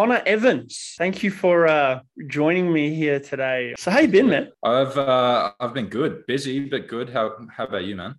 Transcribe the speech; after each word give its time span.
Connor 0.00 0.22
Evans. 0.24 0.94
Thank 0.96 1.22
you 1.22 1.30
for 1.30 1.68
uh, 1.68 2.00
joining 2.26 2.72
me 2.72 2.94
here 2.94 3.20
today. 3.20 3.74
So, 3.76 3.90
how 3.90 3.98
you 3.98 4.08
been, 4.08 4.30
man? 4.30 4.50
I've 4.62 4.96
uh, 4.96 5.52
I've 5.60 5.74
been 5.74 5.88
good, 5.88 6.26
busy 6.26 6.70
but 6.70 6.88
good. 6.88 7.10
How 7.10 7.36
how 7.54 7.64
about 7.64 7.84
you, 7.84 7.96
man? 7.96 8.14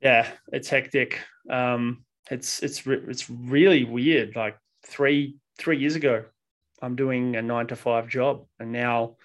Yeah, 0.00 0.26
it's 0.50 0.70
hectic. 0.70 1.20
Um, 1.50 2.06
it's 2.30 2.62
it's 2.62 2.86
re- 2.86 3.04
it's 3.06 3.28
really 3.28 3.84
weird. 3.84 4.34
Like 4.34 4.56
three 4.86 5.36
three 5.58 5.76
years 5.76 5.94
ago, 5.94 6.24
I'm 6.80 6.96
doing 6.96 7.36
a 7.36 7.42
nine 7.42 7.66
to 7.66 7.76
five 7.76 8.08
job, 8.08 8.46
and 8.58 8.72
now 8.72 9.16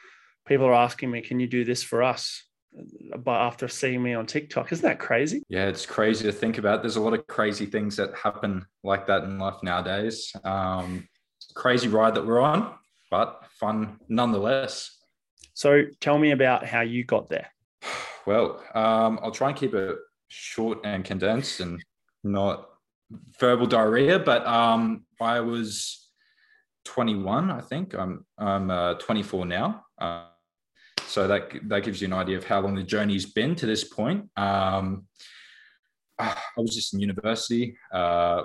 people 0.46 0.66
are 0.66 0.74
asking 0.74 1.12
me, 1.12 1.22
"Can 1.22 1.40
you 1.40 1.48
do 1.48 1.64
this 1.64 1.82
for 1.82 2.04
us?" 2.04 2.44
But 3.18 3.40
after 3.40 3.70
seeing 3.70 4.04
me 4.04 4.16
on 4.16 4.26
TikTok, 4.26 4.74
isn't 4.74 4.86
that 4.86 5.00
crazy? 5.00 5.44
Yeah, 5.48 5.68
it's 5.68 5.86
crazy 5.86 6.26
to 6.26 6.34
think 6.34 6.58
about. 6.58 6.82
There's 6.82 6.98
a 6.98 7.02
lot 7.02 7.14
of 7.14 7.26
crazy 7.28 7.68
things 7.68 7.96
that 7.96 8.14
happen 8.18 8.66
like 8.84 9.08
that 9.08 9.24
in 9.24 9.40
life 9.40 9.64
nowadays. 9.64 10.30
Um, 10.44 11.08
crazy 11.54 11.88
ride 11.88 12.16
that 12.16 12.26
we're 12.26 12.42
on, 12.42 12.74
but 13.12 13.44
fun 13.60 14.00
nonetheless. 14.08 14.98
So 15.54 15.84
tell 16.00 16.18
me 16.18 16.32
about 16.32 16.66
how 16.66 16.82
you 16.82 17.04
got 17.04 17.30
there. 17.30 17.48
Well, 18.26 18.64
um, 18.74 19.20
I'll 19.22 19.32
try 19.32 19.50
and 19.50 19.58
keep 19.58 19.74
it 19.74 19.98
short 20.30 20.80
and 20.86 21.04
condensed 21.04 21.60
and 21.60 21.84
not 22.24 22.70
verbal 23.38 23.68
diarrhea, 23.68 24.18
but 24.18 24.48
um, 24.48 25.04
I 25.20 25.42
was 25.42 26.08
21, 26.86 27.52
I 27.52 27.62
think. 27.62 27.94
I'm 27.94 28.26
I'm 28.38 28.72
uh, 28.72 28.94
24 28.96 29.46
now. 29.46 29.86
Uh, 29.98 30.28
so 31.06 31.28
that 31.28 31.52
that 31.68 31.84
gives 31.84 32.02
you 32.02 32.08
an 32.08 32.14
idea 32.14 32.38
of 32.38 32.44
how 32.46 32.62
long 32.62 32.76
the 32.76 32.84
journey's 32.84 33.26
been 33.26 33.56
to 33.56 33.66
this 33.66 33.84
point. 33.84 34.30
Um, 34.38 35.06
I 36.20 36.36
was 36.58 36.76
just 36.76 36.94
in 36.94 37.00
university 37.00 37.78
uh, 37.92 38.44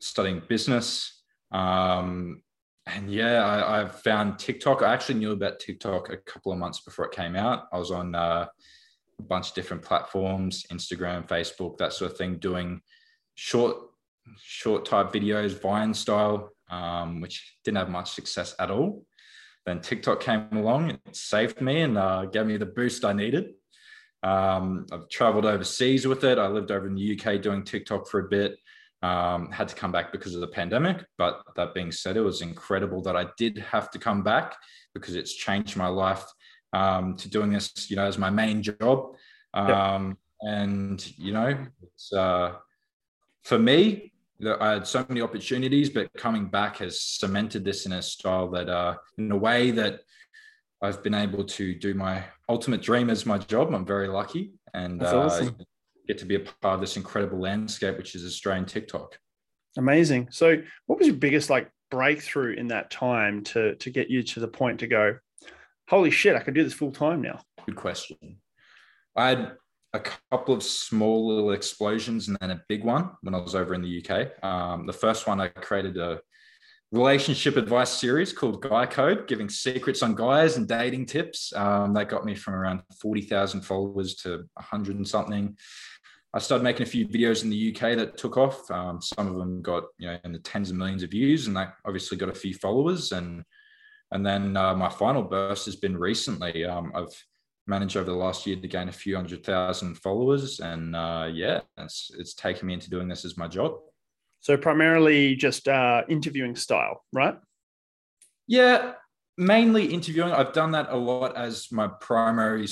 studying 0.00 0.42
business. 0.48 1.22
Um, 1.52 2.42
and 2.86 3.10
yeah, 3.10 3.44
I, 3.44 3.82
I, 3.82 3.88
found 3.88 4.38
TikTok. 4.38 4.82
I 4.82 4.92
actually 4.92 5.16
knew 5.16 5.32
about 5.32 5.58
TikTok 5.58 6.10
a 6.10 6.18
couple 6.18 6.52
of 6.52 6.58
months 6.58 6.80
before 6.80 7.06
it 7.06 7.12
came 7.12 7.34
out. 7.34 7.66
I 7.72 7.78
was 7.78 7.90
on 7.90 8.14
uh, 8.14 8.46
a 9.18 9.22
bunch 9.22 9.48
of 9.48 9.54
different 9.54 9.82
platforms, 9.82 10.64
Instagram, 10.72 11.26
Facebook, 11.26 11.78
that 11.78 11.92
sort 11.92 12.12
of 12.12 12.18
thing, 12.18 12.38
doing 12.38 12.80
short, 13.34 13.76
short 14.40 14.84
type 14.84 15.12
videos, 15.12 15.60
Vine 15.60 15.94
style, 15.94 16.52
um, 16.70 17.20
which 17.20 17.56
didn't 17.64 17.78
have 17.78 17.90
much 17.90 18.12
success 18.12 18.54
at 18.58 18.70
all. 18.70 19.04
Then 19.64 19.80
TikTok 19.80 20.20
came 20.20 20.46
along, 20.52 20.90
it 20.90 21.16
saved 21.16 21.60
me 21.60 21.82
and 21.82 21.98
uh, 21.98 22.26
gave 22.26 22.46
me 22.46 22.56
the 22.56 22.66
boost 22.66 23.04
I 23.04 23.12
needed. 23.12 23.54
Um, 24.22 24.86
I've 24.92 25.08
traveled 25.08 25.44
overseas 25.44 26.06
with 26.06 26.22
it. 26.22 26.38
I 26.38 26.46
lived 26.46 26.70
over 26.70 26.86
in 26.86 26.94
the 26.94 27.20
UK 27.20 27.42
doing 27.42 27.64
TikTok 27.64 28.06
for 28.08 28.20
a 28.20 28.28
bit. 28.28 28.56
Um, 29.06 29.52
had 29.52 29.68
to 29.68 29.76
come 29.76 29.92
back 29.92 30.10
because 30.10 30.34
of 30.34 30.40
the 30.40 30.48
pandemic. 30.60 31.04
But 31.16 31.42
that 31.56 31.74
being 31.74 31.92
said, 31.92 32.16
it 32.16 32.22
was 32.22 32.40
incredible 32.40 33.00
that 33.02 33.16
I 33.16 33.26
did 33.36 33.58
have 33.58 33.90
to 33.92 33.98
come 33.98 34.22
back 34.22 34.56
because 34.94 35.14
it's 35.20 35.34
changed 35.46 35.76
my 35.76 35.86
life 35.86 36.24
um, 36.72 37.16
to 37.18 37.26
doing 37.28 37.50
this, 37.52 37.90
you 37.90 37.96
know, 37.96 38.06
as 38.06 38.18
my 38.18 38.30
main 38.30 38.62
job. 38.62 38.96
Um, 39.54 40.08
yep. 40.08 40.16
And 40.40 41.18
you 41.18 41.32
know, 41.32 41.50
it's 41.82 42.12
uh, 42.12 42.48
for 43.44 43.58
me. 43.58 44.12
I 44.60 44.72
had 44.74 44.86
so 44.86 45.02
many 45.08 45.22
opportunities, 45.22 45.88
but 45.88 46.12
coming 46.12 46.46
back 46.58 46.76
has 46.78 47.00
cemented 47.00 47.64
this 47.64 47.86
in 47.86 47.92
a 47.92 48.02
style 48.02 48.48
that, 48.50 48.68
uh, 48.68 48.96
in 49.16 49.32
a 49.32 49.36
way 49.48 49.70
that 49.70 50.00
I've 50.82 51.02
been 51.02 51.14
able 51.14 51.44
to 51.44 51.74
do 51.74 51.94
my 51.94 52.24
ultimate 52.46 52.82
dream 52.82 53.08
as 53.08 53.24
my 53.24 53.38
job. 53.38 53.72
I'm 53.72 53.86
very 53.86 54.08
lucky, 54.08 54.52
and 54.74 55.02
uh, 55.02 55.24
awesome 55.24 55.56
get 56.06 56.18
to 56.18 56.24
be 56.24 56.36
a 56.36 56.40
part 56.40 56.74
of 56.74 56.80
this 56.80 56.96
incredible 56.96 57.40
landscape, 57.40 57.96
which 57.96 58.14
is 58.14 58.24
Australian 58.24 58.66
TikTok. 58.66 59.18
Amazing. 59.76 60.28
So, 60.30 60.62
what 60.86 60.98
was 60.98 61.06
your 61.06 61.16
biggest 61.16 61.50
like 61.50 61.70
breakthrough 61.90 62.54
in 62.54 62.68
that 62.68 62.90
time 62.90 63.44
to 63.44 63.74
to 63.76 63.90
get 63.90 64.10
you 64.10 64.22
to 64.22 64.40
the 64.40 64.48
point 64.48 64.80
to 64.80 64.86
go, 64.86 65.18
holy 65.88 66.10
shit, 66.10 66.36
I 66.36 66.40
could 66.40 66.54
do 66.54 66.64
this 66.64 66.74
full 66.74 66.92
time 66.92 67.22
now? 67.22 67.40
Good 67.66 67.76
question. 67.76 68.16
I 69.14 69.28
had 69.30 69.52
a 69.92 70.00
couple 70.30 70.54
of 70.54 70.62
small 70.62 71.28
little 71.28 71.52
explosions 71.52 72.28
and 72.28 72.36
then 72.40 72.50
a 72.50 72.62
big 72.68 72.84
one 72.84 73.10
when 73.22 73.34
I 73.34 73.38
was 73.38 73.54
over 73.54 73.74
in 73.74 73.82
the 73.82 74.04
UK. 74.04 74.44
Um, 74.44 74.86
the 74.86 74.92
first 74.92 75.26
one, 75.26 75.40
I 75.40 75.48
created 75.48 75.96
a 75.96 76.20
relationship 76.92 77.56
advice 77.56 77.90
series 77.90 78.32
called 78.32 78.62
Guy 78.62 78.86
Code, 78.86 79.26
giving 79.26 79.48
secrets 79.48 80.02
on 80.02 80.14
guys 80.14 80.56
and 80.56 80.68
dating 80.68 81.06
tips. 81.06 81.52
Um, 81.54 81.94
that 81.94 82.08
got 82.08 82.24
me 82.24 82.34
from 82.34 82.54
around 82.54 82.82
40,000 83.00 83.62
followers 83.62 84.14
to 84.16 84.44
100 84.54 84.96
and 84.96 85.08
something. 85.08 85.56
I 86.36 86.38
started 86.38 86.64
making 86.64 86.82
a 86.82 86.90
few 86.90 87.08
videos 87.08 87.44
in 87.44 87.48
the 87.48 87.74
UK 87.74 87.96
that 87.96 88.18
took 88.18 88.36
off. 88.36 88.70
Um, 88.70 89.00
some 89.00 89.26
of 89.26 89.36
them 89.36 89.62
got 89.62 89.84
you 89.96 90.08
know 90.08 90.18
in 90.22 90.32
the 90.32 90.38
tens 90.38 90.68
of 90.68 90.76
millions 90.76 91.02
of 91.02 91.10
views, 91.10 91.46
and 91.46 91.56
that 91.56 91.76
obviously 91.86 92.18
got 92.18 92.28
a 92.28 92.34
few 92.34 92.52
followers. 92.52 93.12
And 93.12 93.42
and 94.12 94.24
then 94.24 94.54
uh, 94.54 94.74
my 94.74 94.90
final 94.90 95.22
burst 95.22 95.64
has 95.64 95.76
been 95.76 95.96
recently. 95.96 96.66
Um, 96.66 96.92
I've 96.94 97.24
managed 97.66 97.96
over 97.96 98.10
the 98.10 98.16
last 98.16 98.46
year 98.46 98.56
to 98.56 98.68
gain 98.68 98.90
a 98.90 98.92
few 98.92 99.16
hundred 99.16 99.44
thousand 99.44 99.94
followers, 99.94 100.60
and 100.60 100.94
uh, 100.94 101.30
yeah, 101.32 101.60
it's 101.78 102.10
it's 102.18 102.34
taken 102.34 102.66
me 102.66 102.74
into 102.74 102.90
doing 102.90 103.08
this 103.08 103.24
as 103.24 103.38
my 103.38 103.48
job. 103.48 103.78
So 104.40 104.58
primarily 104.58 105.36
just 105.36 105.66
uh, 105.68 106.02
interviewing 106.06 106.54
style, 106.54 107.02
right? 107.14 107.38
Yeah, 108.46 108.92
mainly 109.36 109.86
interviewing. 109.86 110.32
I've 110.32 110.52
done 110.52 110.70
that 110.72 110.88
a 110.90 110.96
lot 110.96 111.36
as 111.36 111.70
my 111.70 111.88
primary 111.88 112.66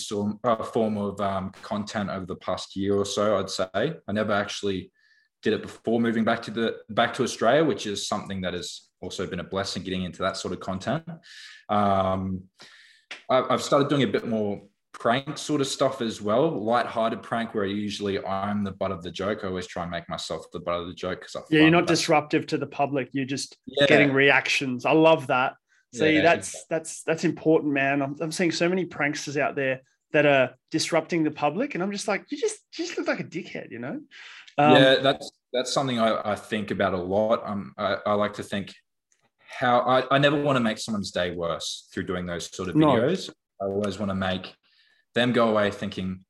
uh, 0.45 0.63
form 0.65 0.97
of 0.97 1.21
um, 1.21 1.53
content 1.63 2.11
over 2.11 2.27
the 2.27 2.37
past 2.37 2.77
year 2.77 2.95
or 2.95 3.05
so. 3.05 3.39
I'd 3.39 3.51
say 3.51 3.69
I 3.75 4.13
never 4.13 4.33
actually 4.33 4.91
did 5.43 5.53
it 5.53 5.63
before 5.63 6.01
moving 6.01 6.25
back 6.25 6.43
to 6.43 6.51
the 6.51 6.77
back 6.89 7.15
to 7.15 7.23
Australia, 7.23 7.65
which 7.65 7.87
is 7.87 8.09
something 8.09 8.41
that 8.41 8.55
has 8.55 8.89
also 9.01 9.27
been 9.27 9.41
a 9.41 9.45
blessing 9.45 9.83
getting 9.83 10.05
into 10.05 10.23
that 10.23 10.37
sort 10.37 10.55
of 10.55 10.61
content. 10.61 11.05
Um, 11.69 12.45
I, 13.29 13.43
I've 13.51 13.63
started 13.63 13.89
doing 13.89 14.03
a 14.03 14.07
bit 14.07 14.27
more 14.27 14.63
prank 14.93 15.37
sort 15.37 15.61
of 15.61 15.67
stuff 15.67 16.01
as 16.01 16.23
well, 16.23 16.49
light-hearted 16.49 17.23
prank 17.23 17.53
where 17.53 17.67
usually 17.67 18.25
I'm 18.25 18.65
the 18.65 18.71
butt 18.71 18.93
of 18.93 19.03
the 19.03 19.11
joke. 19.11 19.41
I 19.43 19.49
always 19.49 19.67
try 19.67 19.83
and 19.83 19.91
make 19.91 20.09
myself 20.09 20.47
the 20.53 20.61
butt 20.61 20.81
of 20.81 20.87
the 20.87 20.95
joke 20.95 21.21
because 21.21 21.37
yeah, 21.51 21.63
you're 21.63 21.71
not 21.71 21.87
disruptive 21.87 22.47
to 22.49 22.59
the 22.59 22.67
public. 22.67 23.11
You're 23.13 23.27
just 23.27 23.59
yeah. 23.67 23.87
getting 23.87 24.13
reactions. 24.13 24.87
I 24.87 24.93
love 24.93 25.27
that. 25.27 25.55
See, 25.95 26.17
yeah, 26.17 26.23
that's 26.23 26.65
that's 26.67 27.03
that's 27.05 27.25
important, 27.25 27.73
man. 27.73 28.03
I'm, 28.03 28.17
I'm 28.21 28.33
seeing 28.33 28.51
so 28.51 28.69
many 28.69 28.85
pranksters 28.85 29.41
out 29.41 29.55
there 29.55 29.81
that 30.13 30.27
are 30.27 30.55
disrupting 30.73 31.23
the 31.23 31.31
public, 31.31 31.75
and 31.75 31.83
I'm 31.85 31.93
just 31.93 32.09
like, 32.09 32.25
you 32.31 32.37
just 32.37 32.59
you 32.77 32.85
just 32.85 32.99
look 32.99 33.07
like 33.07 33.21
a 33.21 33.25
dickhead, 33.25 33.71
you 33.71 33.79
know? 33.79 34.01
Um, 34.59 34.77
yeah, 34.77 34.97
that's 34.97 35.31
that's 35.53 35.73
something 35.73 36.01
I, 36.01 36.33
I 36.33 36.35
think 36.35 36.73
about 36.73 36.95
a 36.95 36.99
lot. 36.99 37.43
Um, 37.45 37.75
I, 37.79 37.99
I 38.07 38.15
like 38.15 38.35
to 38.35 38.43
think 38.43 38.75
how 39.39 39.81
I, 39.81 40.17
I 40.17 40.19
never 40.19 40.41
want 40.41 40.57
to 40.57 40.61
make 40.61 40.79
someone's 40.79 41.13
day 41.13 41.31
worse 41.31 41.89
through 41.93 42.05
doing 42.05 42.27
those 42.27 42.55
sort 42.55 42.69
of 42.69 42.75
videos. 42.75 43.29
No. 43.29 43.67
I 43.67 43.71
always 43.71 43.99
want 44.01 44.11
to 44.11 44.17
make 44.17 44.53
them 45.15 45.33
go 45.33 45.49
away 45.49 45.71
thinking, 45.71 46.25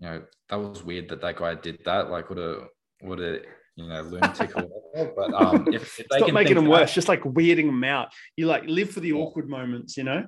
you 0.00 0.06
know, 0.06 0.22
that 0.48 0.56
was 0.56 0.82
weird 0.82 1.10
that 1.10 1.20
that 1.20 1.36
guy 1.36 1.54
did 1.54 1.78
that. 1.84 2.10
Like, 2.10 2.28
what 2.28 2.40
a 2.40 2.64
what 3.02 3.20
a 3.20 3.42
you 3.80 3.88
know, 3.88 4.02
lunatic 4.02 4.56
or 4.56 4.62
whatever. 4.62 5.12
But 5.16 5.34
um, 5.34 5.68
if, 5.72 5.98
if 5.98 6.06
Stop 6.06 6.32
making 6.32 6.56
them 6.56 6.66
worse, 6.66 6.92
just 6.92 7.08
like 7.08 7.22
weirding 7.22 7.66
them 7.66 7.84
out. 7.84 8.12
You 8.36 8.46
like 8.46 8.64
live 8.66 8.90
for 8.90 9.00
the 9.00 9.12
awkward 9.12 9.48
moments, 9.48 9.96
you 9.96 10.04
know? 10.04 10.26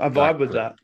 I 0.00 0.08
vibe 0.08 0.38
with 0.38 0.52
that. 0.52 0.76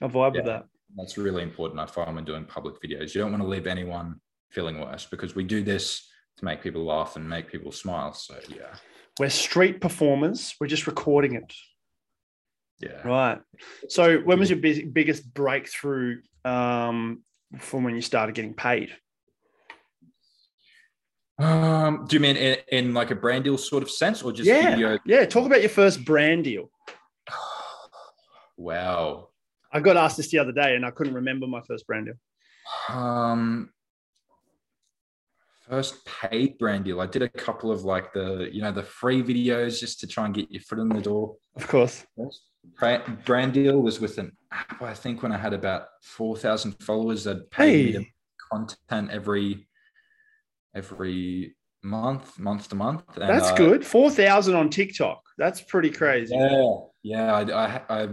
I 0.00 0.06
vibe 0.06 0.34
yeah, 0.34 0.40
with 0.40 0.46
that. 0.46 0.64
That's 0.96 1.18
really 1.18 1.42
important. 1.42 1.80
I 1.80 1.86
find 1.86 2.14
when 2.14 2.24
doing 2.24 2.44
public 2.44 2.76
videos, 2.82 3.14
you 3.14 3.20
don't 3.20 3.32
want 3.32 3.42
to 3.42 3.48
leave 3.48 3.66
anyone 3.66 4.20
feeling 4.50 4.80
worse 4.80 5.06
because 5.06 5.34
we 5.34 5.44
do 5.44 5.62
this 5.62 6.08
to 6.38 6.44
make 6.44 6.62
people 6.62 6.84
laugh 6.84 7.16
and 7.16 7.28
make 7.28 7.50
people 7.50 7.72
smile. 7.72 8.12
So 8.12 8.36
yeah. 8.48 8.76
We're 9.18 9.30
street 9.30 9.80
performers. 9.80 10.54
We're 10.60 10.66
just 10.66 10.86
recording 10.86 11.34
it. 11.34 11.52
Yeah. 12.80 13.06
Right. 13.06 13.40
So 13.88 14.18
when 14.18 14.38
was 14.38 14.50
your 14.50 14.58
biggest 14.58 15.32
breakthrough 15.32 16.20
um, 16.44 17.22
from 17.58 17.84
when 17.84 17.94
you 17.94 18.02
started 18.02 18.34
getting 18.34 18.54
paid? 18.54 18.90
Um, 21.38 22.06
do 22.06 22.16
you 22.16 22.20
mean 22.20 22.36
in, 22.36 22.56
in, 22.70 22.94
like 22.94 23.10
a 23.10 23.14
brand 23.14 23.44
deal 23.44 23.58
sort 23.58 23.82
of 23.82 23.90
sense, 23.90 24.22
or 24.22 24.32
just 24.32 24.48
yeah, 24.48 24.70
video? 24.70 24.98
yeah? 25.04 25.24
Talk 25.24 25.46
about 25.46 25.60
your 25.60 25.70
first 25.70 26.04
brand 26.04 26.44
deal. 26.44 26.70
wow, 28.56 29.28
I 29.72 29.80
got 29.80 29.96
asked 29.96 30.16
this 30.16 30.30
the 30.30 30.38
other 30.38 30.52
day, 30.52 30.76
and 30.76 30.86
I 30.86 30.92
couldn't 30.92 31.14
remember 31.14 31.46
my 31.46 31.60
first 31.62 31.86
brand 31.86 32.06
deal. 32.06 32.96
Um, 32.96 33.70
first 35.68 36.04
paid 36.04 36.56
brand 36.58 36.84
deal. 36.84 37.00
I 37.00 37.06
did 37.06 37.22
a 37.22 37.28
couple 37.28 37.72
of 37.72 37.84
like 37.84 38.12
the 38.12 38.48
you 38.52 38.62
know 38.62 38.70
the 38.70 38.84
free 38.84 39.22
videos 39.22 39.80
just 39.80 39.98
to 40.00 40.06
try 40.06 40.26
and 40.26 40.34
get 40.34 40.50
your 40.52 40.62
foot 40.62 40.78
in 40.78 40.88
the 40.88 41.00
door. 41.00 41.34
Of 41.56 41.66
course. 41.66 42.06
Brand 43.24 43.52
deal 43.52 43.80
was 43.80 44.00
with 44.00 44.18
an 44.18 44.36
app. 44.52 44.80
I 44.80 44.94
think 44.94 45.22
when 45.22 45.32
I 45.32 45.36
had 45.36 45.52
about 45.52 45.88
four 46.02 46.36
thousand 46.36 46.72
followers, 46.80 47.24
that 47.24 47.50
paid 47.50 47.94
hey. 47.94 47.98
me 47.98 48.14
content 48.52 49.10
every 49.10 49.66
every 50.74 51.56
month, 51.82 52.38
month 52.38 52.68
to 52.70 52.74
month. 52.74 53.04
And, 53.16 53.28
That's 53.28 53.50
uh, 53.50 53.56
good. 53.56 53.84
Four 53.84 54.10
thousand 54.10 54.54
on 54.54 54.70
TikTok. 54.70 55.22
That's 55.38 55.60
pretty 55.60 55.90
crazy. 55.90 56.34
Yeah, 56.34 56.74
yeah. 57.02 57.34
I, 57.34 57.42
I, 57.42 57.82
I, 57.88 58.08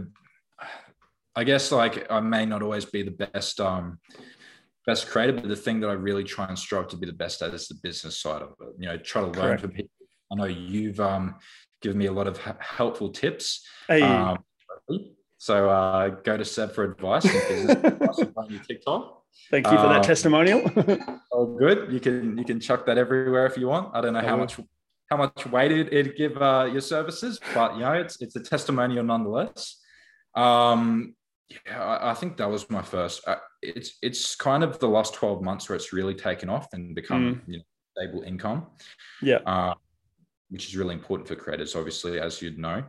I, 1.36 1.44
guess 1.44 1.72
like 1.72 2.12
I 2.12 2.20
may 2.20 2.46
not 2.46 2.62
always 2.62 2.86
be 2.86 3.04
the 3.04 3.12
best, 3.12 3.60
um, 3.62 4.00
best 4.86 5.08
creator, 5.08 5.34
but 5.34 5.48
the 5.48 5.56
thing 5.56 5.80
that 5.82 5.90
I 5.90 5.94
really 5.94 6.24
try 6.24 6.48
and 6.48 6.58
strive 6.58 6.88
to 6.90 6.98
be 6.98 7.06
the 7.06 7.14
best 7.14 7.42
at 7.42 7.54
is 7.54 7.68
the 7.68 7.76
business 7.82 8.20
side 8.20 8.42
of 8.42 8.54
it. 8.60 8.74
You 8.80 8.88
know, 8.88 8.98
try 8.98 9.22
to 9.22 9.28
learn 9.28 9.34
Correct. 9.34 9.62
from 9.62 9.72
people. 9.72 9.92
I 10.32 10.36
know 10.36 10.46
you've 10.46 11.00
um, 11.00 11.36
given 11.82 11.98
me 11.98 12.06
a 12.06 12.12
lot 12.12 12.28
of 12.28 12.38
helpful 12.60 13.10
tips. 13.10 13.66
Hey. 13.88 14.02
Um, 14.02 14.40
so 15.38 15.70
uh, 15.70 16.10
go 16.10 16.38
to 16.38 16.46
Seb 16.46 16.72
for 16.74 16.84
advice 16.84 17.26
on 18.38 18.50
your 18.50 18.62
TikTok. 18.62 19.21
Thank 19.50 19.66
you 19.68 19.78
for 19.78 19.88
that 19.90 19.98
Um, 19.98 20.04
testimonial. 20.04 20.62
Oh, 21.34 21.46
good. 21.58 21.92
You 21.94 22.02
can 22.02 22.38
you 22.38 22.44
can 22.44 22.60
chuck 22.60 22.86
that 22.88 22.98
everywhere 22.98 23.46
if 23.46 23.58
you 23.58 23.68
want. 23.68 23.96
I 23.96 24.02
don't 24.02 24.14
know 24.14 24.20
how 24.20 24.36
much 24.36 24.60
how 25.10 25.18
much 25.18 25.46
weight 25.48 25.72
it 25.72 25.94
it 25.94 26.18
give 26.18 26.36
uh, 26.42 26.68
your 26.72 26.82
services, 26.82 27.40
but 27.54 27.76
you 27.76 27.82
know 27.82 27.94
it's 27.94 28.22
it's 28.22 28.36
a 28.36 28.42
testimonial 28.42 29.04
nonetheless. 29.04 29.78
Um, 30.36 31.16
yeah, 31.66 31.82
I, 31.82 32.12
I 32.12 32.14
think 32.14 32.36
that 32.38 32.50
was 32.50 32.70
my 32.70 32.82
first. 32.82 33.26
Uh, 33.26 33.38
it's 33.62 33.98
it's 34.02 34.36
kind 34.36 34.64
of 34.64 34.80
the 34.80 34.90
last 34.90 35.14
twelve 35.14 35.42
months 35.42 35.70
where 35.70 35.78
it's 35.78 35.94
really 35.94 36.16
taken 36.16 36.50
off 36.50 36.68
and 36.74 36.94
become 36.94 37.42
you 37.48 37.60
know, 37.60 37.64
stable 37.96 38.24
income. 38.24 38.68
Yeah. 39.22 39.40
Uh, 39.46 39.74
which 40.50 40.68
is 40.68 40.76
really 40.76 40.94
important 40.94 41.30
for 41.30 41.36
creators, 41.36 41.76
obviously, 41.78 42.20
as 42.20 42.42
you'd 42.42 42.60
know. 42.60 42.84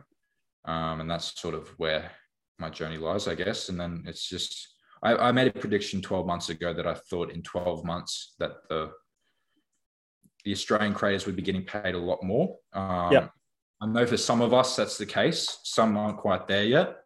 Um, 0.65 0.99
and 0.99 1.09
that's 1.09 1.39
sort 1.39 1.55
of 1.55 1.69
where 1.79 2.11
my 2.59 2.69
journey 2.69 2.97
lies, 2.97 3.27
I 3.27 3.35
guess. 3.35 3.69
And 3.69 3.79
then 3.79 4.03
it's 4.05 4.27
just 4.27 4.72
I, 5.03 5.15
I 5.29 5.31
made 5.31 5.47
a 5.47 5.59
prediction 5.59 6.01
12 6.01 6.25
months 6.25 6.49
ago 6.49 6.73
that 6.73 6.87
I 6.87 6.93
thought 6.93 7.31
in 7.31 7.43
12 7.43 7.83
months 7.83 8.35
that 8.39 8.51
the 8.69 8.91
the 10.45 10.51
Australian 10.51 10.93
creators 10.93 11.25
would 11.25 11.37
be 11.37 11.41
getting 11.41 11.63
paid 11.63 11.95
a 11.95 11.97
lot 11.99 12.21
more. 12.21 12.57
Um, 12.73 13.13
Yep. 13.13 13.31
I 13.81 13.85
know 13.85 14.05
for 14.05 14.17
some 14.17 14.41
of 14.41 14.53
us 14.53 14.75
that's 14.75 14.97
the 14.97 15.05
case. 15.05 15.59
Some 15.63 15.97
aren't 15.97 16.17
quite 16.17 16.47
there 16.47 16.63
yet. 16.65 16.97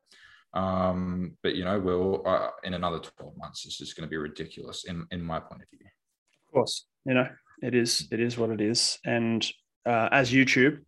Um, 0.53 1.37
but 1.43 1.55
you 1.55 1.65
know, 1.65 1.79
we'll 1.79 2.23
uh, 2.25 2.49
in 2.63 2.73
another 2.73 2.99
12 2.99 3.37
months, 3.37 3.65
it's 3.65 3.77
just 3.77 3.95
going 3.95 4.07
to 4.07 4.09
be 4.09 4.17
ridiculous 4.17 4.85
in 4.85 5.05
in 5.11 5.21
my 5.21 5.39
point 5.39 5.61
of 5.61 5.69
view. 5.69 5.85
of 5.85 6.53
course, 6.53 6.85
you 7.05 7.13
know, 7.13 7.27
it 7.61 7.75
is 7.75 8.07
it 8.11 8.19
is 8.19 8.37
what 8.37 8.49
it 8.49 8.61
is. 8.61 8.99
And 9.05 9.45
uh, 9.85 10.09
as 10.11 10.31
YouTube, 10.31 10.79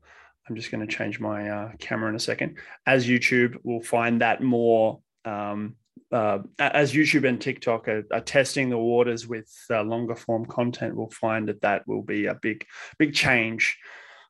I'm 0.48 0.56
just 0.56 0.72
going 0.72 0.86
to 0.86 0.96
change 0.96 1.20
my 1.20 1.50
uh, 1.50 1.72
camera 1.80 2.10
in 2.10 2.16
a 2.16 2.20
second. 2.20 2.58
As 2.86 3.08
YouTube, 3.08 3.58
will 3.64 3.82
find 3.82 4.22
that 4.22 4.42
more. 4.42 5.02
Um, 5.26 5.76
uh, 6.12 6.40
as 6.60 6.94
YouTube 6.94 7.28
and 7.28 7.40
TikTok 7.40 7.88
are, 7.88 8.04
are 8.12 8.22
testing 8.22 8.70
the 8.70 8.78
waters 8.78 9.28
with 9.28 9.52
uh, 9.70 9.84
longer 9.84 10.16
form 10.16 10.46
content, 10.46 10.96
we'll 10.96 11.10
find 11.10 11.48
that 11.48 11.62
that 11.62 11.88
will 11.88 12.04
be 12.04 12.26
a 12.28 12.36
big, 12.36 12.66
big 12.98 13.14
change. 13.14 13.78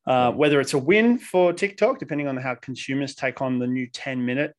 Uh, 0.07 0.31
whether 0.31 0.60
it's 0.60 0.74
a 0.74 0.77
win 0.77 1.19
for 1.19 1.54
TikTok, 1.54 2.00
depending 2.00 2.27
on 2.27 2.38
how 2.38 2.56
consumers 2.56 3.13
take 3.16 3.42
on 3.42 3.60
the 3.60 3.68
new 3.68 3.86
10 3.88 4.25
minute 4.25 4.56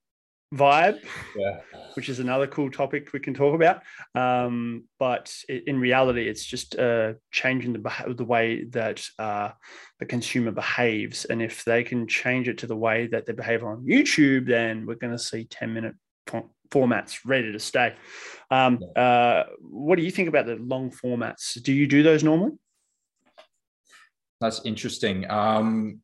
vibe, 0.54 1.00
Yeah. 1.36 1.60
which 1.94 2.08
is 2.08 2.18
another 2.20 2.46
cool 2.46 2.70
topic 2.70 3.12
we 3.12 3.20
can 3.20 3.34
talk 3.34 3.54
about. 3.54 3.82
Um, 4.14 4.84
but 4.98 5.34
in 5.48 5.78
reality, 5.80 6.28
it's 6.28 6.44
just 6.44 6.76
uh, 6.78 7.14
changing 7.30 7.72
the 7.72 8.14
the 8.16 8.24
way 8.24 8.64
that 8.70 9.04
uh, 9.18 9.50
the 9.98 10.06
consumer 10.06 10.50
behaves, 10.50 11.24
and 11.24 11.40
if 11.40 11.64
they 11.64 11.84
can 11.84 12.06
change 12.06 12.48
it 12.48 12.58
to 12.58 12.66
the 12.66 12.76
way 12.76 13.06
that 13.08 13.26
they 13.26 13.32
behave 13.32 13.64
on 13.64 13.84
YouTube, 13.86 14.46
then 14.46 14.86
we're 14.86 14.94
going 14.96 15.12
to 15.16 15.18
see 15.22 15.44
ten 15.44 15.72
minute 15.72 15.94
fo- 16.26 16.50
formats 16.70 17.18
ready 17.24 17.52
to 17.52 17.58
stay. 17.58 17.94
Um, 18.50 18.80
uh, 18.96 19.44
what 19.60 19.96
do 19.96 20.02
you 20.02 20.10
think 20.10 20.28
about 20.28 20.46
the 20.46 20.56
long 20.56 20.90
formats? 20.90 21.60
Do 21.62 21.72
you 21.72 21.86
do 21.86 22.02
those 22.02 22.24
normally? 22.24 22.52
That's 24.40 24.64
interesting. 24.64 25.30
Um, 25.30 26.00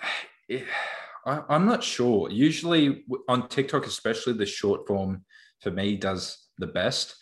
it- 0.48 0.66
I, 1.26 1.40
I'm 1.48 1.64
not 1.64 1.82
sure. 1.82 2.30
Usually 2.30 3.02
on 3.30 3.48
TikTok, 3.48 3.86
especially 3.86 4.34
the 4.34 4.44
short 4.44 4.86
form 4.86 5.24
for 5.62 5.70
me 5.70 5.96
does 5.96 6.48
the 6.58 6.66
best. 6.66 7.16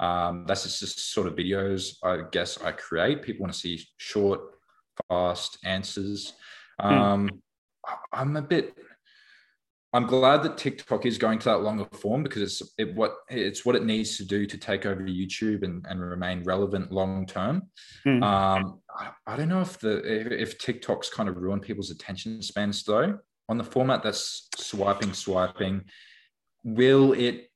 Um, 0.00 0.46
that's 0.48 0.64
just, 0.64 1.12
sort 1.12 1.28
of 1.28 1.36
videos 1.36 1.94
I 2.02 2.22
guess 2.32 2.60
I 2.60 2.72
create. 2.72 3.22
People 3.22 3.42
want 3.44 3.52
to 3.54 3.58
see 3.60 3.86
short, 3.98 4.40
fast 5.08 5.58
answers. 5.64 6.32
Um, 6.80 7.40
I- 7.86 7.96
I'm 8.20 8.36
a 8.36 8.42
bit. 8.42 8.76
I'm 9.96 10.06
glad 10.06 10.42
that 10.42 10.58
TikTok 10.58 11.06
is 11.06 11.16
going 11.16 11.38
to 11.38 11.44
that 11.46 11.62
longer 11.62 11.86
form 11.86 12.22
because 12.22 12.42
it's 12.42 12.74
it 12.76 12.94
what 12.94 13.16
it's 13.30 13.64
what 13.64 13.74
it 13.74 13.82
needs 13.82 14.18
to 14.18 14.26
do 14.26 14.44
to 14.44 14.58
take 14.58 14.84
over 14.84 15.00
YouTube 15.00 15.62
and, 15.62 15.86
and 15.88 15.98
remain 16.02 16.42
relevant 16.42 16.92
long 16.92 17.24
term. 17.24 17.62
Hmm. 18.04 18.22
Um, 18.22 18.80
I, 18.94 19.08
I 19.26 19.36
don't 19.36 19.48
know 19.48 19.62
if 19.62 19.78
the 19.78 20.00
if, 20.04 20.50
if 20.50 20.58
TikTok's 20.58 21.08
kind 21.08 21.30
of 21.30 21.38
ruined 21.38 21.62
people's 21.62 21.90
attention 21.90 22.42
spans 22.42 22.84
though. 22.84 23.18
On 23.48 23.56
the 23.56 23.64
format 23.64 24.02
that's 24.02 24.48
swiping, 24.56 25.14
swiping, 25.14 25.84
will 26.62 27.14
it 27.14 27.50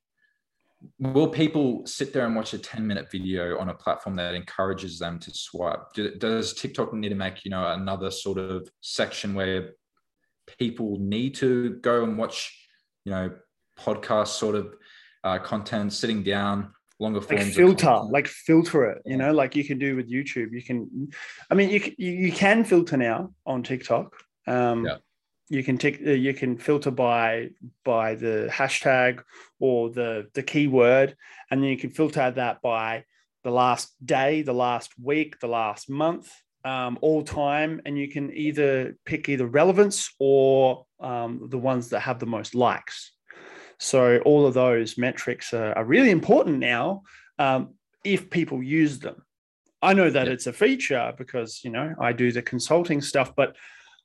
will 0.97 1.27
people 1.27 1.85
sit 1.85 2.11
there 2.11 2.25
and 2.25 2.35
watch 2.35 2.55
a 2.55 2.57
10 2.57 2.87
minute 2.87 3.11
video 3.11 3.59
on 3.59 3.69
a 3.69 3.73
platform 3.75 4.15
that 4.15 4.33
encourages 4.33 4.97
them 4.97 5.19
to 5.19 5.31
swipe 5.31 5.93
Do, 5.93 6.15
does 6.15 6.53
tiktok 6.53 6.91
need 6.91 7.09
to 7.09 7.15
make 7.15 7.45
you 7.45 7.51
know 7.51 7.67
another 7.73 8.09
sort 8.09 8.39
of 8.39 8.67
section 8.81 9.35
where 9.35 9.73
people 10.57 10.97
need 10.99 11.35
to 11.35 11.75
go 11.81 12.03
and 12.03 12.17
watch 12.17 12.67
you 13.05 13.11
know 13.11 13.31
podcast 13.79 14.27
sort 14.27 14.55
of 14.55 14.75
uh, 15.23 15.39
content 15.39 15.93
sitting 15.93 16.23
down 16.23 16.73
longer 16.99 17.21
forms 17.21 17.47
of 17.47 17.53
filter 17.53 17.99
like 18.09 18.27
filter 18.27 18.85
it 18.91 19.01
you 19.05 19.17
know 19.17 19.31
like 19.31 19.55
you 19.55 19.63
can 19.63 19.79
do 19.79 19.95
with 19.95 20.09
youtube. 20.09 20.51
You 20.51 20.61
can 20.61 21.09
i 21.49 21.55
mean 21.55 21.69
you 21.69 21.79
can, 21.79 21.93
you 21.97 22.11
you 22.11 22.31
can 22.31 22.63
filter 22.63 22.97
now 22.97 23.33
on 23.45 23.63
tiktok. 23.63 24.15
Um 24.47 24.85
Yeah. 24.85 24.97
you 25.49 25.63
can 25.63 25.77
tick 25.77 25.99
uh, 26.05 26.11
you 26.11 26.33
can 26.33 26.57
filter 26.57 26.91
by 26.91 27.49
by 27.83 28.15
the 28.15 28.49
hashtag 28.51 29.23
or 29.59 29.89
the 29.89 30.27
the 30.33 30.43
keyword 30.43 31.15
and 31.49 31.61
then 31.61 31.69
you 31.69 31.77
can 31.77 31.89
filter 31.89 32.29
that 32.31 32.61
by 32.61 33.03
the 33.43 33.51
last 33.51 33.93
day 34.05 34.43
the 34.43 34.53
last 34.53 34.91
week 35.01 35.39
the 35.39 35.47
last 35.47 35.89
month 35.89 36.31
um, 36.63 36.97
all 37.01 37.23
time 37.23 37.81
and 37.85 37.97
you 37.97 38.07
can 38.09 38.31
either 38.33 38.95
pick 39.05 39.29
either 39.29 39.45
relevance 39.47 40.13
or 40.19 40.85
um, 40.99 41.47
the 41.49 41.57
ones 41.57 41.89
that 41.89 42.01
have 42.01 42.19
the 42.19 42.25
most 42.25 42.55
likes 42.55 43.11
so 43.81 44.19
all 44.25 44.45
of 44.45 44.53
those 44.53 44.95
metrics 44.99 45.53
are, 45.53 45.73
are 45.73 45.83
really 45.83 46.11
important 46.11 46.59
now 46.59 47.01
um, 47.39 47.73
if 48.03 48.29
people 48.29 48.61
use 48.61 48.99
them. 48.99 49.15
I 49.81 49.93
know 49.93 50.11
that 50.11 50.27
Yeah. 50.27 50.33
it's 50.33 50.45
a 50.45 50.53
feature 50.53 51.13
because 51.17 51.61
you 51.63 51.71
know 51.71 51.95
I 51.99 52.13
do 52.13 52.31
the 52.31 52.43
consulting 52.43 53.01
stuff, 53.01 53.35
but 53.35 53.55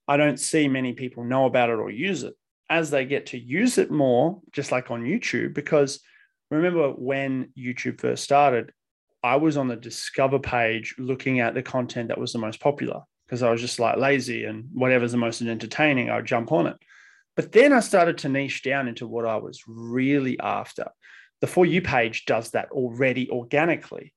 I 0.08 0.16
don't 0.16 0.40
see 0.40 0.66
many 0.66 0.94
people 0.94 1.24
know 1.24 1.44
about 1.44 1.68
it 1.68 1.74
or 1.78 1.90
use 1.90 2.22
it. 2.22 2.34
As 2.70 2.90
they 2.90 3.04
get 3.04 3.26
to 3.26 3.38
use 3.38 3.76
it 3.76 3.90
more, 3.90 4.40
just 4.50 4.72
like 4.72 4.90
on 4.90 5.04
YouTube, 5.04 5.52
because 5.52 6.00
remember 6.50 6.88
when 6.92 7.50
YouTube 7.56 8.00
first 8.00 8.24
started, 8.24 8.72
I 9.26 9.34
was 9.34 9.56
on 9.56 9.66
the 9.66 9.74
discover 9.74 10.38
page 10.38 10.94
looking 10.98 11.40
at 11.40 11.52
the 11.52 11.62
content 11.62 12.08
that 12.08 12.18
was 12.18 12.32
the 12.32 12.38
most 12.38 12.60
popular 12.60 13.00
because 13.26 13.42
I 13.42 13.50
was 13.50 13.60
just 13.60 13.80
like 13.80 13.98
lazy 13.98 14.44
and 14.44 14.68
whatever's 14.72 15.10
the 15.10 15.18
most 15.18 15.42
entertaining, 15.42 16.10
I 16.10 16.16
would 16.16 16.26
jump 16.26 16.52
on 16.52 16.68
it. 16.68 16.76
But 17.34 17.50
then 17.50 17.72
I 17.72 17.80
started 17.80 18.18
to 18.18 18.28
niche 18.28 18.62
down 18.62 18.86
into 18.86 19.08
what 19.08 19.26
I 19.26 19.36
was 19.38 19.64
really 19.66 20.38
after. 20.38 20.86
The 21.40 21.48
For 21.48 21.66
You 21.66 21.82
page 21.82 22.24
does 22.24 22.52
that 22.52 22.70
already 22.70 23.28
organically. 23.28 24.14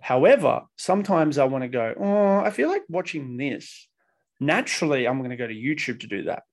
However, 0.00 0.62
sometimes 0.76 1.36
I 1.36 1.44
want 1.44 1.64
to 1.64 1.68
go, 1.68 1.94
oh, 1.98 2.38
I 2.38 2.50
feel 2.50 2.68
like 2.68 2.82
watching 2.88 3.38
this. 3.38 3.88
Naturally, 4.38 5.08
I'm 5.08 5.18
going 5.18 5.30
to 5.30 5.36
go 5.36 5.48
to 5.48 5.52
YouTube 5.52 6.00
to 6.00 6.06
do 6.06 6.22
that. 6.24 6.44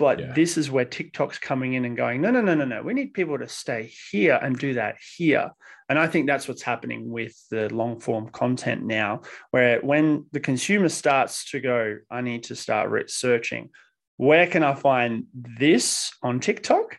But 0.00 0.18
Yeah. 0.18 0.32
this 0.32 0.56
is 0.56 0.70
where 0.70 0.86
TikTok's 0.86 1.38
coming 1.38 1.74
in 1.74 1.84
and 1.84 1.94
going, 1.94 2.22
no, 2.22 2.30
no, 2.30 2.40
no, 2.40 2.54
no, 2.54 2.64
no. 2.64 2.82
We 2.82 2.94
need 2.94 3.12
people 3.12 3.38
to 3.38 3.46
stay 3.46 3.92
here 4.10 4.40
and 4.42 4.58
do 4.58 4.72
that 4.74 4.96
here. 5.16 5.50
And 5.90 5.98
I 5.98 6.06
think 6.06 6.26
that's 6.26 6.48
what's 6.48 6.62
happening 6.62 7.10
with 7.10 7.36
the 7.50 7.68
long 7.68 8.00
form 8.00 8.30
content 8.30 8.82
now, 8.82 9.20
where 9.50 9.78
when 9.80 10.24
the 10.32 10.40
consumer 10.40 10.88
starts 10.88 11.50
to 11.50 11.60
go, 11.60 11.98
I 12.10 12.22
need 12.22 12.44
to 12.44 12.56
start 12.56 12.88
researching, 12.88 13.68
where 14.16 14.46
can 14.46 14.62
I 14.62 14.74
find 14.74 15.24
this 15.34 16.12
on 16.22 16.40
TikTok? 16.40 16.96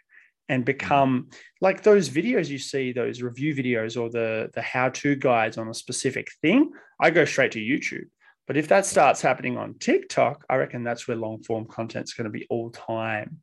And 0.48 0.62
mm. 0.62 0.66
become 0.68 1.30
like 1.60 1.82
those 1.82 2.08
videos 2.08 2.50
you 2.50 2.60
see, 2.60 2.92
those 2.92 3.24
review 3.24 3.56
videos 3.56 4.00
or 4.00 4.12
the, 4.12 4.52
the 4.54 4.62
how 4.62 4.90
to 4.90 5.16
guides 5.16 5.58
on 5.58 5.70
a 5.70 5.74
specific 5.74 6.28
thing. 6.44 6.72
I 7.00 7.10
go 7.10 7.26
straight 7.26 7.54
to 7.54 7.60
YouTube. 7.60 8.10
But 8.48 8.58
if 8.58 8.68
that 8.70 8.86
starts 8.86 9.22
happening 9.22 9.58
on 9.58 9.76
TikTok, 9.76 10.46
I 10.50 10.56
reckon 10.58 10.84
that's 10.84 11.08
where 11.08 11.18
long 11.18 11.44
form 11.44 11.66
content's 11.66 12.14
going 12.14 12.26
to 12.26 12.32
be 12.32 12.48
all 12.50 12.70
time. 12.70 13.42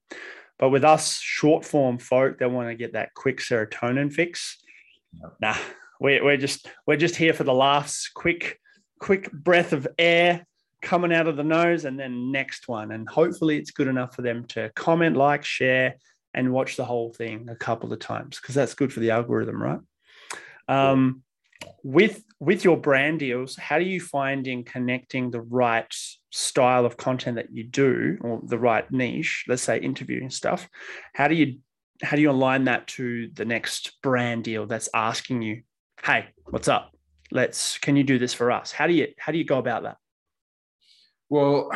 But 0.59 0.71
with 0.71 0.85
us 0.85 1.19
short 1.19 1.65
form 1.65 1.99
folk 1.99 2.39
that 2.39 2.51
want 2.51 2.69
to 2.69 2.75
get 2.75 2.95
that 2.95 3.15
quick 3.15 3.39
serotonin 3.39 4.13
fix, 4.13 4.59
nah, 5.41 5.57
we're, 6.01 6.23
we're 6.25 6.37
just 6.37 6.69
we're 6.87 6.97
just 6.97 7.17
here 7.17 7.33
for 7.33 7.45
the 7.45 7.55
laughs, 7.55 8.11
quick, 8.13 8.59
quick 8.99 9.31
breath 9.33 9.73
of 9.73 9.87
air 9.99 10.45
coming 10.83 11.13
out 11.13 11.27
of 11.29 11.37
the 11.37 11.45
nose, 11.45 11.85
and 11.85 11.99
then 11.99 12.33
next 12.33 12.69
one. 12.69 12.91
And 12.93 13.09
hopefully 13.09 13.57
it's 13.57 13.71
good 13.71 13.89
enough 13.89 14.15
for 14.15 14.23
them 14.23 14.45
to 14.49 14.71
comment, 14.75 15.17
like, 15.17 15.45
share, 15.45 15.97
and 16.35 16.53
watch 16.53 16.77
the 16.77 16.85
whole 16.85 17.13
thing 17.13 17.49
a 17.49 17.57
couple 17.57 17.93
of 17.93 17.99
times 17.99 18.41
because 18.41 18.55
that's 18.55 18.75
good 18.75 18.93
for 18.93 19.01
the 19.01 19.11
algorithm, 19.11 19.63
right? 19.63 19.81
Um, 20.69 21.23
with 21.83 22.23
with 22.41 22.65
your 22.65 22.77
brand 22.77 23.19
deals, 23.19 23.57
how 23.57 23.79
do 23.79 23.85
you 23.85 24.01
find 24.01 24.47
in 24.47 24.63
connecting 24.63 25.31
the 25.31 25.41
right 25.41 25.93
style 26.31 26.87
of 26.87 26.97
content 26.97 27.37
that 27.37 27.53
you 27.53 27.65
do 27.65 28.17
or 28.21 28.41
the 28.45 28.59
right 28.59 28.89
niche, 28.93 29.45
let's 29.49 29.63
say 29.63 29.79
interviewing 29.79 30.31
stuff? 30.31 30.69
How 31.15 31.29
do 31.29 31.35
you 31.35 31.59
how 32.03 32.17
do 32.17 32.23
you 32.23 32.31
align 32.31 32.65
that 32.65 32.87
to 32.87 33.29
the 33.35 33.45
next 33.45 34.01
brand 34.03 34.45
deal 34.45 34.67
that's 34.67 34.89
asking 34.95 35.43
you, 35.43 35.63
hey, 36.05 36.27
what's 36.45 36.69
up? 36.69 36.93
Let's 37.31 37.79
can 37.79 37.97
you 37.97 38.05
do 38.05 38.19
this 38.19 38.35
for 38.35 38.51
us? 38.53 38.71
How 38.73 38.87
do 38.87 38.93
you 38.93 39.09
how 39.19 39.33
do 39.33 39.39
you 39.39 39.45
go 39.45 39.59
about 39.59 39.83
that? 39.83 39.97
Well, 41.29 41.71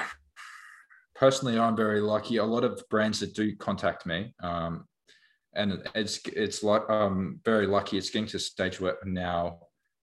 personally, 1.15 1.59
I'm 1.59 1.77
very 1.77 2.01
lucky. 2.01 2.37
A 2.37 2.45
lot 2.45 2.65
of 2.65 2.83
brands 2.89 3.21
that 3.21 3.35
do 3.35 3.55
contact 3.57 4.07
me, 4.07 4.35
um, 4.43 4.87
and 5.55 5.83
it's 5.95 6.21
it's 6.27 6.63
like 6.63 6.89
I'm 6.89 7.41
very 7.45 7.67
lucky. 7.67 7.99
It's 7.99 8.11
getting 8.11 8.29
to 8.29 8.39
a 8.39 8.41
stage 8.41 8.81
where 8.81 8.97
now 9.05 9.59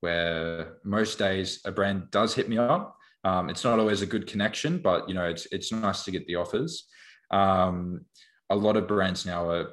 where 0.05 0.77
most 0.85 1.19
days 1.19 1.61
a 1.65 1.73
brand 1.73 2.11
does 2.11 2.35
hit 2.35 2.47
me 2.47 2.59
up. 2.59 2.95
Um, 3.25 3.49
it's 3.49 3.65
not 3.65 3.79
always 3.79 4.03
a 4.03 4.13
good 4.15 4.27
connection, 4.27 4.79
but 4.79 5.09
you 5.09 5.15
know 5.15 5.25
it's 5.25 5.47
it's 5.51 5.73
nice 5.73 6.05
to 6.05 6.11
get 6.11 6.27
the 6.27 6.37
offers. 6.37 6.87
Um, 7.31 8.05
a 8.51 8.57
lot 8.67 8.77
of 8.77 8.87
brands 8.87 9.25
now 9.25 9.49
are 9.49 9.67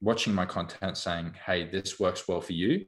watching 0.00 0.32
my 0.32 0.46
content, 0.46 0.96
saying, 0.96 1.34
"Hey, 1.44 1.68
this 1.68 2.00
works 2.00 2.26
well 2.26 2.40
for 2.40 2.54
you," 2.54 2.86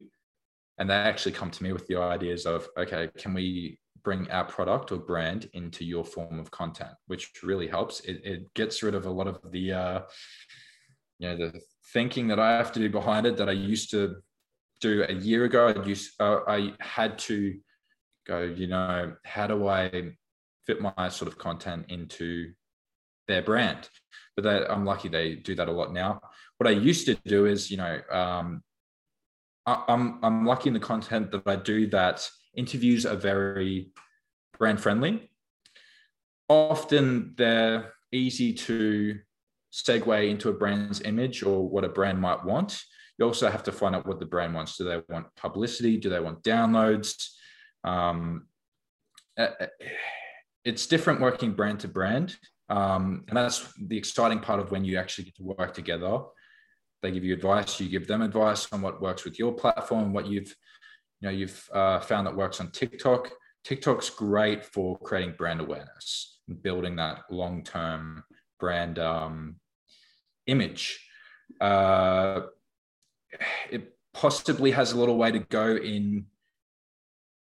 and 0.79 0.89
they 0.89 0.95
actually 0.95 1.33
come 1.33 1.51
to 1.51 1.63
me 1.63 1.73
with 1.75 1.87
the 1.89 1.99
ideas 1.99 2.47
of, 2.47 2.67
"Okay, 2.79 3.11
can 3.19 3.35
we 3.35 3.79
bring 4.03 4.31
our 4.31 4.47
product 4.47 4.91
or 4.91 4.97
brand 4.97 5.51
into 5.53 5.85
your 5.85 6.07
form 6.07 6.39
of 6.41 6.51
content?" 6.51 6.95
Which 7.07 7.31
really 7.43 7.69
helps. 7.69 8.01
It, 8.01 8.23
it 8.25 8.55
gets 8.55 8.83
rid 8.83 8.95
of 8.95 9.05
a 9.05 9.11
lot 9.11 9.29
of 9.29 9.37
the 9.53 9.73
uh, 9.85 10.01
you 11.19 11.29
know 11.29 11.37
the 11.37 11.61
thinking 11.93 12.29
that 12.29 12.41
I 12.41 12.57
have 12.57 12.73
to 12.73 12.81
do 12.81 12.89
behind 12.89 13.27
it 13.27 13.37
that 13.37 13.51
I 13.51 13.59
used 13.73 13.91
to 13.91 14.23
do 14.81 15.05
a 15.09 15.13
year 15.13 15.45
ago. 15.45 15.69
I 15.69 15.85
used 15.85 16.21
uh, 16.21 16.41
I 16.47 16.75
had 16.81 17.19
to 17.21 17.59
go, 18.27 18.43
you 18.43 18.67
know, 18.67 19.15
how 19.25 19.47
do 19.47 19.69
I 19.69 20.13
fit 20.67 20.81
my 20.81 21.09
sort 21.09 21.31
of 21.31 21.39
content 21.39 21.87
into 21.89 22.53
their 23.27 23.43
brand? 23.43 23.89
But 24.37 24.45
that, 24.45 24.71
I'm 24.71 24.85
lucky 24.85 25.09
they 25.09 25.37
do 25.37 25.55
that 25.57 25.69
a 25.69 25.73
lot 25.73 25.93
now. 25.93 26.21
What 26.59 26.69
I 26.69 26.73
used 26.73 27.07
to 27.07 27.15
do 27.27 27.47
is, 27.47 27.71
you 27.71 27.77
know, 27.77 28.01
um, 28.11 28.63
I, 29.67 29.85
I'm 29.89 30.19
I'm 30.23 30.47
lucky 30.47 30.69
in 30.69 30.75
the 30.75 30.81
content 30.81 31.31
that 31.33 31.43
I 31.47 31.57
do 31.57 31.87
that 31.89 32.29
interviews 32.55 33.07
are 33.07 33.17
very 33.17 33.91
brand 34.59 34.81
friendly. 34.81 35.31
Often 36.49 37.35
they're 37.37 37.93
easy 38.13 38.55
to 38.55 39.19
segue 39.73 40.31
into 40.31 40.49
a 40.49 40.55
brand's 40.55 41.03
image 41.03 41.43
or 41.43 41.69
what 41.69 41.85
a 41.85 41.89
brand 41.89 42.21
might 42.21 42.45
want. 42.45 42.81
You 43.19 43.27
also 43.27 43.51
have 43.51 43.65
to 43.65 43.73
find 43.73 43.97
out 43.97 44.07
what 44.07 44.21
the 44.21 44.27
brand 44.27 44.55
wants. 44.55 44.77
Do 44.77 44.85
they 44.85 45.03
want 45.09 45.27
publicity? 45.37 45.97
Do 45.97 46.09
they 46.09 46.21
want 46.21 46.43
downloads? 46.43 47.31
Um, 47.85 48.47
uh, 49.37 49.49
uh, 49.61 49.67
it's 50.65 50.87
different 50.87 51.21
working 51.21 51.53
brand 51.53 51.81
to 51.81 51.89
brand. 51.89 52.37
Um, 52.69 53.25
and 53.29 53.37
that's 53.37 53.73
the 53.81 53.97
exciting 53.97 54.41
part 54.41 54.61
of 54.61 54.71
when 54.71 54.85
you 54.85 54.99
actually 54.99 55.25
get 55.25 55.37
to 55.37 55.43
work 55.43 55.75
together. 55.75 56.21
They 57.03 57.11
give 57.11 57.25
you 57.25 57.35
advice, 57.35 57.81
you 57.81 57.89
give 57.89 58.09
them 58.09 58.23
advice 58.23 58.71
on 58.73 58.83
what 58.83 59.01
works 59.01 59.25
with 59.25 59.39
your 59.39 59.53
platform, 59.53 60.13
what 60.13 60.27
you've, 60.27 60.55
you 61.21 61.29
know, 61.29 61.31
you've 61.31 61.69
uh, 61.73 62.01
found 62.01 62.27
that 62.27 62.37
works 62.37 62.61
on 62.61 62.71
TikTok. 62.71 63.31
TikTok's 63.65 64.11
great 64.11 64.65
for 64.65 64.99
creating 64.99 65.35
brand 65.39 65.61
awareness 65.61 66.41
and 66.49 66.63
building 66.63 66.97
that 66.97 67.21
long-term 67.31 68.25
brand 68.59 68.99
um, 68.99 69.57
image. 70.47 71.09
Uh, 71.61 72.41
it 73.71 73.97
possibly 74.15 74.71
has 74.71 74.93
a 74.93 74.99
little 74.99 75.17
way 75.17 75.31
to 75.31 75.39
go 75.39 75.77
in, 75.77 76.27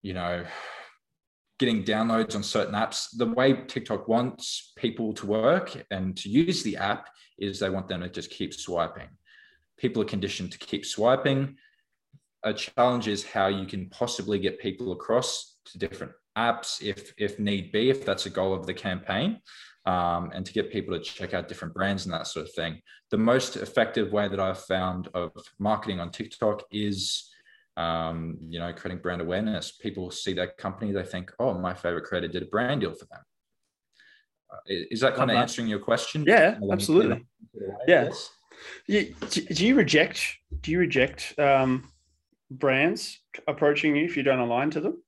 you 0.01 0.13
know, 0.13 0.45
getting 1.59 1.83
downloads 1.83 2.35
on 2.35 2.43
certain 2.43 2.75
apps. 2.75 3.07
The 3.17 3.25
way 3.25 3.53
TikTok 3.53 4.07
wants 4.07 4.73
people 4.75 5.13
to 5.15 5.25
work 5.25 5.85
and 5.89 6.15
to 6.17 6.29
use 6.29 6.63
the 6.63 6.77
app 6.77 7.07
is 7.39 7.59
they 7.59 7.69
want 7.69 7.87
them 7.87 8.01
to 8.01 8.09
just 8.09 8.29
keep 8.29 8.53
swiping. 8.53 9.09
People 9.77 10.01
are 10.01 10.05
conditioned 10.05 10.51
to 10.51 10.57
keep 10.59 10.85
swiping. 10.85 11.55
A 12.43 12.53
challenge 12.53 13.07
is 13.07 13.25
how 13.25 13.47
you 13.47 13.65
can 13.65 13.89
possibly 13.89 14.39
get 14.39 14.59
people 14.59 14.91
across 14.91 15.57
to 15.65 15.77
different 15.77 16.13
apps 16.37 16.81
if 16.83 17.13
if 17.17 17.39
need 17.39 17.71
be, 17.71 17.89
if 17.89 18.05
that's 18.05 18.27
a 18.27 18.29
goal 18.29 18.53
of 18.53 18.67
the 18.67 18.73
campaign 18.73 19.41
um, 19.87 20.31
and 20.33 20.45
to 20.45 20.51
get 20.51 20.69
people 20.69 20.93
to 20.93 21.01
check 21.01 21.33
out 21.33 21.47
different 21.47 21.73
brands 21.73 22.05
and 22.05 22.13
that 22.13 22.27
sort 22.27 22.45
of 22.45 22.53
thing. 22.53 22.81
The 23.09 23.17
most 23.17 23.55
effective 23.55 24.11
way 24.11 24.27
that 24.27 24.39
I've 24.39 24.59
found 24.59 25.07
of 25.13 25.31
marketing 25.59 26.01
on 26.01 26.11
TikTok 26.11 26.63
is, 26.71 27.31
um, 27.77 28.37
you 28.49 28.59
know, 28.59 28.73
creating 28.73 29.01
brand 29.01 29.21
awareness. 29.21 29.71
People 29.71 30.11
see 30.11 30.33
that 30.33 30.57
company, 30.57 30.91
they 30.91 31.03
think, 31.03 31.31
oh, 31.39 31.57
my 31.57 31.73
favorite 31.73 32.03
creator 32.03 32.27
did 32.27 32.43
a 32.43 32.47
brand 32.47 32.81
deal 32.81 32.93
for 32.93 33.05
them. 33.05 33.21
Uh, 34.51 34.57
is 34.67 34.99
that 34.99 35.15
kind 35.15 35.31
of 35.31 35.37
answering 35.37 35.69
your 35.69 35.79
question? 35.79 36.25
Yeah, 36.27 36.59
absolutely. 36.69 37.25
Yeah. 37.87 38.09
Do 38.87 39.65
you 39.65 39.75
reject? 39.75 40.37
Do 40.61 40.71
you 40.71 40.79
reject 40.79 41.33
um, 41.39 41.89
brands 42.51 43.19
approaching 43.47 43.95
you 43.95 44.03
if 44.03 44.17
you 44.17 44.23
don't 44.23 44.39
align 44.39 44.69
to 44.71 44.81
them? 44.81 45.01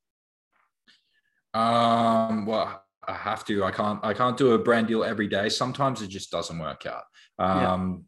Um, 1.53 2.45
well, 2.45 2.83
I 3.09 3.13
have 3.13 3.43
to. 3.45 3.63
I 3.63 3.71
can't. 3.71 3.99
I 4.03 4.13
can't 4.13 4.37
do 4.37 4.51
a 4.51 4.57
brand 4.57 4.87
deal 4.87 5.03
every 5.03 5.27
day. 5.27 5.49
Sometimes 5.49 6.01
it 6.01 6.09
just 6.09 6.31
doesn't 6.31 6.59
work 6.59 6.85
out. 6.85 7.03
Um, 7.39 8.05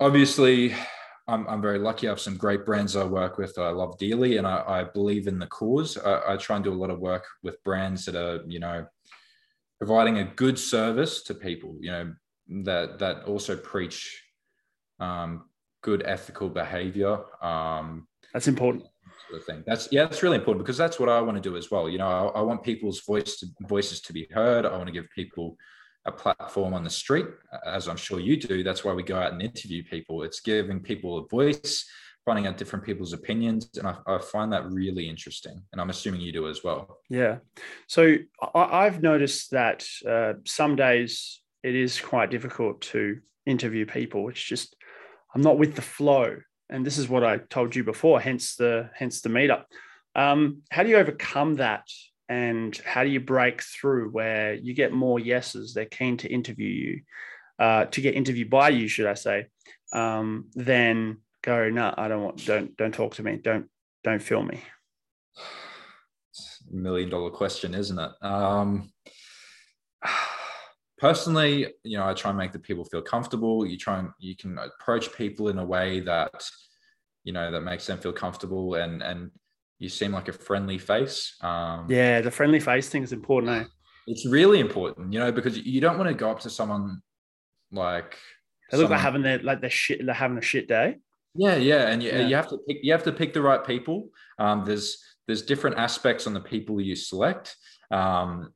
yeah. 0.00 0.06
Obviously, 0.06 0.74
I'm, 1.26 1.46
I'm 1.48 1.62
very 1.62 1.78
lucky. 1.78 2.06
I 2.06 2.10
have 2.10 2.20
some 2.20 2.36
great 2.36 2.66
brands 2.66 2.94
I 2.94 3.04
work 3.04 3.38
with. 3.38 3.58
I 3.58 3.70
love 3.70 3.96
dearly, 3.98 4.36
and 4.36 4.46
I, 4.46 4.62
I 4.66 4.84
believe 4.84 5.26
in 5.28 5.38
the 5.38 5.46
cause. 5.46 5.96
I, 5.96 6.34
I, 6.34 6.36
try 6.36 6.56
and 6.56 6.64
do 6.64 6.72
a 6.72 6.74
lot 6.74 6.90
of 6.90 6.98
work 6.98 7.24
with 7.42 7.62
brands 7.64 8.04
that 8.04 8.14
are, 8.14 8.42
you 8.46 8.60
know, 8.60 8.86
providing 9.78 10.18
a 10.18 10.24
good 10.24 10.58
service 10.58 11.22
to 11.22 11.34
people. 11.34 11.76
You 11.80 11.90
know, 11.90 12.14
that 12.64 12.98
that 12.98 13.24
also 13.24 13.56
preach 13.56 14.22
um, 15.00 15.44
good 15.82 16.02
ethical 16.04 16.50
behavior. 16.50 17.18
Um, 17.42 18.08
That's 18.34 18.48
important 18.48 18.84
sort 19.28 19.40
of 19.40 19.46
thing. 19.46 19.64
That's 19.66 19.88
yeah, 19.90 20.04
that's 20.04 20.22
really 20.22 20.36
important 20.36 20.64
because 20.64 20.78
that's 20.78 20.98
what 20.98 21.08
I 21.08 21.20
want 21.20 21.36
to 21.36 21.48
do 21.48 21.56
as 21.56 21.70
well. 21.70 21.88
You 21.88 21.98
know, 21.98 22.06
I, 22.06 22.38
I 22.38 22.42
want 22.42 22.62
people's 22.62 23.00
voices 23.00 24.00
to 24.00 24.12
be 24.12 24.26
heard. 24.30 24.66
I 24.66 24.76
want 24.76 24.86
to 24.86 24.92
give 24.92 25.08
people 25.14 25.56
a 26.06 26.12
platform 26.12 26.74
on 26.74 26.84
the 26.84 26.90
street, 26.90 27.26
as 27.66 27.88
I'm 27.88 27.96
sure 27.96 28.20
you 28.20 28.36
do. 28.36 28.62
That's 28.62 28.84
why 28.84 28.92
we 28.92 29.02
go 29.02 29.16
out 29.16 29.32
and 29.32 29.42
interview 29.42 29.82
people. 29.84 30.22
It's 30.22 30.40
giving 30.40 30.80
people 30.80 31.18
a 31.18 31.26
voice, 31.28 31.86
finding 32.24 32.46
out 32.46 32.58
different 32.58 32.84
people's 32.84 33.12
opinions, 33.12 33.70
and 33.76 33.86
I, 33.86 33.96
I 34.06 34.18
find 34.18 34.52
that 34.52 34.70
really 34.70 35.08
interesting. 35.08 35.62
And 35.72 35.80
I'm 35.80 35.90
assuming 35.90 36.20
you 36.20 36.32
do 36.32 36.48
as 36.48 36.62
well. 36.62 36.98
Yeah. 37.08 37.38
So 37.86 38.16
I, 38.54 38.84
have 38.84 39.02
noticed 39.02 39.52
that 39.52 39.86
uh, 40.06 40.34
some 40.44 40.76
days 40.76 41.40
it 41.62 41.74
is 41.74 42.00
quite 42.00 42.30
difficult 42.30 42.82
to 42.82 43.20
interview 43.46 43.86
people. 43.86 44.28
It's 44.28 44.42
just 44.42 44.76
I'm 45.34 45.42
not 45.42 45.58
with 45.58 45.74
the 45.74 45.82
flow 45.82 46.36
and 46.74 46.84
this 46.84 46.98
is 46.98 47.08
what 47.08 47.22
I 47.22 47.38
told 47.38 47.76
you 47.76 47.84
before, 47.84 48.18
hence 48.20 48.56
the 48.56 48.90
hence 48.94 49.20
the 49.20 49.28
meetup. 49.28 49.64
Um, 50.16 50.62
how 50.70 50.82
do 50.82 50.88
you 50.88 50.96
overcome 50.96 51.54
that, 51.54 51.86
and 52.28 52.76
how 52.84 53.04
do 53.04 53.10
you 53.10 53.20
break 53.20 53.62
through 53.62 54.10
where 54.10 54.54
you 54.54 54.74
get 54.74 54.92
more 54.92 55.20
yeses? 55.20 55.72
They're 55.72 55.84
keen 55.84 56.16
to 56.18 56.28
interview 56.28 56.68
you, 56.68 57.02
uh, 57.60 57.84
to 57.84 58.00
get 58.00 58.16
interviewed 58.16 58.50
by 58.50 58.70
you, 58.70 58.88
should 58.88 59.06
I 59.06 59.14
say? 59.14 59.46
Um, 59.92 60.50
then 60.54 61.18
go, 61.42 61.70
no, 61.70 61.94
I 61.96 62.08
don't 62.08 62.24
want, 62.24 62.44
don't 62.44 62.76
don't 62.76 62.94
talk 62.94 63.14
to 63.14 63.22
me, 63.22 63.36
don't 63.36 63.70
don't 64.02 64.22
film 64.22 64.48
me. 64.48 64.60
Million 66.68 67.08
dollar 67.08 67.30
question, 67.30 67.72
isn't 67.72 67.98
it? 67.98 68.10
Um, 68.20 68.92
personally 70.98 71.66
you 71.82 71.98
know 71.98 72.06
i 72.06 72.14
try 72.14 72.30
and 72.30 72.38
make 72.38 72.52
the 72.52 72.58
people 72.58 72.84
feel 72.84 73.02
comfortable. 73.02 73.66
You 73.66 73.76
try 73.76 73.98
and 73.98 74.10
you 74.18 74.36
can 74.36 74.58
approach 74.58 75.12
people 75.12 75.48
in 75.48 75.58
a 75.58 75.64
way 75.64 76.00
that 76.00 76.48
you 77.24 77.32
know 77.32 77.50
that 77.50 77.60
makes 77.62 77.86
them 77.86 77.98
feel 77.98 78.12
comfortable 78.12 78.74
and 78.74 79.02
and 79.02 79.30
you 79.78 79.88
seem 79.88 80.12
like 80.12 80.28
a 80.28 80.32
friendly 80.32 80.78
face. 80.78 81.36
Um, 81.40 81.86
yeah 81.88 82.20
the 82.20 82.30
friendly 82.30 82.60
face 82.60 82.88
thing 82.88 83.02
is 83.02 83.12
important 83.12 83.52
eh? 83.52 83.64
it's 84.06 84.26
really 84.26 84.60
important 84.60 85.12
you 85.12 85.18
know 85.18 85.32
because 85.32 85.58
you 85.58 85.80
don't 85.80 85.98
want 85.98 86.08
to 86.08 86.14
go 86.14 86.30
up 86.30 86.40
to 86.40 86.50
someone 86.50 87.00
like 87.72 88.18
they 88.70 88.78
look 88.78 88.84
someone, 88.84 88.98
like 88.98 89.00
having 89.00 89.22
their 89.22 89.38
like 89.40 89.60
their 89.60 89.70
shit 89.70 90.04
they're 90.04 90.14
having 90.14 90.38
a 90.38 90.42
shit 90.42 90.68
day. 90.68 90.96
Yeah 91.34 91.56
yeah 91.56 91.88
and 91.88 92.02
you, 92.02 92.10
yeah. 92.10 92.26
you 92.26 92.36
have 92.36 92.48
to 92.48 92.58
pick 92.66 92.78
you 92.82 92.92
have 92.92 93.04
to 93.04 93.12
pick 93.12 93.32
the 93.32 93.42
right 93.42 93.64
people. 93.64 94.10
Um, 94.38 94.64
there's 94.64 95.02
there's 95.26 95.42
different 95.42 95.78
aspects 95.78 96.26
on 96.26 96.34
the 96.34 96.40
people 96.40 96.80
you 96.80 96.96
select. 96.96 97.56
Um, 97.90 98.52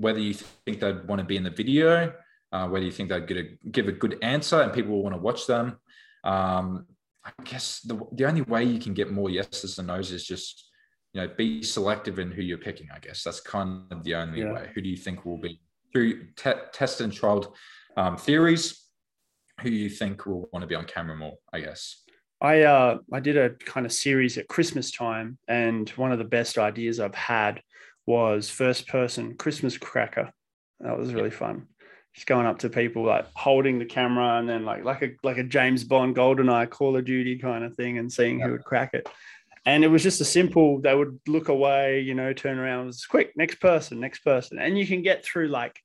whether 0.00 0.18
you 0.18 0.32
think 0.32 0.80
they'd 0.80 1.06
want 1.06 1.20
to 1.20 1.24
be 1.24 1.36
in 1.36 1.44
the 1.44 1.50
video, 1.50 2.12
uh, 2.52 2.66
whether 2.66 2.84
you 2.84 2.90
think 2.90 3.10
they'd 3.10 3.26
get 3.26 3.36
a, 3.36 3.44
give 3.70 3.86
a 3.86 3.92
good 3.92 4.16
answer 4.22 4.62
and 4.62 4.72
people 4.72 4.92
will 4.92 5.02
want 5.02 5.14
to 5.14 5.20
watch 5.20 5.46
them. 5.46 5.76
Um, 6.24 6.86
I 7.22 7.30
guess 7.44 7.80
the, 7.80 8.00
the 8.12 8.24
only 8.24 8.40
way 8.40 8.64
you 8.64 8.80
can 8.80 8.94
get 8.94 9.12
more 9.12 9.28
yeses 9.28 9.78
and 9.78 9.88
no's 9.88 10.10
is 10.10 10.24
just, 10.24 10.70
you 11.12 11.20
know, 11.20 11.28
be 11.36 11.62
selective 11.62 12.18
in 12.18 12.30
who 12.30 12.40
you're 12.40 12.56
picking. 12.56 12.88
I 12.94 12.98
guess 12.98 13.22
that's 13.22 13.40
kind 13.40 13.82
of 13.90 14.02
the 14.02 14.14
only 14.14 14.40
yeah. 14.40 14.52
way. 14.52 14.70
Who 14.74 14.80
do 14.80 14.88
you 14.88 14.96
think 14.96 15.26
will 15.26 15.38
be 15.38 15.60
through 15.92 16.28
te- 16.34 16.66
test 16.72 17.02
and 17.02 17.12
trial 17.12 17.54
um, 17.98 18.16
theories? 18.16 18.86
Who 19.60 19.68
you 19.68 19.90
think 19.90 20.24
will 20.24 20.48
want 20.50 20.62
to 20.62 20.66
be 20.66 20.74
on 20.74 20.86
camera 20.86 21.16
more? 21.16 21.36
I 21.52 21.60
guess. 21.60 22.04
I 22.40 22.62
uh, 22.62 22.98
I 23.12 23.20
did 23.20 23.36
a 23.36 23.50
kind 23.50 23.84
of 23.84 23.92
series 23.92 24.38
at 24.38 24.48
Christmas 24.48 24.90
time, 24.90 25.36
and 25.46 25.86
one 25.90 26.10
of 26.10 26.18
the 26.18 26.24
best 26.24 26.56
ideas 26.56 26.98
I've 26.98 27.14
had 27.14 27.60
was 28.10 28.50
first 28.50 28.88
person 28.88 29.36
Christmas 29.36 29.78
cracker. 29.78 30.32
That 30.80 30.98
was 30.98 31.14
really 31.14 31.30
fun. 31.30 31.66
Just 32.14 32.26
going 32.26 32.46
up 32.46 32.58
to 32.60 32.68
people 32.68 33.04
like 33.04 33.26
holding 33.34 33.78
the 33.78 33.84
camera 33.84 34.38
and 34.38 34.48
then 34.48 34.64
like 34.64 34.84
like 34.84 35.02
a 35.02 35.10
like 35.22 35.38
a 35.38 35.44
James 35.44 35.84
Bond 35.84 36.16
GoldenEye 36.16 36.68
Call 36.68 36.96
of 36.96 37.04
Duty 37.04 37.38
kind 37.38 37.64
of 37.64 37.74
thing 37.74 37.98
and 37.98 38.12
seeing 38.12 38.40
who 38.40 38.50
would 38.52 38.64
crack 38.64 38.94
it. 38.94 39.08
And 39.64 39.84
it 39.84 39.88
was 39.88 40.02
just 40.02 40.20
a 40.20 40.24
simple, 40.24 40.80
they 40.80 40.94
would 40.94 41.20
look 41.28 41.48
away, 41.48 42.00
you 42.00 42.14
know, 42.14 42.32
turn 42.32 42.58
around, 42.58 42.84
it 42.84 42.86
was 42.86 43.04
quick, 43.04 43.36
next 43.36 43.60
person, 43.60 44.00
next 44.00 44.20
person. 44.24 44.58
And 44.58 44.78
you 44.78 44.86
can 44.86 45.02
get 45.02 45.22
through 45.22 45.48
like 45.48 45.78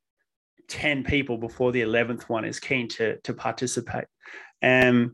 10 0.70 1.03
people 1.03 1.38
before 1.38 1.74
the 1.74 1.82
11th 1.82 2.24
one 2.24 2.46
is 2.46 2.60
keen 2.60 2.88
to 2.88 3.17
to 3.17 3.34
participate 3.34 4.05
and 4.62 5.12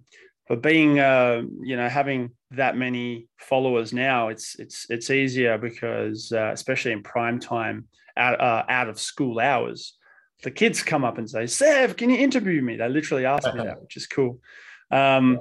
but 0.47 0.61
being 0.61 0.99
uh, 0.99 1.41
you 1.61 1.75
know 1.75 1.89
having 1.89 2.31
that 2.51 2.75
many 2.75 3.27
followers 3.37 3.93
now 3.93 4.27
it's 4.27 4.59
it's 4.59 4.85
it's 4.89 5.09
easier 5.09 5.57
because 5.57 6.31
uh, 6.31 6.51
especially 6.53 6.91
in 6.91 7.01
prime 7.01 7.39
time 7.39 7.87
out, 8.17 8.39
uh, 8.39 8.63
out 8.67 8.89
of 8.89 8.99
school 8.99 9.39
hours 9.39 9.97
the 10.43 10.51
kids 10.51 10.83
come 10.83 11.03
up 11.03 11.17
and 11.17 11.29
say 11.29 11.47
Seb 11.47 11.97
can 11.97 12.09
you 12.09 12.17
interview 12.17 12.61
me? 12.61 12.75
They 12.75 12.89
literally 12.89 13.25
ask 13.25 13.53
me 13.53 13.63
that 13.63 13.81
which 13.81 13.97
is 13.97 14.07
cool. 14.07 14.39
Um, 14.91 15.39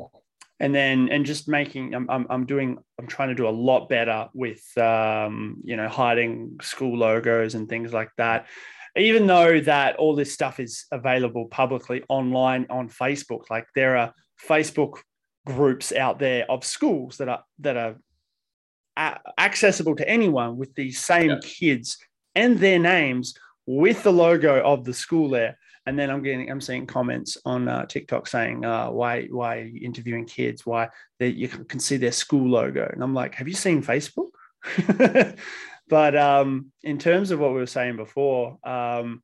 and 0.60 0.74
then 0.74 1.08
and 1.08 1.24
just 1.24 1.48
making 1.48 1.94
I'm, 1.94 2.08
I'm, 2.10 2.26
I'm 2.28 2.46
doing 2.46 2.78
i'm 2.98 3.06
trying 3.06 3.30
to 3.30 3.34
do 3.34 3.48
a 3.48 3.50
lot 3.50 3.88
better 3.88 4.28
with 4.34 4.62
um, 4.76 5.56
you 5.64 5.76
know 5.76 5.88
hiding 5.88 6.58
school 6.62 6.96
logos 6.96 7.54
and 7.54 7.68
things 7.68 7.92
like 7.92 8.10
that. 8.18 8.46
Even 8.96 9.26
though 9.28 9.60
that 9.60 9.96
all 9.96 10.16
this 10.16 10.34
stuff 10.34 10.60
is 10.60 10.84
available 10.92 11.46
publicly 11.46 12.04
online 12.08 12.66
on 12.70 12.88
facebook 12.88 13.48
like 13.48 13.66
there 13.74 13.96
are 13.96 14.12
facebook 14.46 14.98
groups 15.46 15.92
out 15.92 16.18
there 16.18 16.50
of 16.50 16.64
schools 16.64 17.16
that 17.18 17.28
are 17.28 17.44
that 17.58 17.76
are 17.76 17.96
accessible 19.38 19.96
to 19.96 20.08
anyone 20.08 20.56
with 20.56 20.74
these 20.74 21.02
same 21.02 21.30
yeah. 21.30 21.38
kids 21.42 21.98
and 22.34 22.58
their 22.58 22.78
names 22.78 23.34
with 23.66 24.02
the 24.02 24.12
logo 24.12 24.62
of 24.62 24.84
the 24.84 24.92
school 24.92 25.30
there 25.30 25.56
and 25.86 25.98
then 25.98 26.10
I'm 26.10 26.22
getting, 26.22 26.50
I'm 26.50 26.60
seeing 26.60 26.86
comments 26.86 27.38
on 27.44 27.66
uh, 27.66 27.86
TikTok 27.86 28.26
saying, 28.26 28.64
uh, 28.64 28.90
"Why, 28.90 29.24
why 29.24 29.58
are 29.58 29.64
you 29.64 29.80
interviewing 29.84 30.26
kids? 30.26 30.66
Why 30.66 30.88
they, 31.18 31.28
you 31.28 31.48
can 31.48 31.80
see 31.80 31.96
their 31.96 32.12
school 32.12 32.48
logo?" 32.48 32.88
And 32.92 33.02
I'm 33.02 33.14
like, 33.14 33.34
"Have 33.34 33.48
you 33.48 33.54
seen 33.54 33.82
Facebook?" 33.82 34.30
but 35.88 36.16
um, 36.16 36.70
in 36.82 36.98
terms 36.98 37.30
of 37.30 37.40
what 37.40 37.50
we 37.50 37.56
were 37.56 37.66
saying 37.66 37.96
before, 37.96 38.58
um, 38.62 39.22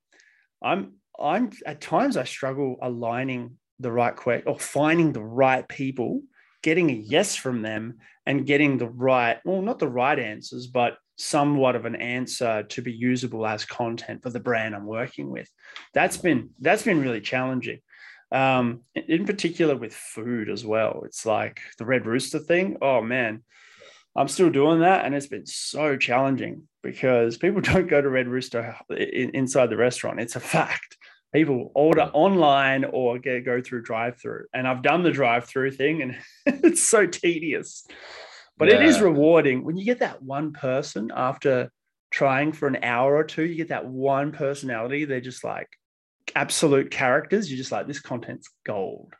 I'm, 0.63 0.95
I'm 1.21 1.51
at 1.67 1.81
times 1.81 2.17
I 2.17 2.25
struggle 2.25 2.77
aligning 2.81 3.59
the 3.81 3.93
right 3.93 4.15
question 4.15 4.49
or 4.49 4.59
finding 4.59 5.13
the 5.13 5.23
right 5.23 5.67
people, 5.69 6.23
getting 6.63 6.91
a 6.91 6.95
yes 6.95 7.37
from 7.37 7.63
them, 7.63 7.99
and 8.25 8.47
getting 8.47 8.79
the 8.79 8.89
right, 8.89 9.39
well, 9.45 9.63
not 9.63 9.79
the 9.79 9.89
right 9.89 10.19
answers, 10.19 10.67
but 10.67 10.99
somewhat 11.17 11.77
of 11.77 11.87
an 11.87 11.97
answer 11.97 12.65
to 12.65 12.83
be 12.83 12.93
usable 12.93 13.47
as 13.47 13.65
content 13.65 14.23
for 14.23 14.31
the 14.31 14.41
brand 14.41 14.75
I'm 14.75 14.87
working 14.87 15.31
with. 15.31 15.51
That's 15.95 16.17
been 16.17 16.51
that's 16.61 16.83
been 16.83 17.01
really 17.01 17.21
challenging. 17.21 17.81
Um, 18.33 18.83
in 18.95 19.25
particular 19.25 19.77
with 19.77 19.95
food 19.95 20.51
as 20.51 20.67
well. 20.67 21.03
It's 21.05 21.25
like 21.25 21.61
the 21.79 21.87
red 21.87 22.07
rooster 22.07 22.41
thing. 22.41 22.77
Oh 22.83 23.01
man, 23.01 23.45
I'm 24.17 24.29
still 24.29 24.51
doing 24.51 24.81
that, 24.81 25.05
and 25.05 25.15
it's 25.15 25.27
been 25.27 25.47
so 25.47 25.97
challenging 25.97 26.63
because 26.83 27.37
people 27.37 27.61
don't 27.73 27.89
go 27.89 28.01
to 28.01 28.09
Red 28.09 28.29
Rooster 28.29 28.77
inside 28.91 29.71
the 29.71 29.77
restaurant. 29.77 30.21
It's 30.21 30.37
a 30.37 30.41
fact. 30.41 30.97
People 31.37 31.71
order 31.75 32.11
online 32.15 32.85
or 32.85 33.19
get, 33.19 33.45
go 33.45 33.61
through 33.61 33.83
drive-through, 33.83 34.47
and 34.55 34.67
I've 34.67 34.83
done 34.83 35.03
the 35.03 35.11
drive-through 35.11 35.73
thing, 35.73 36.01
and 36.01 36.17
it's 36.47 36.83
so 36.83 37.07
tedious. 37.07 37.87
But 38.57 38.69
yeah. 38.69 38.77
it 38.77 38.87
is 38.87 39.01
rewarding 39.01 39.63
when 39.63 39.77
you 39.77 39.85
get 39.85 39.99
that 39.99 40.23
one 40.23 40.53
person 40.53 41.13
after 41.15 41.71
trying 42.11 42.53
for 42.53 42.67
an 42.67 42.83
hour 42.83 43.15
or 43.15 43.25
two, 43.25 43.45
you 43.45 43.55
get 43.55 43.69
that 43.69 43.87
one 43.87 44.33
personality. 44.33 45.05
They're 45.05 45.21
just 45.21 45.45
like 45.45 45.69
absolute 46.35 46.91
characters. 46.91 47.51
You're 47.51 47.59
just 47.59 47.73
like, 47.73 47.87
this 47.87 48.01
content's 48.01 48.49
gold. 48.65 49.13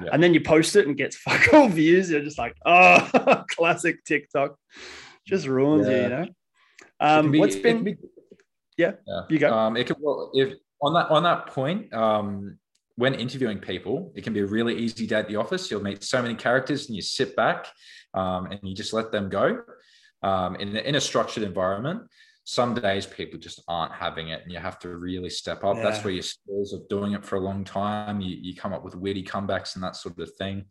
Yeah. 0.00 0.10
And 0.12 0.22
then 0.22 0.34
you 0.34 0.40
post 0.40 0.76
it 0.76 0.86
and 0.86 0.96
gets 0.96 1.16
fuck 1.16 1.52
all 1.52 1.68
views. 1.68 2.10
You're 2.10 2.22
just 2.22 2.38
like, 2.38 2.54
oh, 2.64 3.44
classic 3.50 4.04
TikTok. 4.04 4.56
Just 5.26 5.46
ruins 5.46 5.88
yeah. 5.88 5.96
you, 5.96 6.02
you 6.02 6.08
know? 6.08 6.26
Um, 7.00 7.30
be, 7.32 7.40
what's 7.40 7.56
been, 7.56 7.82
be, 7.82 7.96
yeah, 8.76 8.92
yeah, 9.06 9.22
you 9.28 9.38
go. 9.38 9.52
Um, 9.52 9.76
it 9.76 9.86
can, 9.86 9.96
well, 9.98 10.30
if 10.34 10.54
on 10.82 10.94
that, 10.94 11.10
on 11.10 11.22
that 11.24 11.46
point, 11.48 11.92
um, 11.92 12.58
when 12.96 13.14
interviewing 13.14 13.58
people, 13.58 14.12
it 14.14 14.24
can 14.24 14.32
be 14.32 14.40
a 14.40 14.46
really 14.46 14.76
easy 14.76 15.06
day 15.06 15.16
at 15.16 15.28
the 15.28 15.36
office. 15.36 15.70
You'll 15.70 15.82
meet 15.82 16.02
so 16.02 16.20
many 16.20 16.34
characters 16.34 16.86
and 16.86 16.96
you 16.96 17.02
sit 17.02 17.34
back 17.34 17.66
um, 18.14 18.46
and 18.46 18.60
you 18.62 18.74
just 18.74 18.92
let 18.92 19.10
them 19.10 19.28
go 19.28 19.62
um, 20.22 20.56
in, 20.56 20.76
in 20.76 20.94
a 20.94 21.00
structured 21.00 21.42
environment. 21.42 22.02
Some 22.44 22.74
days 22.74 23.06
people 23.06 23.38
just 23.38 23.62
aren't 23.68 23.92
having 23.92 24.28
it, 24.28 24.42
and 24.42 24.50
you 24.50 24.58
have 24.58 24.78
to 24.80 24.88
really 24.88 25.30
step 25.30 25.62
up. 25.62 25.76
Yeah. 25.76 25.82
That's 25.82 26.02
where 26.02 26.12
your 26.12 26.22
skills 26.22 26.72
of 26.72 26.88
doing 26.88 27.12
it 27.12 27.24
for 27.24 27.36
a 27.36 27.40
long 27.40 27.64
time, 27.64 28.20
you, 28.20 28.36
you 28.40 28.56
come 28.56 28.72
up 28.72 28.82
with 28.82 28.96
witty 28.96 29.22
comebacks 29.22 29.76
and 29.76 29.84
that 29.84 29.94
sort 29.94 30.18
of 30.18 30.32
thing. 30.34 30.64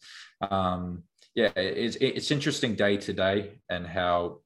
Um, 0.51 1.03
yeah, 1.35 1.51
it's, 1.55 1.95
it's 2.01 2.31
interesting 2.31 2.75
day 2.75 2.97
to 2.97 3.13
day 3.13 3.61
and 3.69 3.87
how 3.87 4.39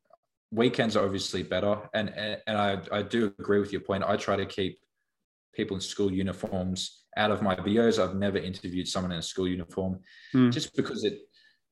weekends 0.51 0.95
are 0.95 1.05
obviously 1.05 1.41
better. 1.41 1.79
And, 1.93 2.09
and, 2.09 2.37
and 2.45 2.57
I, 2.57 2.79
I 2.91 3.01
do 3.01 3.33
agree 3.39 3.59
with 3.59 3.71
your 3.71 3.81
point. 3.81 4.03
I 4.05 4.15
try 4.15 4.35
to 4.35 4.45
keep 4.45 4.79
people 5.53 5.75
in 5.75 5.81
school 5.81 6.11
uniforms 6.11 7.03
out 7.17 7.31
of 7.31 7.41
my 7.41 7.55
videos. 7.55 8.01
I've 8.03 8.15
never 8.15 8.37
interviewed 8.37 8.87
someone 8.87 9.11
in 9.11 9.19
a 9.19 9.21
school 9.21 9.47
uniform 9.47 9.99
mm. 10.33 10.51
just 10.51 10.75
because 10.75 11.03
it 11.03 11.19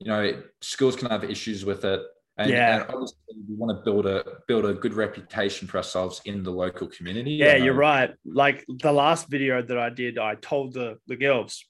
you 0.01 0.07
know, 0.07 0.41
schools 0.61 0.95
can 0.95 1.09
have 1.09 1.23
issues 1.23 1.63
with 1.63 1.85
it. 1.85 2.01
And, 2.37 2.49
yeah. 2.49 2.81
and 2.81 2.83
obviously 2.89 3.17
we 3.47 3.55
want 3.55 3.77
to 3.77 3.83
build 3.83 4.07
a 4.07 4.23
build 4.47 4.65
a 4.65 4.73
good 4.73 4.95
reputation 4.95 5.67
for 5.67 5.77
ourselves 5.77 6.21
in 6.25 6.41
the 6.41 6.49
local 6.49 6.87
community. 6.87 7.31
Yeah, 7.31 7.55
you're 7.55 7.75
right. 7.75 8.11
Like 8.25 8.65
the 8.67 8.91
last 8.91 9.29
video 9.29 9.61
that 9.61 9.77
I 9.77 9.89
did, 9.89 10.17
I 10.17 10.35
told 10.35 10.73
the 10.73 10.97
the 11.07 11.17
girls, 11.17 11.63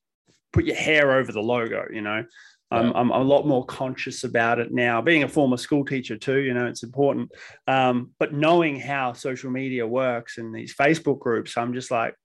put 0.54 0.64
your 0.64 0.78
hair 0.78 1.18
over 1.18 1.32
the 1.32 1.42
logo, 1.42 1.88
you 1.92 2.02
know. 2.02 2.24
I'm, 2.72 2.94
I'm 2.94 3.12
a 3.12 3.22
lot 3.22 3.46
more 3.46 3.66
conscious 3.66 4.24
about 4.24 4.60
it 4.60 4.72
now. 4.72 5.02
Being 5.02 5.24
a 5.24 5.28
former 5.28 5.58
school 5.58 5.84
teacher 5.84 6.18
too, 6.18 6.40
you 6.40 6.54
know, 6.54 6.68
it's 6.68 6.84
important. 6.84 7.32
Um, 7.68 8.12
but 8.18 8.34
knowing 8.34 8.80
how 8.80 9.14
social 9.14 9.52
media 9.52 9.86
works 9.86 10.38
and 10.38 10.56
these 10.56 10.74
Facebook 10.74 11.20
groups, 11.20 11.58
I'm 11.58 11.74
just 11.74 11.92
like, 11.92 12.16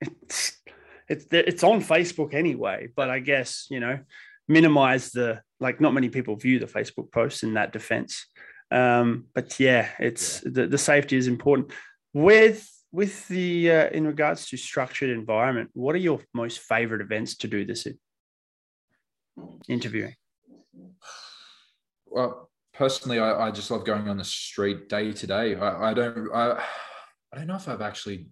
it's 0.00 0.56
it's 1.08 1.26
it's 1.30 1.64
on 1.64 1.82
Facebook 1.82 2.34
anyway. 2.34 2.88
But 2.94 3.10
I 3.10 3.18
guess 3.18 3.66
you 3.70 3.80
know, 3.80 3.98
minimize 4.48 5.10
the 5.10 5.40
like 5.60 5.80
not 5.80 5.94
many 5.94 6.08
people 6.08 6.36
view 6.36 6.58
the 6.58 6.66
facebook 6.66 7.10
posts 7.12 7.42
in 7.42 7.54
that 7.54 7.72
defense 7.72 8.26
um, 8.70 9.26
but 9.34 9.58
yeah 9.60 9.88
it's 9.98 10.42
yeah. 10.44 10.50
The, 10.52 10.66
the 10.68 10.78
safety 10.78 11.16
is 11.16 11.26
important 11.26 11.72
with 12.12 12.68
with 12.92 13.26
the 13.28 13.70
uh, 13.70 13.88
in 13.90 14.06
regards 14.06 14.48
to 14.48 14.56
structured 14.56 15.10
environment 15.10 15.70
what 15.72 15.94
are 15.94 15.98
your 15.98 16.20
most 16.34 16.60
favorite 16.60 17.00
events 17.00 17.36
to 17.38 17.48
do 17.48 17.64
this 17.64 17.86
in 17.86 17.98
interviewing 19.68 20.14
well 22.06 22.50
personally 22.72 23.18
I, 23.18 23.48
I 23.48 23.50
just 23.50 23.70
love 23.70 23.84
going 23.84 24.08
on 24.08 24.18
the 24.18 24.24
street 24.24 24.88
day 24.88 25.12
to 25.12 25.26
day 25.26 25.54
I, 25.54 25.90
I 25.90 25.94
don't 25.94 26.28
I, 26.34 26.62
I 27.32 27.36
don't 27.38 27.46
know 27.46 27.56
if 27.56 27.68
i've 27.68 27.82
actually 27.82 28.28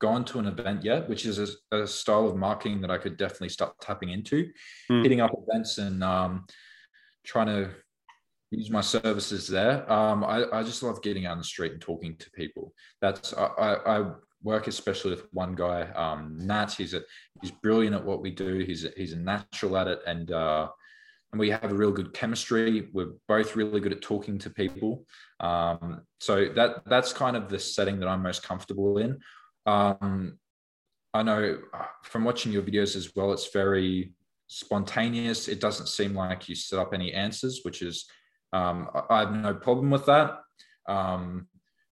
gone 0.00 0.24
to 0.24 0.38
an 0.38 0.46
event 0.46 0.84
yet, 0.84 1.08
which 1.08 1.26
is 1.26 1.38
a, 1.38 1.76
a, 1.76 1.86
style 1.86 2.26
of 2.26 2.36
marketing 2.36 2.80
that 2.80 2.90
I 2.90 2.98
could 2.98 3.16
definitely 3.16 3.48
start 3.48 3.74
tapping 3.80 4.10
into, 4.10 4.48
mm. 4.90 5.02
hitting 5.02 5.20
up 5.20 5.32
events 5.46 5.78
and 5.78 6.04
um, 6.04 6.46
trying 7.24 7.46
to 7.46 7.70
use 8.50 8.70
my 8.70 8.80
services 8.80 9.48
there. 9.48 9.90
Um, 9.90 10.24
I, 10.24 10.44
I, 10.52 10.62
just 10.62 10.82
love 10.82 11.02
getting 11.02 11.26
out 11.26 11.32
on 11.32 11.38
the 11.38 11.44
street 11.44 11.72
and 11.72 11.80
talking 11.80 12.16
to 12.16 12.30
people. 12.30 12.72
That's 13.00 13.34
I, 13.34 13.46
I 13.46 14.10
work 14.42 14.66
especially 14.66 15.10
with 15.10 15.26
one 15.32 15.54
guy, 15.54 15.82
um, 15.92 16.36
Nat. 16.38 16.72
He's 16.72 16.94
a, 16.94 17.02
he's 17.40 17.50
brilliant 17.50 17.96
at 17.96 18.04
what 18.04 18.22
we 18.22 18.30
do. 18.30 18.58
He's 18.58 18.84
a, 18.84 18.90
he's 18.96 19.12
a 19.12 19.18
natural 19.18 19.76
at 19.76 19.88
it, 19.88 20.00
and 20.06 20.30
uh, 20.30 20.68
and 21.32 21.38
we 21.38 21.50
have 21.50 21.70
a 21.70 21.74
real 21.74 21.92
good 21.92 22.14
chemistry. 22.14 22.88
We're 22.92 23.12
both 23.26 23.56
really 23.56 23.80
good 23.80 23.92
at 23.92 24.00
talking 24.00 24.38
to 24.38 24.50
people. 24.50 25.04
Um, 25.40 26.02
so 26.20 26.48
that 26.54 26.84
that's 26.86 27.12
kind 27.12 27.36
of 27.36 27.48
the 27.48 27.58
setting 27.58 28.00
that 28.00 28.08
I'm 28.08 28.22
most 28.22 28.42
comfortable 28.42 28.98
in. 28.98 29.18
Um, 29.66 30.38
I 31.12 31.22
know 31.22 31.58
uh, 31.74 31.84
from 32.02 32.24
watching 32.24 32.52
your 32.52 32.62
videos 32.62 32.96
as 32.96 33.14
well, 33.14 33.32
it's 33.32 33.52
very 33.52 34.12
spontaneous. 34.46 35.48
It 35.48 35.60
doesn't 35.60 35.88
seem 35.88 36.14
like 36.14 36.48
you 36.48 36.54
set 36.54 36.78
up 36.78 36.94
any 36.94 37.12
answers, 37.12 37.60
which 37.62 37.82
is 37.82 38.06
um, 38.52 38.88
I 39.10 39.20
have 39.20 39.34
no 39.34 39.54
problem 39.54 39.90
with 39.90 40.06
that. 40.06 40.38
Um, 40.88 41.48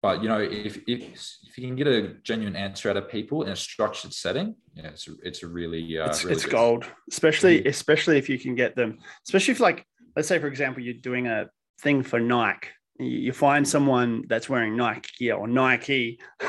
but 0.05 0.23
you 0.23 0.29
know, 0.29 0.39
if, 0.39 0.77
if 0.87 1.39
if 1.49 1.57
you 1.57 1.67
can 1.67 1.77
get 1.77 1.87
a 1.87 2.09
genuine 2.23 2.57
answer 2.57 2.91
out 2.91 2.99
of 2.99 3.09
people 3.09 3.43
in 3.45 3.49
a 3.49 3.57
structured 3.57 4.13
setting, 4.13 4.55
yeah, 4.75 4.89
it's 4.89 5.09
a, 5.09 5.13
it's 5.23 5.43
a 5.43 5.49
really 5.49 5.99
uh, 5.99 6.11
it's, 6.11 6.25
really 6.25 6.37
it's 6.37 6.45
gold. 6.45 6.85
Especially 7.11 7.61
mm-hmm. 7.61 7.69
especially 7.69 8.19
if 8.19 8.29
you 8.29 8.39
can 8.39 8.55
get 8.55 8.77
them. 8.77 8.99
Especially 9.27 9.53
if 9.53 9.61
like 9.61 9.87
let's 10.15 10.29
say 10.29 10.39
for 10.39 10.47
example 10.47 10.83
you're 10.83 10.93
doing 10.93 11.27
a 11.27 11.49
thing 11.81 12.03
for 12.03 12.21
Nike, 12.21 12.69
you 12.99 13.33
find 13.33 13.67
someone 13.67 14.25
that's 14.29 14.47
wearing 14.47 14.77
Nike 14.77 15.09
gear 15.19 15.37
or 15.37 15.49
Nike. 15.49 16.21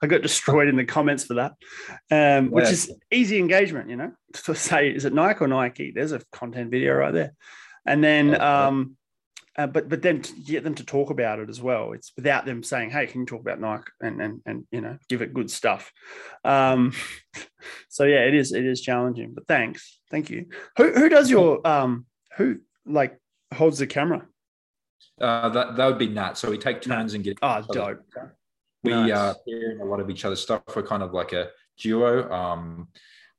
I 0.00 0.06
got 0.06 0.22
destroyed 0.22 0.68
in 0.68 0.76
the 0.76 0.86
comments 0.86 1.24
for 1.24 1.34
that, 1.34 1.52
um, 2.10 2.50
which 2.50 2.64
yeah. 2.64 2.70
is 2.70 2.94
easy 3.10 3.38
engagement, 3.38 3.90
you 3.90 3.96
know, 3.96 4.12
to 4.32 4.54
say, 4.54 4.88
is 4.88 5.04
it 5.04 5.12
Nike 5.12 5.40
or 5.44 5.48
Nike? 5.48 5.92
There's 5.94 6.12
a 6.12 6.22
content 6.32 6.70
video 6.70 6.94
right 6.94 7.12
there. 7.12 7.34
And 7.84 8.02
then, 8.02 8.40
um, 8.40 8.96
uh, 9.58 9.66
but 9.66 9.88
but 9.88 10.02
then 10.02 10.22
get 10.46 10.62
them 10.62 10.76
to 10.76 10.84
talk 10.84 11.10
about 11.10 11.40
it 11.40 11.50
as 11.50 11.60
well. 11.60 11.92
It's 11.92 12.12
without 12.14 12.46
them 12.46 12.62
saying, 12.62 12.90
"Hey, 12.90 13.08
can 13.08 13.22
you 13.22 13.26
talk 13.26 13.40
about 13.40 13.60
Nike?" 13.60 13.90
and 14.00 14.22
and 14.22 14.40
and 14.46 14.64
you 14.70 14.80
know, 14.80 14.96
give 15.08 15.20
it 15.20 15.34
good 15.34 15.50
stuff. 15.50 15.92
Um, 16.44 16.92
so 17.88 18.04
yeah, 18.04 18.20
it 18.20 18.34
is 18.34 18.52
it 18.52 18.64
is 18.64 18.80
challenging. 18.80 19.34
But 19.34 19.48
thanks, 19.48 19.98
thank 20.12 20.30
you. 20.30 20.46
Who 20.76 20.92
who 20.92 21.08
does 21.08 21.28
your 21.28 21.66
um 21.66 22.06
who 22.36 22.60
like 22.86 23.18
holds 23.52 23.78
the 23.78 23.88
camera? 23.88 24.28
Uh, 25.20 25.48
that 25.48 25.76
that 25.76 25.86
would 25.86 25.98
be 25.98 26.08
Nat. 26.08 26.34
So 26.38 26.50
we 26.50 26.58
take 26.58 26.80
turns 26.80 27.14
and 27.14 27.24
get. 27.24 27.38
Oh, 27.42 27.62
dope. 27.72 27.98
We 28.84 28.92
Nice. 28.92 29.12
uh 29.12 29.34
hearing 29.44 29.80
a 29.80 29.84
lot 29.84 29.98
of 29.98 30.08
each 30.08 30.24
other's 30.24 30.40
stuff. 30.40 30.62
We're 30.74 30.84
kind 30.84 31.02
of 31.02 31.12
like 31.12 31.32
a 31.32 31.48
duo. 31.80 32.30
Um, 32.30 32.88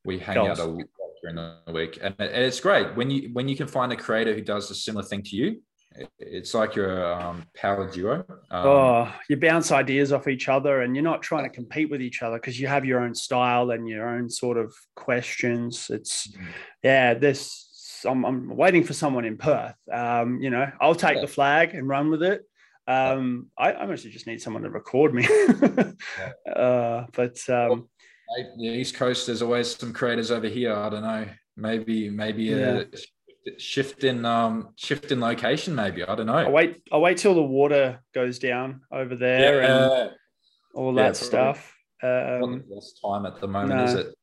we 0.04 0.20
hang 0.20 0.38
out 0.38 0.60
a 0.60 0.66
lot 0.66 0.84
during 1.22 1.38
the 1.38 1.72
week, 1.74 1.98
and 2.02 2.14
it's 2.20 2.60
great 2.60 2.94
when 2.98 3.10
you 3.10 3.30
when 3.32 3.48
you 3.48 3.56
can 3.56 3.68
find 3.68 3.94
a 3.94 3.96
creator 3.96 4.34
who 4.34 4.42
does 4.42 4.70
a 4.70 4.76
similar 4.76 5.06
thing 5.06 5.24
to 5.24 5.36
you. 5.38 5.62
It- 5.96 6.10
It's 6.20 6.54
like 6.54 6.76
you're 6.76 7.02
a 7.04 7.16
um, 7.16 7.44
power 7.56 7.90
duo. 7.90 8.26
Um, 8.52 8.66
oh, 8.68 9.14
you 9.30 9.38
bounce 9.38 9.72
ideas 9.72 10.12
off 10.12 10.28
each 10.28 10.48
other, 10.50 10.82
and 10.82 10.96
you're 10.96 11.04
not 11.04 11.22
trying 11.22 11.44
to 11.44 11.50
compete 11.50 11.90
with 11.90 12.02
each 12.02 12.22
other 12.22 12.38
because 12.38 12.60
you 12.60 12.68
have 12.68 12.86
your 12.86 13.00
own 13.02 13.16
style 13.16 13.72
and 13.72 13.88
your 13.88 14.08
own 14.08 14.30
sort 14.30 14.58
of 14.58 14.74
questions. 14.96 15.90
It's 15.90 16.32
yeah, 16.84 17.14
this. 17.14 17.66
I'm, 18.06 18.24
I'm 18.26 18.56
waiting 18.56 18.84
for 18.86 18.94
someone 18.94 19.26
in 19.26 19.38
Perth. 19.38 19.76
Um, 19.92 20.40
you 20.42 20.50
know, 20.50 20.72
I'll 20.80 20.96
take 20.96 21.16
Yeah. 21.16 21.22
the 21.22 21.28
flag 21.28 21.74
and 21.76 21.88
run 21.88 22.10
with 22.10 22.24
it. 22.24 22.44
Um, 22.88 23.48
I, 23.58 23.74
I 23.74 23.86
mostly 23.86 24.10
just 24.10 24.26
need 24.26 24.42
someone 24.42 24.64
to 24.64 24.70
record 24.70 25.14
me. 25.14 25.28
uh, 26.56 27.04
but 27.14 27.38
um, 27.50 27.90
the 28.58 28.68
East 28.68 28.96
Coast, 28.96 29.28
there's 29.28 29.42
always 29.42 29.76
some 29.76 29.92
creators 29.94 30.32
over 30.32 30.48
here. 30.48 30.74
I 30.74 30.90
don't 30.90 31.02
know. 31.04 31.28
Maybe 31.58 32.10
maybe 32.10 32.54
a 32.54 32.88
shift 33.58 34.04
in 34.04 34.26
um 34.26 34.70
shift 34.76 35.12
in 35.12 35.20
location. 35.20 35.76
Maybe 35.76 36.04
I 36.04 36.16
don't 36.16 36.26
know. 36.28 36.34
I'll 36.34 36.52
wait. 36.52 36.82
I'll 36.92 37.02
wait 37.02 37.18
till 37.18 37.34
the 37.36 37.42
water 37.44 38.02
goes 38.14 38.40
down 38.40 38.82
over 38.92 39.16
there 39.16 39.62
and 39.62 39.92
Yeah. 39.92 40.08
all 40.74 40.96
Yeah, 40.96 41.04
that 41.04 41.16
stuff. 41.16 41.76
Um, 42.02 42.64
best 42.74 43.00
time 43.04 43.26
at 43.26 43.42
the 43.42 43.48
moment, 43.48 43.76
no. 43.78 43.84
is 43.84 43.94
it? 43.96 44.16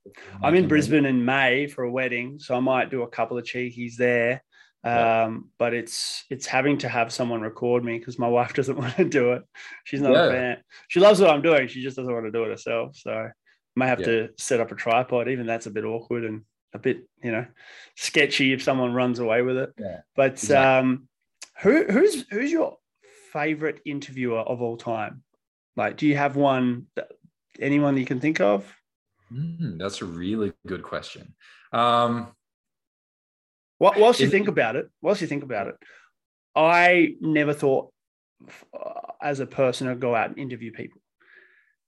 I'm 0.43 0.55
in 0.55 0.67
Brisbane 0.67 1.05
in 1.05 1.23
May 1.25 1.67
for 1.67 1.85
a 1.85 1.91
wedding, 1.91 2.39
so 2.39 2.55
I 2.55 2.61
might 2.61 2.91
do 2.91 3.03
a 3.03 3.09
couple 3.09 3.37
of 3.37 3.45
cheekies 3.45 3.97
there. 3.97 4.43
Um, 4.85 5.51
but 5.59 5.75
it's 5.75 6.25
it's 6.31 6.47
having 6.47 6.79
to 6.79 6.89
have 6.89 7.13
someone 7.13 7.41
record 7.41 7.85
me 7.85 7.99
because 7.99 8.19
my 8.19 8.29
wife 8.39 8.55
doesn't 8.55 8.77
want 8.79 8.95
to 8.97 9.05
do 9.05 9.33
it. 9.33 9.43
She's 9.85 10.01
not 10.01 10.13
Yeah. 10.13 10.25
a 10.27 10.31
fan. 10.31 10.57
She 10.89 11.01
loves 11.01 11.21
what 11.21 11.31
I'm 11.31 11.43
doing. 11.43 11.67
She 11.69 11.83
just 11.83 11.97
doesn't 11.97 12.13
want 12.13 12.25
to 12.25 12.31
do 12.31 12.45
it 12.45 12.51
herself. 12.51 12.97
So 12.97 13.11
I 13.13 13.31
may 13.75 13.87
have 13.89 14.01
Yeah. 14.01 14.07
to 14.07 14.29
set 14.39 14.61
up 14.61 14.71
a 14.71 14.77
tripod. 14.77 15.29
Even 15.29 15.45
that's 15.47 15.67
a 15.67 15.71
bit 15.71 15.85
awkward 15.85 16.25
and 16.25 16.43
a 16.77 16.79
bit, 16.79 17.09
you 17.23 17.33
know, 17.33 17.47
sketchy 17.97 18.53
if 18.53 18.63
someone 18.63 18.93
runs 18.95 19.19
away 19.19 19.43
with 19.43 19.57
it. 19.57 19.73
Yeah, 19.79 20.01
But 20.15 20.33
exactly. 20.35 20.57
um, 20.91 21.09
who 21.63 21.85
who's 21.85 22.25
who's 22.31 22.53
your 22.53 22.77
favorite 23.33 23.81
interviewer 23.85 24.41
of 24.41 24.63
all 24.63 24.77
time? 24.77 25.23
Like, 25.75 25.97
do 25.97 26.07
you 26.07 26.17
have 26.17 26.37
one? 26.37 26.87
Anyone 27.59 27.97
you 27.97 28.05
can 28.07 28.21
think 28.21 28.41
of? 28.41 28.71
Mm, 29.33 29.79
that's 29.79 30.03
a 30.03 30.05
really 30.05 30.53
good 30.67 30.83
question. 30.83 31.35
Um, 31.73 32.29
Wh- 33.79 33.97
Whilst 33.99 34.21
you 34.21 34.29
think 34.31 34.49
about 34.49 34.77
it, 34.77 34.89
whilst 35.03 35.21
you 35.23 35.27
think 35.27 35.43
about 35.43 35.67
it, 35.69 35.77
I 36.55 37.15
never 37.21 37.53
thought 37.53 37.93
uh, 38.73 39.13
as 39.21 39.41
a 39.41 39.47
person 39.47 39.89
I'd 39.89 40.01
go 40.01 40.15
out 40.15 40.29
and 40.29 40.39
interview 40.39 40.71
people 40.73 41.01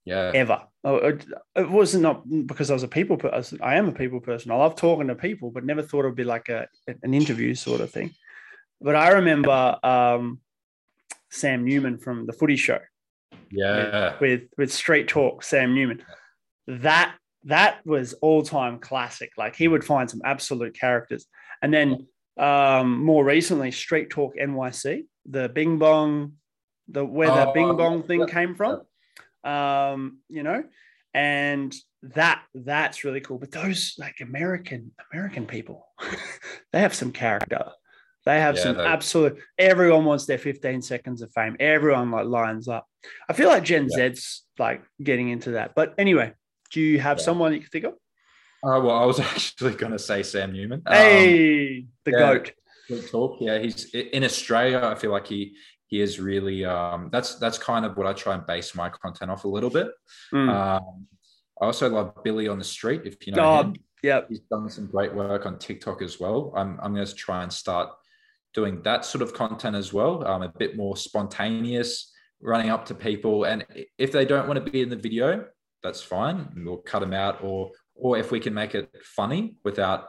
yeah, 0.09 0.33
ever. 0.35 0.63
Oh, 0.85 0.97
It 0.97 1.27
it 1.55 1.69
wasn't 1.69 2.03
not 2.03 2.25
because 2.47 2.71
I 2.71 2.75
was 2.75 2.83
a 2.83 2.89
people 2.89 3.17
person. 3.17 3.59
I 3.63 3.77
am 3.77 3.89
a 3.89 3.93
people 3.93 4.21
person. 4.21 4.51
I 4.51 4.57
love 4.57 4.75
talking 4.77 5.09
to 5.09 5.15
people, 5.15 5.51
but 5.51 5.65
never 5.65 5.83
thought 5.83 6.05
it 6.05 6.09
would 6.09 6.15
be 6.15 6.25
like 6.25 6.49
a 6.49 6.67
an 7.03 7.15
interview 7.15 7.55
sort 7.55 7.81
of 7.81 7.91
thing. 7.91 8.15
But 8.81 8.97
I 8.97 9.11
remember 9.11 9.79
um, 9.83 10.41
Sam 11.31 11.65
Newman 11.65 11.99
from 11.99 12.27
the 12.27 12.33
Footy 12.33 12.57
Show 12.57 12.81
yeah, 13.51 14.15
with 14.21 14.43
with 14.57 14.73
Street 14.73 15.09
Talk, 15.09 15.43
Sam 15.43 15.75
Newman. 15.75 16.03
That 16.67 17.15
that 17.45 17.85
was 17.85 18.15
all 18.15 18.43
time 18.43 18.79
classic. 18.79 19.33
Like 19.37 19.57
he 19.57 19.69
would 19.69 19.85
find 19.85 20.09
some 20.11 20.21
absolute 20.25 20.79
characters, 20.79 21.27
and 21.63 21.73
then 21.73 22.07
um, 22.39 23.03
more 23.05 23.25
recently, 23.25 23.71
Street 23.73 24.11
Talk 24.11 24.37
NYC, 24.37 25.05
the 25.27 25.49
Bing 25.49 25.79
Bong, 25.79 26.35
the 26.89 27.05
where 27.05 27.29
the 27.29 27.49
Oh, 27.49 27.53
Bing 27.53 27.77
Bong 27.77 28.03
thing 28.03 28.27
came 28.27 28.55
from. 28.55 28.83
Um, 29.45 30.19
you 30.29 30.43
know, 30.43 30.65
and 31.15 31.75
that 32.03 32.43
that's 32.55 33.05
really 33.05 33.21
cool. 33.21 33.39
But 33.39 33.51
those 33.53 33.95
like 33.99 34.17
American 34.21 34.93
American 35.13 35.47
people, 35.47 35.87
they 36.73 36.81
have 36.81 36.95
some 36.95 37.13
character. 37.13 37.71
They 38.27 38.41
have 38.41 38.57
Yeah, 38.57 38.63
some 38.63 38.77
they- 38.77 38.85
absolute. 38.85 39.39
Everyone 39.59 40.05
wants 40.05 40.27
their 40.27 40.39
15 40.39 40.83
seconds 40.83 41.23
of 41.23 41.33
fame. 41.33 41.57
Everyone 41.61 42.11
like 42.11 42.27
lines 42.27 42.69
up. 42.69 42.87
I 43.29 43.33
feel 43.33 43.49
like 43.49 43.65
Gen 43.65 43.89
Yeah. 43.91 44.09
Z's 44.13 44.43
like 44.59 44.83
getting 45.03 45.31
into 45.31 45.53
that. 45.53 45.75
But 45.75 45.95
anyway, 45.99 46.35
do 46.73 46.81
you 46.81 46.99
have 47.01 47.19
Yeah. 47.19 47.25
someone 47.25 47.55
you 47.55 47.61
can 47.61 47.71
think 47.71 47.85
of? 47.87 47.95
Oh 48.65 48.81
well, 48.83 48.97
I 48.97 49.07
was 49.07 49.19
actually 49.33 49.75
going 49.75 49.93
to 49.93 49.99
say 49.99 50.23
Sam 50.23 50.53
Newman. 50.53 50.83
Um, 50.85 50.95
hey, 50.95 51.87
the 52.05 52.11
yeah. 52.11 52.19
goat. 52.19 52.53
good 52.89 53.09
talk. 53.09 53.39
Yeah, 53.41 53.59
he's 53.61 53.95
in 53.95 54.25
Australia. 54.25 54.81
I 54.83 54.95
feel 54.97 55.13
like 55.13 55.27
he 55.27 55.57
he 55.89 56.01
is 56.01 56.21
really. 56.21 56.65
Um, 56.65 57.09
that's 57.11 57.35
that's 57.37 57.59
kind 57.59 57.85
of 57.85 57.97
what 57.97 58.07
I 58.07 58.13
try 58.13 58.35
and 58.35 58.47
base 58.47 58.75
my 58.75 58.89
content 58.89 59.31
off 59.31 59.45
a 59.45 59.49
little 59.49 59.71
bit. 59.71 59.89
Mm. 60.33 60.49
Um, 60.49 61.07
I 61.61 61.65
also 61.67 61.89
love 61.89 62.23
Billy 62.23 62.47
on 62.47 62.59
the 62.59 62.65
Street. 62.65 63.03
If 63.05 63.27
you 63.27 63.33
know 63.33 63.43
Oh, 63.45 63.63
him, 63.63 63.75
yep. 64.03 64.29
he's 64.29 64.41
done 64.41 64.69
some 64.71 64.87
great 64.87 65.13
work 65.15 65.45
on 65.47 65.59
TikTok 65.59 66.03
as 66.03 66.21
well. 66.21 66.53
I'm 66.57 66.79
I'm 66.81 66.95
going 66.95 67.07
to 67.07 67.15
try 67.15 67.43
and 67.43 67.53
start 67.53 67.89
doing 68.55 68.83
that 68.83 69.05
sort 69.05 69.23
of 69.23 69.35
content 69.35 69.75
as 69.77 69.93
well. 69.93 70.27
Um, 70.27 70.43
a 70.43 70.53
bit 70.59 70.77
more 70.77 70.97
spontaneous, 70.97 72.13
running 72.41 72.71
up 72.71 72.87
to 72.87 72.95
people, 72.95 73.45
and 73.45 73.65
if 73.99 74.13
they 74.13 74.25
don't 74.25 74.47
want 74.47 74.65
to 74.65 74.71
be 74.71 74.83
in 74.83 74.89
the 74.89 74.97
video, 74.97 75.47
that's 75.83 76.03
fine. 76.03 76.49
We'll 76.65 76.79
cut 76.79 77.01
them 77.01 77.15
out, 77.15 77.43
or 77.43 77.71
or 77.95 78.19
if 78.19 78.31
we 78.31 78.41
can 78.41 78.55
make 78.55 78.75
it 78.77 78.95
funny 79.03 79.57
without, 79.65 80.09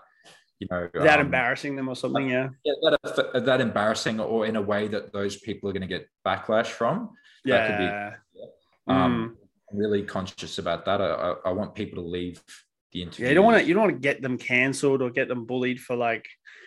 you 0.60 0.68
know, 0.70 0.90
Without 0.94 1.20
um, 1.20 1.28
embarrassing 1.28 1.76
them 1.76 1.88
or 1.88 1.96
something. 1.96 2.30
Yeah. 2.30 2.50
yeah, 2.64 2.74
that, 2.82 3.46
that 3.46 3.62
embarrassing 3.62 4.20
or 4.20 4.46
in 4.46 4.56
a 4.56 4.62
way 4.62 4.88
that 4.88 5.12
those 5.12 5.38
people 5.38 5.70
are 5.70 5.74
going 5.74 5.82
to 5.82 5.88
get 5.88 6.08
backlash 6.26 6.68
from. 6.68 7.12
That 7.46 7.68
could 7.68 7.78
be- 7.78 8.40
Yeah. 8.40 9.06
Um, 9.06 9.38
Mm. 9.72 9.78
Really 9.78 10.02
conscious 10.02 10.58
about 10.58 10.86
that. 10.86 11.00
I, 11.00 11.36
I, 11.46 11.52
want 11.52 11.76
people 11.76 12.02
to 12.02 12.10
leave 12.10 12.42
the 12.92 13.04
interview. 13.04 13.26
Yeah, 13.26 13.30
you 13.30 13.36
don't 13.36 13.46
want 13.46 13.62
to 13.62 13.68
you 13.68 13.76
don't 13.76 13.84
want 13.84 13.94
to 13.94 14.00
get 14.00 14.20
them 14.20 14.40
cancelled 14.40 15.04
or 15.04 15.12
get 15.12 15.28
them 15.28 15.46
bullied 15.46 15.80
for 15.80 15.96
like, 15.96 16.26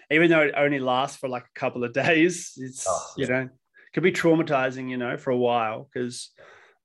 even 0.08 0.30
though 0.30 0.42
it 0.42 0.54
only 0.56 0.78
lasts 0.78 1.16
for 1.16 1.28
like 1.28 1.42
a 1.42 1.58
couple 1.58 1.82
of 1.82 1.92
days. 2.04 2.52
It's 2.56 2.86
Oh, 2.88 3.06
you 3.16 3.26
know 3.26 3.48
could 3.92 4.02
be 4.02 4.12
traumatizing, 4.12 4.90
you 4.90 4.96
know, 4.96 5.16
for 5.16 5.30
a 5.30 5.36
while 5.36 5.88
because 5.92 6.30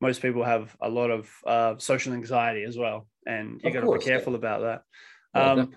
most 0.02 0.22
people 0.22 0.43
have 0.43 0.76
a 0.82 0.89
lot 0.89 1.10
of 1.10 1.30
uh, 1.46 1.76
social 1.78 2.13
anxiety 2.13 2.63
as 2.63 2.78
well, 2.78 3.08
and 3.26 3.62
you 3.63 3.72
got 3.72 3.82
to 3.82 3.88
be 3.88 3.91
yeah. 4.00 4.06
careful 4.06 4.36
about 4.36 4.62
that. 4.62 4.82
Yeah, 5.36 5.52
Um, 5.52 5.72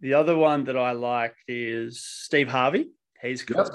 the 0.00 0.14
other 0.14 0.36
one 0.36 0.64
that 0.64 0.76
I 0.76 0.92
like 0.92 1.34
is 1.46 2.02
Steve 2.02 2.48
Harvey. 2.48 2.90
He's 3.20 3.42
cool. 3.42 3.64
Yep. 3.64 3.68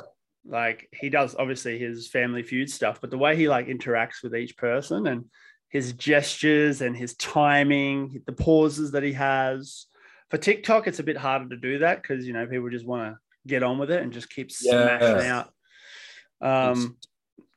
Like 0.48 0.90
he 0.94 1.10
does 1.10 1.36
obviously 1.36 1.78
his 1.80 2.08
family 2.08 2.44
feud 2.44 2.70
stuff, 2.70 3.02
but 3.02 3.10
the 3.10 3.18
way 3.18 3.36
he 3.36 3.48
like 3.50 3.68
interacts 3.68 4.22
with 4.24 4.36
each 4.36 4.58
person 4.58 5.08
and 5.08 5.26
his 5.70 5.94
gestures 5.94 6.82
and 6.82 6.96
his 6.96 7.16
timing, 7.16 8.22
the 8.26 8.32
pauses 8.32 8.92
that 8.92 9.04
he 9.04 9.14
has. 9.14 9.88
For 10.30 10.38
TikTok, 10.38 10.88
it's 10.88 11.00
a 11.00 11.04
bit 11.04 11.18
harder 11.18 11.50
to 11.50 11.58
do 11.58 11.80
that 11.80 12.02
because 12.02 12.26
you 12.28 12.34
know 12.34 12.46
people 12.46 12.70
just 12.70 12.86
want 12.86 13.14
to 13.14 13.20
get 13.48 13.64
on 13.64 13.78
with 13.78 13.92
it 13.92 14.02
and 14.02 14.12
just 14.14 14.30
keep 14.30 14.52
Yeah. 14.62 14.98
smashing 15.00 15.28
out. 15.28 15.50
Um, 16.42 16.98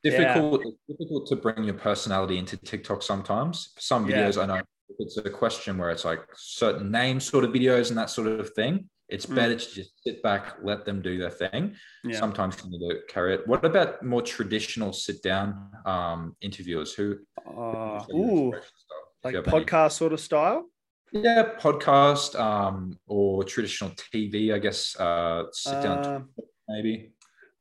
difficult 0.03 0.61
it's 0.65 0.77
difficult 0.87 1.27
to 1.27 1.35
bring 1.35 1.63
your 1.63 1.73
personality 1.75 2.37
into 2.37 2.57
TikTok 2.57 3.03
sometimes. 3.03 3.73
Some 3.77 4.07
Yeah. 4.09 4.27
videos 4.27 4.41
I 4.41 4.45
know 4.45 4.61
if 4.89 4.95
it's 4.99 5.17
a 5.17 5.29
question 5.29 5.77
where 5.77 5.89
it's 5.89 6.05
like 6.05 6.21
certain 6.35 6.91
name 6.91 7.19
sort 7.19 7.43
of 7.43 7.51
videos 7.51 7.89
and 7.89 7.97
that 7.97 8.09
sort 8.09 8.27
of 8.27 8.49
thing. 8.53 8.89
It's 9.07 9.25
Mm. 9.25 9.35
better 9.35 9.55
to 9.55 9.73
just 9.75 10.03
sit 10.03 10.21
back, 10.21 10.57
let 10.63 10.85
them 10.85 11.01
do 11.01 11.17
their 11.17 11.31
thing. 11.31 11.75
yeah. 12.03 12.19
Sometimes 12.19 12.57
you 12.63 12.69
need 12.69 12.87
to 12.89 13.01
carry 13.07 13.33
it. 13.33 13.47
What 13.47 13.65
about 13.65 14.03
more 14.03 14.21
traditional 14.21 14.93
sit 14.93 15.23
down 15.23 15.71
um, 15.85 16.35
interviewers 16.41 16.93
who 16.93 17.17
Uh, 17.45 18.03
ooh, 18.13 18.53
inspiration 18.53 18.61
style? 18.77 19.05
If 19.17 19.23
like 19.25 19.35
have 19.35 19.47
any- 19.47 19.65
podcast 19.65 19.91
sort 19.93 20.13
of 20.13 20.19
style. 20.19 20.69
Yeah, 21.11 21.55
podcast 21.59 22.39
um, 22.39 22.99
or 23.07 23.43
traditional 23.43 23.89
TV, 23.91 24.53
I 24.53 24.59
guess. 24.59 24.95
Uh, 24.99 25.45
sit 25.51 25.81
down, 25.81 26.05
Uh, 26.05 26.21
maybe. 26.67 27.11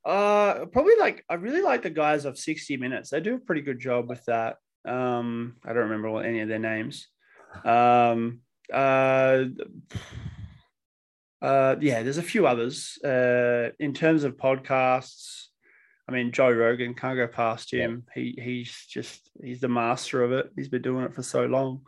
Uh, 0.04 0.66
probably 0.66 0.96
like 0.96 1.24
I 1.30 1.34
really 1.34 1.62
like 1.62 1.82
the 1.82 1.90
guys 1.90 2.26
of 2.26 2.36
60 2.38 2.76
Minutes. 2.76 3.08
They 3.10 3.20
do 3.20 3.36
a 3.36 3.38
pretty 3.38 3.62
good 3.62 3.78
job 3.80 4.06
with 4.08 4.22
that. 4.26 4.56
Um, 4.86 5.56
I 5.64 5.68
don't 5.72 5.84
remember 5.84 6.10
what 6.10 6.26
any 6.26 6.40
of 6.40 6.48
their 6.48 6.58
names. 6.58 7.08
Um, 7.64 8.40
uh, 8.72 9.44
uh, 11.40 11.76
yeah, 11.80 12.02
there's 12.02 12.18
a 12.18 12.22
few 12.22 12.46
others. 12.46 12.98
Uh, 13.04 13.70
in 13.78 13.94
terms 13.94 14.24
of 14.24 14.36
podcasts, 14.36 15.44
I 16.08 16.12
mean, 16.12 16.32
Joe 16.32 16.50
Rogan 16.50 16.94
can't 16.94 17.16
go 17.16 17.28
past 17.28 17.72
him. 17.72 18.04
He 18.14 18.36
he's 18.42 18.86
just 18.88 19.30
he's 19.42 19.60
the 19.60 19.68
master 19.68 20.22
of 20.24 20.32
it. 20.32 20.50
He's 20.56 20.68
been 20.68 20.82
doing 20.82 21.04
it 21.04 21.14
for 21.14 21.22
so 21.22 21.44
long, 21.46 21.82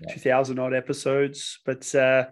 Yeah. 0.00 0.12
two 0.14 0.20
thousand 0.20 0.58
odd 0.58 0.74
episodes. 0.74 1.60
But 1.64 1.94
uh, 1.94 2.26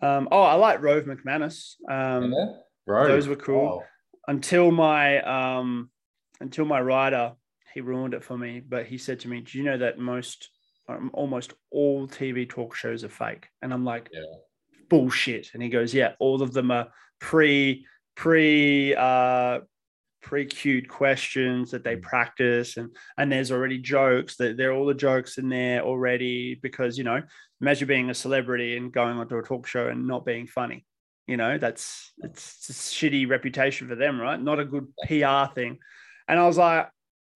um, 0.00 0.28
oh, 0.30 0.42
I 0.42 0.54
like 0.54 0.80
Rove 0.80 1.04
McManus. 1.04 1.74
Um, 1.90 2.32
yeah, 2.32 2.46
bro. 2.86 3.08
those 3.08 3.28
were 3.28 3.36
cool. 3.36 3.84
Until 4.28 4.70
my 4.70 5.20
um 5.22 5.90
until 6.40 6.64
my 6.64 6.80
rider 6.80 7.32
he 7.74 7.80
ruined 7.80 8.14
it 8.14 8.22
for 8.24 8.38
me 8.38 8.60
but 8.60 8.86
he 8.86 8.96
said 8.96 9.18
to 9.20 9.28
me 9.28 9.40
do 9.40 9.58
you 9.58 9.64
know 9.64 9.76
that 9.76 9.98
most 9.98 10.50
um, 10.88 11.10
almost 11.12 11.52
all 11.70 12.08
tv 12.08 12.48
talk 12.48 12.74
shows 12.74 13.04
are 13.04 13.08
fake. 13.08 13.48
And 13.62 13.72
i'm 13.72 13.84
like 13.84 14.08
Yeah. 14.12 14.20
bullshit. 14.88 15.50
And 15.54 15.62
he 15.62 15.68
goes 15.68 15.92
yeah 15.94 16.12
all 16.18 16.42
of 16.42 16.52
them 16.52 16.70
are 16.70 16.88
pre 17.20 17.86
pre 18.16 18.94
uh 18.96 19.60
pre-queued 20.20 20.88
questions 20.88 21.70
that 21.70 21.84
they 21.84 21.96
Mm. 21.96 22.02
practice. 22.02 22.76
And 22.76 22.94
and 23.16 23.30
there's 23.30 23.52
already 23.52 23.78
jokes 23.78 24.36
that 24.36 24.56
there 24.56 24.70
are 24.70 24.74
all 24.74 24.86
the 24.86 24.94
jokes 24.94 25.38
in 25.38 25.48
there 25.48 25.82
already 25.82 26.56
because 26.56 26.98
you 26.98 27.04
know 27.04 27.22
imagine 27.60 27.88
being 27.88 28.10
a 28.10 28.14
celebrity 28.14 28.76
and 28.76 28.92
going 28.92 29.16
onto 29.18 29.36
a 29.38 29.42
talk 29.42 29.66
show 29.66 29.88
and 29.88 30.06
not 30.06 30.26
being 30.26 30.46
funny. 30.46 30.84
You 31.26 31.36
know 31.36 31.58
that's 31.58 32.12
it's 32.22 32.68
a 32.70 32.72
shitty 32.72 33.28
reputation 33.28 33.88
for 33.88 33.94
them 33.94 34.20
right? 34.20 34.40
Not 34.40 34.58
a 34.58 34.64
good 34.64 34.88
pr 35.06 35.52
thing. 35.54 35.78
And 36.26 36.38
i 36.40 36.46
was 36.46 36.58
like 36.58 36.88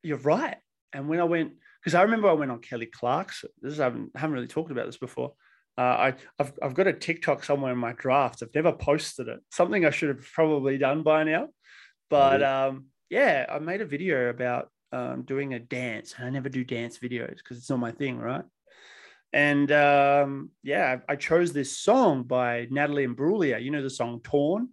you're 0.02 0.18
right. 0.18 0.56
And 0.92 1.08
when 1.08 1.20
i 1.20 1.24
went 1.24 1.52
because 1.82 1.94
i 1.94 2.02
remember 2.02 2.28
i 2.28 2.32
went 2.32 2.50
on 2.50 2.60
kelly 2.60 2.86
clarkson 2.86 3.50
this 3.60 3.72
is, 3.72 3.80
I 3.80 3.84
haven't, 3.84 4.10
haven't 4.14 4.34
really 4.34 4.46
talked 4.46 4.70
about 4.70 4.86
this 4.86 4.98
before 4.98 5.32
uh, 5.78 5.80
I, 5.80 6.14
I've, 6.38 6.52
I've 6.62 6.74
got 6.74 6.86
a 6.86 6.92
TikTok 6.92 7.44
somewhere 7.44 7.72
in 7.72 7.78
my 7.78 7.92
drafts. 7.92 8.42
I've 8.42 8.54
never 8.54 8.72
posted 8.72 9.28
it. 9.28 9.40
Something 9.50 9.86
I 9.86 9.90
should 9.90 10.10
have 10.10 10.26
probably 10.34 10.76
done 10.76 11.02
by 11.02 11.24
now. 11.24 11.48
But 12.10 12.42
um, 12.42 12.88
yeah, 13.08 13.46
I 13.48 13.58
made 13.58 13.80
a 13.80 13.86
video 13.86 14.28
about 14.28 14.68
um, 14.92 15.22
doing 15.22 15.54
a 15.54 15.58
dance. 15.58 16.14
I 16.18 16.28
never 16.28 16.50
do 16.50 16.62
dance 16.62 16.98
videos 16.98 17.38
because 17.38 17.56
it's 17.56 17.70
not 17.70 17.78
my 17.78 17.90
thing, 17.90 18.18
right? 18.18 18.44
And 19.32 19.72
um, 19.72 20.50
yeah, 20.62 20.98
I, 21.08 21.12
I 21.12 21.16
chose 21.16 21.54
this 21.54 21.78
song 21.78 22.24
by 22.24 22.68
Natalie 22.70 23.06
Imbruglia. 23.06 23.62
You 23.62 23.70
know 23.70 23.82
the 23.82 23.88
song 23.88 24.20
"Torn." 24.22 24.68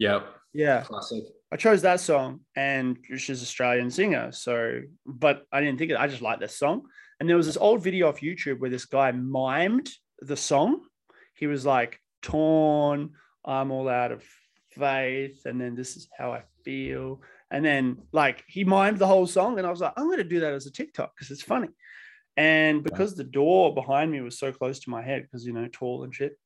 Yep. 0.00 0.26
Yeah, 0.52 0.82
Classic. 0.82 1.24
I 1.50 1.56
chose 1.56 1.82
that 1.82 2.00
song, 2.00 2.40
and 2.56 2.98
she's 3.16 3.40
an 3.40 3.44
Australian 3.44 3.90
singer. 3.90 4.32
So, 4.32 4.80
but 5.06 5.44
I 5.52 5.60
didn't 5.60 5.78
think 5.78 5.90
it. 5.90 5.96
I 5.98 6.06
just 6.06 6.22
like 6.22 6.40
this 6.40 6.56
song. 6.56 6.82
And 7.20 7.28
there 7.28 7.36
was 7.36 7.46
this 7.46 7.56
old 7.56 7.82
video 7.82 8.08
off 8.08 8.20
YouTube 8.20 8.58
where 8.58 8.70
this 8.70 8.84
guy 8.84 9.12
mimed 9.12 9.90
the 10.20 10.36
song. 10.36 10.80
He 11.34 11.46
was 11.46 11.64
like, 11.64 12.00
"Torn, 12.22 13.10
I'm 13.44 13.70
all 13.70 13.88
out 13.88 14.12
of 14.12 14.24
faith," 14.70 15.44
and 15.44 15.60
then 15.60 15.74
this 15.74 15.96
is 15.96 16.08
how 16.16 16.32
I 16.32 16.42
feel. 16.64 17.20
And 17.50 17.64
then 17.64 17.98
like 18.12 18.44
he 18.46 18.64
mimed 18.64 18.98
the 18.98 19.06
whole 19.06 19.26
song, 19.26 19.58
and 19.58 19.66
I 19.66 19.70
was 19.70 19.80
like, 19.80 19.92
I'm 19.96 20.06
going 20.06 20.18
to 20.18 20.24
do 20.24 20.40
that 20.40 20.54
as 20.54 20.66
a 20.66 20.72
TikTok 20.72 21.12
because 21.14 21.30
it's 21.30 21.42
funny. 21.42 21.68
And 22.36 22.82
because 22.82 23.14
the 23.14 23.24
door 23.24 23.74
behind 23.74 24.10
me 24.10 24.22
was 24.22 24.38
so 24.38 24.52
close 24.52 24.80
to 24.80 24.90
my 24.90 25.02
head, 25.02 25.22
because 25.22 25.44
you 25.44 25.52
know, 25.52 25.68
tall 25.70 26.04
and 26.04 26.14
shit, 26.14 26.38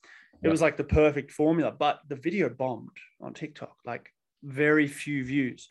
it 0.43 0.49
was 0.49 0.63
like 0.63 0.77
the 0.77 0.85
perfect 0.85 1.33
formula. 1.33 1.73
But 1.73 2.01
the 2.09 2.17
video 2.17 2.49
bombed 2.49 2.97
on 3.21 3.35
TikTok, 3.35 3.77
like 3.85 4.13
very 4.43 4.87
few 4.87 5.25
views. 5.25 5.67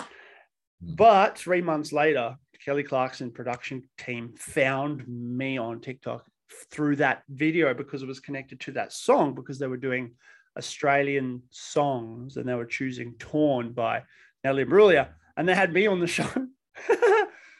Mm. 0.84 0.95
But 0.95 1.38
three 1.38 1.62
months 1.62 1.91
later, 1.91 2.36
Kelly 2.63 2.84
Clarkson 2.84 3.32
production 3.32 3.84
team 3.97 4.34
found 4.38 5.08
me 5.08 5.58
on 5.58 5.82
TikTok 5.82 6.25
through 6.71 6.97
that 6.97 7.23
video 7.30 7.73
because 7.73 8.01
it 8.01 8.08
was 8.08 8.19
connected 8.19 8.60
to 8.62 8.71
that 8.73 8.93
song 8.93 9.34
because 9.34 9.60
they 9.60 9.67
were 9.67 9.78
doing 9.78 10.12
Australian 10.58 11.41
songs 11.49 12.38
and 12.38 12.47
they 12.47 12.54
were 12.54 12.65
choosing 12.65 13.13
Torn 13.19 13.71
by 13.73 14.04
Nelly 14.43 14.65
Imbruglia 14.65 15.10
and 15.38 15.47
they 15.47 15.56
had 15.56 15.73
me 15.73 15.88
on 15.88 15.99
the 15.99 16.08
show. 16.08 16.28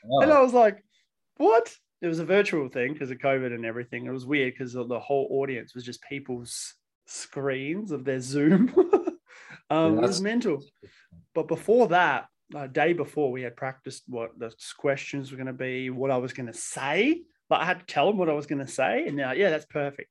And 0.08 0.32
I 0.32 0.42
was 0.42 0.54
like, 0.54 0.84
what? 1.38 1.76
It 2.02 2.08
was 2.08 2.20
a 2.20 2.26
virtual 2.26 2.70
thing 2.70 2.94
because 2.94 3.12
of 3.12 3.18
COVID 3.18 3.54
and 3.54 3.66
everything. 3.66 4.06
It 4.06 4.12
was 4.12 4.26
weird 4.26 4.54
because 4.54 4.74
the 4.74 5.00
whole 5.00 5.28
audience 5.32 5.74
was 5.74 5.84
just 5.84 6.04
people's 6.04 6.76
screens 7.06 7.92
of 7.92 8.06
their 8.06 8.20
Zoom. 8.22 8.74
um, 9.70 9.94
Yeah, 9.94 10.00
it 10.00 10.02
was 10.02 10.22
mental. 10.22 10.64
But 11.34 11.48
before 11.48 11.88
that, 11.90 12.28
a 12.56 12.68
day 12.68 12.94
before, 12.94 13.32
we 13.32 13.42
had 13.42 13.56
practiced 13.56 14.04
what 14.08 14.38
the 14.38 14.54
questions 14.78 15.32
were 15.32 15.38
going 15.38 15.48
to 15.48 15.54
be, 15.54 15.90
what 15.90 16.12
I 16.12 16.18
was 16.18 16.34
going 16.34 16.48
to 16.48 16.54
say. 16.54 17.22
But 17.50 17.62
I 17.62 17.66
had 17.66 17.80
to 17.80 17.86
tell 17.86 18.08
them 18.08 18.18
what 18.18 18.30
I 18.30 18.34
was 18.34 18.48
going 18.48 18.66
to 18.66 18.72
say. 18.72 19.06
And 19.08 19.18
now, 19.18 19.32
yeah, 19.34 19.50
that's 19.50 19.66
perfect 19.66 20.10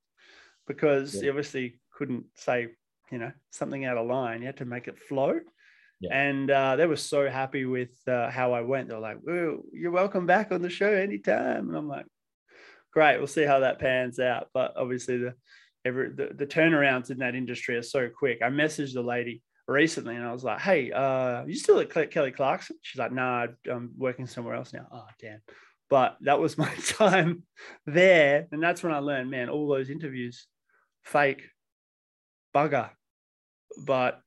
because 0.67 1.15
Yeah. 1.15 1.23
you 1.23 1.29
obviously 1.31 1.81
couldn't 1.93 2.25
say, 2.35 2.69
you 3.11 3.19
know, 3.19 3.33
something 3.51 3.85
out 3.85 3.97
of 3.99 4.07
line. 4.07 4.41
You 4.41 4.47
had 4.47 4.59
to 4.59 4.65
make 4.65 4.89
it 4.89 4.99
flow. 4.99 5.41
Yeah. 6.01 6.17
And 6.17 6.51
uh, 6.51 6.77
they 6.77 6.87
were 6.87 6.97
so 6.97 7.29
happy 7.31 7.65
with 7.65 7.91
uh, 8.09 8.31
how 8.31 8.53
I 8.53 8.61
went. 8.63 8.89
They're 8.89 8.99
like, 8.99 9.19
well, 9.23 9.61
you're 9.73 9.91
welcome 9.93 10.27
back 10.27 10.53
on 10.53 10.61
the 10.61 10.71
show 10.71 10.93
anytime. 10.93 11.69
And 11.69 11.77
I'm 11.77 11.89
like, 11.89 12.07
great, 12.93 13.19
we'll 13.19 13.27
see 13.27 13.45
how 13.45 13.61
that 13.61 13.79
pans 13.79 14.19
out. 14.19 14.49
But 14.53 14.75
obviously, 14.77 15.19
the, 15.19 15.35
every, 15.85 16.11
the, 16.11 16.31
the 16.35 16.47
turnarounds 16.47 17.11
in 17.11 17.19
that 17.19 17.35
industry 17.35 17.77
are 17.77 17.83
so 17.83 18.09
quick. 18.09 18.41
I 18.43 18.49
messaged 18.49 18.95
the 18.95 19.03
lady 19.03 19.43
recently 19.67 20.17
and 20.17 20.27
I 20.27 20.33
was 20.33 20.45
like, 20.45 20.61
hey, 20.61 20.93
uh, 20.93 21.45
you 21.47 21.55
still 21.55 21.81
at 21.81 22.11
Kelly 22.11 22.31
Clarkson? 22.31 22.77
She's 22.83 22.99
like, 22.99 23.13
nah, 23.13 23.47
I'm 23.71 23.93
working 23.97 24.27
somewhere 24.27 24.55
else 24.55 24.73
now. 24.73 24.87
Oh, 24.93 25.07
damn. 25.21 25.41
But 25.91 26.17
that 26.23 26.41
was 26.41 26.59
my 26.59 26.73
time 26.87 27.45
there. 27.87 28.47
And 28.53 28.63
that's 28.63 28.83
when 28.83 28.93
I 28.93 28.99
learned, 28.99 29.31
man, 29.31 29.49
all 29.49 29.69
those 29.69 29.91
interviews, 29.91 30.47
fake, 31.05 31.43
bugger. 32.55 32.91
But 33.87 34.21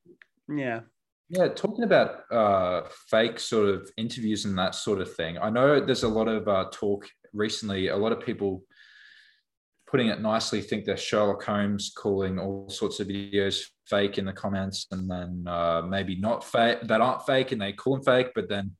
yeah, 0.48 0.80
Yeah, 1.28 1.48
talking 1.48 1.84
about 1.84 2.30
uh, 2.32 2.82
fake 3.10 3.38
sort 3.40 3.68
of 3.68 3.90
interviews 3.96 4.44
and 4.44 4.58
that 4.58 4.74
sort 4.74 5.00
of 5.00 5.14
thing. 5.14 5.38
I 5.38 5.50
know 5.50 5.80
there's 5.80 6.02
a 6.02 6.08
lot 6.08 6.28
of 6.28 6.48
uh, 6.48 6.66
talk 6.72 7.06
recently. 7.32 7.88
A 7.88 7.96
lot 7.96 8.12
of 8.12 8.20
people, 8.20 8.62
putting 9.90 10.08
it 10.08 10.20
nicely, 10.20 10.60
think 10.60 10.84
they're 10.84 10.96
Sherlock 10.96 11.42
Holmes, 11.44 11.92
calling 11.96 12.38
all 12.38 12.68
sorts 12.68 13.00
of 13.00 13.08
videos 13.08 13.62
fake 13.86 14.18
in 14.18 14.26
the 14.26 14.32
comments, 14.32 14.86
and 14.90 15.10
then 15.10 15.44
uh, 15.46 15.82
maybe 15.82 16.16
not 16.16 16.44
fake 16.44 16.80
that 16.82 17.00
aren't 17.00 17.24
fake, 17.24 17.52
and 17.52 17.60
they 17.60 17.72
call 17.72 17.94
them 17.94 18.04
fake, 18.04 18.32
but 18.34 18.48
then 18.48 18.72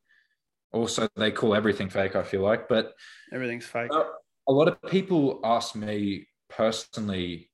also 0.73 1.09
they 1.17 1.31
call 1.31 1.55
everything 1.55 1.89
fake. 1.89 2.15
I 2.15 2.23
feel 2.23 2.43
like, 2.43 2.69
but 2.69 2.93
everything's 3.33 3.67
fake. 3.67 3.91
uh, 3.93 4.05
a 4.49 4.53
lot 4.53 4.69
of 4.69 4.81
people 4.83 5.41
ask 5.45 5.75
me 5.75 6.27
personally, 6.51 7.51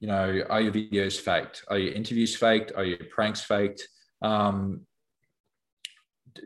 you 0.00 0.08
know, 0.08 0.42
are 0.48 0.60
your 0.60 0.72
videos 0.72 1.20
faked? 1.20 1.64
Are 1.68 1.78
your 1.78 1.92
interviews 1.92 2.34
faked? 2.34 2.72
Are 2.76 2.84
your 2.84 2.98
pranks 3.10 3.42
faked? 3.42 3.86
Um, 4.22 4.86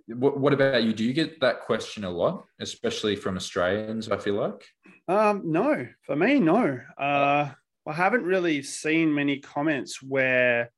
what, 0.06 0.38
what 0.38 0.52
about 0.52 0.82
you? 0.84 0.92
Do 0.92 1.04
you 1.04 1.12
get 1.12 1.40
that 1.40 1.62
question 1.62 2.04
a 2.04 2.10
lot, 2.10 2.44
especially 2.60 3.16
from 3.16 3.36
Australians? 3.36 4.10
I 4.10 4.18
feel 4.18 4.34
like. 4.34 4.64
Um, 5.10 5.42
no, 5.50 5.88
for 6.02 6.14
me, 6.14 6.38
no. 6.38 6.78
Uh, 6.96 7.50
I 7.84 7.92
haven't 7.92 8.22
really 8.22 8.62
seen 8.62 9.12
many 9.12 9.40
comments 9.40 10.00
where 10.00 10.70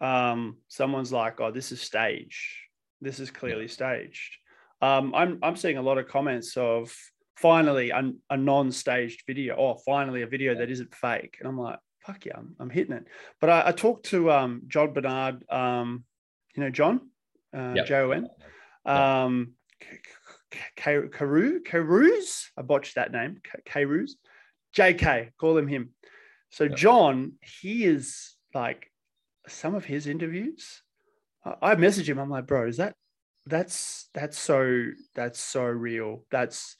um, 0.00 0.56
someone's 0.66 1.12
like, 1.12 1.40
"Oh, 1.40 1.52
this 1.52 1.70
is 1.70 1.80
staged. 1.80 2.56
This 3.00 3.20
is 3.20 3.30
clearly 3.30 3.68
staged." 3.68 4.36
Um, 4.82 5.14
I'm 5.14 5.38
I'm 5.44 5.54
seeing 5.54 5.76
a 5.76 5.82
lot 5.82 5.98
of 5.98 6.08
comments 6.08 6.56
of 6.56 6.92
finally 7.36 7.90
a, 7.90 8.12
a 8.30 8.36
non-staged 8.36 9.22
video, 9.28 9.54
or 9.54 9.78
finally 9.86 10.22
a 10.22 10.26
video 10.26 10.56
that 10.56 10.70
isn't 10.70 10.92
fake, 10.96 11.36
and 11.38 11.48
I'm 11.48 11.58
like, 11.58 11.78
"Fuck 12.00 12.26
yeah, 12.26 12.36
I'm, 12.36 12.56
I'm 12.58 12.70
hitting 12.70 12.96
it." 12.96 13.04
But 13.40 13.50
I, 13.50 13.68
I 13.68 13.72
talked 13.72 14.06
to 14.06 14.32
um, 14.32 14.62
John 14.66 14.92
Bernard, 14.92 15.44
um, 15.50 16.02
you 16.56 16.64
know 16.64 16.70
John, 16.70 17.10
uh, 17.56 17.74
Yep. 17.76 17.86
J 17.86 17.94
O 17.94 18.10
N, 18.10 18.28
Yeah. 18.86 19.24
Carew, 20.76 21.60
Carew's, 21.60 22.50
I 22.56 22.62
botched 22.62 22.94
that 22.94 23.12
name, 23.12 23.40
Carew's, 23.64 24.16
JK, 24.76 25.30
call 25.38 25.56
him 25.56 25.66
him. 25.68 25.90
So 26.50 26.64
Yeah. 26.64 26.74
John, 26.74 27.32
he 27.42 27.84
is 27.84 28.34
like 28.54 28.90
some 29.46 29.74
of 29.74 29.84
his 29.84 30.06
interviews. 30.06 30.82
I 31.44 31.72
I 31.72 31.74
message 31.76 32.08
him. 32.08 32.18
I'm 32.18 32.30
like, 32.30 32.46
bro, 32.46 32.66
is 32.68 32.78
that 32.78 32.94
that's 33.46 34.08
that's 34.14 34.38
so 34.38 34.86
that's 35.14 35.40
so 35.40 35.64
real. 35.64 36.24
That's 36.30 36.76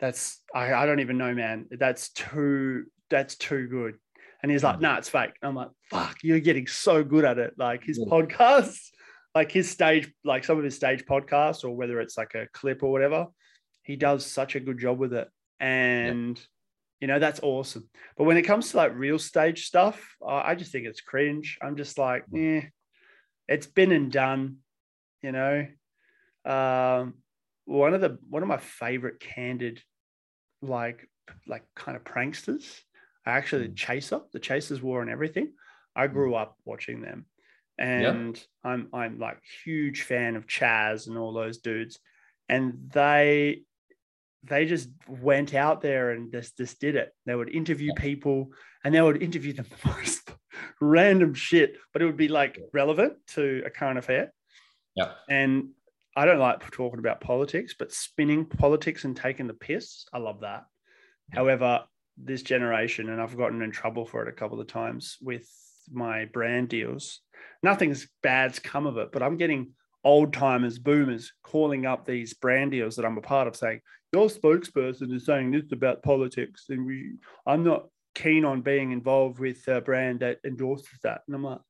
that's 0.00 0.42
I, 0.54 0.72
I 0.74 0.86
don't 0.86 1.00
even 1.00 1.18
know, 1.18 1.34
man. 1.34 1.66
That's 1.70 2.10
too 2.10 2.84
that's 3.10 3.36
too 3.36 3.68
good. 3.68 3.96
And 4.42 4.50
he's 4.52 4.62
like, 4.64 4.80
no, 4.80 4.92
nah, 4.92 4.98
it's 4.98 5.08
fake. 5.08 5.32
And 5.40 5.48
I'm 5.48 5.54
like, 5.54 5.70
fuck, 5.90 6.18
you're 6.22 6.40
getting 6.40 6.66
so 6.66 7.02
good 7.02 7.24
at 7.24 7.38
it. 7.38 7.54
Like 7.56 7.84
his 7.84 7.98
Yeah. 7.98 8.06
podcasts, 8.06 8.90
like 9.34 9.50
his 9.50 9.70
stage, 9.70 10.12
like 10.24 10.44
some 10.44 10.58
of 10.58 10.64
his 10.64 10.76
stage 10.76 11.04
podcasts, 11.04 11.64
or 11.64 11.70
whether 11.70 12.00
it's 12.00 12.16
like 12.16 12.34
a 12.34 12.46
clip 12.52 12.82
or 12.82 12.92
whatever, 12.92 13.26
he 13.82 13.96
does 13.96 14.24
such 14.24 14.54
a 14.54 14.60
good 14.60 14.78
job 14.78 14.98
with 14.98 15.12
it. 15.12 15.28
And 15.60 16.40
you 17.00 17.08
know, 17.08 17.18
that's 17.18 17.40
awesome. 17.42 17.88
But 18.16 18.24
when 18.24 18.36
it 18.36 18.42
comes 18.42 18.70
to 18.70 18.76
like 18.76 18.94
real 18.94 19.18
stage 19.18 19.66
stuff, 19.66 20.02
I 20.26 20.52
I 20.52 20.54
just 20.54 20.72
think 20.72 20.86
it's 20.86 21.00
cringe. 21.00 21.58
I'm 21.60 21.76
just 21.76 21.98
like, 21.98 22.24
eh, 22.34 22.62
it's 23.48 23.66
been 23.66 23.92
and 23.92 24.10
done, 24.10 24.58
you 25.22 25.32
know. 25.32 25.66
Um, 26.44 27.14
one 27.66 27.94
of 27.94 28.00
the 28.00 28.18
one 28.28 28.42
of 28.42 28.48
my 28.48 28.58
favorite 28.58 29.20
candid, 29.20 29.82
like 30.62 31.08
like 31.46 31.64
kind 31.74 31.96
of 31.96 32.04
pranksters, 32.04 32.80
actually 33.26 33.68
the 33.68 33.74
Chaser, 33.74 34.20
the 34.32 34.38
Chasers 34.38 34.82
War 34.82 35.02
and 35.02 35.10
everything. 35.10 35.52
I 35.96 36.06
grew 36.08 36.34
up 36.34 36.56
watching 36.64 37.02
them, 37.02 37.26
and 37.78 38.42
I'm 38.62 38.88
I'm 38.92 39.18
like 39.18 39.38
huge 39.64 40.02
fan 40.02 40.36
of 40.36 40.46
Chas 40.46 41.06
and 41.06 41.18
all 41.18 41.32
those 41.32 41.58
dudes, 41.58 41.98
and 42.48 42.90
they 42.92 43.62
they 44.44 44.66
just 44.66 44.90
went 45.08 45.54
out 45.54 45.80
there 45.80 46.10
and 46.10 46.30
just, 46.30 46.56
just 46.56 46.80
did 46.80 46.96
it. 46.96 47.12
They 47.26 47.34
would 47.34 47.48
interview 47.48 47.92
people 47.94 48.50
and 48.84 48.94
they 48.94 49.00
would 49.00 49.22
interview 49.22 49.54
the 49.54 49.64
most 49.84 50.30
random 50.80 51.34
shit, 51.34 51.76
but 51.92 52.02
it 52.02 52.06
would 52.06 52.16
be 52.16 52.28
like 52.28 52.60
relevant 52.72 53.14
to 53.28 53.62
a 53.64 53.70
current 53.70 53.98
affair. 53.98 54.32
Yeah. 54.94 55.12
And 55.28 55.70
I 56.16 56.26
don't 56.26 56.38
like 56.38 56.70
talking 56.70 56.98
about 56.98 57.20
politics, 57.20 57.74
but 57.78 57.92
spinning 57.92 58.44
politics 58.44 59.04
and 59.04 59.16
taking 59.16 59.46
the 59.46 59.54
piss, 59.54 60.04
I 60.12 60.18
love 60.18 60.40
that. 60.40 60.64
Yeah. 61.30 61.36
However, 61.36 61.84
this 62.16 62.42
generation, 62.42 63.08
and 63.08 63.20
I've 63.20 63.36
gotten 63.36 63.62
in 63.62 63.72
trouble 63.72 64.06
for 64.06 64.22
it 64.22 64.28
a 64.28 64.32
couple 64.32 64.60
of 64.60 64.68
times 64.68 65.16
with 65.20 65.48
my 65.90 66.26
brand 66.26 66.68
deals, 66.68 67.20
nothing's 67.62 68.08
bad's 68.22 68.58
come 68.58 68.86
of 68.86 68.96
it, 68.98 69.10
but 69.12 69.22
I'm 69.22 69.36
getting 69.36 69.72
old 70.04 70.32
timers, 70.32 70.78
boomers 70.78 71.32
calling 71.42 71.86
up 71.86 72.04
these 72.04 72.34
brand 72.34 72.72
deals 72.72 72.96
that 72.96 73.04
I'm 73.04 73.18
a 73.18 73.22
part 73.22 73.48
of 73.48 73.56
saying, 73.56 73.80
your 74.12 74.28
spokesperson 74.28 75.12
is 75.12 75.26
saying 75.26 75.50
this 75.50 75.72
about 75.72 76.02
politics. 76.02 76.66
And 76.68 76.86
we, 76.86 77.14
I'm 77.46 77.64
not 77.64 77.88
keen 78.14 78.44
on 78.44 78.60
being 78.60 78.92
involved 78.92 79.40
with 79.40 79.66
a 79.66 79.80
brand 79.80 80.20
that 80.20 80.38
endorses 80.44 80.98
that. 81.02 81.22
And 81.26 81.34
I'm 81.34 81.42
like, 81.42 81.60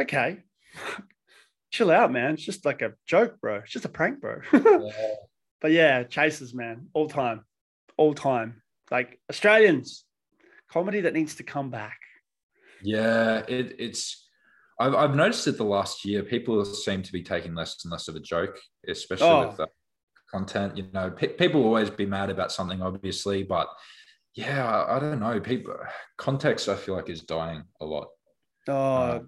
okay, 0.00 0.38
chill 1.72 1.90
out, 1.90 2.12
man. 2.12 2.34
It's 2.34 2.44
just 2.44 2.64
like 2.64 2.82
a 2.82 2.92
joke, 3.06 3.40
bro. 3.40 3.56
It's 3.56 3.72
just 3.72 3.84
a 3.84 3.88
prank, 3.88 4.20
bro. 4.20 4.40
yeah. 4.52 4.90
But 5.60 5.72
yeah, 5.72 6.04
chasers, 6.04 6.54
man, 6.54 6.88
all 6.92 7.08
time, 7.08 7.44
all 7.96 8.14
time. 8.14 8.62
Like 8.90 9.18
Australians, 9.28 10.04
comedy 10.70 11.00
that 11.00 11.14
needs 11.14 11.36
to 11.36 11.42
come 11.42 11.70
back. 11.70 11.98
Yeah, 12.82 13.42
it, 13.48 13.76
it's 13.78 14.26
I've, 14.78 14.94
I've 14.94 15.14
noticed 15.14 15.46
it 15.46 15.56
the 15.56 15.64
last 15.64 16.04
year. 16.04 16.22
People 16.22 16.64
seem 16.64 17.02
to 17.02 17.12
be 17.12 17.22
taking 17.22 17.54
less 17.54 17.84
and 17.84 17.92
less 17.92 18.08
of 18.08 18.16
a 18.16 18.20
joke, 18.20 18.58
especially 18.86 19.28
oh. 19.28 19.46
with 19.48 19.56
the 19.56 19.68
content. 20.30 20.76
You 20.76 20.88
know, 20.92 21.10
pe- 21.10 21.28
people 21.28 21.64
always 21.64 21.88
be 21.88 22.06
mad 22.06 22.30
about 22.30 22.52
something, 22.52 22.82
obviously, 22.82 23.42
but 23.42 23.68
yeah, 24.34 24.68
I, 24.68 24.96
I, 24.96 25.00
don't 25.00 25.20
know. 25.20 25.40
People 25.40 25.74
context, 26.18 26.68
I 26.68 26.76
feel 26.76 26.94
like, 26.94 27.08
is 27.08 27.22
dying 27.22 27.64
a 27.80 27.86
lot. 27.86 28.08
Oh, 28.68 28.74
uh, 28.74 29.20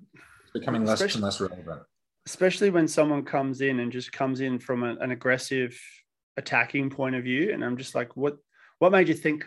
it's 0.42 0.52
becoming 0.52 0.84
less 0.84 1.00
and 1.00 1.24
less 1.24 1.40
relevant. 1.40 1.82
Especially 2.26 2.68
when 2.68 2.86
someone 2.86 3.24
comes 3.24 3.62
in 3.62 3.80
and 3.80 3.90
just 3.90 4.12
comes 4.12 4.42
in 4.42 4.58
from 4.58 4.82
a, 4.82 4.96
an 4.96 5.12
aggressive, 5.12 5.78
attacking 6.36 6.90
point 6.90 7.16
of 7.16 7.24
view, 7.24 7.52
and 7.54 7.64
I'm 7.64 7.78
just 7.78 7.94
like, 7.94 8.16
what? 8.16 8.36
What 8.80 8.92
made 8.92 9.08
you 9.08 9.14
think 9.14 9.44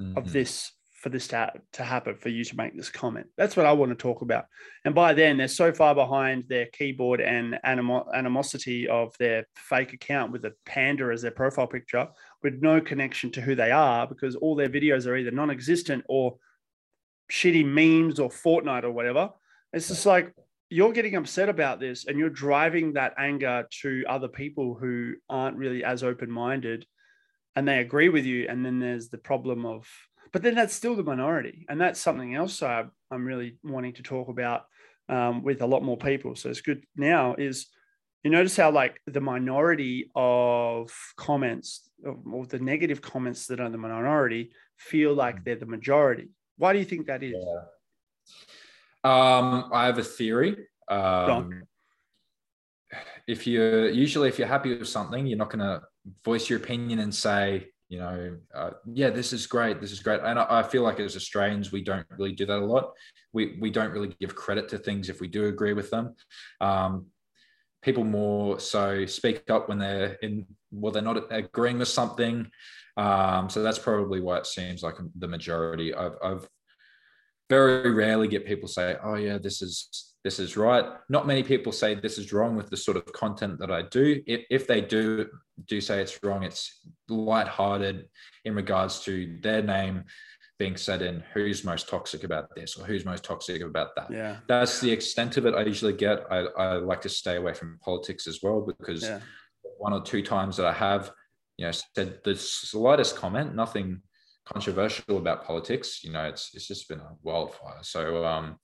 mm-hmm. 0.00 0.16
of 0.18 0.32
this 0.32 0.72
for 1.00 1.08
this 1.08 1.28
to, 1.28 1.50
to 1.72 1.82
happen 1.82 2.14
for 2.14 2.28
you 2.28 2.44
to 2.44 2.56
make 2.56 2.76
this 2.76 2.90
comment. 2.90 3.26
That's 3.38 3.56
what 3.56 3.64
i 3.64 3.72
want 3.72 3.90
to 3.90 3.96
talk 3.96 4.20
about. 4.20 4.44
And 4.84 4.94
by 4.94 5.14
then 5.14 5.38
they're 5.38 5.48
so 5.48 5.72
far 5.72 5.94
behind 5.94 6.44
their 6.46 6.66
keyboard 6.66 7.22
and 7.22 7.58
animo- 7.64 8.06
animosity 8.14 8.86
of 8.86 9.14
their 9.18 9.46
fake 9.56 9.94
account 9.94 10.30
with 10.30 10.44
a 10.44 10.52
panda 10.66 11.10
as 11.10 11.22
their 11.22 11.30
profile 11.30 11.66
picture 11.66 12.06
with 12.42 12.60
no 12.60 12.82
connection 12.82 13.32
to 13.32 13.40
who 13.40 13.54
they 13.54 13.70
are 13.70 14.06
because 14.06 14.36
all 14.36 14.54
their 14.54 14.68
videos 14.68 15.06
are 15.06 15.16
either 15.16 15.30
non-existent 15.30 16.04
or 16.06 16.36
shitty 17.32 17.64
memes 17.64 18.20
or 18.20 18.28
fortnite 18.28 18.84
or 18.84 18.90
whatever. 18.90 19.30
It's 19.72 19.88
just 19.88 20.04
like 20.04 20.34
you're 20.68 20.92
getting 20.92 21.16
upset 21.16 21.48
about 21.48 21.80
this 21.80 22.06
and 22.06 22.18
you're 22.18 22.28
driving 22.28 22.92
that 22.92 23.14
anger 23.16 23.66
to 23.80 24.04
other 24.06 24.28
people 24.28 24.74
who 24.74 25.14
aren't 25.30 25.56
really 25.56 25.82
as 25.82 26.02
open-minded 26.02 26.84
and 27.56 27.66
they 27.66 27.78
agree 27.78 28.10
with 28.10 28.26
you. 28.26 28.46
And 28.48 28.64
then 28.64 28.78
there's 28.78 29.08
the 29.08 29.18
problem 29.18 29.64
of 29.64 29.88
but 30.32 30.42
then 30.42 30.54
that's 30.54 30.74
still 30.74 30.94
the 30.94 31.02
minority. 31.02 31.66
And 31.68 31.80
that's 31.80 32.00
something 32.00 32.34
else 32.34 32.62
I, 32.62 32.84
am 33.12 33.24
really 33.24 33.56
wanting 33.62 33.94
to 33.94 34.02
talk 34.02 34.28
about 34.28 34.66
um, 35.08 35.42
with 35.42 35.62
a 35.62 35.66
lot 35.66 35.82
more 35.82 35.96
people. 35.96 36.36
So 36.36 36.50
it's 36.50 36.60
good 36.60 36.84
now 36.96 37.34
is 37.36 37.66
you 38.22 38.30
notice 38.30 38.56
how 38.56 38.70
like 38.70 39.00
the 39.06 39.20
minority 39.20 40.10
of 40.14 40.92
comments 41.16 41.90
or 42.04 42.46
the 42.46 42.58
negative 42.58 43.00
comments 43.00 43.46
that 43.46 43.60
are 43.60 43.70
the 43.70 43.78
minority 43.78 44.52
feel 44.76 45.14
like 45.14 45.44
they're 45.44 45.56
the 45.56 45.66
majority. 45.66 46.28
Why 46.56 46.72
do 46.72 46.78
you 46.78 46.84
think 46.84 47.06
that 47.06 47.22
is? 47.22 47.34
Yeah. 47.34 47.60
Um, 49.02 49.70
I 49.72 49.86
have 49.86 49.98
a 49.98 50.04
theory. 50.04 50.56
Um, 50.88 51.62
if 53.26 53.46
you're 53.46 53.88
usually 53.88 54.28
if 54.28 54.38
you're 54.38 54.48
happy 54.48 54.76
with 54.76 54.88
something, 54.88 55.26
you're 55.26 55.38
not 55.38 55.50
going 55.50 55.60
to 55.60 55.82
voice 56.24 56.50
your 56.50 56.58
opinion 56.58 56.98
and 56.98 57.14
say, 57.14 57.68
you 57.90 57.98
know, 57.98 58.36
uh, 58.54 58.70
yeah, 58.94 59.10
this 59.10 59.32
is 59.32 59.48
great, 59.48 59.80
this 59.80 59.90
is 59.90 59.98
great. 59.98 60.20
And 60.24 60.38
I, 60.38 60.46
I, 60.48 60.62
feel 60.62 60.84
like 60.84 61.00
as 61.00 61.16
Australians, 61.16 61.72
we 61.72 61.82
don't 61.82 62.06
really 62.16 62.32
do 62.32 62.46
that 62.46 62.60
a 62.60 62.64
lot. 62.64 62.92
We 63.32 63.58
we 63.60 63.70
don't 63.70 63.90
really 63.90 64.14
give 64.20 64.36
credit 64.36 64.68
to 64.68 64.78
things 64.78 65.08
if 65.08 65.20
we 65.20 65.26
do 65.26 65.46
agree 65.46 65.72
with 65.72 65.90
them. 65.90 66.14
Um, 66.60 67.06
people 67.82 68.04
more 68.04 68.60
so 68.60 69.06
speak 69.06 69.50
up 69.50 69.68
when 69.68 69.78
they're 69.78 70.12
in, 70.22 70.46
well, 70.70 70.92
they're 70.92 71.02
not 71.02 71.32
agreeing 71.32 71.80
with 71.80 71.88
something. 71.88 72.48
Um, 72.96 73.50
so 73.50 73.60
that's 73.60 73.78
probably 73.78 74.20
why 74.20 74.38
it 74.38 74.46
seems 74.46 74.84
like 74.84 74.94
the 75.18 75.28
majority. 75.28 75.92
I've, 75.92 76.14
I've 76.22 76.48
very 77.48 77.90
rarely 77.90 78.28
get 78.28 78.46
people 78.46 78.68
say, 78.68 78.96
"Oh 79.02 79.16
yeah, 79.16 79.38
this 79.38 79.62
is 79.62 80.09
this 80.24 80.38
is 80.38 80.56
right. 80.56 80.84
Not 81.08 81.26
many 81.26 81.42
people 81.42 81.72
say 81.72 81.94
this 81.94 82.18
is 82.18 82.32
wrong 82.32 82.56
with 82.56 82.68
the 82.68 82.76
sort 82.76 82.96
of 82.96 83.10
content 83.12 83.58
that 83.58 83.70
I 83.70 83.82
do. 83.82 84.22
If, 84.26 84.44
if 84.50 84.66
they 84.66 84.80
do 84.80 85.26
do 85.66 85.80
say 85.80 86.00
it's 86.00 86.18
wrong, 86.22 86.42
it's 86.42 86.80
light-hearted 87.08 88.08
in 88.44 88.54
regards 88.54 89.00
to 89.00 89.38
their 89.42 89.62
name 89.62 90.04
being 90.58 90.76
said 90.76 91.00
in 91.00 91.22
who's 91.32 91.64
most 91.64 91.88
toxic 91.88 92.22
about 92.22 92.54
this 92.54 92.76
or 92.76 92.84
who's 92.84 93.06
most 93.06 93.24
toxic 93.24 93.62
about 93.62 93.96
that. 93.96 94.10
Yeah. 94.10 94.36
That's 94.46 94.78
the 94.80 94.92
extent 94.92 95.38
of 95.38 95.46
it 95.46 95.54
I 95.54 95.62
usually 95.62 95.94
get. 95.94 96.24
I, 96.30 96.38
I 96.38 96.72
like 96.74 97.00
to 97.02 97.08
stay 97.08 97.36
away 97.36 97.54
from 97.54 97.78
politics 97.82 98.26
as 98.26 98.40
well 98.42 98.60
because 98.60 99.02
yeah. 99.02 99.20
one 99.78 99.94
or 99.94 100.02
two 100.02 100.22
times 100.22 100.58
that 100.58 100.66
I 100.66 100.72
have, 100.74 101.12
you 101.56 101.64
know, 101.64 101.72
said 101.72 102.18
the 102.24 102.36
slightest 102.36 103.16
comment, 103.16 103.54
nothing 103.54 104.02
controversial 104.44 105.16
about 105.16 105.46
politics, 105.46 106.04
you 106.04 106.12
know, 106.12 106.24
it's 106.24 106.50
it's 106.54 106.66
just 106.66 106.88
been 106.88 107.00
a 107.00 107.12
wildfire. 107.22 107.78
So 107.82 108.24
um 108.24 108.58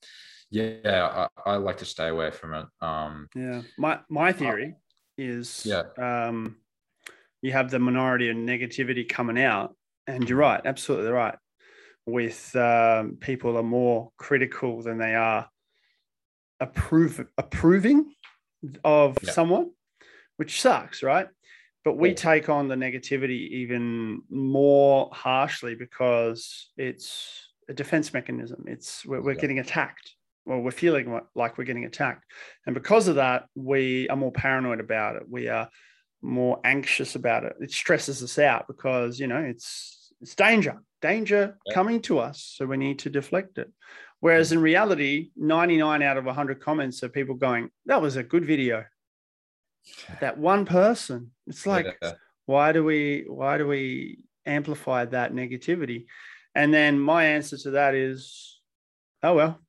yeah, 0.50 1.28
I, 1.44 1.52
I, 1.52 1.56
like 1.56 1.78
to 1.78 1.84
stay 1.84 2.08
away 2.08 2.30
from 2.30 2.54
it. 2.54 2.66
Um, 2.80 3.28
yeah, 3.34 3.62
my 3.78 4.00
my 4.08 4.32
theory 4.32 4.74
uh, 4.76 4.80
is 5.18 5.66
yeah. 5.66 5.82
Um, 5.98 6.56
you 7.42 7.52
have 7.52 7.70
the 7.70 7.78
minority 7.78 8.28
and 8.28 8.48
negativity 8.48 9.08
coming 9.08 9.40
out, 9.40 9.74
and 10.06 10.28
you're 10.28 10.38
right, 10.38 10.60
absolutely 10.64 11.10
right. 11.10 11.36
With 12.06 12.54
um, 12.54 13.18
people 13.20 13.56
are 13.56 13.64
more 13.64 14.10
critical 14.16 14.82
than 14.82 14.98
they 14.98 15.14
are 15.14 15.48
approve 16.60 17.24
approving 17.36 18.12
of 18.84 19.18
yeah. 19.22 19.32
someone, 19.32 19.70
which 20.36 20.60
sucks, 20.60 21.02
right? 21.02 21.28
But 21.84 21.98
we 21.98 22.10
yeah. 22.10 22.14
take 22.14 22.48
on 22.48 22.68
the 22.68 22.74
negativity 22.74 23.48
even 23.50 24.22
more 24.30 25.08
harshly 25.12 25.74
because 25.74 26.70
it's 26.76 27.48
a 27.68 27.74
defense 27.74 28.12
mechanism. 28.12 28.64
It's 28.66 29.04
we're, 29.04 29.20
we're 29.20 29.34
yeah. 29.34 29.40
getting 29.40 29.58
attacked 29.58 30.15
well, 30.46 30.60
we're 30.60 30.70
feeling 30.70 31.20
like 31.34 31.58
we're 31.58 31.64
getting 31.64 31.84
attacked. 31.84 32.24
And 32.64 32.74
because 32.74 33.08
of 33.08 33.16
that, 33.16 33.46
we 33.54 34.08
are 34.08 34.16
more 34.16 34.32
paranoid 34.32 34.80
about 34.80 35.16
it. 35.16 35.24
We 35.28 35.48
are 35.48 35.68
more 36.22 36.60
anxious 36.64 37.16
about 37.16 37.44
it. 37.44 37.56
It 37.60 37.72
stresses 37.72 38.22
us 38.22 38.38
out 38.38 38.66
because, 38.68 39.18
you 39.18 39.26
know, 39.26 39.40
it's 39.40 40.12
it's 40.20 40.34
danger, 40.34 40.80
danger 41.02 41.58
yeah. 41.66 41.74
coming 41.74 42.00
to 42.02 42.20
us. 42.20 42.54
So 42.56 42.64
we 42.64 42.76
need 42.76 43.00
to 43.00 43.10
deflect 43.10 43.58
it. 43.58 43.70
Whereas 44.20 44.52
in 44.52 44.60
reality, 44.60 45.30
99 45.36 46.02
out 46.02 46.16
of 46.16 46.24
100 46.24 46.60
comments 46.60 47.02
are 47.02 47.08
people 47.08 47.34
going, 47.34 47.70
that 47.84 48.00
was 48.00 48.16
a 48.16 48.22
good 48.22 48.46
video. 48.46 48.84
That 50.20 50.38
one 50.38 50.64
person. 50.64 51.32
It's 51.46 51.66
like, 51.66 51.98
yeah. 52.00 52.12
why 52.46 52.72
do 52.72 52.82
we, 52.82 53.24
why 53.28 53.58
do 53.58 53.66
we 53.66 54.24
amplify 54.46 55.04
that 55.06 55.34
negativity? 55.34 56.06
And 56.54 56.72
then 56.72 56.98
my 56.98 57.26
answer 57.26 57.58
to 57.58 57.72
that 57.72 57.94
is, 57.94 58.58
oh, 59.22 59.34
well, 59.34 59.60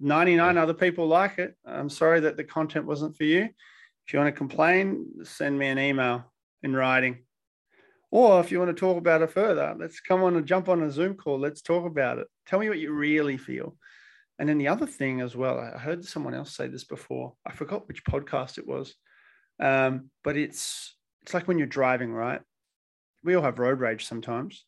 99 0.00 0.58
other 0.58 0.74
people 0.74 1.06
like 1.06 1.38
it. 1.38 1.54
I'm 1.64 1.90
sorry 1.90 2.20
that 2.20 2.36
the 2.36 2.44
content 2.44 2.86
wasn't 2.86 3.16
for 3.16 3.24
you. 3.24 3.48
If 4.06 4.12
you 4.12 4.18
want 4.18 4.34
to 4.34 4.38
complain, 4.38 5.06
send 5.24 5.58
me 5.58 5.68
an 5.68 5.78
email 5.78 6.32
in 6.62 6.74
writing. 6.74 7.24
Or 8.10 8.40
if 8.40 8.50
you 8.50 8.58
want 8.58 8.74
to 8.74 8.78
talk 8.78 8.98
about 8.98 9.22
it 9.22 9.30
further, 9.30 9.74
let's 9.78 10.00
come 10.00 10.22
on 10.22 10.36
and 10.36 10.46
jump 10.46 10.68
on 10.68 10.82
a 10.82 10.90
Zoom 10.90 11.14
call. 11.14 11.38
Let's 11.38 11.62
talk 11.62 11.86
about 11.86 12.18
it. 12.18 12.26
Tell 12.46 12.58
me 12.58 12.68
what 12.68 12.78
you 12.78 12.92
really 12.92 13.36
feel. 13.36 13.76
And 14.38 14.48
then 14.48 14.58
the 14.58 14.68
other 14.68 14.86
thing 14.86 15.20
as 15.20 15.36
well, 15.36 15.58
I 15.58 15.78
heard 15.78 16.04
someone 16.04 16.34
else 16.34 16.54
say 16.54 16.66
this 16.66 16.84
before. 16.84 17.34
I 17.46 17.52
forgot 17.52 17.88
which 17.88 18.04
podcast 18.04 18.58
it 18.58 18.66
was. 18.66 18.94
Um, 19.60 20.10
but 20.24 20.36
it's 20.36 20.96
it's 21.22 21.32
like 21.32 21.46
when 21.46 21.58
you're 21.58 21.66
driving, 21.66 22.12
right? 22.12 22.40
We 23.22 23.34
all 23.34 23.42
have 23.42 23.58
road 23.58 23.78
rage 23.78 24.04
sometimes. 24.04 24.64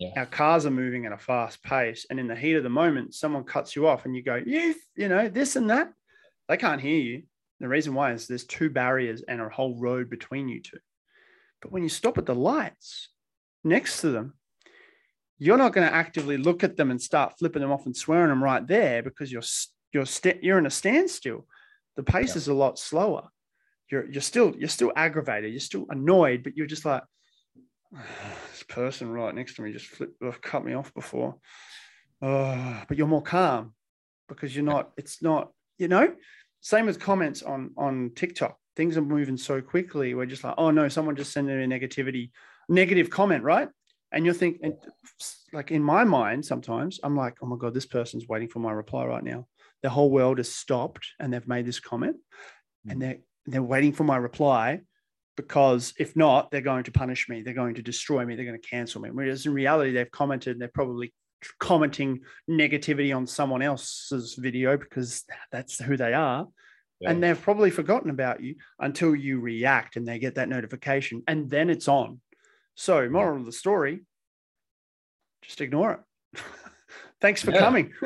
Yeah. 0.00 0.12
Our 0.16 0.26
cars 0.26 0.64
are 0.64 0.70
moving 0.70 1.04
at 1.04 1.12
a 1.12 1.18
fast 1.18 1.62
pace, 1.62 2.06
and 2.08 2.18
in 2.18 2.26
the 2.26 2.34
heat 2.34 2.54
of 2.54 2.62
the 2.62 2.70
moment, 2.70 3.14
someone 3.14 3.44
cuts 3.44 3.76
you 3.76 3.86
off, 3.86 4.06
and 4.06 4.16
you 4.16 4.22
go, 4.22 4.36
"You, 4.36 4.74
you 4.96 5.08
know, 5.08 5.28
this 5.28 5.56
and 5.56 5.68
that." 5.68 5.92
They 6.48 6.56
can't 6.56 6.80
hear 6.80 6.98
you. 6.98 7.24
The 7.60 7.68
reason 7.68 7.92
why 7.92 8.12
is 8.12 8.26
there's 8.26 8.44
two 8.44 8.70
barriers 8.70 9.22
and 9.22 9.42
a 9.42 9.48
whole 9.50 9.78
road 9.78 10.08
between 10.08 10.48
you 10.48 10.62
two. 10.62 10.78
But 11.60 11.70
when 11.70 11.82
you 11.82 11.90
stop 11.90 12.16
at 12.16 12.24
the 12.24 12.34
lights 12.34 13.10
next 13.62 14.00
to 14.00 14.08
them, 14.08 14.34
you're 15.38 15.58
not 15.58 15.74
going 15.74 15.86
to 15.86 15.94
actively 15.94 16.38
look 16.38 16.64
at 16.64 16.78
them 16.78 16.90
and 16.90 17.00
start 17.00 17.38
flipping 17.38 17.60
them 17.60 17.70
off 17.70 17.84
and 17.84 17.94
swearing 17.94 18.30
them 18.30 18.42
right 18.42 18.66
there 18.66 19.02
because 19.02 19.30
you're 19.30 19.42
you're 19.92 20.04
you 20.24 20.38
you're 20.42 20.58
in 20.58 20.66
a 20.66 20.70
standstill. 20.70 21.46
The 21.96 22.02
pace 22.02 22.30
yeah. 22.30 22.38
is 22.38 22.48
a 22.48 22.54
lot 22.54 22.78
slower. 22.78 23.28
You're 23.90 24.06
you're 24.06 24.22
still 24.22 24.54
you're 24.56 24.68
still 24.68 24.92
aggravated. 24.96 25.52
You're 25.52 25.60
still 25.60 25.84
annoyed, 25.90 26.42
but 26.42 26.56
you're 26.56 26.66
just 26.66 26.86
like, 26.86 27.02
this 28.50 28.62
person 28.68 29.10
right 29.10 29.34
next 29.34 29.56
to 29.56 29.62
me 29.62 29.72
just 29.72 29.86
flipped, 29.86 30.20
cut 30.42 30.64
me 30.64 30.74
off 30.74 30.92
before. 30.94 31.36
Uh, 32.22 32.82
but 32.86 32.98
you're 32.98 33.06
more 33.06 33.22
calm 33.22 33.74
because 34.28 34.54
you're 34.54 34.64
not, 34.64 34.90
it's 34.96 35.22
not, 35.22 35.50
you 35.78 35.88
know, 35.88 36.12
same 36.60 36.86
with 36.86 37.00
comments 37.00 37.42
on 37.42 37.70
on 37.76 38.12
TikTok. 38.14 38.56
Things 38.76 38.96
are 38.96 39.02
moving 39.02 39.36
so 39.36 39.60
quickly. 39.60 40.14
We're 40.14 40.26
just 40.26 40.44
like, 40.44 40.54
oh 40.58 40.70
no, 40.70 40.88
someone 40.88 41.16
just 41.16 41.32
sent 41.32 41.48
in 41.48 41.60
a 41.60 41.78
negativity, 41.78 42.30
negative 42.68 43.10
comment, 43.10 43.42
right? 43.44 43.68
And 44.12 44.24
you're 44.24 44.34
thinking, 44.34 44.76
like 45.52 45.70
in 45.70 45.82
my 45.82 46.04
mind, 46.04 46.44
sometimes 46.44 47.00
I'm 47.02 47.16
like, 47.16 47.36
oh 47.42 47.46
my 47.46 47.56
God, 47.56 47.74
this 47.74 47.86
person's 47.86 48.28
waiting 48.28 48.48
for 48.48 48.58
my 48.58 48.72
reply 48.72 49.06
right 49.06 49.22
now. 49.24 49.46
The 49.82 49.90
whole 49.90 50.10
world 50.10 50.38
has 50.38 50.52
stopped 50.52 51.06
and 51.18 51.32
they've 51.32 51.48
made 51.48 51.66
this 51.66 51.80
comment. 51.80 52.16
and 52.88 53.00
they're 53.00 53.18
they're 53.46 53.62
waiting 53.62 53.92
for 53.92 54.04
my 54.04 54.16
reply 54.16 54.80
because 55.36 55.94
if 55.98 56.16
not, 56.16 56.50
they're 56.50 56.60
going 56.60 56.84
to 56.84 56.92
punish 56.92 57.28
me. 57.28 57.42
They're 57.42 57.54
going 57.54 57.74
to 57.76 57.82
destroy 57.82 58.24
me. 58.24 58.36
They're 58.36 58.44
going 58.44 58.60
to 58.60 58.68
cancel 58.68 59.00
me. 59.00 59.10
Whereas 59.10 59.46
in 59.46 59.54
reality, 59.54 59.92
they've 59.92 60.10
commented. 60.10 60.52
And 60.52 60.60
they're 60.60 60.68
probably 60.68 61.12
commenting 61.58 62.20
negativity 62.48 63.14
on 63.16 63.26
someone 63.26 63.62
else's 63.62 64.34
video 64.34 64.76
because 64.76 65.24
that's 65.50 65.78
who 65.78 65.96
they 65.96 66.12
are. 66.12 66.46
Yeah. 67.00 67.10
And 67.10 67.22
they've 67.22 67.40
probably 67.40 67.70
forgotten 67.70 68.10
about 68.10 68.42
you 68.42 68.56
until 68.78 69.14
you 69.14 69.40
react 69.40 69.96
and 69.96 70.06
they 70.06 70.18
get 70.18 70.34
that 70.34 70.50
notification 70.50 71.22
and 71.26 71.48
then 71.48 71.70
it's 71.70 71.88
on. 71.88 72.20
So, 72.74 73.08
moral 73.08 73.38
of 73.38 73.46
the 73.46 73.52
story, 73.52 74.00
just 75.42 75.60
ignore 75.60 75.92
it. 75.92 76.40
Thanks 77.20 77.42
for 77.42 77.52
yeah. 77.52 77.58
coming. 77.58 77.92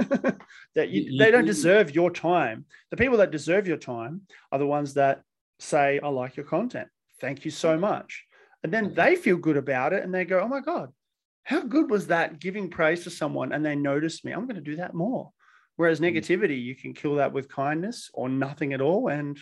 that 0.74 0.88
you, 0.88 1.18
they 1.18 1.30
don't 1.30 1.44
deserve 1.44 1.94
your 1.94 2.10
time. 2.10 2.66
The 2.90 2.96
people 2.96 3.18
that 3.18 3.30
deserve 3.30 3.66
your 3.66 3.76
time 3.76 4.22
are 4.50 4.58
the 4.58 4.66
ones 4.66 4.94
that 4.94 5.22
say, 5.58 6.00
I 6.00 6.08
like 6.08 6.36
your 6.36 6.46
content. 6.46 6.88
Thank 7.24 7.46
you 7.46 7.50
so 7.50 7.78
much. 7.78 8.22
And 8.62 8.70
then 8.70 8.92
they 8.92 9.16
feel 9.16 9.38
good 9.38 9.56
about 9.56 9.94
it 9.94 10.04
and 10.04 10.14
they 10.14 10.26
go, 10.26 10.40
Oh 10.40 10.46
my 10.46 10.60
God, 10.60 10.90
how 11.44 11.62
good 11.62 11.90
was 11.90 12.08
that 12.08 12.38
giving 12.38 12.68
praise 12.68 13.04
to 13.04 13.10
someone 13.10 13.50
and 13.52 13.64
they 13.64 13.74
notice 13.74 14.22
me? 14.26 14.32
I'm 14.32 14.44
going 14.44 14.56
to 14.56 14.60
do 14.60 14.76
that 14.76 14.92
more. 14.92 15.30
Whereas 15.76 16.00
mm. 16.00 16.12
negativity, 16.12 16.62
you 16.62 16.76
can 16.76 16.92
kill 16.92 17.14
that 17.14 17.32
with 17.32 17.48
kindness 17.48 18.10
or 18.12 18.28
nothing 18.28 18.74
at 18.74 18.82
all 18.82 19.08
and 19.08 19.38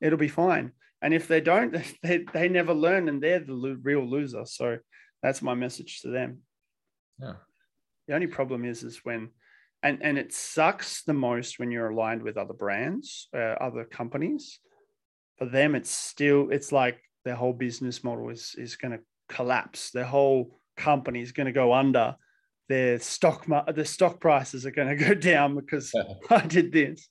it'll 0.00 0.16
be 0.16 0.28
fine. 0.28 0.70
And 1.02 1.12
if 1.12 1.26
they 1.26 1.40
don't, 1.40 1.76
they, 2.04 2.24
they 2.32 2.48
never 2.48 2.72
learn 2.72 3.08
and 3.08 3.20
they're 3.20 3.40
the 3.40 3.52
lo- 3.52 3.78
real 3.82 4.08
loser. 4.08 4.44
So 4.44 4.78
that's 5.20 5.42
my 5.42 5.54
message 5.54 6.02
to 6.02 6.10
them. 6.10 6.42
Yeah. 7.20 7.34
The 8.06 8.14
only 8.14 8.28
problem 8.28 8.64
is, 8.64 8.84
is 8.84 9.00
when, 9.02 9.30
and, 9.82 10.04
and 10.04 10.16
it 10.18 10.32
sucks 10.32 11.02
the 11.02 11.14
most 11.14 11.58
when 11.58 11.72
you're 11.72 11.90
aligned 11.90 12.22
with 12.22 12.36
other 12.36 12.54
brands, 12.54 13.26
uh, 13.36 13.56
other 13.60 13.84
companies. 13.84 14.60
For 15.36 15.46
them, 15.46 15.74
it's 15.74 15.90
still, 15.90 16.50
it's 16.50 16.70
like 16.70 17.00
their 17.24 17.34
whole 17.34 17.52
business 17.52 18.02
model 18.04 18.30
is, 18.30 18.54
is 18.56 18.76
going 18.76 18.92
to 18.92 19.00
collapse. 19.28 19.90
Their 19.90 20.04
whole 20.04 20.58
company 20.76 21.20
is 21.20 21.32
going 21.32 21.46
to 21.46 21.52
go 21.52 21.72
under. 21.72 22.16
Their 22.68 22.98
stock, 22.98 23.46
the 23.46 23.84
stock 23.84 24.20
prices 24.20 24.66
are 24.66 24.70
going 24.70 24.88
to 24.96 25.04
go 25.04 25.14
down 25.14 25.54
because 25.54 25.92
I 26.30 26.46
did 26.46 26.72
this. 26.72 27.08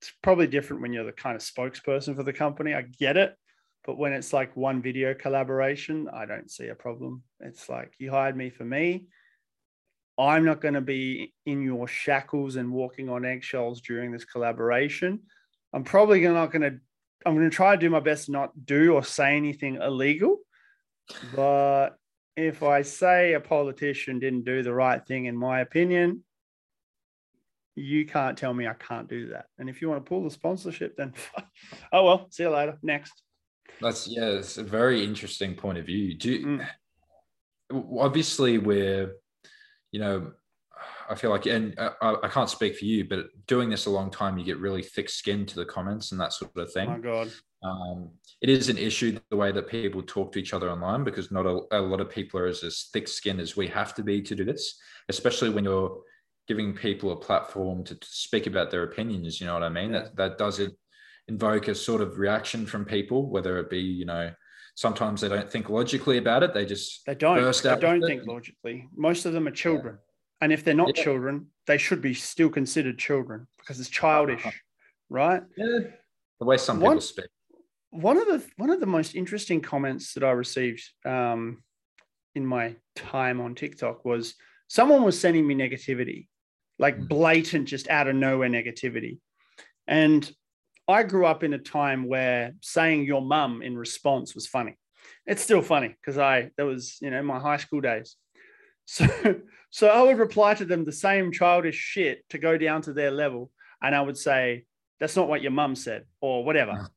It's 0.00 0.12
probably 0.22 0.46
different 0.46 0.82
when 0.82 0.92
you're 0.92 1.04
the 1.04 1.12
kind 1.12 1.36
of 1.36 1.42
spokesperson 1.42 2.16
for 2.16 2.22
the 2.22 2.32
company. 2.32 2.74
I 2.74 2.82
get 2.82 3.16
it. 3.16 3.34
But 3.86 3.98
when 3.98 4.12
it's 4.12 4.32
like 4.32 4.56
one 4.56 4.80
video 4.80 5.14
collaboration, 5.14 6.08
I 6.12 6.24
don't 6.24 6.50
see 6.50 6.68
a 6.68 6.74
problem. 6.74 7.22
It's 7.40 7.68
like 7.68 7.92
you 7.98 8.10
hired 8.10 8.36
me 8.36 8.50
for 8.50 8.64
me. 8.64 9.06
I'm 10.16 10.44
not 10.44 10.60
going 10.60 10.74
to 10.74 10.80
be 10.80 11.34
in 11.44 11.62
your 11.62 11.88
shackles 11.88 12.56
and 12.56 12.72
walking 12.72 13.08
on 13.08 13.24
eggshells 13.24 13.80
during 13.80 14.12
this 14.12 14.24
collaboration. 14.24 15.20
I'm 15.72 15.84
probably 15.84 16.20
not 16.20 16.52
going 16.52 16.62
to, 16.62 16.78
I'm 17.24 17.34
going 17.34 17.48
to 17.48 17.54
try 17.54 17.74
to 17.74 17.80
do 17.80 17.90
my 17.90 18.00
best 18.00 18.26
to 18.26 18.32
not 18.32 18.66
do 18.66 18.94
or 18.94 19.02
say 19.02 19.36
anything 19.36 19.76
illegal. 19.76 20.38
But 21.34 21.90
if 22.36 22.62
I 22.62 22.82
say 22.82 23.34
a 23.34 23.40
politician 23.40 24.18
didn't 24.18 24.44
do 24.44 24.62
the 24.62 24.74
right 24.74 25.04
thing, 25.06 25.26
in 25.26 25.36
my 25.36 25.60
opinion, 25.60 26.24
you 27.76 28.06
can't 28.06 28.38
tell 28.38 28.54
me 28.54 28.66
I 28.66 28.74
can't 28.74 29.08
do 29.08 29.28
that. 29.30 29.46
And 29.58 29.68
if 29.68 29.82
you 29.82 29.88
want 29.88 30.04
to 30.04 30.08
pull 30.08 30.22
the 30.22 30.30
sponsorship, 30.30 30.96
then 30.96 31.14
oh 31.92 32.04
well, 32.04 32.26
see 32.30 32.44
you 32.44 32.50
later. 32.50 32.78
Next. 32.82 33.12
That's 33.80 34.06
yeah, 34.06 34.26
it's 34.26 34.58
a 34.58 34.62
very 34.62 35.04
interesting 35.04 35.54
point 35.54 35.78
of 35.78 35.86
view. 35.86 36.14
Do 36.14 36.30
you, 36.30 36.46
mm. 36.46 37.98
obviously 37.98 38.58
we're 38.58 39.14
you 39.94 40.00
know, 40.00 40.32
I 41.08 41.14
feel 41.14 41.30
like, 41.30 41.46
and 41.46 41.74
I, 41.78 42.16
I, 42.22 42.28
can't 42.28 42.48
speak 42.48 42.76
for 42.76 42.84
you, 42.84 43.04
but 43.04 43.26
doing 43.46 43.70
this 43.70 43.86
a 43.86 43.90
long 43.90 44.10
time, 44.10 44.38
you 44.38 44.44
get 44.44 44.58
really 44.58 44.82
thick 44.82 45.08
skin 45.08 45.46
to 45.46 45.56
the 45.56 45.64
comments 45.64 46.12
and 46.12 46.20
that 46.20 46.32
sort 46.32 46.56
of 46.56 46.72
thing. 46.72 46.88
Oh 46.88 46.92
my 46.92 46.98
God. 46.98 47.30
Um, 47.62 48.10
it 48.42 48.50
is 48.50 48.68
an 48.68 48.76
issue 48.76 49.18
the 49.30 49.36
way 49.36 49.50
that 49.52 49.68
people 49.68 50.02
talk 50.02 50.32
to 50.32 50.38
each 50.38 50.52
other 50.52 50.70
online 50.70 51.02
because 51.02 51.30
not 51.30 51.46
a, 51.46 51.60
a 51.72 51.80
lot 51.80 52.00
of 52.00 52.10
people 52.10 52.38
are 52.40 52.46
as, 52.46 52.62
as 52.62 52.88
thick 52.92 53.08
skinned 53.08 53.40
as 53.40 53.56
we 53.56 53.66
have 53.68 53.94
to 53.94 54.02
be 54.02 54.20
to 54.22 54.34
do 54.34 54.44
this, 54.44 54.78
especially 55.08 55.48
when 55.48 55.64
you're 55.64 55.98
giving 56.46 56.74
people 56.74 57.12
a 57.12 57.16
platform 57.16 57.82
to, 57.84 57.94
to 57.94 58.06
speak 58.06 58.46
about 58.46 58.70
their 58.70 58.82
opinions. 58.82 59.40
You 59.40 59.46
know 59.46 59.54
what 59.54 59.62
I 59.62 59.70
mean? 59.70 59.92
That, 59.92 60.14
that 60.16 60.36
does 60.36 60.58
it 60.58 60.72
invoke 61.28 61.68
a 61.68 61.74
sort 61.74 62.02
of 62.02 62.18
reaction 62.18 62.66
from 62.66 62.84
people, 62.84 63.30
whether 63.30 63.58
it 63.58 63.70
be, 63.70 63.80
you 63.80 64.04
know, 64.04 64.30
sometimes 64.74 65.20
they 65.20 65.28
don't 65.28 65.50
think 65.50 65.70
logically 65.70 66.18
about 66.18 66.42
it. 66.42 66.52
They 66.52 66.66
just 66.66 67.06
they 67.06 67.14
don't. 67.14 67.36
they 67.62 67.76
don't 67.76 68.02
think 68.02 68.26
logically. 68.26 68.88
Most 68.94 69.24
of 69.24 69.32
them 69.32 69.46
are 69.46 69.52
children, 69.52 69.94
yeah. 69.94 70.13
And 70.40 70.52
if 70.52 70.64
they're 70.64 70.74
not 70.74 70.96
yeah. 70.96 71.04
children, 71.04 71.46
they 71.66 71.78
should 71.78 72.02
be 72.02 72.14
still 72.14 72.48
considered 72.48 72.98
children 72.98 73.46
because 73.58 73.80
it's 73.80 73.88
childish, 73.88 74.44
uh-huh. 74.44 74.50
right? 75.08 75.42
Yeah, 75.56 75.78
the 76.40 76.46
way 76.46 76.56
some 76.56 76.80
one, 76.80 76.96
people 76.96 77.00
speak. 77.00 77.26
One 77.90 78.16
of 78.16 78.26
the 78.26 78.44
one 78.56 78.70
of 78.70 78.80
the 78.80 78.86
most 78.86 79.14
interesting 79.14 79.60
comments 79.60 80.14
that 80.14 80.24
I 80.24 80.32
received 80.32 80.82
um, 81.04 81.62
in 82.34 82.44
my 82.44 82.76
time 82.96 83.40
on 83.40 83.54
TikTok 83.54 84.04
was 84.04 84.34
someone 84.68 85.02
was 85.02 85.18
sending 85.18 85.46
me 85.46 85.54
negativity, 85.54 86.28
like 86.78 86.98
mm. 86.98 87.08
blatant, 87.08 87.68
just 87.68 87.88
out 87.88 88.08
of 88.08 88.16
nowhere 88.16 88.48
negativity, 88.48 89.18
and 89.86 90.30
I 90.86 91.02
grew 91.02 91.24
up 91.24 91.42
in 91.42 91.54
a 91.54 91.58
time 91.58 92.06
where 92.06 92.52
saying 92.60 93.04
your 93.04 93.22
mum 93.22 93.62
in 93.62 93.76
response 93.76 94.34
was 94.34 94.46
funny. 94.46 94.76
It's 95.26 95.42
still 95.42 95.62
funny 95.62 95.88
because 95.88 96.18
I 96.18 96.50
that 96.56 96.66
was 96.66 96.98
you 97.00 97.10
know 97.10 97.22
my 97.22 97.38
high 97.38 97.56
school 97.56 97.80
days. 97.80 98.16
So 98.86 99.06
so 99.70 99.88
I 99.88 100.02
would 100.02 100.18
reply 100.18 100.54
to 100.54 100.64
them 100.64 100.84
the 100.84 100.92
same 100.92 101.32
childish 101.32 101.76
shit 101.76 102.28
to 102.30 102.38
go 102.38 102.56
down 102.56 102.82
to 102.82 102.92
their 102.92 103.10
level, 103.10 103.50
and 103.82 103.94
I 103.94 104.00
would 104.00 104.16
say 104.16 104.66
that's 105.00 105.16
not 105.16 105.28
what 105.28 105.42
your 105.42 105.50
mum 105.50 105.74
said 105.74 106.04
or 106.20 106.44
whatever. 106.44 106.72
Mm. 106.72 106.88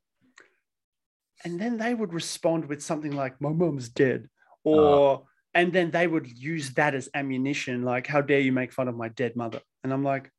And 1.45 1.59
then 1.61 1.77
they 1.77 1.93
would 1.93 2.13
respond 2.13 2.65
with 2.65 2.83
something 2.83 3.11
like 3.11 3.39
my 3.41 3.49
mum's 3.49 3.89
dead 3.89 4.27
ah. 4.65 4.69
or 4.69 4.81
oh. 4.81 5.27
and 5.53 5.71
then 5.71 5.91
they 5.91 6.07
would 6.07 6.27
use 6.27 6.71
that 6.73 6.95
as 6.95 7.09
ammunition 7.13 7.83
like 7.83 8.07
how 8.07 8.21
dare 8.21 8.39
you 8.39 8.51
make 8.51 8.73
fun 8.73 8.87
of 8.87 8.95
my 8.95 9.09
dead 9.09 9.35
mother 9.35 9.61
and 9.83 9.93
i'm 9.93 10.03
like 10.03 10.31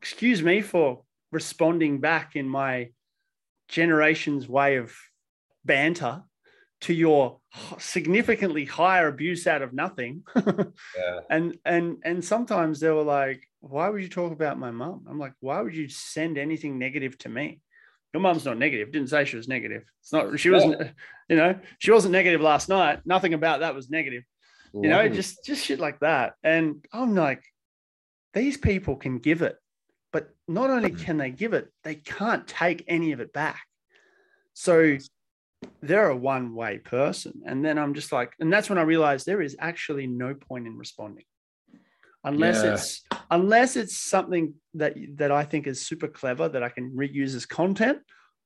excuse 0.00 0.42
me 0.42 0.60
for 0.60 1.02
responding 1.30 2.00
back 2.00 2.36
in 2.36 2.48
my 2.48 2.90
generation's 3.68 4.48
way 4.48 4.76
of 4.76 4.94
banter 5.64 6.22
to 6.82 6.92
your 6.92 7.38
significantly 7.78 8.64
higher 8.64 9.08
abuse 9.08 9.46
out 9.46 9.62
of 9.62 9.72
nothing. 9.72 10.22
yeah. 10.36 11.20
And 11.30 11.58
and 11.64 11.98
and 12.04 12.24
sometimes 12.24 12.80
they 12.80 12.90
were 12.90 13.02
like, 13.02 13.48
why 13.60 13.88
would 13.88 14.02
you 14.02 14.08
talk 14.08 14.32
about 14.32 14.58
my 14.58 14.70
mom? 14.70 15.06
I'm 15.08 15.18
like, 15.18 15.34
why 15.40 15.60
would 15.60 15.74
you 15.74 15.88
send 15.88 16.38
anything 16.38 16.78
negative 16.78 17.16
to 17.18 17.28
me? 17.28 17.60
Your 18.12 18.20
mom's 18.20 18.44
not 18.44 18.58
negative. 18.58 18.92
Didn't 18.92 19.08
say 19.08 19.24
she 19.24 19.36
was 19.36 19.48
negative. 19.48 19.84
It's 20.00 20.12
not, 20.12 20.38
she 20.38 20.50
wasn't, 20.50 20.80
yeah. 20.80 20.90
you 21.28 21.36
know, 21.36 21.58
she 21.78 21.90
wasn't 21.90 22.12
negative 22.12 22.40
last 22.40 22.68
night. 22.68 23.00
Nothing 23.06 23.32
about 23.32 23.60
that 23.60 23.74
was 23.74 23.88
negative. 23.88 24.24
You 24.74 24.88
know, 24.88 25.06
just 25.08 25.44
just 25.44 25.64
shit 25.64 25.78
like 25.78 26.00
that. 26.00 26.34
And 26.42 26.84
I'm 26.92 27.14
like, 27.14 27.44
these 28.32 28.56
people 28.56 28.96
can 28.96 29.18
give 29.18 29.42
it. 29.42 29.56
But 30.12 30.30
not 30.48 30.70
only 30.70 30.90
mm. 30.90 30.98
can 30.98 31.18
they 31.18 31.30
give 31.30 31.52
it, 31.52 31.68
they 31.84 31.94
can't 31.94 32.46
take 32.48 32.84
any 32.88 33.12
of 33.12 33.20
it 33.20 33.32
back. 33.32 33.60
So 34.54 34.96
they're 35.82 36.10
a 36.10 36.16
one 36.16 36.54
way 36.54 36.78
person. 36.78 37.42
And 37.46 37.64
then 37.64 37.78
I'm 37.78 37.94
just 37.94 38.12
like, 38.12 38.32
and 38.40 38.52
that's 38.52 38.68
when 38.68 38.78
I 38.78 38.82
realized 38.82 39.26
there 39.26 39.42
is 39.42 39.56
actually 39.58 40.06
no 40.06 40.34
point 40.34 40.66
in 40.66 40.76
responding 40.76 41.24
unless 42.24 42.62
yeah. 42.62 42.74
it's 42.74 43.02
unless 43.30 43.76
it's 43.76 43.96
something 43.96 44.54
that 44.74 44.94
that 45.16 45.32
I 45.32 45.44
think 45.44 45.66
is 45.66 45.86
super 45.86 46.08
clever 46.08 46.48
that 46.48 46.62
I 46.62 46.68
can 46.68 46.92
reuse 46.92 47.34
as 47.34 47.46
content 47.46 47.98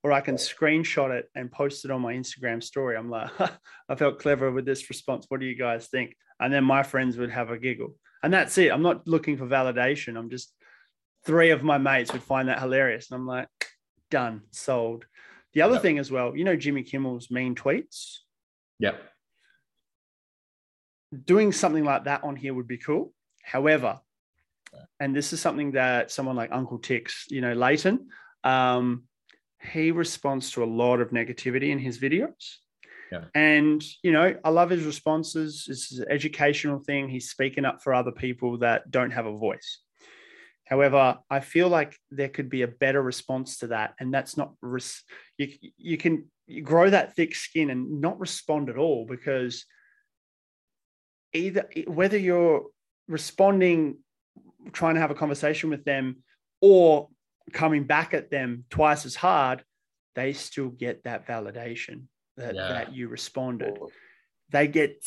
or 0.02 0.12
I 0.12 0.20
can 0.20 0.36
screenshot 0.36 1.10
it 1.10 1.28
and 1.34 1.50
post 1.50 1.84
it 1.84 1.90
on 1.90 2.00
my 2.00 2.14
Instagram 2.14 2.62
story. 2.62 2.96
I'm 2.96 3.10
like, 3.10 3.30
I 3.88 3.94
felt 3.96 4.20
clever 4.20 4.50
with 4.52 4.64
this 4.64 4.88
response. 4.88 5.26
What 5.28 5.40
do 5.40 5.46
you 5.46 5.56
guys 5.56 5.88
think? 5.88 6.14
And 6.38 6.52
then 6.52 6.64
my 6.64 6.82
friends 6.82 7.16
would 7.16 7.30
have 7.30 7.50
a 7.50 7.58
giggle. 7.58 7.94
And 8.22 8.32
that's 8.32 8.56
it. 8.58 8.70
I'm 8.70 8.82
not 8.82 9.06
looking 9.08 9.36
for 9.36 9.46
validation. 9.46 10.16
I'm 10.16 10.30
just 10.30 10.52
three 11.24 11.50
of 11.50 11.64
my 11.64 11.78
mates 11.78 12.12
would 12.12 12.22
find 12.22 12.48
that 12.48 12.60
hilarious. 12.60 13.10
And 13.10 13.18
I'm 13.18 13.26
like, 13.26 13.48
done, 14.10 14.42
sold. 14.52 15.06
The 15.56 15.62
other 15.62 15.76
yep. 15.76 15.82
thing 15.82 15.98
as 15.98 16.10
well, 16.10 16.36
you 16.36 16.44
know, 16.44 16.54
Jimmy 16.54 16.82
Kimmel's 16.82 17.30
mean 17.30 17.54
tweets. 17.54 18.18
Yep. 18.78 19.00
Doing 21.24 21.50
something 21.50 21.82
like 21.82 22.04
that 22.04 22.24
on 22.24 22.36
here 22.36 22.52
would 22.52 22.68
be 22.68 22.76
cool. 22.76 23.14
However, 23.42 24.00
and 25.00 25.16
this 25.16 25.32
is 25.32 25.40
something 25.40 25.72
that 25.72 26.10
someone 26.10 26.36
like 26.36 26.50
Uncle 26.52 26.78
Tix, 26.78 27.30
you 27.30 27.40
know, 27.40 27.54
Leighton, 27.54 28.08
um, 28.44 29.04
he 29.62 29.92
responds 29.92 30.50
to 30.50 30.62
a 30.62 30.66
lot 30.66 31.00
of 31.00 31.08
negativity 31.08 31.70
in 31.70 31.78
his 31.78 31.98
videos. 31.98 32.56
Yeah. 33.10 33.24
And, 33.34 33.82
you 34.02 34.12
know, 34.12 34.36
I 34.44 34.50
love 34.50 34.68
his 34.68 34.84
responses. 34.84 35.64
This 35.66 35.90
is 35.90 36.00
an 36.00 36.08
educational 36.10 36.80
thing. 36.80 37.08
He's 37.08 37.30
speaking 37.30 37.64
up 37.64 37.82
for 37.82 37.94
other 37.94 38.12
people 38.12 38.58
that 38.58 38.90
don't 38.90 39.10
have 39.10 39.24
a 39.24 39.34
voice. 39.34 39.78
However, 40.66 41.18
I 41.30 41.40
feel 41.40 41.68
like 41.68 41.96
there 42.10 42.28
could 42.28 42.50
be 42.50 42.62
a 42.62 42.68
better 42.68 43.00
response 43.00 43.58
to 43.58 43.68
that, 43.68 43.94
and 44.00 44.12
that's 44.12 44.36
not 44.36 44.54
res- 44.60 45.02
you. 45.38 45.52
You 45.76 45.96
can 45.96 46.26
grow 46.62 46.90
that 46.90 47.14
thick 47.14 47.34
skin 47.34 47.70
and 47.70 48.00
not 48.00 48.18
respond 48.18 48.68
at 48.68 48.76
all 48.76 49.06
because 49.06 49.64
either 51.32 51.68
whether 51.86 52.18
you're 52.18 52.66
responding, 53.08 53.98
trying 54.72 54.94
to 54.96 55.00
have 55.00 55.12
a 55.12 55.14
conversation 55.14 55.70
with 55.70 55.84
them, 55.84 56.22
or 56.60 57.08
coming 57.52 57.84
back 57.84 58.12
at 58.12 58.30
them 58.30 58.64
twice 58.68 59.06
as 59.06 59.14
hard, 59.14 59.62
they 60.16 60.32
still 60.32 60.68
get 60.70 61.04
that 61.04 61.26
validation 61.28 62.04
that, 62.36 62.54
Yeah. 62.56 62.68
that 62.68 62.94
you 62.94 63.08
responded. 63.08 63.78
They 64.50 64.66
get 64.66 65.00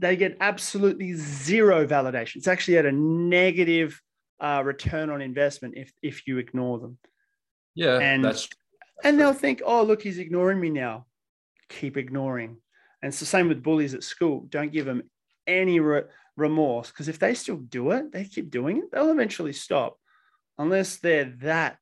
they 0.00 0.16
get 0.16 0.36
absolutely 0.40 1.12
zero 1.14 1.84
validation. 1.86 2.36
It's 2.36 2.46
actually 2.46 2.78
at 2.78 2.86
a 2.86 2.92
negative 2.92 4.00
uh, 4.40 4.62
return 4.64 5.10
on 5.10 5.20
investment 5.20 5.74
if 5.76 5.92
if 6.02 6.26
you 6.26 6.38
ignore 6.38 6.78
them. 6.78 6.98
Yeah, 7.74 7.98
And- 7.98 8.24
that's 8.24 8.48
And 9.04 9.18
they'll 9.18 9.32
think, 9.32 9.62
oh, 9.64 9.82
look, 9.84 10.02
he's 10.02 10.18
ignoring 10.18 10.58
me 10.60 10.70
now. 10.70 11.06
Keep 11.68 11.96
ignoring. 11.96 12.56
And 13.00 13.10
it's 13.10 13.20
the 13.20 13.26
same 13.26 13.46
with 13.48 13.62
bullies 13.62 13.94
at 13.94 14.02
school. 14.02 14.46
Don't 14.48 14.72
give 14.72 14.86
them 14.86 15.02
any 15.46 15.78
re- 15.78 16.02
remorse 16.36 16.88
because 16.90 17.06
if 17.08 17.18
they 17.20 17.34
still 17.34 17.58
do 17.58 17.92
it, 17.92 18.10
they 18.10 18.24
keep 18.24 18.50
doing 18.50 18.78
it, 18.78 18.90
they'll 18.90 19.10
eventually 19.12 19.52
stop. 19.52 19.96
Unless 20.58 20.96
they're 20.96 21.32
that 21.42 21.78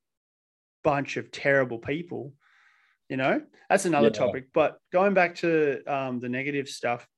bunch 0.84 1.16
of 1.16 1.30
terrible 1.30 1.78
people, 1.78 2.34
you 3.08 3.16
know, 3.16 3.40
that's 3.70 3.86
another 3.86 4.08
Yeah. 4.08 4.12
topic. 4.24 4.48
But 4.52 4.78
going 4.92 5.14
back 5.14 5.36
to 5.36 5.82
um, 5.86 6.20
the 6.20 6.28
negative 6.28 6.68
stuff, 6.68 7.08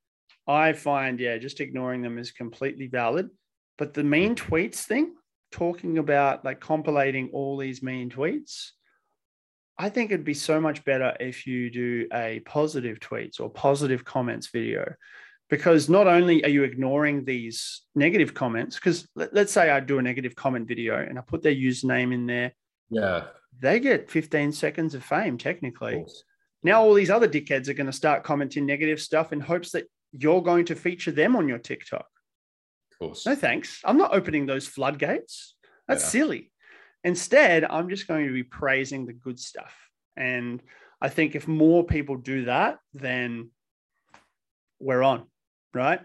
I 0.46 0.72
find, 0.74 1.18
yeah, 1.18 1.38
just 1.38 1.60
ignoring 1.60 2.02
them 2.02 2.18
is 2.18 2.30
completely 2.30 2.86
valid. 2.86 3.28
But 3.76 3.94
the 3.94 4.04
mean 4.04 4.36
tweets 4.36 4.84
thing, 4.84 5.14
talking 5.50 5.98
about 5.98 6.44
like 6.44 6.60
compilating 6.60 7.30
all 7.32 7.56
these 7.56 7.82
mean 7.82 8.10
tweets, 8.10 8.70
I 9.78 9.88
think 9.90 10.10
it'd 10.10 10.24
be 10.24 10.34
so 10.34 10.60
much 10.60 10.84
better 10.84 11.16
if 11.20 11.46
you 11.46 11.70
do 11.70 12.08
a 12.12 12.40
positive 12.40 12.98
tweets 12.98 13.40
or 13.40 13.48
positive 13.48 14.04
comments 14.04 14.48
video. 14.48 14.92
Because 15.48 15.88
not 15.88 16.06
only 16.06 16.44
are 16.44 16.50
you 16.50 16.64
ignoring 16.64 17.24
these 17.24 17.82
negative 17.94 18.34
comments, 18.34 18.76
because 18.76 19.08
let, 19.14 19.32
us 19.34 19.50
say 19.50 19.70
I 19.70 19.80
do 19.80 19.98
a 19.98 20.02
negative 20.02 20.34
comment 20.36 20.68
video 20.68 20.98
and 20.98 21.18
I 21.18 21.22
put 21.22 21.42
their 21.42 21.54
username 21.54 22.12
in 22.12 22.26
there, 22.26 22.52
yeah. 22.90 23.24
they 23.58 23.80
get 23.80 24.10
15 24.10 24.52
seconds 24.52 24.94
of 24.94 25.04
fame 25.04 25.38
technically. 25.38 25.94
course. 25.94 26.24
Now 26.62 26.82
all 26.82 26.92
these 26.92 27.08
other 27.08 27.28
dickheads 27.28 27.68
are 27.68 27.74
going 27.74 27.86
to 27.86 27.92
start 27.92 28.24
commenting 28.24 28.66
negative 28.66 29.00
stuff 29.00 29.32
in 29.32 29.40
hopes 29.40 29.70
that 29.70 29.84
you're 30.12 30.42
going 30.42 30.66
to 30.66 30.74
feature 30.74 31.12
them 31.12 31.36
on 31.36 31.48
your 31.48 31.58
TikTok. 31.58 32.06
Course. 33.00 33.26
No 33.26 33.34
thanks. 33.34 33.80
I'm 33.84 33.96
not 33.96 34.14
opening 34.14 34.46
those 34.46 34.66
floodgates. 34.66 35.54
That's 35.86 36.02
Yeah. 36.04 36.08
silly. 36.08 36.52
Instead, 37.04 37.64
I'm 37.64 37.88
just 37.88 38.08
going 38.08 38.26
to 38.26 38.32
be 38.32 38.42
praising 38.42 39.06
the 39.06 39.12
good 39.12 39.38
stuff. 39.38 39.74
And 40.16 40.60
I 41.00 41.08
think 41.08 41.36
if 41.36 41.46
more 41.46 41.84
people 41.84 42.16
do 42.16 42.46
that, 42.46 42.78
then 42.92 43.50
we're 44.80 45.02
on, 45.02 45.26
right? 45.72 46.00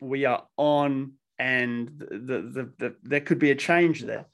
We 0.00 0.24
are 0.24 0.46
on, 0.56 1.14
and 1.38 1.98
the, 1.98 2.06
the, 2.06 2.40
the, 2.40 2.72
the 2.78 2.96
there 3.02 3.20
could 3.20 3.40
be 3.40 3.50
a 3.50 3.56
change 3.56 4.02
there. 4.02 4.26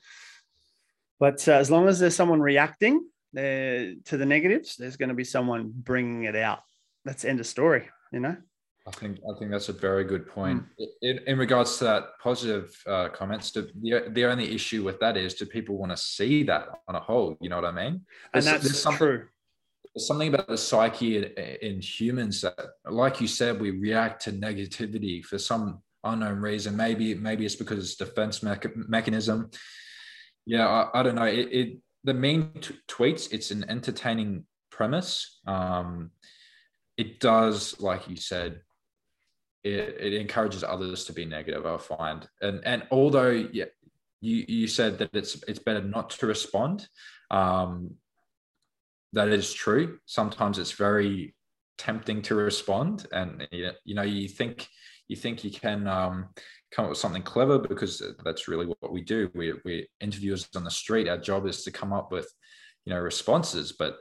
But 1.19 1.49
uh, 1.49 1.53
as 1.53 1.71
long 1.71 1.89
as 1.89 1.99
there's 1.99 2.17
someone 2.17 2.43
reacting 2.43 3.07
uh, 3.37 3.41
to 3.41 4.17
the 4.19 4.27
negatives, 4.27 4.77
there's 4.77 4.97
going 4.97 5.09
to 5.09 5.15
be 5.15 5.25
someone 5.25 5.73
bringing 5.75 6.25
it 6.25 6.37
out. 6.37 6.61
That's 7.07 7.25
end 7.25 7.41
of 7.41 7.47
story, 7.47 7.89
you 8.13 8.21
know? 8.21 8.37
I 8.87 8.91
think 8.91 9.19
I 9.33 9.39
think 9.39 9.51
that's 9.53 9.69
a 9.69 9.73
very 9.73 10.03
good 10.05 10.27
point. 10.27 10.63
Hmm. 10.79 10.85
In, 11.03 11.19
in 11.27 11.39
regards 11.39 11.79
to 11.79 11.85
that 11.85 12.19
positive 12.21 12.75
uh, 12.87 13.09
comments, 13.11 13.53
the 13.53 13.71
the 14.11 14.25
only 14.25 14.53
issue 14.53 14.83
with 14.83 14.99
that 15.01 15.17
is 15.17 15.35
do 15.35 15.47
people 15.47 15.77
want 15.79 15.93
to 15.93 15.97
see 15.97 16.43
that 16.45 16.69
on 16.89 16.97
a 16.97 17.01
whole? 17.01 17.37
You 17.41 17.49
know 17.49 17.57
what 17.57 17.65
I 17.65 17.71
mean? 17.73 17.95
And 18.35 18.43
There's- 18.43 18.47
that's 18.47 18.65
there's 18.65 18.83
something- 18.83 18.99
true. 18.99 19.29
there's 19.95 20.07
something 20.07 20.35
about 20.35 20.49
the 20.49 20.59
psyche 20.59 21.19
in, 21.19 21.25
in 21.69 21.81
humans 21.81 22.41
that, 22.41 22.59
like 22.85 23.21
you 23.21 23.29
said, 23.29 23.61
we 23.61 23.71
react 23.71 24.23
to 24.25 24.33
negativity 24.33 25.23
for 25.25 25.39
some 25.39 25.81
unknown 26.03 26.41
reason. 26.41 26.77
Maybe 26.77 27.15
maybe 27.15 27.47
it's 27.47 27.55
because 27.55 27.79
it's 27.79 27.95
defense 27.95 28.41
mecha- 28.41 28.89
mechanism. 28.89 29.51
Yeah, 30.45 30.67
I, 30.67 31.01
I 31.01 31.03
don't 31.05 31.15
know. 31.15 31.25
It, 31.41 31.49
it 31.53 31.79
the 32.03 32.15
main 32.15 32.51
t- 32.61 32.75
tweets. 32.89 33.33
It's 33.33 33.53
an 33.53 33.65
entertaining 33.69 34.45
premise. 34.73 35.39
Um, 35.47 36.11
it 36.97 37.21
does, 37.21 37.79
like 37.81 38.09
you 38.11 38.17
said, 38.17 38.61
it, 39.65 39.97
it 40.01 40.15
encourages 40.15 40.65
others 40.65 41.05
to 41.05 41.13
be 41.13 41.25
negative. 41.25 41.67
I 41.67 41.77
find, 41.79 42.29
and 42.41 42.61
and 42.65 42.87
although 42.91 43.31
yeah, 43.31 43.67
you 44.21 44.45
you 44.49 44.67
said 44.67 44.99
that 44.99 45.15
it's 45.15 45.43
it's 45.47 45.59
better 45.59 45.83
not 45.83 46.11
to 46.11 46.27
respond. 46.27 46.89
Um, 47.31 47.95
that 49.13 49.29
is 49.29 49.53
true. 49.53 49.99
Sometimes 50.07 50.59
it's 50.59 50.73
very 50.73 51.35
tempting 51.79 52.23
to 52.23 52.35
respond, 52.35 53.07
and 53.13 53.47
you 53.51 53.71
you 53.85 53.95
know 53.95 54.03
you 54.03 54.29
think 54.29 54.69
you 55.09 55.17
think 55.17 55.45
you 55.45 55.51
can 55.51 55.87
um, 55.87 56.29
come 56.73 56.87
up 56.87 56.91
with 56.91 56.99
something 56.99 57.23
clever 57.23 57.59
because 57.59 58.03
that's 58.25 58.49
really 58.49 58.67
what 58.67 58.93
we 58.93 59.03
do. 59.03 59.31
We 59.35 59.55
we 59.65 59.89
interviewers 60.01 60.49
on 60.57 60.65
the 60.65 60.71
street. 60.71 61.09
Our 61.09 61.19
job 61.19 61.47
is 61.47 61.63
to 61.65 61.71
come 61.71 61.93
up 61.93 62.11
with 62.11 62.33
you 62.85 62.93
know 62.93 63.01
responses, 63.01 63.73
but 63.73 63.99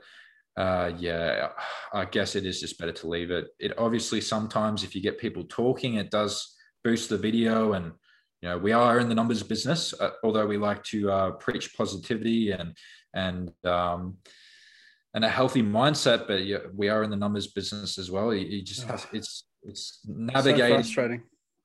uh, 0.56 0.92
yeah, 0.98 1.48
I 1.92 2.04
guess 2.04 2.36
it 2.36 2.44
is 2.44 2.60
just 2.60 2.78
better 2.78 2.92
to 2.92 3.08
leave 3.08 3.30
it. 3.30 3.48
It 3.58 3.72
obviously 3.78 4.20
sometimes 4.20 4.84
if 4.84 4.94
you 4.94 5.00
get 5.00 5.18
people 5.18 5.44
talking, 5.44 5.94
it 5.94 6.10
does 6.10 6.54
boost 6.84 7.08
the 7.08 7.16
video 7.16 7.72
and 7.72 7.92
you 8.40 8.48
know 8.48 8.58
we 8.58 8.72
are 8.72 8.98
in 8.98 9.08
the 9.08 9.14
numbers 9.14 9.40
business 9.42 9.94
uh, 10.00 10.10
although 10.24 10.46
we 10.46 10.56
like 10.58 10.82
to 10.82 11.10
uh, 11.10 11.30
preach 11.32 11.76
positivity 11.76 12.50
and 12.50 12.76
and 13.14 13.52
um, 13.64 14.16
and 15.14 15.24
a 15.24 15.28
healthy 15.28 15.62
mindset 15.62 16.26
but 16.26 16.44
yeah, 16.44 16.58
we 16.74 16.88
are 16.88 17.02
in 17.04 17.10
the 17.10 17.16
numbers 17.16 17.46
business 17.48 17.98
as 17.98 18.10
well. 18.10 18.34
You, 18.34 18.46
you 18.46 18.62
just 18.62 18.84
have 18.84 19.06
it's 19.12 19.44
it's 19.62 20.00
So 20.04 20.12
navigating 20.12 20.76
frustrating. 20.78 21.22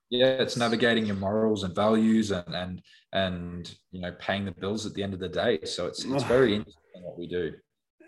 yeah 0.09 0.27
it's 0.43 0.55
navigating 0.55 1.05
your 1.07 1.15
morals 1.15 1.63
and 1.63 1.73
values 1.75 2.31
and 2.31 2.53
and 2.55 2.81
and 3.11 3.75
you 3.91 4.01
know 4.01 4.11
paying 4.19 4.45
the 4.45 4.51
bills 4.51 4.85
at 4.85 4.93
the 4.93 5.03
end 5.03 5.13
of 5.13 5.19
the 5.19 5.29
day. 5.29 5.59
So 5.65 5.87
it's 5.87 6.05
it's 6.05 6.23
very 6.23 6.55
interesting 6.55 7.03
what 7.03 7.17
we 7.17 7.27
do 7.27 7.53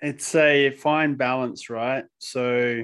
it's 0.02 0.36
a 0.36 0.72
fine 0.72 1.16
balance, 1.16 1.70
right? 1.70 2.06
So 2.20 2.84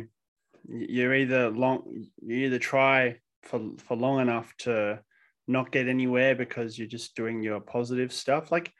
you're 0.67 1.15
either 1.15 1.49
long, 1.49 2.07
you 2.21 2.45
either 2.45 2.59
try 2.59 3.17
for 3.43 3.61
for 3.77 3.95
long 3.95 4.19
enough 4.21 4.53
to 4.59 4.99
not 5.47 5.71
get 5.71 5.87
anywhere 5.87 6.35
because 6.35 6.77
you're 6.77 6.87
just 6.87 7.15
doing 7.15 7.43
your 7.43 7.59
positive 7.59 8.11
stuff, 8.11 8.51
like 8.51 8.71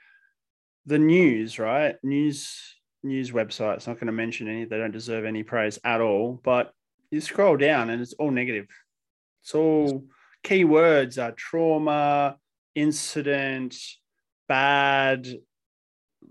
the 0.85 0.99
news, 0.99 1.59
right? 1.59 1.95
News 2.03 2.75
news 3.03 3.31
websites. 3.31 3.87
Not 3.87 3.95
going 3.95 4.07
to 4.07 4.13
mention 4.13 4.47
any; 4.47 4.65
they 4.65 4.77
don't 4.77 4.91
deserve 4.91 5.25
any 5.25 5.43
praise 5.43 5.79
at 5.83 6.01
all. 6.01 6.39
But 6.43 6.71
you 7.11 7.21
scroll 7.21 7.57
down 7.57 7.89
and 7.89 8.01
it's 8.01 8.13
all 8.13 8.31
negative. 8.31 8.67
It's 9.43 9.53
all 9.53 10.05
keywords 10.43 11.21
are 11.21 11.31
trauma, 11.31 12.37
incident, 12.75 13.75
bad, 14.47 15.27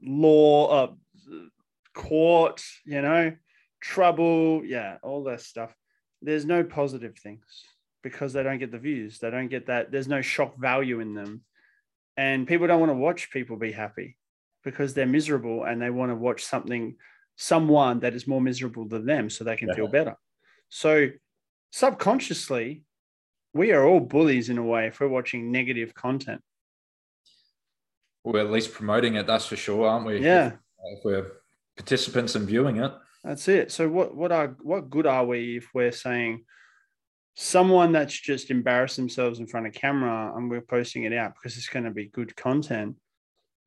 law, 0.02 0.66
uh, 0.66 0.92
court, 1.94 2.62
you 2.84 3.00
know, 3.02 3.32
trouble, 3.80 4.62
yeah, 4.64 4.98
all 5.02 5.24
that 5.24 5.40
stuff. 5.40 5.74
There's 6.22 6.44
no 6.44 6.64
positive 6.64 7.16
things 7.18 7.44
because 8.02 8.32
they 8.32 8.42
don't 8.42 8.58
get 8.58 8.70
the 8.72 8.78
views. 8.78 9.18
They 9.18 9.30
don't 9.30 9.48
get 9.48 9.66
that. 9.66 9.90
There's 9.90 10.08
no 10.08 10.22
shock 10.22 10.58
value 10.58 11.00
in 11.00 11.14
them. 11.14 11.42
And 12.16 12.46
people 12.46 12.66
don't 12.66 12.80
want 12.80 12.90
to 12.90 12.96
watch 12.96 13.30
people 13.30 13.56
be 13.56 13.72
happy 13.72 14.16
because 14.62 14.94
they're 14.94 15.06
miserable 15.06 15.64
and 15.64 15.80
they 15.80 15.90
want 15.90 16.10
to 16.10 16.14
watch 16.16 16.44
something, 16.44 16.96
someone 17.36 18.00
that 18.00 18.14
is 18.14 18.26
more 18.26 18.40
miserable 18.40 18.86
than 18.86 19.04
them 19.06 19.28
so 19.30 19.44
they 19.44 19.56
can 19.56 19.72
feel 19.74 19.88
better. 19.88 20.16
So 20.68 21.08
subconsciously, 21.72 22.84
we 23.52 23.72
are 23.72 23.84
all 23.84 24.00
bullies 24.00 24.48
in 24.48 24.58
a 24.58 24.62
way 24.62 24.86
if 24.86 25.00
we're 25.00 25.08
watching 25.08 25.50
negative 25.52 25.94
content. 25.94 26.40
we're 28.24 28.40
at 28.40 28.50
least 28.50 28.72
promoting 28.72 29.16
it 29.16 29.26
that's 29.26 29.44
for 29.46 29.56
sure 29.56 29.86
aren't 29.86 30.06
we 30.06 30.18
Yeah. 30.18 30.46
if, 30.46 30.54
if 30.98 31.04
we're 31.04 31.30
participants 31.76 32.34
and 32.34 32.46
viewing 32.46 32.76
it 32.76 32.92
That's 33.22 33.48
it. 33.48 33.72
So 33.72 33.88
what 33.88 34.14
what 34.14 34.32
are 34.32 34.56
what 34.62 34.90
good 34.90 35.06
are 35.06 35.24
we 35.24 35.56
if 35.56 35.68
we're 35.74 35.92
saying 35.92 36.44
someone 37.34 37.92
that's 37.92 38.18
just 38.18 38.50
embarrassed 38.50 38.96
themselves 38.96 39.40
in 39.40 39.46
front 39.46 39.66
of 39.66 39.74
camera 39.74 40.32
and 40.36 40.50
we're 40.50 40.60
posting 40.60 41.02
it 41.04 41.12
out 41.12 41.34
because 41.34 41.56
it's 41.56 41.68
going 41.68 41.84
to 41.84 41.90
be 41.90 42.06
good 42.06 42.36
content. 42.36 42.96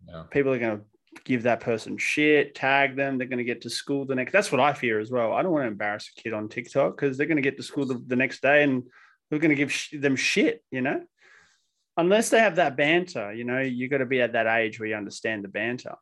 yeah 0.07 0.23
People 0.29 0.53
are 0.53 0.59
going 0.59 0.77
to 0.77 0.83
give 1.25 1.43
that 1.43 1.59
person 1.59 1.97
shit, 1.97 2.55
tag 2.55 2.95
them. 2.95 3.17
They're 3.17 3.27
going 3.27 3.39
to 3.39 3.43
get 3.43 3.61
to 3.61 3.69
school 3.69 4.05
the 4.05 4.15
next. 4.15 4.31
That's 4.31 4.51
what 4.51 4.61
I 4.61 4.73
fear 4.73 4.99
as 4.99 5.11
well. 5.11 5.33
I 5.33 5.41
don't 5.41 5.51
want 5.51 5.63
to 5.63 5.67
embarrass 5.67 6.09
a 6.15 6.21
kid 6.21 6.33
on 6.33 6.47
TikTok 6.47 6.95
because 6.95 7.17
they're 7.17 7.27
going 7.27 7.37
to 7.37 7.41
get 7.41 7.57
to 7.57 7.63
school 7.63 7.85
the, 7.85 8.01
the 8.07 8.15
next 8.15 8.41
day 8.41 8.63
and 8.63 8.83
we're 9.29 9.39
going 9.39 9.49
to 9.49 9.55
give 9.55 9.71
sh- 9.71 9.95
them 9.99 10.15
shit. 10.15 10.63
You 10.71 10.81
know, 10.81 11.01
unless 11.97 12.29
they 12.29 12.39
have 12.39 12.55
that 12.55 12.77
banter. 12.77 13.33
You 13.33 13.43
know, 13.43 13.59
you 13.59 13.89
got 13.89 13.97
to 13.97 14.05
be 14.05 14.21
at 14.21 14.33
that 14.33 14.47
age 14.47 14.79
where 14.79 14.89
you 14.89 14.95
understand 14.95 15.43
the 15.43 15.49
banter. 15.49 15.95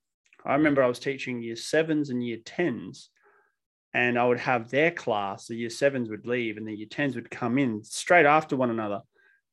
I 0.45 0.53
remember 0.53 0.83
I 0.83 0.87
was 0.87 0.99
teaching 0.99 1.41
year 1.41 1.55
sevens 1.55 2.09
and 2.09 2.25
year 2.25 2.37
tens, 2.43 3.09
and 3.93 4.19
I 4.19 4.25
would 4.25 4.39
have 4.39 4.69
their 4.69 4.91
class. 4.91 5.47
The 5.47 5.55
year 5.55 5.69
sevens 5.69 6.09
would 6.09 6.27
leave, 6.27 6.57
and 6.57 6.67
the 6.67 6.75
year 6.75 6.87
tens 6.89 7.15
would 7.15 7.31
come 7.31 7.57
in 7.57 7.83
straight 7.83 8.25
after 8.25 8.55
one 8.55 8.69
another, 8.69 9.01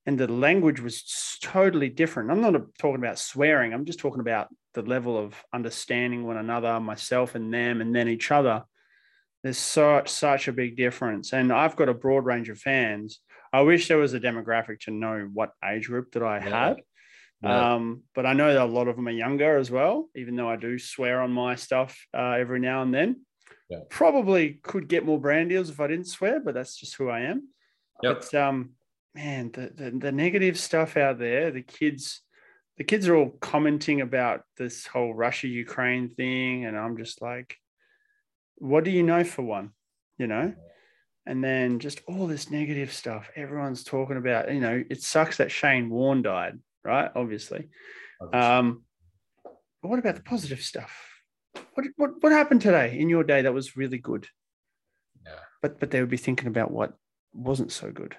and 0.04 0.18
the 0.18 0.30
language 0.30 0.80
was 0.80 1.38
totally 1.42 1.88
different. 1.88 2.30
I'm 2.30 2.40
not 2.40 2.60
talking 2.78 3.02
about 3.02 3.18
swearing. 3.18 3.72
I'm 3.72 3.84
just 3.84 4.00
talking 4.00 4.20
about 4.20 4.48
the 4.74 4.82
level 4.82 5.18
of 5.18 5.34
understanding 5.52 6.24
one 6.24 6.36
another, 6.36 6.78
myself 6.80 7.34
and 7.34 7.52
them, 7.52 7.80
and 7.80 7.94
then 7.94 8.08
each 8.08 8.30
other. 8.30 8.64
There's 9.42 9.58
such 9.58 10.08
such 10.08 10.48
a 10.48 10.52
big 10.52 10.76
difference, 10.76 11.32
and 11.32 11.52
I've 11.52 11.76
got 11.76 11.88
a 11.88 11.94
broad 11.94 12.24
range 12.26 12.48
of 12.48 12.58
fans. 12.58 13.20
I 13.52 13.62
wish 13.62 13.88
there 13.88 13.98
was 13.98 14.14
a 14.14 14.20
demographic 14.20 14.80
to 14.80 14.90
know 14.90 15.28
what 15.32 15.52
age 15.64 15.88
group 15.88 16.12
that 16.12 16.22
I 16.22 16.38
Yeah. 16.38 16.68
had. 16.68 16.82
Yeah. 17.42 17.74
Um, 17.74 18.02
but 18.14 18.24
I 18.24 18.34
know 18.34 18.52
that 18.52 18.62
a 18.62 18.64
lot 18.64 18.88
of 18.88 18.96
them 18.96 19.08
are 19.08 19.12
younger 19.12 19.56
as 19.56 19.70
well, 19.70 20.08
even 20.14 20.36
though 20.36 20.48
I 20.48 20.56
do 20.56 20.78
swear 20.78 21.20
on 21.20 21.32
my 21.32 21.56
stuff 21.56 22.06
uh, 22.16 22.36
every 22.38 22.60
now 22.60 22.82
and 22.82 22.94
then. 22.94 23.22
Yeah. 23.68 23.78
Probably 23.88 24.60
could 24.62 24.86
get 24.86 25.04
more 25.04 25.18
brand 25.18 25.48
deals 25.48 25.70
if 25.70 25.80
I 25.80 25.86
didn't 25.86 26.06
swear, 26.06 26.40
but 26.40 26.54
that's 26.54 26.76
just 26.76 26.94
who 26.96 27.08
I 27.08 27.20
am. 27.20 27.48
Yep. 28.02 28.20
But 28.20 28.34
um, 28.34 28.70
man, 29.14 29.50
the, 29.52 29.72
the 29.74 29.90
the 29.90 30.12
negative 30.12 30.58
stuff 30.58 30.96
out 30.96 31.18
there, 31.18 31.50
the 31.50 31.62
kids, 31.62 32.20
the 32.76 32.84
kids 32.84 33.08
are 33.08 33.16
all 33.16 33.30
commenting 33.40 34.00
about 34.00 34.42
this 34.56 34.86
whole 34.86 35.14
Russia 35.14 35.48
Ukraine 35.48 36.08
thing, 36.08 36.64
and 36.64 36.76
I'm 36.76 36.96
just 36.96 37.22
like, 37.22 37.56
what 38.56 38.84
do 38.84 38.90
you 38.90 39.02
know 39.02 39.24
for 39.24 39.42
one, 39.42 39.70
you 40.18 40.26
know? 40.26 40.54
And 41.24 41.42
then 41.42 41.78
just 41.78 42.00
all 42.06 42.26
this 42.26 42.50
negative 42.50 42.92
stuff 42.92 43.30
everyone's 43.36 43.84
talking 43.84 44.16
about. 44.16 44.52
You 44.52 44.60
know, 44.60 44.82
it 44.90 45.02
sucks 45.02 45.36
that 45.36 45.52
Shane 45.52 45.88
Warne 45.88 46.22
died, 46.22 46.58
right? 46.84 47.10
Obviously. 47.14 47.68
Um, 48.32 48.84
but 49.44 49.88
what 49.88 49.98
about 49.98 50.16
the 50.16 50.22
positive 50.22 50.60
stuff? 50.60 50.92
What, 51.74 51.86
what 51.96 52.10
what 52.20 52.32
happened 52.32 52.62
today 52.62 52.98
in 52.98 53.08
your 53.08 53.24
day 53.24 53.42
that 53.42 53.54
was 53.54 53.76
really 53.76 53.98
good? 53.98 54.26
Yeah. 55.26 55.38
But 55.60 55.80
but 55.80 55.90
they 55.90 56.00
would 56.00 56.10
be 56.10 56.16
thinking 56.16 56.48
about 56.48 56.70
what 56.70 56.94
wasn't 57.32 57.72
so 57.72 57.90
good, 57.90 58.16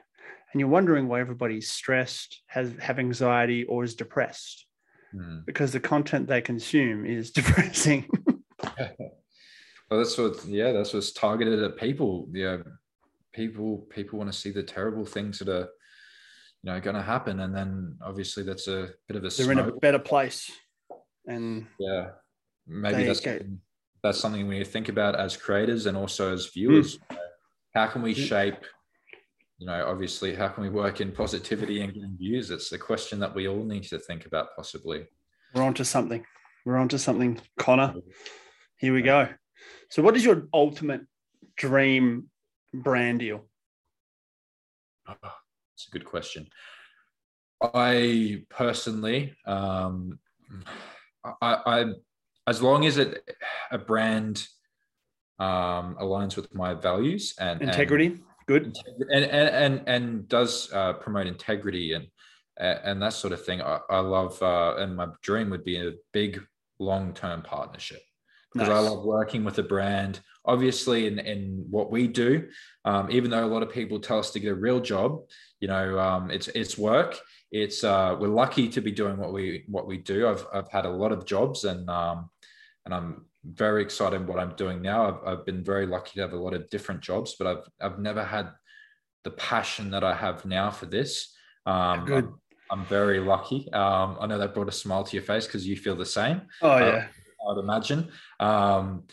and 0.52 0.60
you're 0.60 0.70
wondering 0.70 1.08
why 1.08 1.20
everybody's 1.20 1.72
stressed, 1.72 2.42
has 2.48 2.74
have 2.80 3.00
anxiety, 3.00 3.64
or 3.64 3.84
is 3.84 3.96
depressed 3.96 4.66
Hmm. 5.14 5.40
because 5.46 5.72
the 5.72 5.80
content 5.80 6.28
they 6.28 6.42
consume 6.42 7.06
is 7.06 7.32
depressing. 7.40 8.10
well, 8.60 8.90
that's 9.92 10.18
what, 10.18 10.44
yeah, 10.46 10.72
that's 10.72 10.94
what's 10.94 11.12
targeted 11.12 11.62
at 11.62 11.78
people. 11.78 12.28
Yeah, 12.34 12.58
people, 13.34 13.88
people 13.90 14.18
want 14.18 14.32
to 14.32 14.38
see 14.38 14.52
the 14.52 14.64
terrible 14.64 15.06
things 15.06 15.40
that 15.40 15.50
are, 15.50 15.70
you 16.64 16.72
know, 16.72 16.80
going 16.80 16.96
to 16.96 17.02
happen, 17.02 17.42
and 17.42 17.54
then 17.56 17.98
obviously 18.02 18.44
that's 18.44 18.68
a 18.68 18.90
bit 19.08 19.18
of 19.18 19.26
a 19.26 19.30
They're 19.30 19.52
in 19.52 19.60
a 19.60 19.72
better 19.74 20.00
place, 20.00 20.50
and 21.28 21.68
yeah, 21.78 22.12
maybe 22.66 23.04
that's 23.04 23.20
go- 23.20 23.32
something, 23.32 23.60
that's 24.02 24.20
something 24.20 24.48
we 24.48 24.64
think 24.64 24.88
about 24.90 25.16
as 25.16 25.36
creators 25.36 25.86
and 25.88 25.98
also 25.98 26.34
as 26.34 26.48
viewers. 26.48 26.96
Hmm. 26.96 27.02
You 27.12 27.18
know, 27.18 27.24
how 27.76 27.88
can 27.88 28.02
we 28.02 28.14
Mm. 28.16 28.28
shape? 28.28 28.56
You 29.58 29.68
know, 29.68 29.86
obviously, 29.88 30.34
how 30.36 30.48
can 30.48 30.64
we 30.64 30.70
work 30.70 31.00
in 31.02 31.12
positivity 31.12 31.82
and 31.82 31.94
getting 31.94 32.18
views? 32.18 32.50
It's 32.52 32.72
a 32.72 32.78
question 32.78 33.20
that 33.20 33.34
we 33.36 33.48
all 33.48 33.64
need 33.64 33.84
to 33.84 34.00
think 34.00 34.26
about, 34.26 34.56
possibly. 34.56 35.06
we're 35.54 35.64
onto 35.64 35.84
something. 35.84 36.26
We're 36.66 36.78
onto 36.78 36.98
something, 36.98 37.40
Connor. 37.60 37.94
Here 38.78 38.94
we 38.94 39.02
go. 39.02 39.28
So, 39.90 40.02
what 40.02 40.16
is 40.16 40.24
your 40.26 40.48
ultimate 40.54 41.02
dream 41.58 42.30
brand 42.74 43.20
deal? 43.20 43.48
It's 45.84 45.90
a 45.90 45.98
good 46.00 46.06
question. 46.06 46.48
I 47.62 48.44
personally, 48.50 49.36
um, 49.46 50.20
I, 51.42 51.58
I, 51.66 51.86
as 52.48 52.62
long 52.62 52.86
as 52.86 52.98
it 52.98 53.30
a 53.72 53.78
brand 53.78 54.48
um, 55.40 55.98
aligns 56.00 56.38
with 56.38 56.54
my 56.56 56.74
values 56.74 57.34
and 57.38 57.60
and- 57.62 57.70
Integrity, 57.70 58.22
good. 58.48 58.78
and 59.12 59.26
and 59.26 59.50
and, 59.50 59.84
and 59.88 60.28
does 60.30 60.72
uh, 60.72 60.94
promote 60.94 61.28
integrity 61.28 61.94
and 61.94 62.08
and 62.58 63.02
that 63.02 63.14
sort 63.14 63.34
of 63.34 63.44
thing. 63.44 63.62
I, 63.62 63.80
I 63.90 64.00
love, 64.00 64.42
uh, 64.42 64.76
and 64.78 64.96
my 64.96 65.08
dream 65.22 65.50
would 65.50 65.66
be 65.66 65.86
a 65.86 65.94
big 66.14 66.42
long 66.80 67.14
term 67.14 67.42
partnership 67.42 68.02
because 68.54 68.70
I 68.70 68.80
love 68.80 69.04
working 69.04 69.44
with 69.44 69.58
a 69.60 69.64
brand. 69.64 70.20
Obviously, 70.46 71.08
in, 71.08 71.20
in 71.20 71.66
what 71.70 71.92
we 71.92 72.08
do, 72.08 72.50
um, 72.86 73.10
even 73.10 73.32
though 73.32 73.46
a 73.46 73.48
lot 73.48 73.64
of 73.64 73.72
people 73.72 74.00
tell 74.00 74.20
us 74.20 74.32
to 74.32 74.40
get 74.40 74.52
a 74.52 74.56
real 74.56 74.80
job, 74.80 75.22
you 75.60 75.68
know, 75.68 76.00
um, 76.00 76.32
it's 76.32 76.48
it's 76.50 76.78
work. 76.78 77.20
It's 77.52 77.84
uh, 77.84 78.16
we're 78.20 78.28
lucky 78.28 78.68
to 78.70 78.82
be 78.82 78.92
doing 78.92 79.18
what 79.18 79.34
we 79.34 79.64
what 79.68 79.88
we 79.88 79.98
do. 79.98 80.28
I've 80.28 80.46
I've 80.54 80.70
had 80.70 80.86
a 80.86 80.90
lot 80.90 81.12
of 81.12 81.26
jobs, 81.26 81.64
and 81.64 81.90
um, 81.90 82.30
and 82.86 82.94
I'm 82.94 83.26
very 83.46 83.82
excited 83.82 84.28
what 84.28 84.40
I'm 84.40 84.56
doing 84.56 84.82
now. 84.82 85.08
I've, 85.08 85.28
I've 85.40 85.46
been 85.46 85.64
very 85.64 85.86
lucky 85.86 86.12
to 86.16 86.22
have 86.22 86.34
a 86.34 86.38
lot 86.38 86.54
of 86.54 86.70
different 86.70 87.02
jobs, 87.02 87.36
but 87.38 87.48
I've 87.48 87.92
I've 87.92 88.00
never 88.00 88.24
had 88.24 88.50
the 89.24 89.32
passion 89.32 89.92
that 89.92 90.04
I 90.04 90.14
have 90.14 90.46
now 90.46 90.70
for 90.70 90.86
this. 90.86 91.34
Um, 91.66 92.06
Good. 92.06 92.26
I'm, 92.26 92.40
I'm 92.72 92.86
very 92.86 93.20
lucky. 93.20 93.72
Um, 93.72 94.18
I 94.20 94.28
know 94.28 94.38
that 94.38 94.54
brought 94.54 94.68
a 94.68 94.74
smile 94.74 95.04
to 95.04 95.16
your 95.16 95.24
face 95.24 95.46
because 95.46 95.66
you 95.66 95.78
feel 95.78 95.96
the 95.96 96.06
same. 96.06 96.42
Oh 96.62 96.72
Uh, 96.72 96.80
yeah, 96.80 97.08
I'd 97.50 97.58
imagine. 97.58 98.10
Um, 98.40 99.04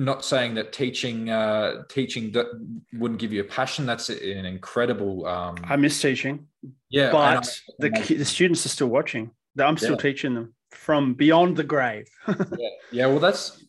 not 0.00 0.24
saying 0.24 0.54
that 0.54 0.72
teaching 0.72 1.28
uh, 1.28 1.82
teaching 1.88 2.30
that 2.32 2.46
wouldn't 2.92 3.18
give 3.20 3.32
you 3.32 3.40
a 3.40 3.44
passion. 3.44 3.84
That's 3.86 4.08
an 4.10 4.44
incredible. 4.44 5.26
Um, 5.26 5.56
I 5.64 5.76
miss 5.76 6.00
teaching, 6.00 6.46
yeah, 6.88 7.10
but 7.10 7.48
I- 7.48 7.88
the 7.88 8.14
the 8.14 8.24
students 8.24 8.64
are 8.64 8.68
still 8.70 8.88
watching. 8.88 9.30
I'm 9.58 9.76
still 9.76 9.92
Yeah. 9.92 9.96
teaching 9.96 10.34
them 10.34 10.54
from 10.70 11.14
beyond 11.14 11.56
the 11.56 11.64
grave. 11.64 12.06
yeah, 12.28 12.68
yeah. 12.92 13.06
Well, 13.06 13.18
that's 13.18 13.64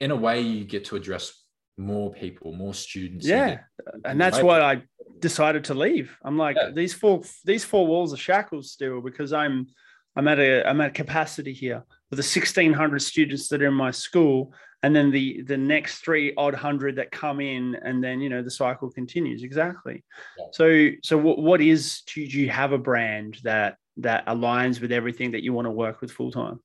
in 0.00 0.10
a 0.10 0.16
way 0.16 0.40
you 0.40 0.64
get 0.64 0.84
to 0.86 0.96
address 0.96 1.44
more 1.78 2.12
people, 2.12 2.52
more 2.52 2.74
students. 2.74 3.24
Yeah, 3.24 3.60
and 4.04 4.20
that's 4.20 4.42
why 4.42 4.60
I 4.60 4.82
decided 5.20 5.62
to 5.64 5.74
leave. 5.74 6.18
I'm 6.24 6.36
like 6.36 6.56
Yeah. 6.56 6.70
these 6.74 6.92
four 6.92 7.22
these 7.44 7.64
four 7.64 7.86
walls 7.86 8.12
are 8.12 8.16
shackles 8.16 8.72
still 8.72 9.00
because 9.00 9.32
I'm 9.32 9.68
I'm 10.16 10.26
at 10.26 10.40
a 10.40 10.68
I'm 10.68 10.80
at 10.80 10.94
capacity 10.94 11.52
here 11.52 11.84
with 12.12 12.18
the 12.18 12.40
1600 12.40 13.00
students 13.00 13.48
that 13.48 13.62
are 13.62 13.68
in 13.68 13.74
my 13.74 13.90
school, 13.90 14.52
and 14.82 14.94
then 14.94 15.10
the 15.10 15.42
the 15.44 15.56
next 15.56 16.00
three 16.00 16.34
odd 16.36 16.54
hundred 16.54 16.96
that 16.96 17.10
come 17.10 17.40
in, 17.40 17.74
and 17.76 18.04
then 18.04 18.20
you 18.20 18.28
know 18.28 18.42
the 18.42 18.50
cycle 18.50 18.90
continues 18.90 19.42
exactly. 19.42 20.04
Yeah. 20.38 20.44
So 20.52 20.90
so 21.02 21.16
what 21.16 21.38
what 21.38 21.62
is 21.62 22.02
do 22.02 22.20
you 22.20 22.50
have 22.50 22.72
a 22.72 22.78
brand 22.78 23.38
that 23.44 23.76
that 23.96 24.26
aligns 24.26 24.78
with 24.78 24.92
everything 24.92 25.30
that 25.30 25.42
you 25.42 25.54
want 25.54 25.66
to 25.66 25.70
work 25.70 26.02
with 26.02 26.12
full 26.12 26.30
time? 26.30 26.60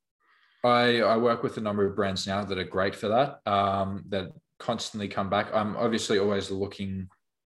I, 0.65 0.99
I 0.99 1.15
work 1.15 1.43
with 1.43 1.55
a 1.57 1.61
number 1.61 1.85
of 1.85 1.95
brands 1.95 2.27
now 2.27 2.43
that 2.43 2.57
are 2.57 2.63
great 2.65 2.95
for 2.95 3.07
that. 3.07 3.39
Um, 3.49 4.03
that 4.09 4.31
constantly 4.59 5.07
come 5.07 5.29
back. 5.29 5.47
I'm 5.53 5.77
obviously 5.77 6.19
always 6.19 6.51
looking 6.51 7.07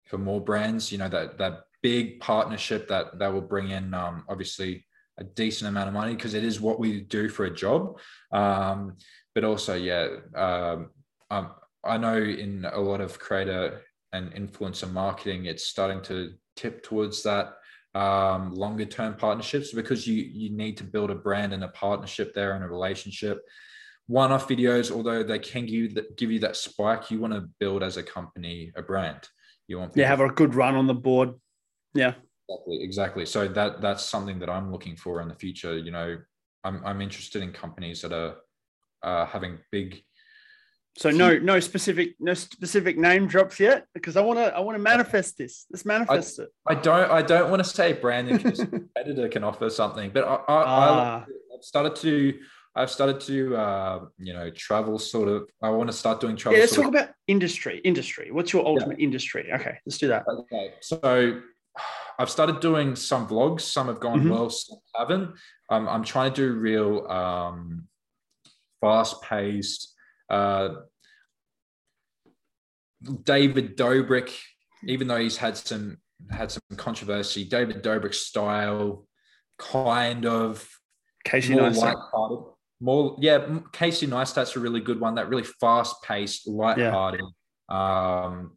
for 0.06 0.18
more 0.18 0.40
brands. 0.40 0.94
You 0.94 1.00
know 1.00 1.10
that 1.10 1.38
that 1.40 1.64
big 1.82 2.22
partnership 2.22 2.88
that 2.88 3.20
that 3.20 3.34
will 3.34 3.42
bring 3.42 3.72
in 3.72 3.94
um, 3.94 4.24
obviously 4.30 4.86
a 5.18 5.24
decent 5.24 5.70
amount 5.70 5.88
of 5.88 5.94
money 5.94 6.16
because 6.16 6.34
it 6.34 6.44
is 6.44 6.60
what 6.60 6.80
we 6.80 7.02
do 7.02 7.30
for 7.30 7.46
a 7.46 7.54
job. 7.54 8.00
Um, 8.32 8.98
but 9.36 9.44
also, 9.44 9.76
yeah, 9.76 10.08
um, 10.36 10.90
um, 11.30 11.52
I 11.84 11.98
know 11.98 12.18
in 12.18 12.66
a 12.72 12.80
lot 12.80 13.02
of 13.02 13.20
creator 13.20 13.82
and 14.14 14.34
influencer 14.34 14.92
marketing, 14.92 15.46
it's 15.46 15.64
starting 15.64 16.02
to 16.04 16.34
tip 16.56 16.84
towards 16.84 17.24
that 17.24 17.54
um, 17.94 18.54
longer 18.54 18.86
term 18.86 19.16
partnerships 19.16 19.74
because 19.74 20.08
you 20.08 20.24
you 20.24 20.50
need 20.50 20.78
to 20.78 20.84
build 20.84 21.12
a 21.12 21.16
brand 21.16 21.54
and 21.54 21.64
a 21.64 21.70
partnership 21.70 22.34
there 22.34 22.54
and 22.54 22.64
a 22.64 22.68
relationship. 22.68 23.42
One 24.08 24.32
off 24.32 24.48
videos, 24.48 24.92
although 24.92 25.24
they 25.24 25.40
can 25.40 25.66
give 25.66 25.74
you 25.74 25.90
that, 25.90 26.18
give 26.18 26.32
you 26.32 26.40
that 26.40 26.56
spike, 26.56 27.12
you 27.12 27.20
want 27.20 27.34
to 27.34 27.50
build 27.60 27.84
as 27.84 27.98
a 27.98 28.04
company 28.04 28.72
a 28.76 28.82
brand. 28.82 29.28
You 29.68 29.80
want 29.80 29.96
Yeah, 29.96 30.08
have 30.08 30.22
a 30.22 30.30
good 30.30 30.56
run 30.56 30.76
on 30.76 30.88
the 30.88 30.94
board. 30.94 31.34
Yeah. 31.94 32.14
Exactly, 32.52 32.84
exactly. 32.84 33.26
So 33.26 33.48
that 33.48 33.82
that's 33.82 34.04
something 34.06 34.40
that 34.40 34.50
I'm 34.50 34.72
looking 34.72 34.96
for 34.96 35.22
in 35.22 35.28
the 35.28 35.36
future. 35.36 35.78
You 35.78 35.92
know, 35.92 36.18
I'm 36.64 36.82
I'm 36.86 37.02
interested 37.02 37.42
in 37.42 37.52
companies 37.52 38.02
that 38.02 38.14
are 38.14 38.36
uh, 39.04 39.26
having 39.26 39.60
big. 39.72 40.04
So 40.98 41.10
no, 41.10 41.38
no 41.38 41.60
specific, 41.62 42.16
no 42.20 42.34
specific 42.34 42.98
name 42.98 43.26
drops 43.26 43.60
yet 43.62 43.86
because 43.94 44.18
I 44.18 44.22
want 44.22 44.40
to, 44.40 44.54
I 44.54 44.60
want 44.60 44.78
to 44.78 44.84
manifest 44.84 45.38
this. 45.38 45.66
Let's 45.72 45.86
manifest 45.86 46.40
it. 46.40 46.50
I 46.68 46.76
don't 46.76 47.10
I 47.10 47.22
don't 47.22 47.50
want 47.50 47.64
to 47.64 47.70
say 47.70 47.94
branding 47.94 48.38
because 48.38 48.60
competitor 48.70 49.30
can 49.30 49.46
offer 49.46 49.70
something, 49.70 50.12
but 50.14 50.26
I, 50.26 50.36
I, 50.36 50.46
Ah. 50.48 51.26
I 51.28 51.56
I've 51.56 51.64
started 51.64 51.96
to 51.98 52.40
I've 52.76 52.90
started 52.92 53.20
to 53.22 53.56
uh, 53.56 54.06
you 54.18 54.34
know 54.34 54.50
travel 54.50 54.98
sort 55.00 55.28
of. 55.28 55.50
I 55.62 55.70
want 55.70 55.90
to 55.90 55.96
start 55.96 56.20
doing 56.20 56.36
travel. 56.36 56.58
Yeah, 56.58 56.64
let's 56.64 56.76
talk 56.76 56.88
about 56.88 57.10
industry. 57.28 57.80
Industry. 57.84 58.32
What's 58.32 58.54
your 58.54 58.66
ultimate 58.66 59.00
industry? 59.00 59.50
Okay, 59.54 59.78
let's 59.86 59.98
do 59.98 60.08
that. 60.08 60.26
Okay, 60.28 60.74
so 60.82 61.42
I've 62.20 62.30
started 62.30 62.60
doing 62.60 62.96
some 62.96 63.28
vlogs. 63.28 63.62
Some 63.62 63.88
have 63.88 64.00
gone 64.00 64.22
Mhm. 64.22 64.30
well, 64.32 64.50
some 64.50 64.78
haven't. 64.96 65.36
Um, 65.70 65.88
I'm 65.88 66.04
trying 66.04 66.34
to 66.34 66.36
do 66.36 66.54
real 66.60 67.08
um, 67.10 67.88
fast 68.82 69.22
paced. 69.24 69.96
Uh, 70.30 70.70
David 73.24 73.78
Dobrik, 73.78 74.32
even 74.84 75.08
though 75.08 75.18
he's 75.18 75.38
had 75.38 75.58
some 75.58 75.98
had 76.30 76.52
some 76.52 76.62
controversy, 76.78 77.44
David 77.44 77.82
Dobrik 77.82 78.14
style, 78.14 79.08
kind 79.58 80.26
of 80.28 80.68
Casey 81.26 81.54
more 81.54 81.64
Neistat. 81.64 81.82
light-hearted. 81.96 82.46
More, 82.80 83.16
yeah, 83.20 83.60
Casey 83.72 84.06
Neistat's 84.06 84.56
a 84.56 84.60
really 84.60 84.82
good 84.82 85.00
one. 85.00 85.16
That 85.16 85.30
really 85.30 85.44
fast-paced, 85.60 86.48
light-hearted. 86.48 87.22
Um, 87.70 88.56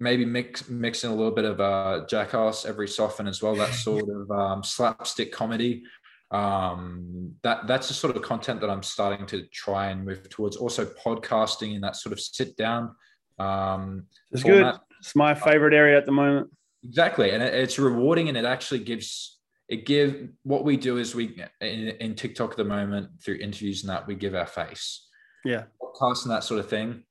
maybe 0.00 0.24
mix 0.24 0.68
mix 0.68 1.04
in 1.04 1.10
a 1.10 1.14
little 1.14 1.32
bit 1.32 1.44
of 1.44 1.60
uh, 1.60 2.04
jackass 2.08 2.64
every 2.64 2.88
so 2.88 3.04
often 3.04 3.26
as 3.26 3.42
well. 3.42 3.54
That 3.54 3.74
sort 3.74 4.04
of 4.08 4.30
um, 4.30 4.62
slapstick 4.62 5.32
comedy. 5.32 5.84
Um, 6.30 7.34
that 7.42 7.66
that's 7.66 7.88
the 7.88 7.94
sort 7.94 8.14
of 8.16 8.22
content 8.22 8.60
that 8.60 8.70
I'm 8.70 8.82
starting 8.82 9.26
to 9.26 9.46
try 9.46 9.88
and 9.88 10.04
move 10.04 10.28
towards. 10.28 10.56
Also, 10.56 10.84
podcasting 10.84 11.74
in 11.74 11.80
that 11.82 11.96
sort 11.96 12.12
of 12.12 12.20
sit 12.20 12.56
down. 12.56 12.94
Um, 13.38 14.04
It's 14.30 14.42
good. 14.42 14.74
It's 15.00 15.14
my 15.14 15.34
favorite 15.34 15.74
area 15.74 15.96
at 15.96 16.06
the 16.06 16.12
moment. 16.12 16.50
Exactly, 16.84 17.30
and 17.30 17.42
it, 17.42 17.54
it's 17.54 17.78
rewarding, 17.78 18.28
and 18.28 18.36
it 18.36 18.44
actually 18.44 18.80
gives 18.80 19.38
it 19.68 19.84
give 19.84 20.28
what 20.44 20.64
we 20.64 20.76
do 20.76 20.96
is 20.96 21.14
we 21.14 21.42
in, 21.60 21.88
in 22.00 22.14
TikTok 22.14 22.52
at 22.52 22.56
the 22.56 22.64
moment 22.64 23.10
through 23.22 23.36
interviews 23.36 23.82
and 23.82 23.90
that 23.90 24.06
we 24.06 24.14
give 24.14 24.34
our 24.34 24.46
face. 24.46 25.06
Yeah. 25.44 25.64
podcasts 25.80 26.24
and 26.24 26.32
that 26.32 26.44
sort 26.44 26.60
of 26.60 26.68
thing. 26.68 27.04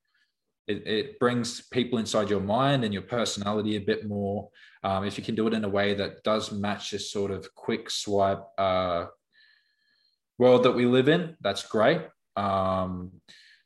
It, 0.67 0.85
it 0.85 1.19
brings 1.19 1.61
people 1.69 1.97
inside 1.97 2.29
your 2.29 2.41
mind 2.41 2.83
and 2.83 2.93
your 2.93 3.03
personality 3.03 3.75
a 3.75 3.81
bit 3.81 4.07
more. 4.07 4.49
Um, 4.83 5.05
if 5.05 5.17
you 5.17 5.23
can 5.23 5.35
do 5.35 5.47
it 5.47 5.53
in 5.53 5.63
a 5.63 5.69
way 5.69 5.93
that 5.93 6.23
does 6.23 6.51
match 6.51 6.91
this 6.91 7.11
sort 7.11 7.31
of 7.31 7.53
quick 7.55 7.89
swipe 7.89 8.43
uh, 8.57 9.05
world 10.37 10.63
that 10.63 10.73
we 10.73 10.85
live 10.85 11.07
in, 11.07 11.35
that's 11.41 11.63
great. 11.63 12.01
Um, 12.35 13.11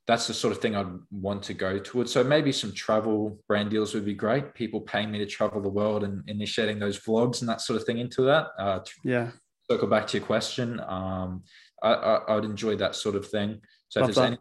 that's 0.08 0.28
the 0.28 0.34
sort 0.34 0.52
of 0.52 0.62
thing 0.62 0.76
I'd 0.76 0.92
want 1.12 1.44
to 1.44 1.54
go 1.54 1.80
towards. 1.80 2.12
So 2.12 2.24
maybe 2.24 2.52
some 2.52 2.74
travel 2.74 3.40
brand 3.48 3.70
deals 3.70 3.94
would 3.94 4.06
be 4.06 4.14
great. 4.14 4.54
People 4.54 4.82
paying 4.82 5.12
me 5.12 5.20
to 5.20 5.26
travel 5.26 5.62
the 5.62 5.70
world 5.70 6.04
and 6.04 6.24
initiating 6.28 6.80
those 6.80 7.00
vlogs 7.00 7.42
and 7.42 7.50
that 7.50 7.62
sort 7.62 7.80
of 7.80 7.86
thing 7.86 8.00
into 8.00 8.24
that. 8.24 8.48
Uh, 8.58 8.80
yeah. 9.04 9.32
Circle 9.70 9.88
back 9.88 10.08
to 10.08 10.18
your 10.18 10.26
question. 10.26 10.80
Um, 10.82 11.44
I, 11.82 11.94
I, 11.94 12.36
would 12.36 12.46
enjoy 12.46 12.76
that 12.78 12.96
sort 12.96 13.16
of 13.16 13.28
thing. 13.28 13.62
So 13.90 14.02
Love 14.02 14.10
if 14.10 14.16
there's 14.16 14.28
any, 14.28 14.38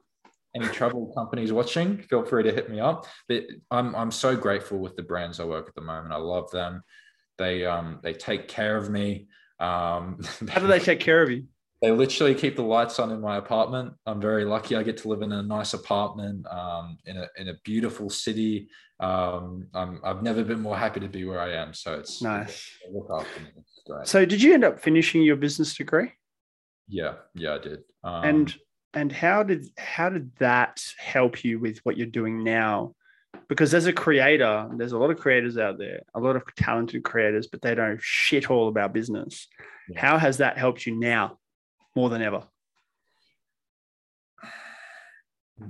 any 0.55 0.67
travel 0.67 1.13
companies 1.17 1.53
watching, 1.53 1.99
feel 2.03 2.25
free 2.25 2.43
to 2.43 2.53
hit 2.53 2.71
me 2.71 2.81
up. 2.81 3.07
But 3.29 3.45
I'm 3.71 3.95
I'm 3.95 4.11
so 4.11 4.37
grateful 4.37 4.79
with 4.79 4.97
the 4.97 5.03
brands 5.03 5.41
I 5.41 5.45
work 5.45 5.69
at 5.69 5.75
the 5.75 5.81
moment. 5.81 6.13
I 6.13 6.19
love 6.19 6.51
them. 6.51 6.83
They 7.39 7.65
um 7.67 8.01
they 8.03 8.15
take 8.15 8.49
care 8.49 8.77
of 8.77 8.91
me. 8.91 9.29
Um, 9.59 10.21
How 10.49 10.61
do 10.61 10.67
they 10.67 10.81
take 10.81 11.01
care 11.01 11.23
of 11.23 11.31
you? 11.31 11.45
they 11.83 11.91
literally 11.91 12.35
keep 12.35 12.57
the 12.57 12.63
lights 12.63 12.99
on 12.99 13.11
in 13.11 13.21
my 13.21 13.39
apartment. 13.39 13.95
I'm 14.05 14.21
very 14.21 14.45
lucky. 14.45 14.77
I 14.77 14.83
get 14.83 14.99
to 14.99 15.09
live 15.09 15.23
in 15.23 15.33
a 15.33 15.43
nice 15.43 15.73
apartment 15.73 16.47
um, 16.47 16.99
in 17.07 17.17
a 17.17 17.27
in 17.39 17.49
a 17.49 17.55
beautiful 17.65 18.11
city. 18.11 18.69
Um, 19.01 19.69
i 19.73 19.89
have 20.05 20.23
never 20.23 20.45
been 20.45 20.61
more 20.61 20.77
happy 20.77 21.01
to 21.01 21.09
be 21.09 21.25
where 21.25 21.41
I 21.41 21.55
am. 21.55 21.73
So 21.73 21.95
it's 21.95 22.21
nice. 22.21 22.71
Look 22.93 23.09
after 23.11 23.41
me. 23.41 23.49
Great. 23.87 24.07
So, 24.07 24.27
did 24.27 24.43
you 24.43 24.53
end 24.53 24.63
up 24.63 24.79
finishing 24.79 25.23
your 25.23 25.37
business 25.37 25.75
degree? 25.75 26.13
Yeah, 26.87 27.15
yeah, 27.35 27.55
I 27.55 27.59
did. 27.59 27.81
Um, 28.05 28.25
and 28.25 28.57
and 28.95 29.13
how 29.13 29.43
did 29.43 29.67
how 29.79 30.11
did 30.11 30.33
that 30.39 30.83
help 30.99 31.45
you 31.45 31.59
with 31.59 31.79
what 31.79 31.97
you're 31.97 32.07
doing 32.07 32.43
now? 32.43 32.95
Because 33.49 33.75
as 33.75 33.87
a 33.87 33.93
creator, 33.93 34.69
there's 34.77 34.93
a 34.93 34.99
lot 34.99 35.11
of 35.11 35.19
creators 35.19 35.59
out 35.59 35.79
there, 35.79 36.03
a 36.15 36.21
lot 36.21 36.37
of 36.37 36.43
talented 36.57 37.03
creators, 37.05 37.47
but 37.47 37.63
they 37.63 37.75
don't 37.75 38.01
shit 38.01 38.51
all 38.51 38.69
about 38.69 38.93
business. 38.93 39.49
Yeah. 39.89 40.01
How 40.01 40.19
has 40.19 40.39
that 40.39 40.59
helped 40.59 40.87
you 40.87 40.97
now? 40.97 41.39
more 41.95 42.09
than 42.09 42.23
ever? 42.23 42.43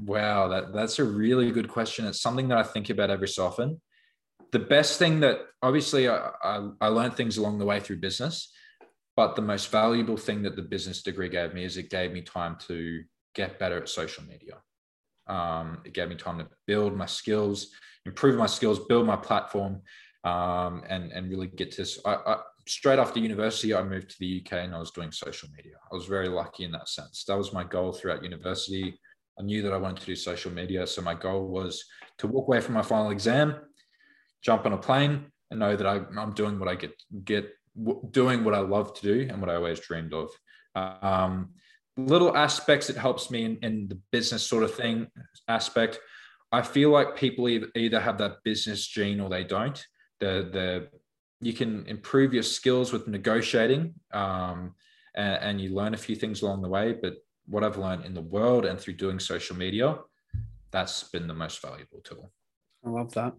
Wow, 0.04 0.48
that, 0.48 0.72
that's 0.72 0.98
a 0.98 1.04
really 1.04 1.50
good 1.50 1.68
question. 1.68 2.06
It's 2.06 2.20
something 2.20 2.48
that 2.48 2.58
I 2.58 2.62
think 2.62 2.90
about 2.90 3.10
every 3.10 3.28
so 3.28 3.46
often. 3.46 3.80
The 4.52 4.60
best 4.60 4.98
thing 4.98 5.20
that 5.20 5.40
obviously 5.62 6.08
I, 6.08 6.30
I, 6.42 6.68
I 6.80 6.88
learned 6.88 7.16
things 7.16 7.38
along 7.38 7.58
the 7.58 7.64
way 7.64 7.80
through 7.80 7.98
business, 7.98 8.52
but 9.16 9.36
the 9.36 9.42
most 9.42 9.70
valuable 9.70 10.16
thing 10.16 10.42
that 10.42 10.56
the 10.56 10.62
business 10.62 11.02
degree 11.02 11.28
gave 11.28 11.54
me 11.54 11.64
is 11.64 11.76
it 11.76 11.90
gave 11.90 12.12
me 12.12 12.22
time 12.22 12.56
to 12.68 13.02
get 13.34 13.58
better 13.58 13.78
at 13.78 13.88
social 13.88 14.24
media. 14.24 14.56
Um, 15.26 15.78
it 15.84 15.92
gave 15.92 16.08
me 16.08 16.16
time 16.16 16.38
to 16.38 16.48
build 16.66 16.96
my 16.96 17.06
skills, 17.06 17.68
improve 18.06 18.36
my 18.36 18.46
skills, 18.46 18.80
build 18.88 19.06
my 19.06 19.16
platform, 19.16 19.82
um, 20.24 20.82
and 20.88 21.12
and 21.12 21.30
really 21.30 21.46
get 21.46 21.72
to. 21.72 21.86
I, 22.04 22.14
I, 22.14 22.36
straight 22.66 22.98
after 22.98 23.20
university, 23.20 23.74
I 23.74 23.82
moved 23.82 24.10
to 24.10 24.16
the 24.20 24.42
UK 24.44 24.64
and 24.64 24.74
I 24.74 24.78
was 24.78 24.90
doing 24.90 25.12
social 25.12 25.48
media. 25.56 25.74
I 25.90 25.94
was 25.94 26.06
very 26.06 26.28
lucky 26.28 26.64
in 26.64 26.72
that 26.72 26.88
sense. 26.88 27.24
That 27.24 27.38
was 27.38 27.52
my 27.52 27.64
goal 27.64 27.92
throughout 27.92 28.24
university. 28.24 28.98
I 29.38 29.42
knew 29.42 29.62
that 29.62 29.72
I 29.72 29.78
wanted 29.78 30.00
to 30.00 30.06
do 30.06 30.16
social 30.16 30.52
media. 30.52 30.86
So 30.86 31.00
my 31.00 31.14
goal 31.14 31.48
was 31.48 31.84
to 32.18 32.26
walk 32.26 32.48
away 32.48 32.60
from 32.60 32.74
my 32.74 32.82
final 32.82 33.10
exam, 33.10 33.56
jump 34.42 34.66
on 34.66 34.74
a 34.74 34.78
plane, 34.78 35.26
and 35.50 35.60
know 35.60 35.74
that 35.76 35.86
I, 35.86 36.00
am 36.20 36.32
doing 36.34 36.58
what 36.58 36.68
I 36.68 36.74
get 36.74 36.92
get 37.24 37.50
doing 38.10 38.44
what 38.44 38.54
I 38.54 38.60
love 38.60 38.94
to 38.94 39.02
do 39.02 39.28
and 39.30 39.40
what 39.40 39.50
I 39.50 39.56
always 39.56 39.80
dreamed 39.80 40.12
of. 40.12 40.30
Um, 40.74 41.50
little 41.96 42.36
aspects 42.36 42.88
it 42.90 42.96
helps 42.96 43.30
me 43.30 43.44
in, 43.44 43.58
in 43.62 43.88
the 43.88 44.00
business 44.10 44.46
sort 44.46 44.62
of 44.62 44.74
thing 44.74 45.08
aspect. 45.48 45.98
I 46.52 46.62
feel 46.62 46.90
like 46.90 47.16
people 47.16 47.48
either 47.48 48.00
have 48.00 48.18
that 48.18 48.38
business 48.44 48.86
gene 48.86 49.20
or 49.20 49.28
they 49.28 49.44
don't. 49.44 49.84
The 50.18 50.48
the 50.52 50.88
you 51.40 51.52
can 51.52 51.86
improve 51.86 52.34
your 52.34 52.42
skills 52.42 52.92
with 52.92 53.08
negotiating 53.08 53.94
um, 54.12 54.74
and, 55.14 55.42
and, 55.42 55.60
you 55.60 55.74
learn 55.74 55.94
a 55.94 55.96
few 55.96 56.14
things 56.14 56.42
along 56.42 56.62
the 56.62 56.68
way 56.68 56.92
but 56.92 57.16
what 57.46 57.64
i've 57.64 57.78
learned 57.78 58.04
in 58.04 58.14
the 58.14 58.20
world 58.20 58.64
and 58.64 58.78
through 58.78 58.94
doing 58.94 59.18
social 59.18 59.56
media 59.56 59.96
that's 60.70 61.04
been 61.04 61.26
the 61.26 61.34
most 61.34 61.60
valuable 61.62 62.00
tool 62.04 62.30
i 62.84 62.88
love 62.88 63.12
that 63.14 63.32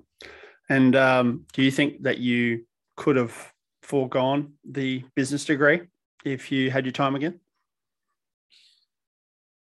and 0.69 0.95
um, 0.95 1.45
do 1.53 1.61
you 1.61 1.71
think 1.71 2.03
that 2.03 2.17
you 2.17 2.65
could 2.97 3.15
have 3.15 3.53
foregone 3.81 4.53
the 4.63 5.03
business 5.15 5.45
degree 5.45 5.81
if 6.23 6.51
you 6.51 6.71
had 6.71 6.85
your 6.85 6.91
time 6.91 7.15
again? 7.15 7.39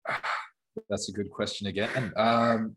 That's 0.89 1.09
a 1.09 1.13
good 1.13 1.29
question 1.29 1.67
again. 1.67 2.13
Um, 2.15 2.75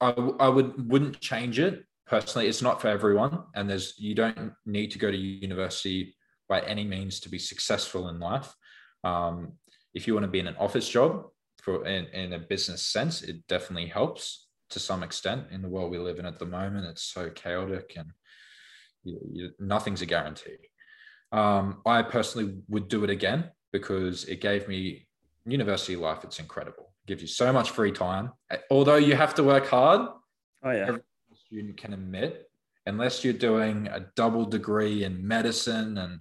I, 0.00 0.10
I 0.40 0.48
would 0.48 0.90
wouldn't 0.90 1.20
change 1.20 1.58
it. 1.58 1.84
Personally 2.06 2.48
it's 2.48 2.62
not 2.62 2.80
for 2.80 2.88
everyone 2.88 3.44
and 3.54 3.68
there's 3.68 3.94
you 3.98 4.14
don't 4.14 4.52
need 4.66 4.90
to 4.90 4.98
go 4.98 5.10
to 5.10 5.16
university 5.16 6.14
by 6.48 6.60
any 6.60 6.84
means 6.84 7.20
to 7.20 7.28
be 7.28 7.38
successful 7.38 8.08
in 8.08 8.20
life. 8.20 8.54
Um, 9.02 9.52
if 9.94 10.06
you 10.06 10.14
want 10.14 10.24
to 10.24 10.30
be 10.30 10.40
in 10.40 10.46
an 10.46 10.56
office 10.56 10.88
job 10.88 11.26
for 11.62 11.86
in, 11.86 12.06
in 12.06 12.34
a 12.34 12.38
business 12.38 12.82
sense 12.82 13.22
it 13.22 13.46
definitely 13.48 13.86
helps 13.86 14.48
to 14.70 14.78
some 14.78 15.02
extent 15.02 15.46
in 15.50 15.62
the 15.62 15.68
world 15.68 15.90
we 15.90 15.98
live 15.98 16.18
in 16.18 16.26
at 16.26 16.38
the 16.38 16.46
moment. 16.46 16.86
It's 16.86 17.02
so 17.02 17.30
chaotic 17.30 17.94
and 17.96 18.10
you, 19.04 19.20
you, 19.32 19.50
nothing's 19.58 20.02
a 20.02 20.06
guarantee. 20.06 20.56
Um, 21.32 21.80
i 21.84 22.02
personally 22.02 22.56
would 22.68 22.88
do 22.88 23.02
it 23.02 23.10
again 23.10 23.50
because 23.72 24.24
it 24.24 24.40
gave 24.40 24.68
me 24.68 25.06
university 25.46 25.96
life. 25.96 26.24
It's 26.24 26.38
incredible. 26.38 26.92
It 27.04 27.08
gives 27.08 27.22
you 27.22 27.28
so 27.28 27.52
much 27.52 27.70
free 27.70 27.92
time. 27.92 28.30
Although 28.70 28.96
you 28.96 29.14
have 29.16 29.34
to 29.34 29.42
work 29.42 29.66
hard 29.66 30.08
oh 30.64 30.70
yeah. 30.70 30.96
student 31.46 31.76
can 31.76 31.92
admit, 31.92 32.50
unless 32.86 33.24
you're 33.24 33.32
doing 33.32 33.88
a 33.88 34.06
double 34.16 34.44
degree 34.44 35.04
in 35.04 35.26
medicine 35.26 35.98
and 35.98 36.20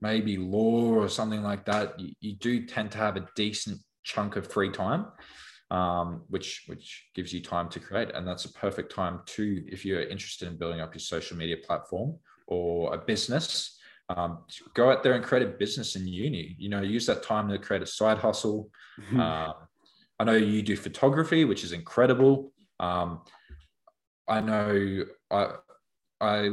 maybe 0.00 0.36
law 0.36 0.94
or 0.94 1.08
something 1.08 1.42
like 1.42 1.64
that, 1.66 1.98
you, 1.98 2.12
you 2.20 2.34
do 2.34 2.66
tend 2.66 2.90
to 2.92 2.98
have 2.98 3.16
a 3.16 3.26
decent 3.36 3.78
chunk 4.04 4.36
of 4.36 4.50
free 4.50 4.70
time, 4.70 5.06
um, 5.70 6.22
which 6.28 6.64
which 6.66 7.08
gives 7.14 7.32
you 7.32 7.42
time 7.42 7.68
to 7.70 7.80
create, 7.80 8.10
and 8.14 8.26
that's 8.26 8.44
a 8.44 8.52
perfect 8.52 8.92
time 8.94 9.20
to 9.26 9.64
if 9.66 9.84
you're 9.84 10.02
interested 10.02 10.48
in 10.48 10.56
building 10.56 10.80
up 10.80 10.94
your 10.94 11.00
social 11.00 11.36
media 11.36 11.56
platform 11.56 12.16
or 12.46 12.94
a 12.94 12.98
business. 12.98 13.76
Um, 14.10 14.38
go 14.72 14.90
out 14.90 15.02
there 15.02 15.12
and 15.12 15.22
create 15.22 15.46
a 15.46 15.50
business 15.50 15.94
in 15.94 16.06
uni. 16.06 16.56
You 16.58 16.70
know, 16.70 16.80
use 16.80 17.04
that 17.06 17.22
time 17.22 17.48
to 17.50 17.58
create 17.58 17.82
a 17.82 17.86
side 17.86 18.18
hustle. 18.18 18.70
Mm-hmm. 19.00 19.20
Um, 19.28 19.54
I 20.20 20.24
know 20.24 20.32
you 20.32 20.62
do 20.62 20.76
photography, 20.76 21.44
which 21.44 21.62
is 21.62 21.70
incredible. 21.70 22.52
Um, 22.80 23.20
I 24.26 24.40
know 24.40 25.04
I 25.30 25.52
I 26.20 26.50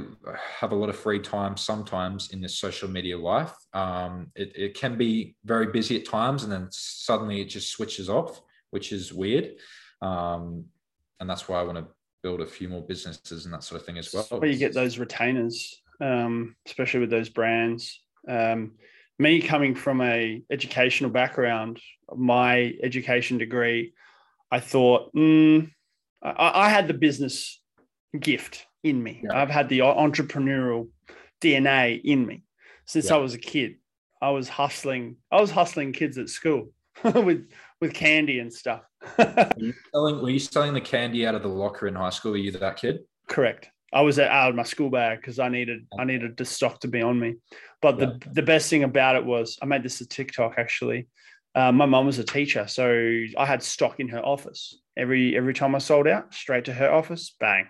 have 0.59 0.72
a 0.72 0.76
lot 0.76 0.89
of 0.89 0.95
free 0.95 1.20
time 1.20 1.57
sometimes 1.57 2.32
in 2.32 2.39
this 2.39 2.59
social 2.59 2.88
media 2.88 3.18
life. 3.18 3.53
Um, 3.74 4.32
it, 4.36 4.51
it 4.55 4.74
can 4.76 4.95
be 4.97 5.36
very 5.43 5.68
busy 5.68 5.99
at 5.99 6.05
times, 6.05 6.43
and 6.43 6.51
then 6.51 6.68
suddenly 6.72 7.41
it 7.41 7.45
just 7.45 7.72
switches 7.72 8.07
off, 8.07 8.41
which 8.72 8.91
is 8.91 9.13
weird. 9.13 9.55
Um, 10.01 10.66
and 11.20 11.30
that's 11.30 11.47
why 11.47 11.59
I 11.59 11.63
want 11.63 11.78
to 11.78 11.88
build 12.24 12.41
a 12.41 12.45
few 12.45 12.68
more 12.68 12.82
businesses 12.82 13.45
and 13.45 13.53
that 13.53 13.63
sort 13.63 13.80
of 13.80 13.86
thing 13.86 13.97
as 13.97 14.13
well. 14.13 14.26
Where 14.39 14.49
you 14.49 14.57
get 14.57 14.74
those 14.74 14.97
retainers, 14.97 15.76
um, 16.01 16.55
especially 16.66 17.01
with 17.01 17.09
those 17.09 17.30
brands. 17.30 18.01
Um, 18.28 18.74
me 19.18 19.41
coming 19.41 19.76
from 19.76 20.01
a 20.01 20.41
educational 20.49 21.09
background, 21.09 21.80
my 22.16 22.74
education 22.84 23.38
degree, 23.38 23.93
I 24.51 24.59
thought 24.59 25.13
mm, 25.13 25.72
I, 26.22 26.66
I 26.66 26.70
had 26.70 26.88
the 26.88 26.93
business 26.93 27.61
gift 28.20 28.66
in 28.84 29.01
me. 29.01 29.22
Yeah. 29.24 29.41
I've 29.41 29.49
had 29.49 29.70
the 29.70 29.80
entrepreneurial 29.80 30.89
DNA 31.41 32.01
in 32.03 32.26
me 32.26 32.43
since 32.86 33.09
yeah. 33.09 33.16
I 33.16 33.18
was 33.18 33.34
a 33.34 33.39
kid. 33.39 33.76
I 34.22 34.32
was 34.32 34.49
hustling. 34.49 35.18
I 35.32 35.41
was 35.41 35.51
hustling 35.51 35.93
kids 35.93 36.18
at 36.18 36.30
school 36.30 36.70
with 37.03 37.49
with 37.82 37.93
candy 37.93 38.39
and 38.39 38.53
stuff. 38.53 38.82
were, 39.17 39.49
you 39.57 39.73
selling, 39.93 40.21
were 40.21 40.30
you 40.30 40.39
selling 40.39 40.73
the 40.73 40.82
candy 40.82 41.26
out 41.28 41.36
of 41.36 41.41
the 41.41 41.49
locker 41.49 41.88
in 41.88 41.95
high 41.95 42.09
school? 42.09 42.32
Were 42.32 42.38
you 42.38 42.51
that 42.51 42.78
kid? 42.78 42.99
Correct. 43.28 43.69
I 43.93 44.01
was 44.01 44.19
out 44.19 44.49
of 44.49 44.55
my 44.55 44.63
school 44.63 44.89
bag 44.89 45.21
because 45.21 45.39
I 45.39 45.47
needed 45.47 45.88
I 45.97 46.03
needed 46.03 46.36
the 46.36 46.45
stock 46.45 46.82
to 46.82 46.88
be 46.88 47.01
on 47.01 47.19
me. 47.19 47.36
But 47.82 47.99
yeah. 47.99 48.05
the 48.05 48.30
the 48.34 48.41
best 48.41 48.69
thing 48.69 48.84
about 48.84 49.15
it 49.15 49.26
was 49.26 49.57
I 49.61 49.65
made 49.65 49.84
this 49.84 50.01
a 50.01 50.07
TikTok 50.07 50.55
actually. 50.57 51.07
Uh, 51.53 51.71
my 51.71 51.86
mom 51.86 52.05
was 52.05 52.19
a 52.19 52.23
teacher, 52.23 52.67
so 52.67 53.23
I 53.38 53.45
had 53.45 53.63
stock 53.63 54.01
in 54.01 54.09
her 54.09 54.19
office. 54.19 54.78
Every 54.97 55.38
every 55.38 55.53
time 55.53 55.76
I 55.76 55.78
sold 55.78 56.07
out, 56.07 56.34
straight 56.34 56.65
to 56.65 56.73
her 56.73 56.91
office, 56.91 57.36
bang. 57.39 57.69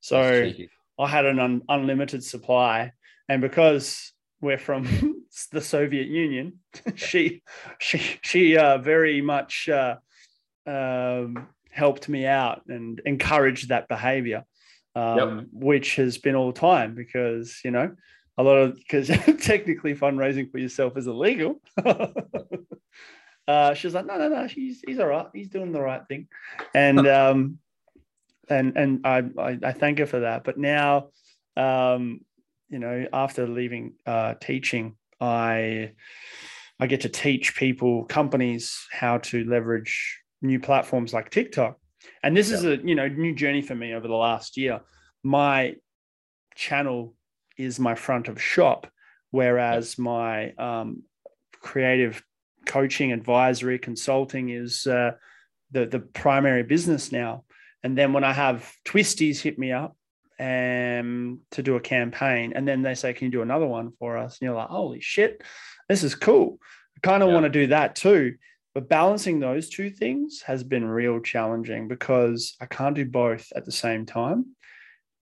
So 0.00 0.52
I 0.98 1.08
had 1.08 1.24
an 1.24 1.40
un- 1.40 1.62
unlimited 1.68 2.22
supply, 2.22 2.92
and 3.28 3.40
because 3.40 4.12
we're 4.40 4.58
from 4.58 5.23
the 5.50 5.60
Soviet 5.60 6.06
Union, 6.06 6.60
she 6.94 7.42
she 7.78 8.18
she 8.22 8.56
uh, 8.56 8.78
very 8.78 9.20
much 9.20 9.68
uh, 9.68 9.96
um, 10.66 11.48
helped 11.70 12.08
me 12.08 12.26
out 12.26 12.62
and 12.68 13.00
encouraged 13.04 13.68
that 13.68 13.88
behavior, 13.88 14.44
um, 14.94 15.18
yep. 15.38 15.46
which 15.52 15.96
has 15.96 16.18
been 16.18 16.34
all 16.34 16.52
the 16.52 16.60
time 16.60 16.94
because 16.94 17.60
you 17.64 17.70
know 17.70 17.94
a 18.36 18.42
lot 18.42 18.56
of 18.56 18.76
because 18.76 19.08
technically 19.40 19.94
fundraising 19.94 20.50
for 20.50 20.58
yourself 20.58 20.96
is 20.96 21.06
illegal. 21.06 21.60
Uh, 23.46 23.74
she's 23.74 23.92
like, 23.92 24.06
no, 24.06 24.16
no, 24.16 24.28
no, 24.28 24.46
he's 24.46 24.82
he's 24.86 24.98
all 24.98 25.06
right. 25.06 25.26
He's 25.34 25.48
doing 25.48 25.70
the 25.70 25.80
right 25.80 26.00
thing, 26.08 26.28
and 26.74 27.06
um, 27.06 27.58
and 28.48 28.76
and 28.76 29.06
I, 29.06 29.22
I 29.38 29.58
I 29.62 29.72
thank 29.72 29.98
her 29.98 30.06
for 30.06 30.20
that. 30.20 30.44
But 30.44 30.56
now, 30.56 31.08
um, 31.54 32.20
you 32.70 32.78
know, 32.78 33.06
after 33.12 33.46
leaving 33.46 33.94
uh, 34.06 34.34
teaching, 34.40 34.96
I 35.24 35.92
I 36.78 36.86
get 36.86 37.02
to 37.02 37.08
teach 37.08 37.56
people, 37.56 38.04
companies, 38.04 38.86
how 38.90 39.18
to 39.18 39.44
leverage 39.44 40.20
new 40.42 40.60
platforms 40.60 41.14
like 41.14 41.30
TikTok. 41.30 41.78
And 42.22 42.36
this 42.36 42.50
yeah. 42.50 42.56
is 42.56 42.64
a 42.64 42.76
you 42.76 42.94
know 42.94 43.08
new 43.08 43.34
journey 43.34 43.62
for 43.62 43.74
me 43.74 43.94
over 43.94 44.06
the 44.06 44.14
last 44.14 44.56
year. 44.56 44.80
My 45.22 45.76
channel 46.54 47.14
is 47.56 47.80
my 47.80 47.94
front 47.94 48.28
of 48.28 48.40
shop, 48.40 48.86
whereas 49.30 49.98
my 49.98 50.52
um, 50.52 51.04
creative 51.60 52.22
coaching, 52.66 53.12
advisory, 53.12 53.78
consulting 53.78 54.50
is 54.50 54.86
uh, 54.86 55.12
the 55.70 55.86
the 55.86 56.00
primary 56.00 56.62
business 56.62 57.12
now. 57.12 57.44
And 57.82 57.96
then 57.96 58.12
when 58.12 58.24
I 58.24 58.32
have 58.32 58.70
twisties 58.86 59.40
hit 59.40 59.58
me 59.58 59.72
up 59.72 59.96
um, 60.38 61.40
to 61.52 61.62
do 61.62 61.76
a 61.76 61.80
campaign, 61.80 62.52
and 62.54 62.66
then 62.66 62.82
they 62.82 62.94
say, 62.94 63.12
"Can 63.12 63.26
you 63.26 63.32
do 63.32 63.42
another 63.42 63.66
one 63.66 63.92
for 63.98 64.16
us?" 64.16 64.38
And 64.38 64.46
you're 64.46 64.56
like, 64.56 64.68
"Holy 64.68 65.00
shit, 65.00 65.42
this 65.88 66.02
is 66.02 66.14
cool." 66.14 66.58
I 66.96 67.00
kind 67.06 67.22
of 67.22 67.28
yeah. 67.28 67.34
want 67.34 67.44
to 67.44 67.50
do 67.50 67.66
that 67.68 67.94
too. 67.96 68.34
But 68.74 68.88
balancing 68.88 69.38
those 69.38 69.68
two 69.68 69.88
things 69.90 70.42
has 70.46 70.64
been 70.64 70.84
real 70.84 71.20
challenging 71.20 71.86
because 71.86 72.56
I 72.60 72.66
can't 72.66 72.96
do 72.96 73.04
both 73.04 73.52
at 73.54 73.64
the 73.64 73.72
same 73.72 74.04
time. 74.04 74.56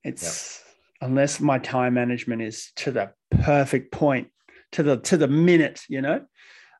It's 0.05 0.63
yeah. 1.01 1.07
unless 1.07 1.41
my 1.41 1.59
time 1.59 1.95
management 1.95 2.41
is 2.41 2.71
to 2.77 2.91
the 2.91 3.11
perfect 3.29 3.91
point, 3.91 4.29
to 4.73 4.83
the 4.83 4.97
to 4.97 5.17
the 5.17 5.27
minute, 5.27 5.81
you 5.89 6.01
know. 6.01 6.25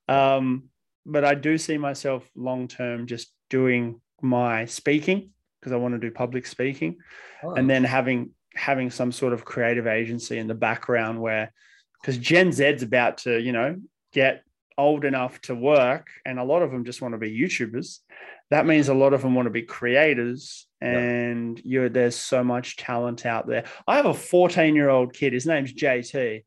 Um, 0.07 0.69
but 1.05 1.25
I 1.25 1.35
do 1.35 1.57
see 1.57 1.77
myself 1.77 2.29
long 2.35 2.67
term 2.67 3.07
just 3.07 3.33
doing 3.49 3.99
my 4.21 4.65
speaking 4.65 5.31
because 5.61 5.71
I 5.71 5.77
want 5.77 5.93
to 5.93 5.99
do 5.99 6.11
public 6.11 6.47
speaking, 6.47 6.97
oh. 7.43 7.53
and 7.53 7.69
then 7.69 7.83
having 7.83 8.31
having 8.55 8.91
some 8.91 9.11
sort 9.11 9.33
of 9.33 9.45
creative 9.45 9.87
agency 9.87 10.37
in 10.37 10.47
the 10.47 10.55
background 10.55 11.21
where 11.21 11.53
because 12.01 12.17
Gen 12.17 12.51
Z's 12.51 12.83
about 12.83 13.19
to 13.19 13.39
you 13.39 13.51
know 13.51 13.77
get 14.11 14.43
old 14.77 15.05
enough 15.05 15.39
to 15.41 15.55
work, 15.55 16.09
and 16.25 16.39
a 16.39 16.43
lot 16.43 16.63
of 16.63 16.71
them 16.71 16.85
just 16.85 17.01
want 17.01 17.13
to 17.13 17.17
be 17.17 17.37
YouTubers. 17.37 17.99
That 18.49 18.65
means 18.65 18.89
a 18.89 18.93
lot 18.93 19.13
of 19.13 19.21
them 19.21 19.35
want 19.35 19.45
to 19.45 19.51
be 19.51 19.61
creators, 19.61 20.67
and 20.81 21.61
you're 21.63 21.89
there's 21.89 22.15
so 22.15 22.43
much 22.43 22.77
talent 22.77 23.25
out 23.25 23.47
there. 23.47 23.65
I 23.87 23.95
have 23.95 24.07
a 24.07 24.13
14 24.13 24.75
year 24.75 24.89
old 24.89 25.13
kid. 25.13 25.33
His 25.33 25.45
name's 25.45 25.73
JT. 25.73 26.43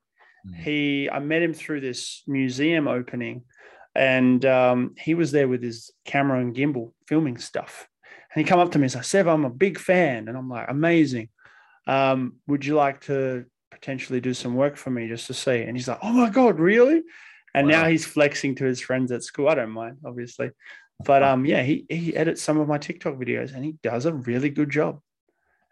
Mm. 0.46 0.56
He 0.56 1.08
I 1.10 1.20
met 1.20 1.42
him 1.42 1.54
through 1.54 1.80
this 1.80 2.22
museum 2.26 2.88
opening, 2.88 3.44
and 3.94 4.44
um, 4.44 4.94
he 4.98 5.14
was 5.14 5.32
there 5.32 5.48
with 5.48 5.62
his 5.62 5.90
camera 6.04 6.40
and 6.40 6.54
gimbal 6.54 6.92
filming 7.06 7.38
stuff. 7.38 7.88
And 8.34 8.44
he 8.44 8.48
come 8.48 8.58
up 8.60 8.72
to 8.72 8.78
me 8.78 8.84
and 8.84 8.92
said, 8.92 9.04
Seb, 9.04 9.28
I'm 9.28 9.44
a 9.44 9.50
big 9.50 9.78
fan. 9.78 10.28
And 10.28 10.36
I'm 10.36 10.48
like, 10.48 10.66
amazing. 10.68 11.28
Um, 11.86 12.36
would 12.46 12.64
you 12.64 12.74
like 12.74 13.02
to 13.02 13.44
potentially 13.70 14.20
do 14.20 14.34
some 14.34 14.54
work 14.54 14.76
for 14.76 14.90
me 14.90 15.08
just 15.08 15.26
to 15.28 15.34
see? 15.34 15.62
And 15.62 15.76
he's 15.76 15.88
like, 15.88 16.00
oh 16.02 16.12
my 16.12 16.30
God, 16.30 16.58
really? 16.58 17.02
And 17.54 17.68
wow. 17.68 17.82
now 17.82 17.88
he's 17.88 18.04
flexing 18.04 18.56
to 18.56 18.64
his 18.64 18.80
friends 18.80 19.12
at 19.12 19.22
school. 19.22 19.48
I 19.48 19.54
don't 19.54 19.70
mind, 19.70 19.98
obviously. 20.04 20.50
But 21.04 21.22
um, 21.22 21.44
yeah, 21.44 21.62
he, 21.62 21.86
he 21.88 22.16
edits 22.16 22.42
some 22.42 22.58
of 22.58 22.68
my 22.68 22.78
TikTok 22.78 23.14
videos 23.14 23.54
and 23.54 23.64
he 23.64 23.76
does 23.82 24.06
a 24.06 24.12
really 24.12 24.50
good 24.50 24.70
job 24.70 25.00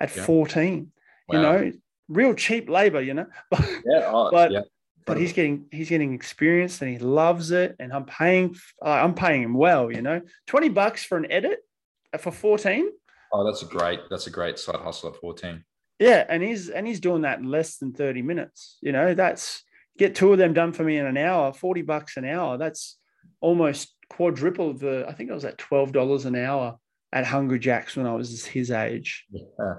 at 0.01 0.15
yeah. 0.15 0.25
14. 0.25 0.93
Wow. 1.29 1.37
You 1.37 1.43
know, 1.43 1.73
real 2.09 2.35
cheap 2.35 2.69
labor, 2.69 3.01
you 3.01 3.15
know. 3.15 3.27
yeah, 3.53 4.11
oh, 4.13 4.31
but 4.31 4.53
yeah. 4.53 4.63
but 5.07 5.17
he's 5.17 5.33
getting 5.33 5.67
he's 5.71 5.89
getting 5.89 6.13
experience 6.13 6.81
and 6.83 6.91
he 6.91 6.99
loves 6.99 7.51
it. 7.51 7.77
And 7.79 7.93
I'm 7.93 8.05
paying 8.05 8.57
uh, 8.85 8.91
I'm 8.91 9.15
paying 9.15 9.43
him 9.43 9.55
well, 9.55 9.91
you 9.91 10.03
know. 10.03 10.21
20 10.47 10.69
bucks 10.71 11.05
for 11.05 11.17
an 11.17 11.31
edit 11.31 11.61
for 12.19 12.33
14. 12.33 12.91
Oh, 13.33 13.45
that's 13.45 13.63
a 13.63 13.67
great 13.67 14.01
that's 14.11 14.27
a 14.27 14.31
great 14.31 14.59
side 14.59 14.77
hustle 14.77 15.11
at 15.11 15.17
14. 15.17 15.65
Yeah, 15.99 16.25
and 16.29 16.43
he's 16.43 16.69
and 16.69 16.87
he's 16.87 17.01
doing 17.01 17.23
that 17.23 17.39
in 17.39 17.45
less 17.45 17.79
than 17.79 17.93
30 17.93 18.23
minutes. 18.23 18.79
You 18.83 18.93
know, 18.93 19.15
that's 19.15 19.63
get 19.99 20.15
two 20.15 20.33
of 20.33 20.39
them 20.39 20.55
done 20.55 20.73
for 20.73 20.85
me 20.85 20.99
in 20.99 21.07
an 21.07 21.17
hour, 21.17 21.53
40 21.53 21.83
bucks 21.83 22.17
an 22.17 22.25
hour. 22.25 22.59
That's 22.59 22.99
almost 23.41 23.95
quadruple 24.09 24.75
the, 24.75 25.07
I 25.09 25.13
think 25.13 25.31
I 25.31 25.35
was 25.35 25.45
at 25.45 25.59
$12 25.59 26.27
an 26.27 26.37
hour 26.37 26.77
at 27.13 27.27
Hungry 27.27 27.59
Jack's 27.59 27.97
when 27.97 28.07
I 28.07 28.15
was 28.15 28.45
his 28.45 28.71
age. 28.71 29.27
Yeah. 29.31 29.75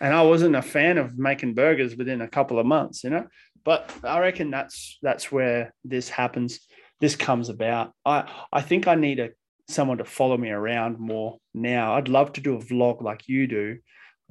And 0.00 0.14
I 0.14 0.22
wasn't 0.22 0.56
a 0.56 0.62
fan 0.62 0.98
of 0.98 1.18
making 1.18 1.54
burgers 1.54 1.96
within 1.96 2.22
a 2.22 2.28
couple 2.28 2.58
of 2.58 2.66
months, 2.66 3.04
you 3.04 3.10
know. 3.10 3.26
But 3.64 3.92
I 4.02 4.18
reckon 4.20 4.50
that's 4.50 4.98
that's 5.02 5.30
where 5.30 5.74
this 5.84 6.08
happens. 6.08 6.60
This 7.00 7.16
comes 7.16 7.50
about. 7.50 7.92
I 8.06 8.30
I 8.50 8.62
think 8.62 8.88
I 8.88 8.94
need 8.94 9.20
a 9.20 9.30
someone 9.70 9.98
to 9.98 10.04
follow 10.04 10.36
me 10.36 10.50
around 10.50 10.98
more 10.98 11.38
now. 11.54 11.94
I'd 11.94 12.08
love 12.08 12.32
to 12.34 12.40
do 12.40 12.54
a 12.56 12.58
vlog 12.58 13.02
like 13.02 13.28
you 13.28 13.46
do. 13.46 13.78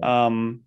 Um, 0.01 0.61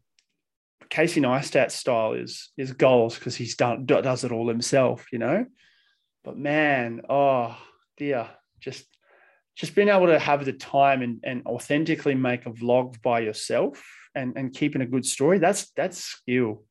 Casey 0.90 1.20
Neistat's 1.20 1.74
style 1.74 2.12
is 2.12 2.50
is 2.58 2.72
goals 2.72 3.14
because 3.14 3.34
he's 3.34 3.56
done 3.56 3.86
does 3.86 4.24
it 4.24 4.32
all 4.32 4.48
himself, 4.48 5.06
you 5.12 5.18
know. 5.18 5.46
But 6.24 6.36
man, 6.36 7.02
oh 7.08 7.56
dear, 7.96 8.28
just 8.60 8.84
just 9.56 9.74
being 9.74 9.88
able 9.88 10.06
to 10.06 10.18
have 10.18 10.44
the 10.44 10.52
time 10.52 11.02
and, 11.02 11.20
and 11.24 11.46
authentically 11.46 12.14
make 12.14 12.46
a 12.46 12.50
vlog 12.50 13.00
by 13.02 13.20
yourself 13.20 13.84
and, 14.14 14.36
and 14.36 14.54
keeping 14.54 14.82
a 14.82 14.86
good 14.86 15.06
story, 15.06 15.38
that's 15.38 15.70
that's 15.72 15.98
skill. 15.98 16.64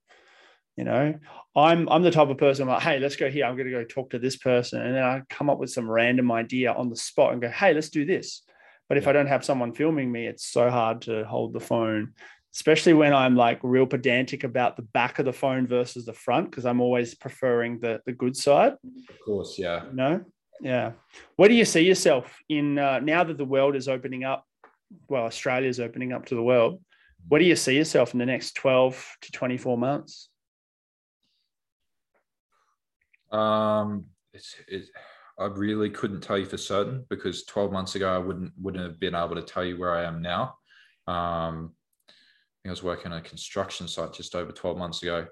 You 0.77 0.85
know, 0.85 1.15
I'm 1.55 1.89
I'm 1.89 2.01
the 2.01 2.11
type 2.11 2.29
of 2.29 2.37
person 2.37 2.63
I'm 2.63 2.73
like, 2.73 2.83
hey, 2.83 2.99
let's 2.99 3.15
go 3.15 3.29
here. 3.29 3.45
I'm 3.45 3.57
gonna 3.57 3.71
go 3.71 3.83
talk 3.83 4.11
to 4.11 4.19
this 4.19 4.37
person. 4.37 4.81
And 4.81 4.95
then 4.95 5.03
I 5.03 5.21
come 5.29 5.49
up 5.49 5.59
with 5.59 5.69
some 5.69 5.89
random 5.89 6.31
idea 6.31 6.71
on 6.71 6.89
the 6.89 6.95
spot 6.95 7.33
and 7.33 7.41
go, 7.41 7.49
hey, 7.49 7.73
let's 7.73 7.89
do 7.89 8.05
this. 8.05 8.43
But 8.87 8.97
if 8.97 9.07
I 9.07 9.11
don't 9.11 9.27
have 9.27 9.45
someone 9.45 9.73
filming 9.73 10.11
me, 10.11 10.27
it's 10.27 10.45
so 10.45 10.69
hard 10.69 11.03
to 11.03 11.23
hold 11.25 11.53
the 11.53 11.59
phone 11.59 12.13
especially 12.53 12.93
when 12.93 13.13
I'm 13.13 13.35
like 13.35 13.59
real 13.63 13.85
pedantic 13.85 14.43
about 14.43 14.75
the 14.75 14.81
back 14.81 15.19
of 15.19 15.25
the 15.25 15.33
phone 15.33 15.67
versus 15.67 16.05
the 16.05 16.13
front, 16.13 16.49
because 16.49 16.65
I'm 16.65 16.81
always 16.81 17.15
preferring 17.15 17.79
the 17.79 18.01
the 18.05 18.11
good 18.11 18.35
side. 18.35 18.73
Of 19.09 19.19
course, 19.25 19.57
yeah. 19.57 19.85
You 19.85 19.93
no, 19.93 20.09
know? 20.09 20.25
yeah. 20.59 20.91
Where 21.35 21.49
do 21.49 21.55
you 21.55 21.65
see 21.65 21.81
yourself 21.81 22.37
in 22.49 22.77
uh, 22.77 22.99
now 22.99 23.23
that 23.23 23.37
the 23.37 23.45
world 23.45 23.75
is 23.75 23.87
opening 23.87 24.23
up? 24.23 24.45
Well, 25.07 25.23
Australia 25.23 25.69
is 25.69 25.79
opening 25.79 26.11
up 26.11 26.25
to 26.27 26.35
the 26.35 26.43
world. 26.43 26.81
Where 27.27 27.39
do 27.39 27.45
you 27.45 27.55
see 27.55 27.77
yourself 27.77 28.13
in 28.13 28.19
the 28.19 28.25
next 28.25 28.55
12 28.55 29.17
to 29.21 29.31
24 29.31 29.77
months? 29.77 30.29
Um, 33.31 34.05
it's, 34.33 34.55
it's, 34.67 34.89
I 35.39 35.45
really 35.45 35.89
couldn't 35.89 36.21
tell 36.21 36.37
you 36.37 36.45
for 36.45 36.57
certain 36.57 37.05
because 37.09 37.43
12 37.45 37.71
months 37.71 37.95
ago 37.95 38.13
I 38.13 38.17
wouldn't 38.17 38.53
wouldn't 38.59 38.83
have 38.83 38.99
been 38.99 39.15
able 39.15 39.35
to 39.35 39.41
tell 39.41 39.65
you 39.65 39.77
where 39.77 39.93
I 39.93 40.03
am 40.03 40.21
now. 40.21 40.55
Um, 41.07 41.73
I 42.65 42.69
was 42.69 42.83
working 42.83 43.11
on 43.11 43.17
a 43.17 43.21
construction 43.21 43.87
site 43.87 44.13
just 44.13 44.35
over 44.35 44.51
12 44.51 44.77
months 44.77 45.01
ago. 45.01 45.25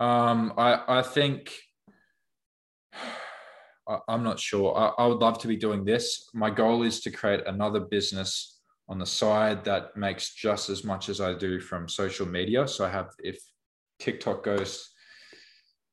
Um, 0.00 0.54
I, 0.56 0.98
I 0.98 1.02
think 1.02 1.52
I, 3.88 3.98
am 4.08 4.24
not 4.24 4.40
sure. 4.40 4.76
I, 4.76 5.04
I 5.04 5.06
would 5.06 5.18
love 5.18 5.38
to 5.40 5.48
be 5.48 5.56
doing 5.56 5.84
this. 5.84 6.28
My 6.34 6.50
goal 6.50 6.82
is 6.82 7.00
to 7.02 7.10
create 7.10 7.46
another 7.46 7.80
business 7.80 8.60
on 8.88 8.98
the 8.98 9.06
side 9.06 9.64
that 9.64 9.96
makes 9.96 10.34
just 10.34 10.70
as 10.70 10.82
much 10.82 11.08
as 11.08 11.20
I 11.20 11.34
do 11.34 11.60
from 11.60 11.88
social 11.88 12.26
media. 12.26 12.66
So 12.66 12.84
I 12.84 12.90
have 12.90 13.10
if 13.20 13.38
TikTok 14.00 14.42
goes 14.42 14.91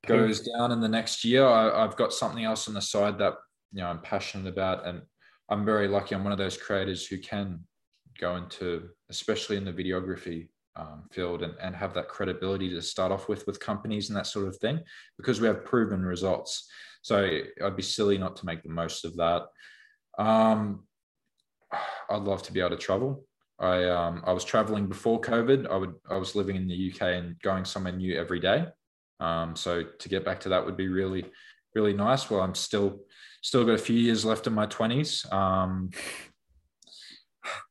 goes 0.07 0.41
down 0.41 0.71
in 0.71 0.79
the 0.79 0.87
next 0.87 1.23
year, 1.23 1.45
I, 1.45 1.83
I've 1.83 1.95
got 1.95 2.13
something 2.13 2.43
else 2.43 2.67
on 2.67 2.73
the 2.73 2.81
side 2.81 3.17
that 3.19 3.35
you 3.71 3.81
know 3.81 3.87
I'm 3.87 4.01
passionate 4.01 4.47
about, 4.47 4.85
and 4.87 5.01
I'm 5.49 5.65
very 5.65 5.87
lucky. 5.87 6.15
I'm 6.15 6.23
one 6.23 6.33
of 6.33 6.37
those 6.37 6.57
creators 6.57 7.05
who 7.05 7.17
can 7.17 7.59
go 8.19 8.35
into, 8.35 8.89
especially 9.09 9.57
in 9.57 9.65
the 9.65 9.73
videography 9.73 10.49
um, 10.75 11.03
field 11.11 11.43
and, 11.43 11.53
and 11.61 11.75
have 11.75 11.93
that 11.93 12.07
credibility 12.07 12.69
to 12.69 12.81
start 12.81 13.11
off 13.11 13.27
with 13.27 13.45
with 13.47 13.59
companies 13.59 14.09
and 14.09 14.17
that 14.17 14.27
sort 14.27 14.47
of 14.47 14.57
thing 14.57 14.79
because 15.17 15.41
we 15.41 15.47
have 15.47 15.65
proven 15.65 16.03
results. 16.03 16.69
So 17.01 17.39
i'd 17.63 17.75
be 17.77 17.81
silly 17.81 18.17
not 18.17 18.35
to 18.37 18.45
make 18.45 18.63
the 18.63 18.69
most 18.69 19.05
of 19.05 19.15
that. 19.17 19.43
Um, 20.17 20.85
i'd 22.09 22.23
love 22.23 22.43
to 22.43 22.53
be 22.53 22.59
able 22.59 22.71
to 22.71 22.77
travel. 22.77 23.25
I 23.59 23.83
um, 23.85 24.23
i 24.25 24.31
was 24.31 24.45
traveling 24.45 24.87
before 24.87 25.19
covid. 25.19 25.69
I 25.69 25.75
would 25.75 25.95
i 26.09 26.17
was 26.17 26.35
living 26.35 26.55
in 26.55 26.67
the 26.67 26.91
uk 26.91 27.01
and 27.01 27.39
going 27.41 27.65
somewhere 27.65 27.93
new 27.93 28.17
every 28.17 28.39
day 28.39 28.65
um, 29.19 29.55
so 29.55 29.83
to 29.83 30.09
get 30.09 30.23
back 30.23 30.39
to 30.39 30.49
that 30.49 30.65
would 30.65 30.77
be 30.77 30.87
really 30.87 31.25
really 31.75 31.93
nice 31.93 32.29
well 32.29 32.41
i'm 32.41 32.55
still 32.55 32.99
still 33.41 33.63
got 33.63 33.73
a 33.73 33.77
few 33.77 33.97
years 33.97 34.25
left 34.25 34.47
in 34.47 34.53
my 34.53 34.65
20s 34.65 35.31
um, 35.31 35.89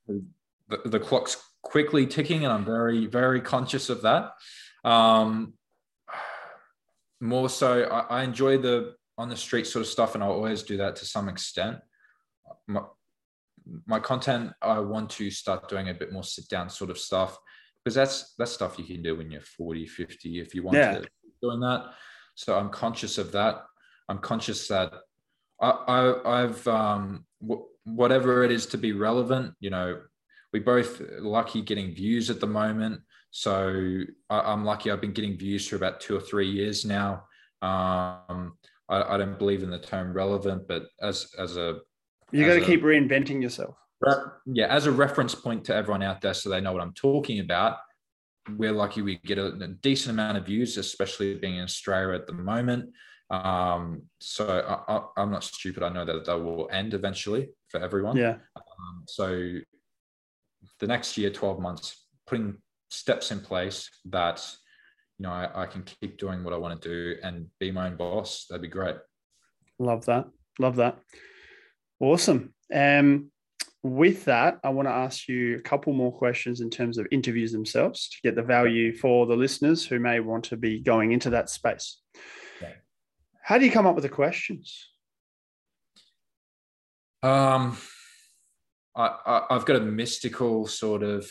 the, 0.07 0.80
the 0.84 1.01
clock's 1.01 1.36
quickly 1.62 2.07
ticking, 2.07 2.44
and 2.44 2.53
I'm 2.53 2.64
very, 2.64 3.07
very 3.07 3.40
conscious 3.40 3.90
of 3.90 4.03
that. 4.03 4.32
Um, 4.84 5.55
more 7.20 7.49
so, 7.49 7.84
I, 7.84 8.20
I 8.20 8.22
enjoy 8.22 8.59
the 8.59 8.94
on 9.16 9.28
the 9.28 9.36
street 9.36 9.66
sort 9.66 9.84
of 9.84 9.88
stuff, 9.88 10.14
and 10.14 10.22
I'll 10.22 10.32
always 10.32 10.62
do 10.62 10.76
that 10.78 10.96
to 10.96 11.05
some 11.05 11.28
extent. 11.28 11.78
My, 12.66 12.82
my 13.86 14.01
content, 14.01 14.53
I 14.62 14.78
want 14.80 15.11
to 15.11 15.30
start 15.30 15.68
doing 15.68 15.88
a 15.88 15.94
bit 15.94 16.12
more 16.12 16.24
sit 16.24 16.49
down 16.49 16.70
sort 16.70 16.90
of 16.90 16.99
stuff 16.99 17.38
because 17.84 17.94
that's 17.94 18.34
that's 18.38 18.53
stuff 18.53 18.78
you 18.78 18.84
can 18.84 19.03
do 19.03 19.16
when 19.16 19.30
you're 19.30 19.40
40, 19.40 19.86
50 19.86 20.40
if 20.40 20.55
you 20.55 20.62
want 20.62 20.76
yeah. 20.76 20.99
to 20.99 21.09
doing 21.41 21.61
that. 21.61 21.93
So 22.34 22.57
I'm 22.57 22.70
conscious 22.70 23.18
of 23.18 23.32
that. 23.32 23.64
I'm 24.09 24.18
conscious 24.18 24.68
that 24.68 24.93
I, 25.61 25.70
I 25.70 26.43
I've 26.43 26.66
um 26.68 27.24
w- 27.41 27.66
whatever 27.84 28.45
it 28.45 28.51
is 28.51 28.66
to 28.66 28.78
be 28.78 28.93
relevant. 28.93 29.55
You 29.61 29.70
know, 29.70 30.01
we 30.53 30.61
both 30.61 31.01
lucky 31.18 31.62
getting 31.62 31.95
views 31.95 32.30
at 32.30 32.41
the 32.41 32.47
moment. 32.47 33.01
So 33.30 34.03
I, 34.30 34.53
am 34.53 34.64
lucky. 34.64 34.91
I've 34.91 35.01
been 35.01 35.12
getting 35.12 35.36
views 35.36 35.68
for 35.68 35.76
about 35.76 36.01
two 36.01 36.16
or 36.16 36.20
three 36.20 36.51
years 36.51 36.84
now. 36.84 37.24
Um, 37.61 38.57
I, 38.89 39.03
I 39.14 39.16
don't 39.18 39.39
believe 39.39 39.62
in 39.62 39.70
the 39.70 39.78
term 39.78 40.12
relevant, 40.12 40.66
but 40.66 40.84
as 41.03 41.28
as 41.39 41.57
a 41.57 41.80
you 42.30 42.47
got 42.47 42.55
to 42.55 42.64
keep 42.64 42.82
reinventing 42.82 43.43
yourself. 43.43 43.74
Yeah, 44.47 44.66
as 44.66 44.86
a 44.86 44.93
reference 44.93 45.34
point 45.34 45.64
to 45.66 45.74
everyone 45.74 46.03
out 46.03 46.20
there, 46.20 46.34
so 46.34 46.51
they 46.51 46.61
know 46.61 46.72
what 46.72 46.82
I'm 46.82 46.93
talking 46.93 47.41
about. 47.41 47.78
We're 48.57 48.72
lucky 48.72 49.03
we 49.03 49.18
get 49.24 49.38
a, 49.38 49.46
a 49.46 49.68
decent 49.68 50.14
amount 50.14 50.38
of 50.38 50.46
views, 50.46 50.76
especially 50.76 51.34
being 51.34 51.57
in 51.57 51.64
Australia 51.64 52.14
at 52.14 52.26
the 52.26 52.32
moment. 52.32 52.90
Um, 53.30 54.03
so 54.20 54.80
I, 54.88 55.22
am 55.22 55.30
not 55.30 55.44
stupid. 55.44 55.82
I 55.82 55.90
know 55.90 56.05
that 56.05 56.24
that 56.24 56.38
will 56.38 56.68
end 56.72 56.94
eventually 56.94 57.51
for 57.68 57.80
everyone. 57.80 58.16
Yeah. 58.16 58.36
Um, 58.57 59.05
so 59.07 59.59
the 60.80 60.86
next 60.86 61.18
year, 61.18 61.30
12 61.30 61.61
months, 61.61 62.07
putting 62.26 62.57
steps 62.90 63.30
in 63.30 63.40
place 63.40 63.90
that 64.07 64.42
you 65.18 65.24
know 65.24 65.32
I, 65.32 65.62
I 65.62 65.66
can 65.66 65.82
keep 65.82 66.18
doing 66.18 66.42
what 66.42 66.55
I 66.55 66.57
want 66.57 66.80
to 66.80 66.88
do 66.88 67.20
and 67.22 67.46
be 67.61 67.70
my 67.70 67.86
own 67.86 67.96
boss. 67.96 68.46
That'd 68.49 68.62
be 68.62 68.68
great. 68.68 68.96
Love 69.78 70.07
that. 70.07 70.26
Love 70.59 70.76
that. 70.76 70.99
Awesome. 72.01 72.55
Um, 72.72 73.30
with 73.89 74.24
that, 74.26 74.59
I 74.64 74.70
want 74.70 74.89
to 74.89 74.93
ask 74.93 75.28
you 75.28 75.57
a 75.57 75.61
couple 75.61 75.93
more 75.93 76.12
questions 76.12 76.61
in 76.61 76.70
terms 76.70 76.99
of 76.99 77.07
interviews 77.11 77.53
themselves 77.53 78.09
to 78.11 78.16
get 78.22 78.34
the 78.34 78.43
value 78.43 78.97
for 78.97 79.26
the 79.26 79.36
listeners 79.36 79.84
who 79.84 79.99
may 79.99 80.20
want 80.20 80.45
to 80.47 80.57
be 80.57 80.80
going 80.80 81.12
into 81.12 81.30
that 81.30 81.51
space. 81.51 81.99
How 83.49 83.57
do 83.57 83.64
you 83.64 83.70
come 83.70 83.86
up 83.86 83.95
with 83.95 84.03
the 84.03 84.11
questions? 84.11 84.91
Um, 87.22 87.78
I, 88.95 89.16
I, 89.24 89.55
have 89.55 89.64
got 89.64 89.76
a 89.76 89.80
mystical 89.80 90.66
sort 90.66 91.03
of, 91.03 91.26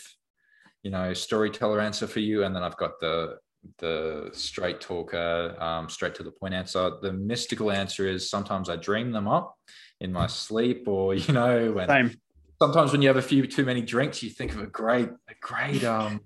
you 0.82 0.90
know, 0.90 1.14
storyteller 1.14 1.80
answer 1.80 2.08
for 2.08 2.18
you, 2.18 2.42
and 2.42 2.56
then 2.56 2.64
I've 2.64 2.76
got 2.76 2.98
the 2.98 3.36
the 3.78 4.30
straight 4.32 4.80
talker, 4.80 5.54
um, 5.60 5.88
straight 5.88 6.16
to 6.16 6.24
the 6.24 6.32
point 6.32 6.54
answer. 6.54 6.90
The 7.00 7.12
mystical 7.12 7.70
answer 7.70 8.08
is 8.08 8.28
sometimes 8.28 8.68
I 8.68 8.74
dream 8.74 9.12
them 9.12 9.28
up 9.28 9.56
in 10.00 10.12
my 10.12 10.26
sleep, 10.26 10.88
or 10.88 11.14
you 11.14 11.32
know, 11.32 11.70
when 11.70 11.88
Same. 11.88 12.20
Sometimes 12.60 12.92
when 12.92 13.02
you 13.02 13.08
have 13.08 13.16
a 13.16 13.22
few 13.22 13.46
too 13.46 13.64
many 13.64 13.82
drinks, 13.82 14.22
you 14.22 14.30
think 14.30 14.52
of 14.52 14.60
a 14.60 14.66
great, 14.66 15.08
a 15.08 15.34
great 15.40 15.84
um 15.84 16.20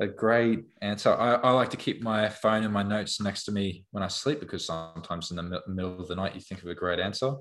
a 0.00 0.06
great 0.06 0.64
answer. 0.80 1.12
I, 1.12 1.34
I, 1.34 1.50
like 1.50 1.68
to 1.70 1.76
keep 1.76 2.02
my 2.02 2.30
phone 2.30 2.64
and 2.64 2.72
my 2.72 2.82
notes 2.82 3.20
next 3.20 3.44
to 3.44 3.52
me 3.52 3.84
when 3.90 4.02
I 4.02 4.08
sleep 4.08 4.40
because 4.40 4.64
sometimes 4.64 5.30
in 5.30 5.36
the 5.36 5.60
middle 5.68 6.00
of 6.00 6.08
the 6.08 6.16
night 6.16 6.34
you 6.34 6.40
think 6.40 6.62
of 6.62 6.68
a 6.68 6.74
great 6.74 6.98
answer. 6.98 7.34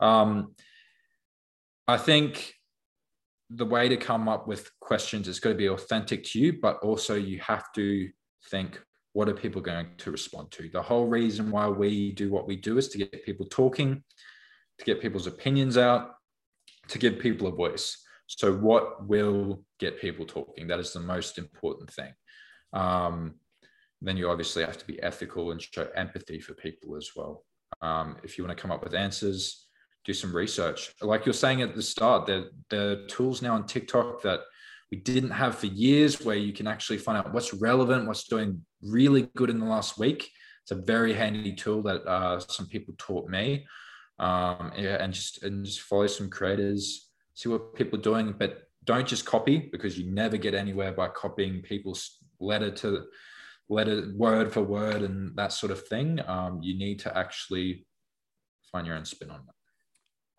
Um, 0.00 0.54
I 1.86 1.98
think 1.98 2.54
the 3.50 3.66
way 3.66 3.88
to 3.90 3.98
come 3.98 4.28
up 4.28 4.48
with 4.48 4.70
questions 4.80 5.28
is 5.28 5.40
going 5.40 5.54
to 5.54 5.58
be 5.58 5.68
authentic 5.68 6.24
to 6.24 6.38
you, 6.38 6.58
but 6.58 6.78
also 6.78 7.16
you 7.16 7.38
have 7.40 7.70
to 7.74 8.08
think 8.50 8.80
what 9.12 9.28
are 9.28 9.34
people 9.34 9.60
going 9.60 9.88
to 9.98 10.10
respond 10.10 10.50
to? 10.52 10.70
The 10.70 10.80
whole 10.80 11.06
reason 11.06 11.50
why 11.50 11.68
we 11.68 12.12
do 12.12 12.30
what 12.30 12.46
we 12.46 12.56
do 12.56 12.78
is 12.78 12.88
to 12.90 12.98
get 12.98 13.26
people 13.26 13.44
talking, 13.44 14.02
to 14.78 14.84
get 14.86 15.02
people's 15.02 15.26
opinions 15.26 15.76
out, 15.76 16.12
to 16.88 16.98
give 16.98 17.18
people 17.18 17.46
a 17.46 17.52
voice. 17.52 17.96
So, 18.26 18.52
what 18.52 19.06
will 19.06 19.64
get 19.78 20.00
people 20.00 20.24
talking? 20.24 20.68
That 20.68 20.80
is 20.80 20.92
the 20.92 21.00
most 21.00 21.38
important 21.38 21.90
thing. 21.90 22.12
Um, 22.72 23.34
then 24.02 24.16
you 24.16 24.30
obviously 24.30 24.64
have 24.64 24.78
to 24.78 24.86
be 24.86 25.02
ethical 25.02 25.50
and 25.50 25.60
show 25.60 25.88
empathy 25.94 26.40
for 26.40 26.54
people 26.54 26.96
as 26.96 27.10
well. 27.14 27.44
Um, 27.82 28.16
if 28.22 28.38
you 28.38 28.44
want 28.44 28.56
to 28.56 28.60
come 28.60 28.70
up 28.70 28.82
with 28.82 28.94
answers, 28.94 29.66
do 30.04 30.14
some 30.14 30.34
research. 30.34 30.94
Like 31.02 31.26
you're 31.26 31.32
saying 31.32 31.62
at 31.62 31.74
the 31.74 31.82
start, 31.82 32.26
there, 32.26 32.44
there 32.70 32.90
are 32.90 33.06
tools 33.06 33.42
now 33.42 33.54
on 33.54 33.66
TikTok 33.66 34.22
that 34.22 34.40
we 34.90 34.98
didn't 34.98 35.30
have 35.30 35.56
for 35.56 35.66
years 35.66 36.20
where 36.22 36.36
you 36.36 36.52
can 36.52 36.66
actually 36.66 36.98
find 36.98 37.18
out 37.18 37.32
what's 37.32 37.54
relevant, 37.54 38.06
what's 38.06 38.26
doing 38.26 38.64
really 38.82 39.28
good 39.36 39.50
in 39.50 39.60
the 39.60 39.66
last 39.66 39.98
week. 39.98 40.30
It's 40.62 40.72
a 40.72 40.82
very 40.82 41.12
handy 41.12 41.54
tool 41.54 41.82
that 41.82 42.02
uh, 42.06 42.40
some 42.40 42.66
people 42.66 42.94
taught 42.98 43.28
me. 43.28 43.66
Um, 44.20 44.72
yeah, 44.76 45.02
and 45.02 45.12
just 45.12 45.42
and 45.42 45.64
just 45.64 45.80
follow 45.80 46.06
some 46.06 46.30
creators 46.30 47.10
see 47.40 47.48
what 47.48 47.74
people 47.74 47.98
are 47.98 48.02
doing, 48.02 48.34
but 48.38 48.68
don't 48.84 49.06
just 49.06 49.24
copy 49.24 49.68
because 49.72 49.98
you 49.98 50.10
never 50.10 50.36
get 50.36 50.54
anywhere 50.54 50.92
by 50.92 51.08
copying 51.08 51.62
people's 51.62 52.18
letter 52.38 52.70
to 52.70 53.04
letter, 53.68 54.12
word 54.14 54.52
for 54.52 54.62
word, 54.62 55.02
and 55.02 55.36
that 55.36 55.52
sort 55.52 55.72
of 55.72 55.86
thing. 55.86 56.20
Um, 56.26 56.60
you 56.62 56.76
need 56.76 56.98
to 57.00 57.16
actually 57.16 57.86
find 58.70 58.86
your 58.86 58.96
own 58.96 59.04
spin 59.04 59.30
on 59.30 59.40
that. 59.46 59.54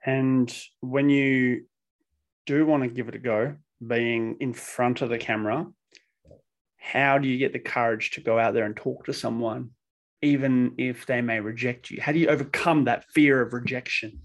And 0.05 0.55
when 0.81 1.09
you 1.09 1.65
do 2.45 2.65
want 2.65 2.83
to 2.83 2.89
give 2.89 3.07
it 3.07 3.15
a 3.15 3.19
go, 3.19 3.55
being 3.85 4.37
in 4.39 4.53
front 4.53 5.01
of 5.01 5.09
the 5.09 5.17
camera, 5.17 5.67
how 6.77 7.17
do 7.17 7.27
you 7.27 7.37
get 7.37 7.53
the 7.53 7.59
courage 7.59 8.11
to 8.11 8.21
go 8.21 8.37
out 8.37 8.53
there 8.53 8.65
and 8.65 8.75
talk 8.75 9.05
to 9.05 9.13
someone, 9.13 9.71
even 10.21 10.75
if 10.77 11.05
they 11.05 11.21
may 11.21 11.39
reject 11.39 11.89
you? 11.89 12.01
How 12.01 12.11
do 12.11 12.19
you 12.19 12.27
overcome 12.27 12.85
that 12.85 13.05
fear 13.11 13.41
of 13.41 13.53
rejection? 13.53 14.21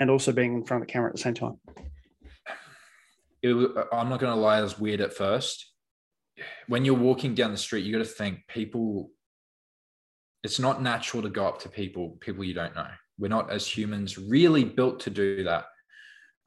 and 0.00 0.10
also 0.10 0.32
being 0.32 0.54
in 0.54 0.64
front 0.64 0.82
of 0.82 0.88
the 0.88 0.92
camera 0.92 1.10
at 1.10 1.14
the 1.14 1.22
same 1.22 1.34
time? 1.34 1.58
It, 3.42 3.54
I'm 3.92 4.08
not 4.08 4.18
going 4.18 4.32
to 4.32 4.40
lie, 4.40 4.58
it 4.58 4.62
was 4.62 4.78
weird 4.78 5.00
at 5.00 5.14
first. 5.14 5.70
When 6.66 6.84
you're 6.84 6.94
walking 6.94 7.34
down 7.34 7.52
the 7.52 7.58
street, 7.58 7.84
you 7.84 7.92
got 7.92 7.98
to 7.98 8.10
think 8.10 8.40
people. 8.48 9.10
It's 10.42 10.58
not 10.58 10.82
natural 10.82 11.22
to 11.22 11.28
go 11.28 11.46
up 11.46 11.60
to 11.60 11.68
people, 11.68 12.16
people 12.20 12.44
you 12.44 12.54
don't 12.54 12.74
know. 12.74 12.88
We're 13.18 13.28
not 13.28 13.50
as 13.50 13.66
humans 13.66 14.16
really 14.16 14.64
built 14.64 15.00
to 15.00 15.10
do 15.10 15.44
that. 15.44 15.66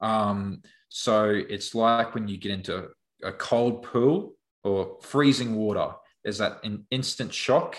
Um, 0.00 0.62
so 0.88 1.30
it's 1.30 1.76
like 1.76 2.12
when 2.12 2.26
you 2.26 2.36
get 2.36 2.50
into 2.50 2.88
a 3.22 3.32
cold 3.32 3.84
pool 3.84 4.34
or 4.64 4.98
freezing 5.00 5.54
water. 5.54 5.92
There's 6.24 6.38
that 6.38 6.64
an 6.64 6.86
instant 6.90 7.32
shock 7.32 7.76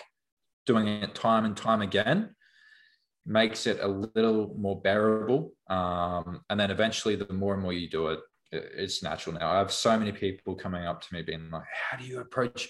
doing 0.65 0.87
it 0.87 1.15
time 1.15 1.45
and 1.45 1.55
time 1.55 1.81
again 1.81 2.35
makes 3.25 3.65
it 3.65 3.79
a 3.81 3.87
little 3.87 4.55
more 4.57 4.79
bearable. 4.81 5.53
Um, 5.69 6.41
and 6.49 6.59
then 6.59 6.71
eventually, 6.71 7.15
the 7.15 7.31
more 7.33 7.53
and 7.53 7.63
more 7.63 7.73
you 7.73 7.89
do 7.89 8.07
it, 8.07 8.19
it's 8.51 9.03
natural 9.03 9.35
now. 9.35 9.51
I 9.51 9.57
have 9.57 9.71
so 9.71 9.97
many 9.97 10.11
people 10.11 10.55
coming 10.55 10.85
up 10.85 11.01
to 11.01 11.13
me 11.13 11.21
being 11.21 11.49
like, 11.51 11.63
How 11.73 11.97
do 11.97 12.05
you 12.05 12.19
approach? 12.19 12.69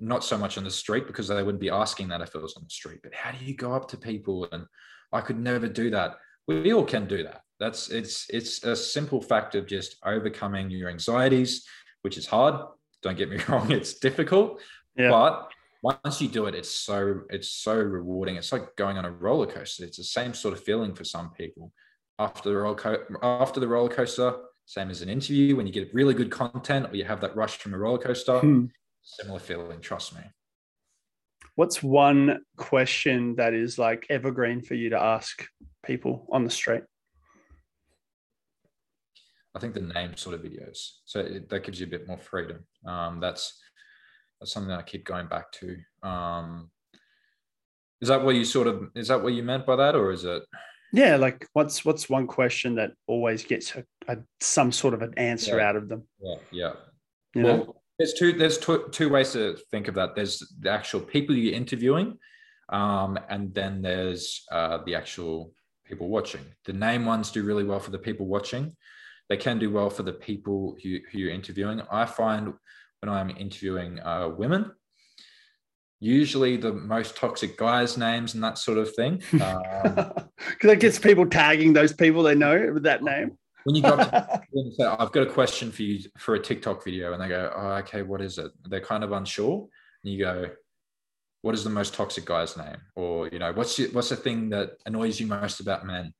Not 0.00 0.24
so 0.24 0.36
much 0.36 0.58
on 0.58 0.64
the 0.64 0.70
street 0.70 1.06
because 1.06 1.28
they 1.28 1.42
wouldn't 1.42 1.60
be 1.60 1.70
asking 1.70 2.08
that 2.08 2.20
if 2.20 2.34
it 2.34 2.42
was 2.42 2.56
on 2.56 2.64
the 2.64 2.70
street, 2.70 2.98
but 3.02 3.14
how 3.14 3.30
do 3.30 3.44
you 3.44 3.54
go 3.54 3.72
up 3.72 3.88
to 3.90 3.96
people? 3.96 4.48
And 4.50 4.66
I 5.12 5.20
could 5.20 5.38
never 5.38 5.68
do 5.68 5.90
that. 5.90 6.16
We 6.48 6.72
all 6.72 6.84
can 6.84 7.06
do 7.06 7.22
that. 7.22 7.42
That's 7.60 7.88
it's 7.90 8.26
it's 8.30 8.64
a 8.64 8.74
simple 8.74 9.20
fact 9.20 9.54
of 9.54 9.66
just 9.66 9.96
overcoming 10.04 10.70
your 10.70 10.88
anxieties, 10.88 11.66
which 12.02 12.16
is 12.16 12.26
hard. 12.26 12.54
Don't 13.02 13.16
get 13.18 13.28
me 13.28 13.38
wrong, 13.48 13.70
it's 13.70 13.94
difficult. 13.94 14.60
Yeah. 14.96 15.10
But 15.10 15.52
once 15.82 16.20
you 16.20 16.28
do 16.28 16.46
it, 16.46 16.54
it's 16.54 16.70
so 16.70 17.20
it's 17.30 17.48
so 17.48 17.74
rewarding. 17.74 18.36
It's 18.36 18.52
like 18.52 18.74
going 18.76 18.98
on 18.98 19.04
a 19.04 19.10
roller 19.10 19.46
coaster. 19.46 19.84
It's 19.84 19.98
the 19.98 20.04
same 20.04 20.34
sort 20.34 20.54
of 20.54 20.62
feeling 20.62 20.94
for 20.94 21.04
some 21.04 21.30
people. 21.30 21.72
After 22.18 22.50
the 22.50 22.56
roller 22.56 22.74
co- 22.74 23.04
after 23.22 23.60
the 23.60 23.68
roller 23.68 23.88
coaster, 23.88 24.34
same 24.66 24.90
as 24.90 25.02
an 25.02 25.08
interview 25.08 25.56
when 25.56 25.66
you 25.66 25.72
get 25.72 25.94
really 25.94 26.14
good 26.14 26.30
content 26.30 26.92
or 26.92 26.96
you 26.96 27.04
have 27.04 27.20
that 27.20 27.36
rush 27.36 27.58
from 27.58 27.74
a 27.74 27.78
roller 27.78 27.98
coaster. 27.98 28.40
Hmm. 28.40 28.66
Similar 29.02 29.38
feeling, 29.38 29.80
trust 29.80 30.14
me. 30.14 30.20
What's 31.54 31.82
one 31.82 32.40
question 32.56 33.36
that 33.36 33.54
is 33.54 33.78
like 33.78 34.06
evergreen 34.10 34.60
for 34.60 34.74
you 34.74 34.90
to 34.90 35.00
ask 35.00 35.46
people 35.84 36.26
on 36.30 36.44
the 36.44 36.50
street? 36.50 36.82
I 39.54 39.60
think 39.60 39.74
the 39.74 39.80
name 39.80 40.16
sort 40.16 40.34
of 40.34 40.42
videos. 40.42 40.98
So 41.04 41.20
it, 41.20 41.48
that 41.48 41.64
gives 41.64 41.80
you 41.80 41.86
a 41.86 41.90
bit 41.90 42.06
more 42.06 42.18
freedom. 42.18 42.64
Um, 42.86 43.18
that's 43.18 43.60
that's 44.40 44.52
something 44.52 44.70
that 44.70 44.78
I 44.78 44.82
keep 44.82 45.04
going 45.04 45.26
back 45.26 45.50
to. 45.52 45.76
Um, 46.02 46.70
is 48.00 48.08
that 48.08 48.24
what 48.24 48.36
you 48.36 48.44
sort 48.44 48.66
of 48.66 48.90
is 48.94 49.08
that 49.08 49.22
what 49.22 49.32
you 49.32 49.42
meant 49.42 49.66
by 49.66 49.76
that, 49.76 49.96
or 49.96 50.12
is 50.12 50.24
it? 50.24 50.42
Yeah, 50.92 51.16
like 51.16 51.46
what's 51.52 51.84
what's 51.84 52.08
one 52.08 52.26
question 52.26 52.76
that 52.76 52.92
always 53.06 53.44
gets 53.44 53.74
a, 53.74 53.84
a 54.06 54.18
some 54.40 54.72
sort 54.72 54.94
of 54.94 55.02
an 55.02 55.14
answer 55.16 55.58
yeah. 55.58 55.68
out 55.68 55.76
of 55.76 55.88
them? 55.88 56.04
Yeah, 56.20 56.36
yeah. 56.50 56.72
You 57.34 57.42
well, 57.42 57.56
know? 57.56 57.76
there's 57.98 58.14
two 58.14 58.32
there's 58.32 58.58
two, 58.58 58.88
two 58.92 59.08
ways 59.08 59.32
to 59.32 59.56
think 59.70 59.88
of 59.88 59.94
that. 59.96 60.14
There's 60.14 60.42
the 60.60 60.70
actual 60.70 61.00
people 61.00 61.34
you're 61.34 61.54
interviewing, 61.54 62.18
um, 62.68 63.18
and 63.28 63.52
then 63.52 63.82
there's 63.82 64.44
uh, 64.52 64.78
the 64.86 64.94
actual 64.94 65.52
people 65.84 66.08
watching. 66.08 66.44
The 66.64 66.72
name 66.72 67.04
ones 67.04 67.30
do 67.30 67.42
really 67.42 67.64
well 67.64 67.80
for 67.80 67.90
the 67.90 67.98
people 67.98 68.26
watching. 68.26 68.76
They 69.28 69.36
can 69.36 69.58
do 69.58 69.70
well 69.70 69.90
for 69.90 70.04
the 70.04 70.12
people 70.12 70.76
who, 70.82 70.98
who 71.10 71.18
you're 71.18 71.32
interviewing. 71.32 71.82
I 71.90 72.06
find 72.06 72.54
when 73.00 73.10
I'm 73.10 73.30
interviewing 73.30 74.00
uh, 74.00 74.28
women. 74.28 74.72
Usually 76.00 76.56
the 76.56 76.72
most 76.72 77.16
toxic 77.16 77.56
guys' 77.56 77.96
names 77.96 78.34
and 78.34 78.42
that 78.44 78.58
sort 78.58 78.78
of 78.78 78.94
thing. 78.94 79.22
Because 79.32 79.52
um, 79.84 80.28
that 80.62 80.80
gets 80.80 80.98
people 80.98 81.26
tagging 81.26 81.72
those 81.72 81.92
people 81.92 82.22
they 82.22 82.36
know 82.36 82.70
with 82.72 82.84
that 82.84 83.02
name. 83.02 83.36
When 83.64 83.74
you 83.74 83.82
go 83.82 83.96
to 83.96 84.42
and 84.52 84.74
say, 84.74 84.84
I've 84.84 85.10
got 85.10 85.26
a 85.26 85.30
question 85.30 85.72
for 85.72 85.82
you 85.82 86.08
for 86.16 86.34
a 86.34 86.40
TikTok 86.40 86.84
video, 86.84 87.12
and 87.12 87.22
they 87.22 87.28
go, 87.28 87.52
Oh, 87.54 87.70
okay, 87.78 88.02
what 88.02 88.20
is 88.20 88.38
it? 88.38 88.52
They're 88.64 88.80
kind 88.80 89.02
of 89.02 89.10
unsure. 89.12 89.66
And 90.04 90.12
you 90.12 90.24
go, 90.24 90.50
what 91.42 91.54
is 91.54 91.64
the 91.64 91.70
most 91.70 91.94
toxic 91.94 92.24
guy's 92.24 92.56
name? 92.56 92.76
Or, 92.94 93.28
you 93.28 93.38
know, 93.38 93.52
what's 93.52 93.78
your, 93.78 93.88
what's 93.90 94.08
the 94.08 94.16
thing 94.16 94.50
that 94.50 94.72
annoys 94.86 95.20
you 95.20 95.26
most 95.26 95.60
about 95.60 95.86
men? 95.86 96.12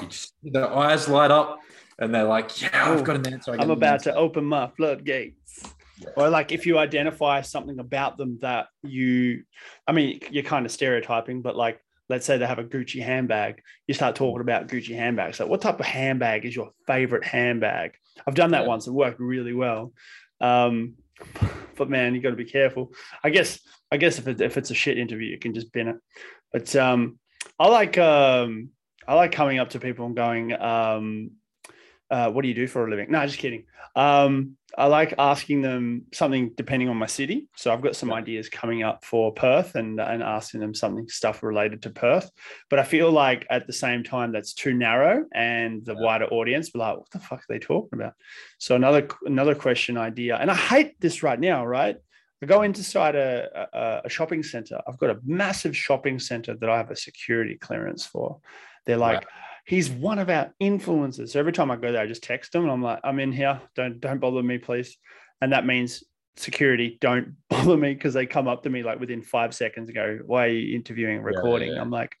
You 0.00 0.06
just, 0.06 0.34
their 0.42 0.72
eyes 0.72 1.08
light 1.08 1.30
up 1.30 1.58
and 1.98 2.14
they're 2.14 2.24
like, 2.24 2.60
yeah, 2.60 2.92
I've 2.92 3.04
got 3.04 3.16
an 3.16 3.32
answer. 3.32 3.56
I'm 3.58 3.70
about 3.70 4.02
to 4.04 4.14
open 4.14 4.44
my 4.44 4.68
floodgates. 4.76 5.74
Or 6.16 6.28
like 6.28 6.52
if 6.52 6.66
you 6.66 6.78
identify 6.78 7.40
something 7.42 7.78
about 7.78 8.16
them 8.16 8.38
that 8.42 8.68
you, 8.82 9.44
I 9.86 9.92
mean, 9.92 10.20
you're 10.30 10.42
kind 10.42 10.66
of 10.66 10.72
stereotyping, 10.72 11.42
but 11.42 11.56
like, 11.56 11.80
let's 12.08 12.26
say 12.26 12.38
they 12.38 12.46
have 12.46 12.58
a 12.58 12.64
Gucci 12.64 13.02
handbag, 13.02 13.62
you 13.86 13.94
start 13.94 14.16
talking 14.16 14.40
about 14.40 14.66
Gucci 14.66 14.96
handbags. 14.96 15.38
like 15.38 15.48
what 15.48 15.60
type 15.60 15.78
of 15.78 15.86
handbag 15.86 16.44
is 16.44 16.56
your 16.56 16.72
favorite 16.86 17.24
handbag? 17.24 17.92
I've 18.26 18.34
done 18.34 18.50
that 18.50 18.62
yeah. 18.62 18.68
once. 18.68 18.86
It 18.86 18.92
worked 18.92 19.20
really 19.20 19.54
well. 19.54 19.92
Um, 20.40 20.94
but 21.76 21.88
man, 21.88 22.14
you 22.14 22.20
got 22.20 22.30
to 22.30 22.36
be 22.36 22.44
careful. 22.44 22.92
I 23.22 23.30
guess, 23.30 23.60
I 23.92 23.96
guess 23.96 24.18
if, 24.18 24.26
it, 24.26 24.40
if 24.40 24.56
it's 24.56 24.70
a 24.70 24.74
shit 24.74 24.98
interview, 24.98 25.28
you 25.28 25.38
can 25.38 25.54
just 25.54 25.72
bin 25.72 25.88
it. 25.88 25.96
But 26.52 26.74
um, 26.76 27.18
I 27.58 27.68
like, 27.68 27.96
um, 27.96 28.70
I 29.06 29.14
like 29.14 29.32
coming 29.32 29.58
up 29.58 29.70
to 29.70 29.80
people 29.80 30.06
and 30.06 30.16
going, 30.16 30.52
um, 30.52 31.30
uh, 32.10 32.30
what 32.30 32.42
do 32.42 32.48
you 32.48 32.54
do 32.54 32.66
for 32.66 32.86
a 32.86 32.90
living? 32.90 33.10
No, 33.10 33.24
just 33.24 33.38
kidding. 33.38 33.64
Um, 33.94 34.56
I 34.76 34.86
like 34.86 35.14
asking 35.18 35.62
them 35.62 36.06
something 36.12 36.52
depending 36.56 36.88
on 36.88 36.96
my 36.96 37.06
city. 37.06 37.48
So 37.56 37.72
I've 37.72 37.82
got 37.82 37.96
some 37.96 38.12
ideas 38.12 38.48
coming 38.48 38.82
up 38.82 39.04
for 39.04 39.32
Perth 39.32 39.74
and, 39.74 40.00
and 40.00 40.22
asking 40.22 40.60
them 40.60 40.74
something 40.74 41.08
stuff 41.08 41.42
related 41.42 41.82
to 41.82 41.90
Perth. 41.90 42.30
But 42.68 42.78
I 42.78 42.84
feel 42.84 43.10
like 43.10 43.46
at 43.50 43.66
the 43.66 43.72
same 43.72 44.04
time 44.04 44.32
that's 44.32 44.54
too 44.54 44.74
narrow 44.74 45.24
and 45.34 45.84
the 45.84 45.96
wider 45.96 46.26
audience 46.26 46.70
will 46.72 46.80
be 46.80 46.84
like, 46.84 46.98
what 46.98 47.10
the 47.10 47.18
fuck 47.18 47.40
are 47.40 47.44
they 47.48 47.58
talking 47.58 47.98
about? 47.98 48.14
So 48.58 48.76
another 48.76 49.08
another 49.24 49.54
question 49.54 49.96
idea, 49.96 50.36
and 50.36 50.50
I 50.50 50.54
hate 50.54 51.00
this 51.00 51.22
right 51.22 51.38
now, 51.38 51.66
right? 51.66 51.96
I 52.42 52.46
go 52.46 52.62
inside 52.62 53.16
a, 53.16 53.68
a, 53.72 54.00
a 54.06 54.08
shopping 54.08 54.42
center. 54.42 54.80
I've 54.86 54.98
got 54.98 55.10
a 55.10 55.18
massive 55.24 55.76
shopping 55.76 56.18
center 56.18 56.54
that 56.54 56.70
I 56.70 56.76
have 56.76 56.90
a 56.90 56.96
security 56.96 57.56
clearance 57.56 58.06
for. 58.06 58.38
They're 58.86 58.96
like, 58.96 59.26
he's 59.70 59.88
one 59.88 60.18
of 60.18 60.28
our 60.28 60.52
influencers. 60.60 61.28
So 61.28 61.38
every 61.38 61.52
time 61.52 61.70
I 61.70 61.76
go 61.76 61.92
there, 61.92 62.02
I 62.02 62.06
just 62.08 62.24
text 62.24 62.52
him 62.52 62.62
and 62.62 62.72
I'm 62.72 62.82
like, 62.82 62.98
I'm 63.04 63.20
in 63.20 63.30
here. 63.30 63.60
Don't 63.76 64.00
don't 64.00 64.18
bother 64.18 64.42
me, 64.42 64.58
please. 64.58 64.98
And 65.40 65.52
that 65.52 65.64
means 65.64 66.02
security 66.36 66.98
don't 67.00 67.36
bother 67.48 67.76
me 67.76 67.94
because 67.94 68.12
they 68.12 68.26
come 68.26 68.48
up 68.48 68.64
to 68.64 68.70
me 68.70 68.82
like 68.82 68.98
within 68.98 69.22
five 69.22 69.54
seconds 69.54 69.88
and 69.88 69.94
go, 69.94 70.18
Why 70.26 70.46
are 70.46 70.48
you 70.48 70.74
interviewing, 70.74 71.22
recording? 71.22 71.68
Yeah, 71.68 71.76
yeah. 71.76 71.82
I'm 71.82 71.90
like, 71.90 72.16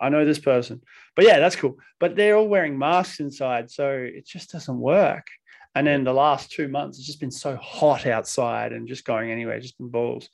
I 0.00 0.10
know 0.10 0.24
this 0.24 0.38
person. 0.38 0.80
But 1.16 1.24
yeah, 1.24 1.40
that's 1.40 1.56
cool. 1.56 1.76
But 1.98 2.14
they're 2.14 2.36
all 2.36 2.46
wearing 2.46 2.78
masks 2.78 3.18
inside. 3.18 3.68
So 3.68 3.90
it 3.90 4.24
just 4.24 4.52
doesn't 4.52 4.78
work. 4.78 5.26
And 5.74 5.84
then 5.84 6.04
the 6.04 6.12
last 6.12 6.52
two 6.52 6.68
months, 6.68 6.98
it's 6.98 7.06
just 7.06 7.20
been 7.20 7.32
so 7.32 7.56
hot 7.56 8.06
outside 8.06 8.72
and 8.72 8.86
just 8.86 9.04
going 9.04 9.32
anywhere, 9.32 9.58
just 9.58 9.78
been 9.78 9.88
balls. 9.88 10.28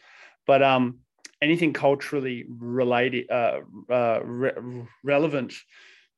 But 0.47 0.62
um, 0.62 0.99
anything 1.41 1.72
culturally 1.72 2.45
related, 2.49 3.30
uh, 3.30 3.61
uh, 3.91 4.20
re- 4.22 4.87
relevant 5.03 5.55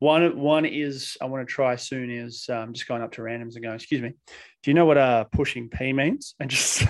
one 0.01 0.39
one 0.39 0.65
is 0.65 1.17
I 1.21 1.27
want 1.27 1.47
to 1.47 1.53
try 1.53 1.77
soon 1.77 2.11
is 2.11 2.49
um, 2.49 2.73
just 2.73 2.87
going 2.87 3.03
up 3.03 3.13
to 3.13 3.23
randoms 3.23 3.55
and 3.55 3.65
going, 3.65 3.75
excuse 3.75 4.01
me, 4.01 4.15
do 4.63 4.71
you 4.71 4.75
know 4.75 4.87
what 4.87 4.99
uh 4.99 5.25
pushing 5.25 5.69
P 5.69 5.93
means? 5.93 6.35
And 6.41 6.51
just 6.51 6.85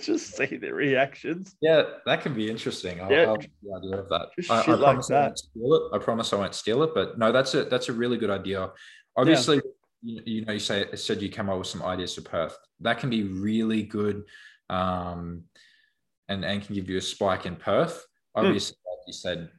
just 0.00 0.36
see 0.36 0.56
their 0.56 0.74
reactions. 0.74 1.54
Yeah, 1.60 1.82
that 2.06 2.22
can 2.22 2.34
be 2.34 2.50
interesting. 2.50 3.00
I'll, 3.00 3.12
yeah. 3.12 3.24
I'll 3.24 3.36
the 3.36 3.76
idea 3.76 3.98
of 3.98 4.08
that. 4.08 4.28
I, 4.50 4.60
I, 4.60 4.64
promise 4.64 5.10
like 5.10 5.18
I 5.18 5.22
won't 5.26 5.38
steal 5.38 5.74
it. 5.74 5.82
I 5.94 5.98
promise 5.98 6.32
I 6.32 6.36
won't 6.36 6.54
steal 6.54 6.82
it. 6.82 6.90
But 6.94 7.18
no, 7.18 7.32
that's 7.32 7.54
a 7.54 7.64
that's 7.64 7.88
a 7.88 7.92
really 7.92 8.16
good 8.16 8.30
idea. 8.30 8.70
Obviously, 9.16 9.56
yeah. 9.56 9.62
you, 10.02 10.22
you, 10.24 10.44
know, 10.46 10.52
you 10.54 10.58
say 10.58 10.86
said 10.94 11.20
you 11.20 11.28
came 11.28 11.50
up 11.50 11.58
with 11.58 11.66
some 11.66 11.82
ideas 11.82 12.14
for 12.14 12.22
Perth. 12.22 12.56
That 12.80 12.98
can 12.98 13.10
be 13.10 13.24
really 13.24 13.82
good, 13.82 14.24
um, 14.70 15.42
and 16.28 16.44
and 16.44 16.64
can 16.64 16.74
give 16.74 16.88
you 16.88 16.96
a 16.96 17.02
spike 17.02 17.44
in 17.44 17.56
Perth. 17.56 18.06
Hmm. 18.34 18.46
Obviously, 18.46 18.76
mm. 18.76 18.90
like 18.90 19.06
you 19.06 19.12
said, 19.12 19.50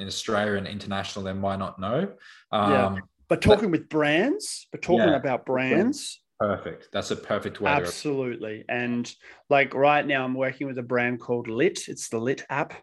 in 0.00 0.06
Australia 0.06 0.54
and 0.54 0.66
international 0.66 1.24
they 1.24 1.32
might 1.32 1.58
not 1.58 1.78
know. 1.78 2.12
Um, 2.50 2.72
yeah. 2.72 3.00
But 3.28 3.42
talking 3.42 3.70
but, 3.70 3.80
with 3.80 3.88
brands, 3.88 4.66
but 4.72 4.82
talking 4.82 5.08
yeah, 5.08 5.16
about 5.16 5.46
brands. 5.46 6.20
Perfect. 6.40 6.88
That's 6.90 7.10
a 7.10 7.16
perfect 7.16 7.60
way. 7.60 7.70
Absolutely. 7.70 8.64
And 8.68 9.12
like 9.50 9.74
right 9.74 10.04
now, 10.04 10.24
I'm 10.24 10.34
working 10.34 10.66
with 10.66 10.78
a 10.78 10.82
brand 10.82 11.20
called 11.20 11.46
Lit. 11.46 11.88
It's 11.88 12.08
the 12.08 12.18
Lit 12.18 12.44
app. 12.48 12.74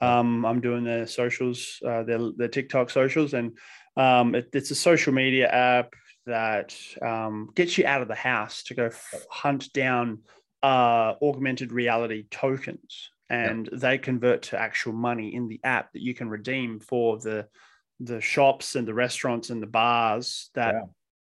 Um, 0.00 0.46
I'm 0.46 0.60
doing 0.60 0.84
their 0.84 1.06
socials, 1.06 1.78
uh, 1.86 2.04
their, 2.04 2.20
their 2.34 2.48
TikTok 2.48 2.88
socials, 2.88 3.34
and 3.34 3.58
um, 3.98 4.34
it, 4.34 4.48
it's 4.54 4.70
a 4.70 4.74
social 4.74 5.12
media 5.12 5.46
app 5.48 5.92
that 6.24 6.74
um, 7.02 7.50
gets 7.54 7.76
you 7.76 7.84
out 7.84 8.00
of 8.00 8.08
the 8.08 8.14
house 8.14 8.62
to 8.64 8.74
go 8.74 8.86
f- 8.86 9.14
hunt 9.28 9.70
down 9.74 10.20
uh, 10.62 11.14
augmented 11.20 11.72
reality 11.72 12.24
tokens 12.30 13.10
and 13.30 13.68
yep. 13.70 13.80
they 13.80 13.96
convert 13.96 14.42
to 14.42 14.60
actual 14.60 14.92
money 14.92 15.34
in 15.34 15.48
the 15.48 15.60
app 15.62 15.92
that 15.92 16.02
you 16.02 16.14
can 16.14 16.28
redeem 16.28 16.80
for 16.80 17.18
the 17.18 17.46
the 18.00 18.20
shops 18.20 18.76
and 18.76 18.88
the 18.88 18.94
restaurants 18.94 19.50
and 19.50 19.62
the 19.62 19.66
bars 19.66 20.50
that 20.54 20.74
yeah. 20.74 20.80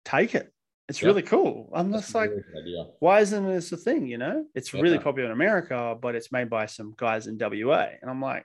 take 0.04 0.34
it. 0.34 0.52
It's 0.88 1.00
yep. 1.00 1.06
really 1.06 1.22
cool. 1.22 1.70
I'm 1.72 1.90
That's 1.90 2.06
just 2.06 2.14
like, 2.14 2.30
really 2.30 2.84
why 2.98 3.20
isn't 3.20 3.46
this 3.46 3.72
a 3.72 3.76
thing? 3.76 4.06
You 4.06 4.18
know, 4.18 4.44
it's 4.54 4.74
yeah. 4.74 4.80
really 4.80 4.98
popular 4.98 5.26
in 5.26 5.32
America, 5.32 5.96
but 6.00 6.14
it's 6.14 6.32
made 6.32 6.50
by 6.50 6.66
some 6.66 6.92
guys 6.96 7.26
in 7.26 7.38
WA. 7.38 7.86
And 8.02 8.10
I'm 8.10 8.20
like, 8.20 8.44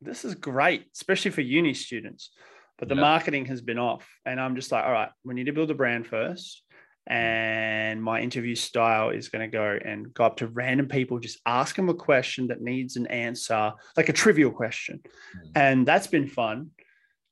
this 0.00 0.24
is 0.24 0.34
great, 0.34 0.86
especially 0.94 1.30
for 1.30 1.42
uni 1.42 1.74
students. 1.74 2.30
But 2.78 2.88
the 2.88 2.94
yeah. 2.94 3.02
marketing 3.02 3.46
has 3.46 3.60
been 3.60 3.78
off. 3.78 4.08
And 4.24 4.40
I'm 4.40 4.56
just 4.56 4.72
like, 4.72 4.84
all 4.84 4.92
right, 4.92 5.10
we 5.22 5.34
need 5.34 5.46
to 5.46 5.52
build 5.52 5.70
a 5.70 5.74
brand 5.74 6.06
first 6.06 6.62
and 7.06 8.02
my 8.02 8.20
interview 8.20 8.54
style 8.54 9.10
is 9.10 9.28
going 9.28 9.48
to 9.48 9.54
go 9.54 9.78
and 9.84 10.12
go 10.12 10.24
up 10.24 10.36
to 10.36 10.48
random 10.48 10.88
people 10.88 11.20
just 11.20 11.40
ask 11.46 11.76
them 11.76 11.88
a 11.88 11.94
question 11.94 12.48
that 12.48 12.60
needs 12.60 12.96
an 12.96 13.06
answer 13.06 13.72
like 13.96 14.08
a 14.08 14.12
trivial 14.12 14.50
question. 14.50 15.00
Mm. 15.04 15.50
and 15.54 15.86
that's 15.86 16.06
been 16.06 16.26
fun. 16.26 16.70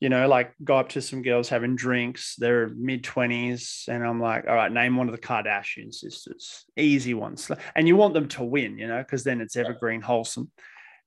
You 0.01 0.11
know 0.11 0.29
like 0.29 0.53
go 0.63 0.77
up 0.77 0.91
to 0.91 1.01
some 1.01 1.23
girls 1.23 1.49
having 1.49 1.77
drinks 1.77 2.37
they're 2.37 2.69
mid 2.69 3.05
20s 3.05 3.89
and 3.89 4.05
i'm 4.05 4.21
like 4.21 4.45
all 4.47 4.55
right 4.55 4.71
name 4.71 4.97
one 4.97 5.09
of 5.09 5.13
the 5.13 5.21
kardashian 5.21 5.95
sisters. 5.95 6.67
Easy 6.77 7.15
ones 7.15 7.51
and 7.75 7.89
you 7.89 7.97
want 7.97 8.13
them 8.13 8.29
to 8.29 8.45
win 8.45 8.77
you 8.77 8.87
know 8.87 8.99
because 8.99 9.25
then 9.25 9.41
it's 9.41 9.57
evergreen 9.57 10.03
wholesome. 10.03 10.51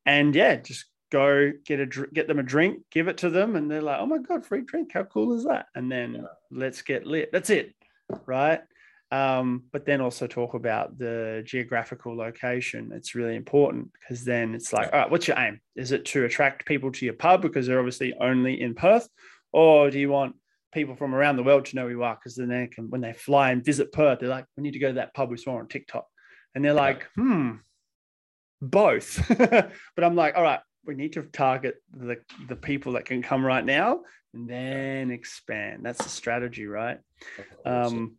And 0.05 0.33
yeah 0.35 0.55
just 0.55 0.85
go 1.11 1.53
get 1.63 1.79
a 1.79 1.85
get 1.85 2.27
them 2.27 2.39
a 2.39 2.43
drink 2.43 2.79
give 2.91 3.07
it 3.07 3.17
to 3.17 3.29
them 3.29 3.55
and 3.55 3.69
they're 3.69 3.81
like 3.81 3.99
oh 3.99 4.05
my 4.05 4.17
god 4.17 4.45
free 4.45 4.61
drink 4.61 4.91
how 4.93 5.03
cool 5.03 5.37
is 5.37 5.43
that? 5.43 5.67
And 5.75 5.91
then 5.91 6.15
yeah. 6.15 6.21
let's 6.49 6.81
get 6.81 7.05
lit. 7.05 7.31
That's 7.31 7.51
it 7.51 7.75
right? 8.25 8.61
Um, 9.09 9.63
but 9.71 9.85
then 9.85 10.01
also 10.01 10.27
talk 10.27 10.53
about 10.53 10.97
the 10.97 11.41
geographical 11.45 12.15
location. 12.15 12.91
It's 12.93 13.15
really 13.15 13.35
important 13.35 13.89
because 13.93 14.25
then 14.25 14.53
it's 14.53 14.73
like, 14.73 14.91
all 14.91 14.99
right, 14.99 15.09
what's 15.09 15.27
your 15.27 15.39
aim? 15.39 15.61
Is 15.75 15.93
it 15.93 16.05
to 16.05 16.25
attract 16.25 16.65
people 16.65 16.91
to 16.91 17.05
your 17.05 17.13
pub 17.13 17.41
because 17.41 17.67
they're 17.67 17.79
obviously 17.79 18.13
only 18.19 18.61
in 18.61 18.75
Perth, 18.75 19.07
or 19.53 19.89
do 19.89 19.99
you 19.99 20.09
want 20.09 20.35
people 20.73 20.95
from 20.95 21.15
around 21.15 21.37
the 21.37 21.43
world 21.43 21.65
to 21.65 21.75
know 21.77 21.85
who 21.85 21.91
you 21.91 22.03
are? 22.03 22.15
Because 22.15 22.35
then 22.35 22.49
they 22.49 22.67
can, 22.67 22.89
when 22.89 23.01
they 23.01 23.13
fly 23.13 23.51
and 23.51 23.63
visit 23.63 23.93
Perth, 23.93 24.19
they're 24.19 24.29
like, 24.29 24.45
we 24.57 24.63
need 24.63 24.73
to 24.73 24.79
go 24.79 24.89
to 24.89 24.95
that 24.95 25.13
pub 25.13 25.29
we 25.29 25.37
saw 25.37 25.57
on 25.57 25.67
TikTok, 25.67 26.05
and 26.53 26.63
they're 26.63 26.73
like, 26.73 27.07
hmm, 27.15 27.53
both. 28.61 29.25
but 29.37 30.03
I'm 30.03 30.15
like, 30.15 30.35
all 30.35 30.43
right, 30.43 30.59
we 30.87 30.95
need 30.95 31.13
to 31.13 31.23
target 31.23 31.75
the 31.95 32.17
the 32.47 32.55
people 32.55 32.93
that 32.93 33.05
can 33.05 33.21
come 33.21 33.45
right 33.45 33.65
now 33.65 34.01
and 34.33 34.49
then 34.49 35.11
expand. 35.11 35.85
That's 35.85 36.03
the 36.03 36.09
strategy, 36.09 36.65
right? 36.65 36.99
Um, 37.65 38.15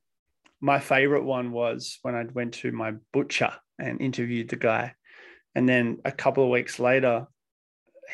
my 0.60 0.78
favorite 0.78 1.24
one 1.24 1.52
was 1.52 1.98
when 2.02 2.14
I 2.14 2.24
went 2.24 2.54
to 2.54 2.72
my 2.72 2.94
butcher 3.12 3.52
and 3.78 4.00
interviewed 4.00 4.48
the 4.48 4.56
guy. 4.56 4.94
And 5.54 5.68
then 5.68 5.98
a 6.04 6.12
couple 6.12 6.44
of 6.44 6.50
weeks 6.50 6.78
later, 6.78 7.26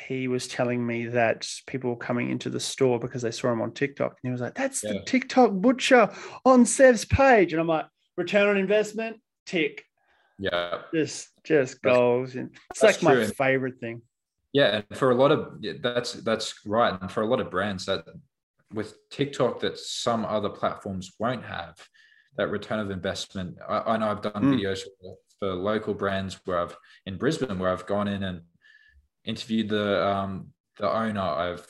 he 0.09 0.29
was 0.29 0.49
telling 0.49 0.85
me 0.85 1.07
that 1.07 1.49
people 1.67 1.91
were 1.91 1.97
coming 1.97 2.31
into 2.31 2.51
the 2.51 2.61
store 2.61 2.99
because 2.99 3.23
they 3.23 3.31
saw 3.31 3.53
him 3.53 3.63
on 3.63 3.73
TikTok. 3.73 4.11
And 4.11 4.29
he 4.29 4.31
was 4.31 4.41
like, 4.41 4.55
That's 4.55 4.83
yeah. 4.83 4.93
the 4.93 5.01
TikTok 5.01 5.53
butcher 5.53 6.11
on 6.45 6.67
Seb's 6.67 7.05
page. 7.05 7.53
And 7.53 7.61
I'm 7.61 7.69
like, 7.69 7.87
return 8.17 8.49
on 8.49 8.57
investment, 8.57 9.21
tick. 9.47 9.85
Yeah. 10.39 10.83
Just 10.93 11.29
just 11.45 11.81
goals. 11.81 12.35
And 12.35 12.51
it's 12.71 12.83
like 12.83 13.03
my 13.03 13.15
true. 13.15 13.27
favorite 13.29 13.79
thing. 13.79 14.03
Yeah, 14.55 14.83
and 14.89 14.97
for 14.97 15.11
a 15.11 15.17
lot 15.17 15.33
of 15.33 15.61
that's 15.83 16.13
that's 16.13 16.55
right, 16.65 16.97
and 16.99 17.11
for 17.11 17.23
a 17.23 17.27
lot 17.27 17.41
of 17.41 17.51
brands 17.51 17.87
that 17.87 18.05
with 18.73 18.97
TikTok 19.11 19.61
that 19.61 19.79
some 19.79 20.25
other 20.25 20.49
platforms 20.49 21.13
won't 21.19 21.45
have 21.45 21.77
that 22.37 22.51
return 22.51 22.79
of 22.79 22.91
investment. 22.91 23.59
I, 23.69 23.79
I 23.81 23.97
know 23.97 24.09
I've 24.09 24.23
done 24.23 24.33
mm. 24.33 24.55
videos 24.55 24.83
for, 24.83 25.17
for, 25.41 25.55
local 25.55 25.93
brands 25.93 26.41
where 26.45 26.61
I've 26.61 26.77
in 27.05 27.19
Brisbane 27.19 27.59
where 27.59 27.71
I've 27.71 27.87
gone 27.87 28.07
in 28.07 28.23
and 28.23 28.43
interviewed 29.25 29.71
the 29.71 30.07
um, 30.07 30.51
the 30.79 30.89
owner. 30.89 31.21
I've 31.21 31.67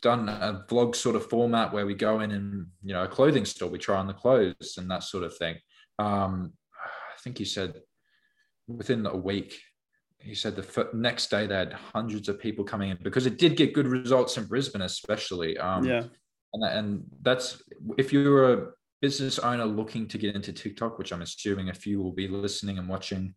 done 0.00 0.28
a 0.28 0.64
vlog 0.68 0.94
sort 0.94 1.16
of 1.16 1.28
format 1.28 1.72
where 1.72 1.86
we 1.86 1.94
go 1.94 2.20
in 2.20 2.30
and 2.30 2.66
you 2.84 2.94
know 2.94 3.02
a 3.02 3.08
clothing 3.08 3.44
store, 3.44 3.68
we 3.68 3.78
try 3.78 3.96
on 3.96 4.06
the 4.06 4.14
clothes 4.14 4.76
and 4.78 4.88
that 4.92 5.02
sort 5.02 5.24
of 5.24 5.36
thing. 5.36 5.56
Um, 5.98 6.52
I 6.72 7.20
think 7.20 7.40
you 7.40 7.46
said 7.46 7.80
within 8.68 9.06
a 9.06 9.16
week 9.16 9.58
he 10.22 10.34
said 10.34 10.56
the 10.56 10.88
next 10.92 11.30
day 11.30 11.46
they 11.46 11.54
had 11.54 11.72
hundreds 11.72 12.28
of 12.28 12.38
people 12.38 12.64
coming 12.64 12.90
in 12.90 12.98
because 13.02 13.26
it 13.26 13.38
did 13.38 13.56
get 13.56 13.74
good 13.74 13.86
results 13.86 14.36
in 14.36 14.44
Brisbane, 14.44 14.82
especially. 14.82 15.58
Um, 15.58 15.84
yeah. 15.84 16.04
And, 16.54 16.64
and 16.64 17.04
that's 17.22 17.62
if 17.98 18.12
you're 18.12 18.52
a 18.52 18.66
business 19.00 19.38
owner 19.38 19.64
looking 19.64 20.06
to 20.08 20.18
get 20.18 20.34
into 20.36 20.52
TikTok, 20.52 20.98
which 20.98 21.12
I'm 21.12 21.22
assuming 21.22 21.68
a 21.68 21.74
few 21.74 22.00
will 22.00 22.12
be 22.12 22.28
listening 22.28 22.78
and 22.78 22.88
watching, 22.88 23.34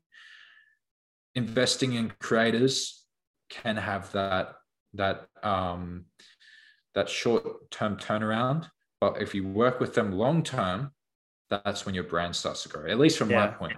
investing 1.34 1.94
in 1.94 2.14
creators 2.20 3.04
can 3.50 3.78
have 3.78 4.12
that 4.14 4.56
that 4.94 5.28
um, 5.44 6.06
that 6.94 7.10
short 7.10 7.70
term 7.72 7.98
turnaround. 7.98 8.70
But 9.02 9.22
if 9.22 9.36
you 9.36 9.48
work 9.48 9.80
with 9.80 9.94
them 9.94 10.12
long 10.12 10.44
term, 10.44 10.92
that's 11.50 11.86
when 11.86 11.96
your 11.96 12.06
brand 12.06 12.36
starts 12.36 12.64
to 12.64 12.70
grow. 12.70 12.90
At 12.90 13.00
least 13.00 13.18
from 13.18 13.30
yeah. 13.30 13.46
my 13.46 13.48
point. 13.48 13.78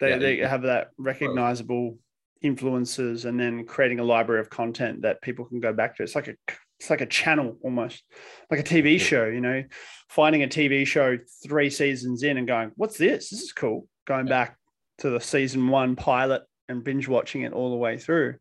They, 0.00 0.10
yeah. 0.10 0.18
they 0.18 0.36
have 0.38 0.62
that 0.62 0.90
recognizable 0.96 1.98
influences 2.42 3.24
and 3.24 3.38
then 3.38 3.64
creating 3.64 4.00
a 4.00 4.04
library 4.04 4.40
of 4.40 4.50
content 4.50 5.02
that 5.02 5.22
people 5.22 5.44
can 5.44 5.60
go 5.60 5.72
back 5.72 5.96
to. 5.96 6.02
It's 6.02 6.14
like 6.14 6.28
a 6.28 6.34
it's 6.78 6.90
like 6.90 7.00
a 7.00 7.06
channel 7.06 7.58
almost, 7.62 8.04
like 8.50 8.60
a 8.60 8.64
TV 8.64 9.00
show, 9.00 9.26
you 9.26 9.40
know, 9.40 9.64
finding 10.08 10.44
a 10.44 10.46
TV 10.46 10.86
show 10.86 11.18
three 11.44 11.70
seasons 11.70 12.22
in 12.22 12.38
and 12.38 12.46
going, 12.46 12.70
What's 12.76 12.98
this? 12.98 13.30
This 13.30 13.42
is 13.42 13.52
cool. 13.52 13.88
Going 14.06 14.26
back 14.26 14.56
to 14.98 15.10
the 15.10 15.20
season 15.20 15.68
one 15.68 15.96
pilot 15.96 16.42
and 16.68 16.84
binge 16.84 17.08
watching 17.08 17.42
it 17.42 17.52
all 17.52 17.70
the 17.70 17.76
way 17.76 17.98
through. 17.98 18.36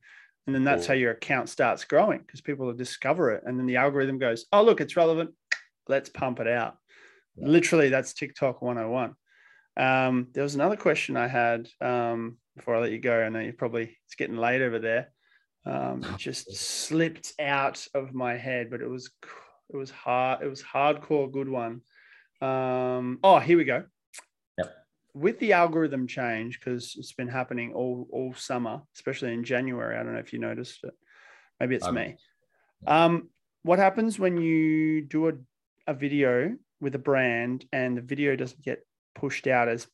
And 0.45 0.56
then 0.56 0.64
that's 0.64 0.88
cool. 0.88 0.95
how 0.95 0.99
your 0.99 1.11
account 1.11 1.49
starts 1.49 1.84
growing 1.84 2.19
because 2.19 2.41
people 2.41 2.65
will 2.65 2.74
discover 2.74 3.32
it. 3.32 3.44
And 3.45 3.60
then 3.60 3.65
the 3.65 3.78
algorithm 3.78 4.18
goes, 4.18 4.45
Oh, 4.52 4.64
look, 4.64 4.82
it's 4.82 4.95
relevant. 4.95 5.32
Let's 5.88 6.10
pump 6.10 6.40
it 6.40 6.48
out. 6.48 6.78
Literally, 7.38 7.90
that's 7.90 8.14
TikTok 8.14 8.61
101. 8.61 9.14
Um, 9.78 10.28
there 10.34 10.44
was 10.44 10.56
another 10.56 10.76
question 10.76 11.16
I 11.16 11.28
had 11.28 11.70
um, 11.80 12.38
before 12.56 12.76
I 12.76 12.80
let 12.80 12.91
you 12.91 12.99
go. 12.99 13.22
I 13.22 13.30
know 13.30 13.40
you're 13.40 13.54
probably 13.54 13.95
it's 14.06 14.16
getting 14.16 14.38
late 14.38 14.62
over 14.62 14.80
there. 14.80 15.12
Um, 15.66 16.04
it 16.04 16.18
just 16.18 16.56
slipped 16.88 17.34
out 17.40 17.86
of 17.94 18.14
my 18.14 18.36
head, 18.36 18.70
but 18.72 18.82
it 18.82 18.90
was 18.90 19.12
it 19.70 19.78
was 19.78 19.91
hard. 19.91 20.41
It 20.41 20.48
was 20.48 20.64
hardcore 20.64 21.32
good 21.32 21.49
one. 21.49 21.82
Um, 22.41 23.20
oh, 23.24 23.40
here 23.40 23.58
we 23.58 23.66
go. 23.66 23.84
Yep. 24.58 24.76
With 25.14 25.40
the 25.40 25.54
algorithm 25.54 26.08
change, 26.08 26.60
because 26.60 26.95
it's 26.98 27.14
been 27.14 27.28
happening 27.28 27.74
all 27.74 28.08
all 28.12 28.34
summer, 28.34 28.82
especially 28.95 29.34
in 29.34 29.44
January. 29.44 29.95
I 29.95 30.04
don't 30.04 30.14
know 30.14 30.20
if 30.20 30.34
you 30.34 30.40
noticed 30.40 30.84
it. 30.84 30.94
Maybe 31.60 31.76
it's 31.76 31.91
me. 31.91 32.16
Um, 32.86 33.30
what 33.64 33.80
happens 33.80 34.18
when 34.18 34.38
you 34.38 35.02
do 35.02 35.30
a, 35.30 35.34
a 35.88 35.94
video 35.94 36.56
with 36.80 36.95
a 36.95 36.99
brand 36.99 37.66
and 37.74 37.98
the 37.98 38.02
video 38.02 38.36
doesn't 38.36 38.62
get 38.62 38.86
pushed 39.18 39.48
out 39.48 39.68
as 39.68 39.88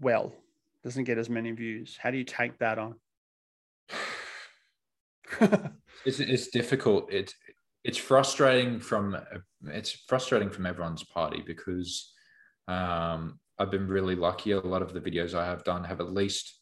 well, 0.00 0.32
doesn't 0.84 1.04
get 1.04 1.18
as 1.18 1.28
many 1.28 1.50
views. 1.52 1.98
How 2.00 2.10
do 2.10 2.18
you 2.18 2.24
take 2.24 2.58
that 2.58 2.78
on? 2.78 2.94
it's, 6.04 6.20
it's 6.20 6.48
difficult. 6.48 7.12
It's 7.12 7.34
it's 7.84 7.98
frustrating 7.98 8.80
from 8.80 9.16
it's 9.66 9.90
frustrating 10.08 10.50
from 10.50 10.66
everyone's 10.66 11.04
party 11.04 11.42
because 11.46 12.12
um, 12.66 13.38
I've 13.58 13.70
been 13.70 13.88
really 13.88 14.14
lucky. 14.14 14.50
A 14.52 14.60
lot 14.60 14.82
of 14.82 14.92
the 14.92 15.00
videos 15.00 15.34
I 15.34 15.46
have 15.46 15.64
done 15.64 15.84
have 15.84 16.00
at 16.00 16.12
least 16.12 16.54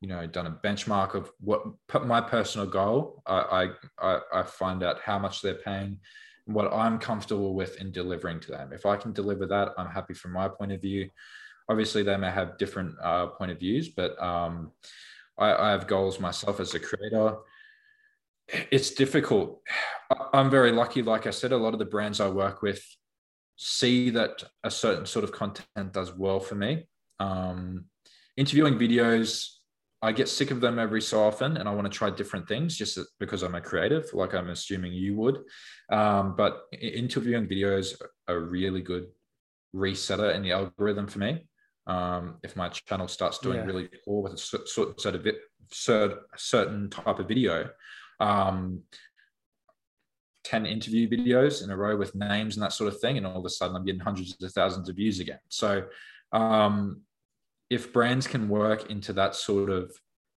you 0.00 0.08
know 0.08 0.26
done 0.26 0.46
a 0.46 0.66
benchmark 0.66 1.14
of 1.14 1.30
what 1.40 1.62
my 2.04 2.20
personal 2.20 2.66
goal. 2.66 3.22
I 3.26 3.70
I 3.98 4.20
I 4.32 4.42
find 4.42 4.82
out 4.82 5.00
how 5.00 5.18
much 5.18 5.40
they're 5.40 5.54
paying 5.54 6.00
what 6.44 6.72
I'm 6.72 6.98
comfortable 6.98 7.54
with 7.54 7.80
in 7.80 7.90
delivering 7.90 8.40
to 8.40 8.52
them. 8.52 8.72
If 8.72 8.86
I 8.86 8.96
can 8.96 9.12
deliver 9.12 9.46
that, 9.46 9.72
I'm 9.76 9.90
happy 9.90 10.14
from 10.14 10.32
my 10.32 10.48
point 10.48 10.72
of 10.72 10.80
view 10.80 11.10
obviously 11.68 12.02
they 12.02 12.16
may 12.16 12.30
have 12.30 12.58
different 12.58 12.94
uh, 13.02 13.28
point 13.28 13.50
of 13.50 13.58
views, 13.58 13.88
but 13.88 14.20
um, 14.22 14.72
I, 15.38 15.54
I 15.54 15.70
have 15.70 15.86
goals 15.86 16.20
myself 16.20 16.60
as 16.60 16.74
a 16.74 16.80
creator. 16.80 17.36
It's 18.70 18.92
difficult. 18.92 19.60
I'm 20.32 20.50
very 20.50 20.70
lucky. 20.70 21.02
Like 21.02 21.26
I 21.26 21.30
said, 21.30 21.52
a 21.52 21.56
lot 21.56 21.72
of 21.72 21.78
the 21.78 21.84
brands 21.84 22.20
I 22.20 22.28
work 22.28 22.62
with 22.62 22.82
see 23.56 24.10
that 24.10 24.44
a 24.62 24.70
certain 24.70 25.06
sort 25.06 25.24
of 25.24 25.32
content 25.32 25.92
does 25.92 26.12
well 26.14 26.38
for 26.38 26.54
me. 26.54 26.86
Um, 27.18 27.86
interviewing 28.36 28.78
videos, 28.78 29.48
I 30.02 30.12
get 30.12 30.28
sick 30.28 30.50
of 30.50 30.60
them 30.60 30.78
every 30.78 31.00
so 31.00 31.22
often, 31.24 31.56
and 31.56 31.68
I 31.68 31.74
want 31.74 31.90
to 31.90 31.98
try 31.98 32.10
different 32.10 32.46
things 32.46 32.76
just 32.76 32.98
because 33.18 33.42
I'm 33.42 33.54
a 33.54 33.60
creative, 33.60 34.04
like 34.12 34.34
I'm 34.34 34.50
assuming 34.50 34.92
you 34.92 35.16
would. 35.16 35.38
Um, 35.90 36.36
but 36.36 36.64
interviewing 36.80 37.48
videos 37.48 38.00
are 38.28 38.38
really 38.38 38.82
good 38.82 39.06
resetter 39.74 40.34
in 40.34 40.42
the 40.42 40.52
algorithm 40.52 41.06
for 41.06 41.18
me 41.18 41.46
um, 41.86 42.36
if 42.42 42.56
my 42.56 42.68
channel 42.68 43.08
starts 43.08 43.38
doing 43.38 43.58
yeah. 43.58 43.64
really 43.64 43.88
poor 44.04 44.22
with 44.22 44.34
a 44.34 44.38
sort, 44.38 44.68
sort 44.68 45.14
of 45.14 45.26
certain, 45.70 46.18
certain 46.36 46.90
type 46.90 47.18
of 47.18 47.28
video 47.28 47.68
um, 48.20 48.82
10 50.44 50.64
interview 50.64 51.08
videos 51.08 51.64
in 51.64 51.70
a 51.70 51.76
row 51.76 51.96
with 51.96 52.14
names 52.14 52.56
and 52.56 52.62
that 52.62 52.72
sort 52.72 52.92
of 52.92 53.00
thing 53.00 53.16
and 53.16 53.26
all 53.26 53.38
of 53.38 53.44
a 53.44 53.50
sudden 53.50 53.76
i'm 53.76 53.84
getting 53.84 54.00
hundreds 54.00 54.36
of 54.40 54.52
thousands 54.52 54.88
of 54.88 54.96
views 54.96 55.20
again. 55.20 55.40
So 55.48 55.84
um, 56.32 57.02
if 57.68 57.92
brands 57.92 58.26
can 58.26 58.48
work 58.48 58.90
into 58.90 59.12
that 59.14 59.34
sort 59.34 59.70
of 59.70 59.92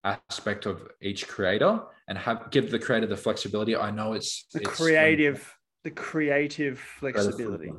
aspect 0.04 0.66
of 0.66 0.88
each 1.02 1.28
creator 1.28 1.82
and 2.08 2.18
have 2.18 2.50
give 2.52 2.72
the 2.72 2.80
creator 2.80 3.08
the 3.08 3.18
flexibility 3.18 3.76
i 3.76 3.92
know 3.92 4.14
it's 4.14 4.46
the 4.54 4.62
it's, 4.62 4.70
creative 4.70 5.54
the 5.84 5.92
creative 5.92 6.80
flexibility 6.80 7.72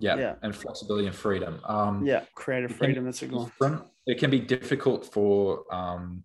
yeah, 0.00 0.16
yeah. 0.16 0.34
and 0.42 0.54
flexibility 0.54 1.06
and 1.06 1.14
freedom. 1.14 1.60
Um, 1.64 2.04
yeah, 2.04 2.24
creative 2.34 2.74
freedom. 2.74 3.04
That's 3.04 3.22
a 3.22 3.26
good 3.26 3.50
one. 3.58 3.82
It 4.06 4.18
can 4.18 4.30
be 4.30 4.40
difficult 4.40 5.12
for 5.12 5.72
um, 5.72 6.24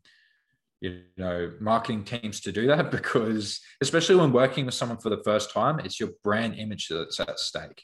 you 0.81 1.03
know 1.17 1.51
marketing 1.59 2.03
teams 2.03 2.39
to 2.41 2.51
do 2.51 2.67
that 2.67 2.89
because, 2.97 3.59
especially 3.81 4.15
when 4.15 4.31
working 4.31 4.65
with 4.65 4.73
someone 4.73 4.97
for 4.97 5.09
the 5.09 5.21
first 5.23 5.51
time, 5.51 5.79
it's 5.79 5.99
your 5.99 6.09
brand 6.23 6.55
image 6.55 6.87
that's 6.89 7.19
at 7.19 7.39
stake. 7.39 7.83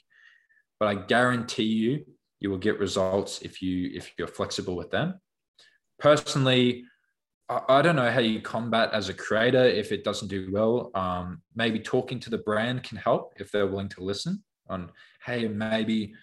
But 0.80 0.88
I 0.88 0.94
guarantee 0.94 1.64
you, 1.64 2.04
you 2.40 2.50
will 2.50 2.58
get 2.58 2.80
results 2.80 3.42
if 3.42 3.62
you 3.62 3.90
if 3.94 4.12
you're 4.18 4.26
flexible 4.26 4.74
with 4.74 4.90
them. 4.90 5.20
Personally, 5.98 6.84
I 7.68 7.82
don't 7.82 7.96
know 7.96 8.10
how 8.10 8.20
you 8.20 8.40
combat 8.40 8.90
as 8.92 9.08
a 9.08 9.14
creator 9.14 9.64
if 9.64 9.92
it 9.92 10.04
doesn't 10.04 10.28
do 10.28 10.48
well. 10.50 10.90
Um, 10.94 11.42
maybe 11.54 11.78
talking 11.78 12.18
to 12.20 12.30
the 12.30 12.38
brand 12.38 12.82
can 12.82 12.96
help 12.96 13.34
if 13.36 13.50
they're 13.50 13.66
willing 13.66 13.90
to 13.90 14.02
listen 14.02 14.42
on 14.68 14.90
hey 15.24 15.48
maybe 15.48 16.14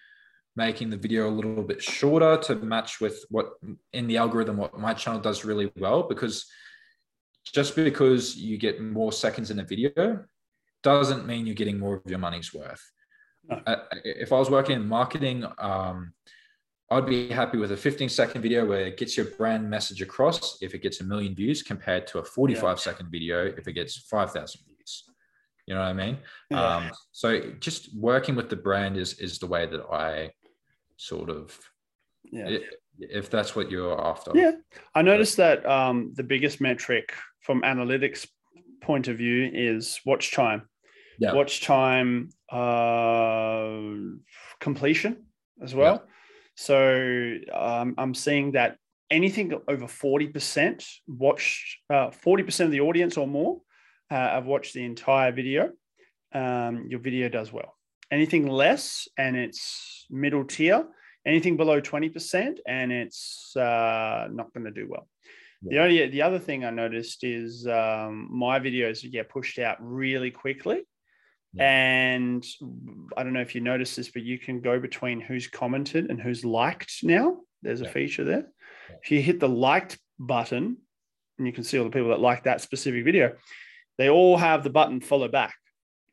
making 0.55 0.89
the 0.89 0.97
video 0.97 1.29
a 1.29 1.31
little 1.31 1.63
bit 1.63 1.81
shorter 1.81 2.37
to 2.37 2.55
match 2.55 2.99
with 2.99 3.23
what 3.29 3.53
in 3.93 4.07
the 4.07 4.17
algorithm 4.17 4.57
what 4.57 4.77
my 4.77 4.93
channel 4.93 5.21
does 5.21 5.45
really 5.45 5.71
well 5.77 6.03
because 6.03 6.45
just 7.45 7.75
because 7.75 8.35
you 8.35 8.57
get 8.57 8.81
more 8.81 9.11
seconds 9.11 9.51
in 9.51 9.59
a 9.59 9.63
video 9.63 10.23
doesn't 10.83 11.25
mean 11.25 11.45
you're 11.45 11.55
getting 11.55 11.79
more 11.79 11.95
of 11.95 12.11
your 12.11 12.19
money's 12.19 12.53
worth 12.53 12.83
no. 13.49 13.61
uh, 13.65 13.77
if 14.03 14.33
i 14.33 14.37
was 14.37 14.49
working 14.49 14.75
in 14.75 14.87
marketing 14.87 15.45
um, 15.59 16.13
i'd 16.91 17.05
be 17.05 17.29
happy 17.29 17.57
with 17.57 17.71
a 17.71 17.77
15 17.77 18.09
second 18.09 18.41
video 18.41 18.65
where 18.65 18.85
it 18.87 18.97
gets 18.97 19.15
your 19.15 19.27
brand 19.37 19.69
message 19.69 20.01
across 20.01 20.61
if 20.61 20.73
it 20.73 20.81
gets 20.81 20.99
a 21.01 21.03
million 21.03 21.33
views 21.33 21.63
compared 21.63 22.05
to 22.07 22.19
a 22.19 22.23
45 22.23 22.63
yeah. 22.63 22.75
second 22.75 23.09
video 23.09 23.45
if 23.45 23.67
it 23.67 23.73
gets 23.73 23.97
5000 23.97 24.61
views 24.65 24.78
you 25.69 25.75
know 25.75 25.81
what 25.81 25.89
I 25.89 25.93
mean? 25.93 26.17
Yeah. 26.49 26.77
Um, 26.77 26.91
so 27.11 27.51
just 27.59 27.95
working 27.95 28.35
with 28.35 28.49
the 28.49 28.55
brand 28.55 28.97
is 28.97 29.13
is 29.19 29.37
the 29.37 29.45
way 29.45 29.67
that 29.67 29.85
I 29.91 30.31
sort 30.97 31.29
of 31.29 31.57
yeah. 32.31 32.57
If 32.97 33.29
that's 33.29 33.55
what 33.55 33.71
you're 33.71 34.03
after. 34.03 34.31
Yeah. 34.33 34.53
I 34.93 35.03
noticed 35.03 35.37
that 35.37 35.65
um, 35.65 36.11
the 36.15 36.23
biggest 36.23 36.59
metric 36.59 37.13
from 37.39 37.61
analytics 37.61 38.27
point 38.81 39.07
of 39.07 39.17
view 39.17 39.49
is 39.53 40.01
watch 40.05 40.33
time. 40.33 40.67
Yeah. 41.17 41.33
Watch 41.33 41.61
time 41.61 42.29
uh, 42.51 43.79
completion 44.59 45.27
as 45.61 45.73
well. 45.73 46.03
Yeah. 46.03 46.13
So 46.55 47.35
um, 47.53 47.95
I'm 47.97 48.13
seeing 48.13 48.53
that 48.53 48.77
anything 49.09 49.53
over 49.67 49.85
40% 49.85 50.85
watched, 51.07 51.77
uh, 51.89 52.09
40% 52.09 52.65
of 52.65 52.71
the 52.71 52.81
audience 52.81 53.15
or 53.15 53.27
more 53.27 53.61
uh, 54.11 54.29
I've 54.33 54.45
watched 54.45 54.73
the 54.73 54.83
entire 54.83 55.31
video, 55.31 55.71
um, 56.33 56.87
your 56.87 56.99
video 56.99 57.29
does 57.29 57.51
well. 57.51 57.75
Anything 58.11 58.47
less 58.47 59.07
and 59.17 59.35
it's 59.35 60.05
middle 60.09 60.43
tier, 60.43 60.85
anything 61.25 61.57
below 61.57 61.79
20% 61.81 62.57
and 62.67 62.91
it's 62.91 63.55
uh, 63.55 64.27
not 64.31 64.53
going 64.53 64.65
to 64.65 64.71
do 64.71 64.87
well. 64.89 65.07
Yeah. 65.61 65.69
The 65.69 65.83
only 65.83 66.07
the 66.07 66.21
other 66.21 66.39
thing 66.39 66.63
I 66.63 66.69
noticed 66.69 67.23
is 67.23 67.67
um, 67.67 68.29
my 68.31 68.59
videos 68.59 69.09
get 69.11 69.29
pushed 69.29 69.59
out 69.59 69.77
really 69.81 70.31
quickly. 70.31 70.83
Yeah. 71.53 71.69
And 71.69 72.45
I 73.17 73.23
don't 73.23 73.33
know 73.33 73.41
if 73.41 73.55
you 73.55 73.61
noticed 73.61 73.97
this, 73.97 74.09
but 74.09 74.23
you 74.23 74.39
can 74.39 74.61
go 74.61 74.79
between 74.79 75.19
who's 75.19 75.47
commented 75.47 76.09
and 76.09 76.21
who's 76.21 76.45
liked 76.45 76.99
now. 77.03 77.39
There's 77.61 77.81
a 77.81 77.85
yeah. 77.85 77.91
feature 77.91 78.23
there. 78.23 78.47
If 79.03 79.11
you 79.11 79.21
hit 79.21 79.39
the 79.39 79.49
liked 79.49 79.97
button, 80.17 80.77
and 81.37 81.47
you 81.47 81.53
can 81.53 81.63
see 81.63 81.77
all 81.77 81.85
the 81.85 81.89
people 81.89 82.09
that 82.09 82.19
like 82.19 82.43
that 82.43 82.61
specific 82.61 83.03
video, 83.03 83.35
they 83.99 84.09
all 84.09 84.37
have 84.37 84.63
the 84.63 84.69
button 84.69 85.01
follow 85.01 85.27
back, 85.27 85.55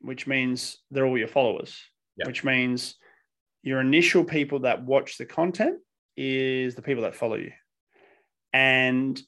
which 0.01 0.27
means 0.27 0.77
they're 0.91 1.05
all 1.05 1.17
your 1.17 1.29
followers, 1.29 1.81
which 2.27 2.43
means 2.43 2.95
your 3.63 3.79
initial 3.79 4.25
people 4.25 4.59
that 4.59 4.83
watch 4.83 5.17
the 5.17 5.25
content 5.25 5.79
is 6.17 6.75
the 6.75 6.81
people 6.81 7.03
that 7.03 7.15
follow 7.15 7.35
you. 7.35 7.53
And 8.51 9.19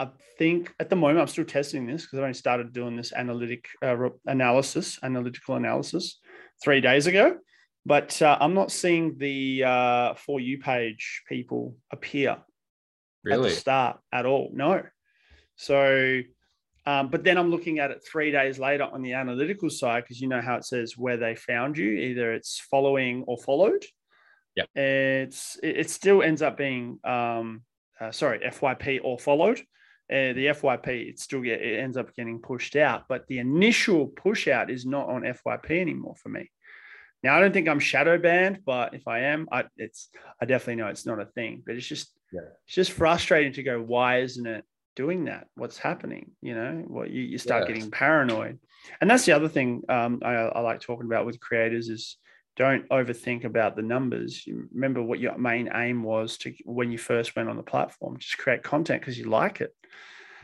I 0.00 0.08
think 0.36 0.74
at 0.80 0.90
the 0.90 0.96
moment, 0.96 1.20
I'm 1.20 1.28
still 1.28 1.44
testing 1.44 1.86
this 1.86 2.02
because 2.02 2.18
I've 2.18 2.24
only 2.24 2.34
started 2.34 2.72
doing 2.72 2.96
this 2.96 3.12
analytic 3.12 3.68
uh, 3.82 4.08
analysis, 4.26 4.98
analytical 5.02 5.54
analysis 5.54 6.18
three 6.62 6.80
days 6.80 7.06
ago. 7.06 7.36
But 7.86 8.20
uh, 8.20 8.36
I'm 8.40 8.54
not 8.54 8.72
seeing 8.72 9.16
the 9.16 9.62
uh, 9.64 10.14
For 10.14 10.40
You 10.40 10.58
page 10.58 11.22
people 11.28 11.76
appear 11.92 12.38
really? 13.24 13.48
at 13.48 13.50
the 13.50 13.56
start 13.56 14.00
at 14.12 14.26
all. 14.26 14.50
No. 14.52 14.82
So, 15.54 16.20
um, 16.88 17.08
but 17.08 17.22
then 17.22 17.36
I'm 17.36 17.50
looking 17.50 17.80
at 17.80 17.90
it 17.90 18.02
three 18.02 18.32
days 18.32 18.58
later 18.58 18.84
on 18.84 19.02
the 19.02 19.12
analytical 19.12 19.68
side 19.68 20.04
because 20.04 20.22
you 20.22 20.26
know 20.26 20.40
how 20.40 20.56
it 20.56 20.64
says 20.64 20.96
where 20.96 21.18
they 21.18 21.34
found 21.34 21.76
you, 21.76 21.90
either 21.90 22.32
it's 22.32 22.66
following 22.70 23.24
or 23.26 23.36
followed. 23.36 23.84
Yeah, 24.56 24.64
it's 24.74 25.58
it, 25.62 25.80
it 25.80 25.90
still 25.90 26.22
ends 26.22 26.40
up 26.40 26.56
being 26.56 26.98
um, 27.04 27.60
uh, 28.00 28.10
sorry 28.10 28.38
FYP 28.38 29.00
or 29.04 29.18
followed. 29.18 29.58
Uh, 30.10 30.32
the 30.32 30.46
FYP 30.46 31.10
it 31.10 31.18
still 31.20 31.42
get 31.42 31.60
it 31.60 31.78
ends 31.78 31.98
up 31.98 32.14
getting 32.16 32.40
pushed 32.40 32.74
out, 32.74 33.04
but 33.06 33.26
the 33.26 33.38
initial 33.38 34.06
push 34.06 34.48
out 34.48 34.70
is 34.70 34.86
not 34.86 35.10
on 35.10 35.24
FYP 35.24 35.82
anymore 35.82 36.14
for 36.16 36.30
me. 36.30 36.50
Now 37.22 37.36
I 37.36 37.40
don't 37.40 37.52
think 37.52 37.68
I'm 37.68 37.80
shadow 37.80 38.16
banned, 38.16 38.60
but 38.64 38.94
if 38.94 39.06
I 39.06 39.24
am, 39.24 39.46
I 39.52 39.64
it's 39.76 40.08
I 40.40 40.46
definitely 40.46 40.76
know 40.76 40.88
it's 40.88 41.04
not 41.04 41.20
a 41.20 41.26
thing. 41.26 41.62
But 41.66 41.74
it's 41.76 41.86
just 41.86 42.18
yeah. 42.32 42.48
it's 42.64 42.74
just 42.74 42.92
frustrating 42.92 43.52
to 43.52 43.62
go, 43.62 43.78
why 43.78 44.20
isn't 44.20 44.46
it 44.46 44.64
doing 44.98 45.26
that? 45.26 45.46
What's 45.54 45.78
happening? 45.78 46.32
You 46.42 46.56
know, 46.56 46.84
what 46.88 47.08
you, 47.08 47.22
you 47.22 47.38
start 47.38 47.68
getting 47.68 47.88
paranoid. 47.88 48.58
And 49.00 49.08
that's 49.08 49.24
the 49.24 49.32
other 49.32 49.48
thing 49.48 49.82
um, 49.88 50.20
I, 50.24 50.32
I 50.34 50.60
like 50.60 50.80
talking 50.80 51.06
about 51.06 51.24
with 51.24 51.38
creators 51.38 51.88
is 51.88 52.16
don't 52.56 52.88
overthink 52.88 53.44
about 53.44 53.76
the 53.76 53.82
numbers. 53.82 54.44
You 54.44 54.68
remember 54.74 55.00
what 55.00 55.20
your 55.20 55.38
main 55.38 55.70
aim 55.72 56.02
was 56.02 56.36
to 56.38 56.52
when 56.64 56.90
you 56.90 56.98
first 56.98 57.36
went 57.36 57.48
on 57.48 57.56
the 57.56 57.62
platform. 57.62 58.18
Just 58.18 58.38
create 58.38 58.64
content 58.64 59.00
because 59.00 59.16
you 59.16 59.30
like 59.30 59.60
it. 59.60 59.72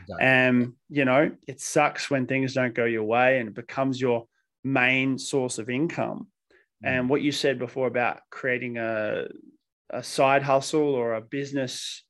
Exactly. 0.03 0.25
And 0.25 0.73
you 0.89 1.03
know, 1.03 1.31
it 1.49 1.59
sucks 1.59 2.09
when 2.09 2.25
things 2.25 2.53
don't 2.53 2.73
go 2.73 2.85
your 2.85 3.03
way 3.03 3.39
and 3.39 3.49
it 3.49 3.55
becomes 3.55 3.99
your 3.99 4.25
main 4.63 5.17
source 5.17 5.59
of 5.59 5.69
income. 5.69 6.27
Mm. 6.81 6.87
And 6.87 7.09
what 7.09 7.21
you 7.21 7.33
said 7.33 7.59
before 7.59 7.87
about 7.87 8.21
creating 8.31 8.77
a 8.77 9.25
a 9.89 10.01
side 10.01 10.43
hustle 10.43 10.95
or 10.95 11.15
a 11.15 11.21
business 11.21 12.04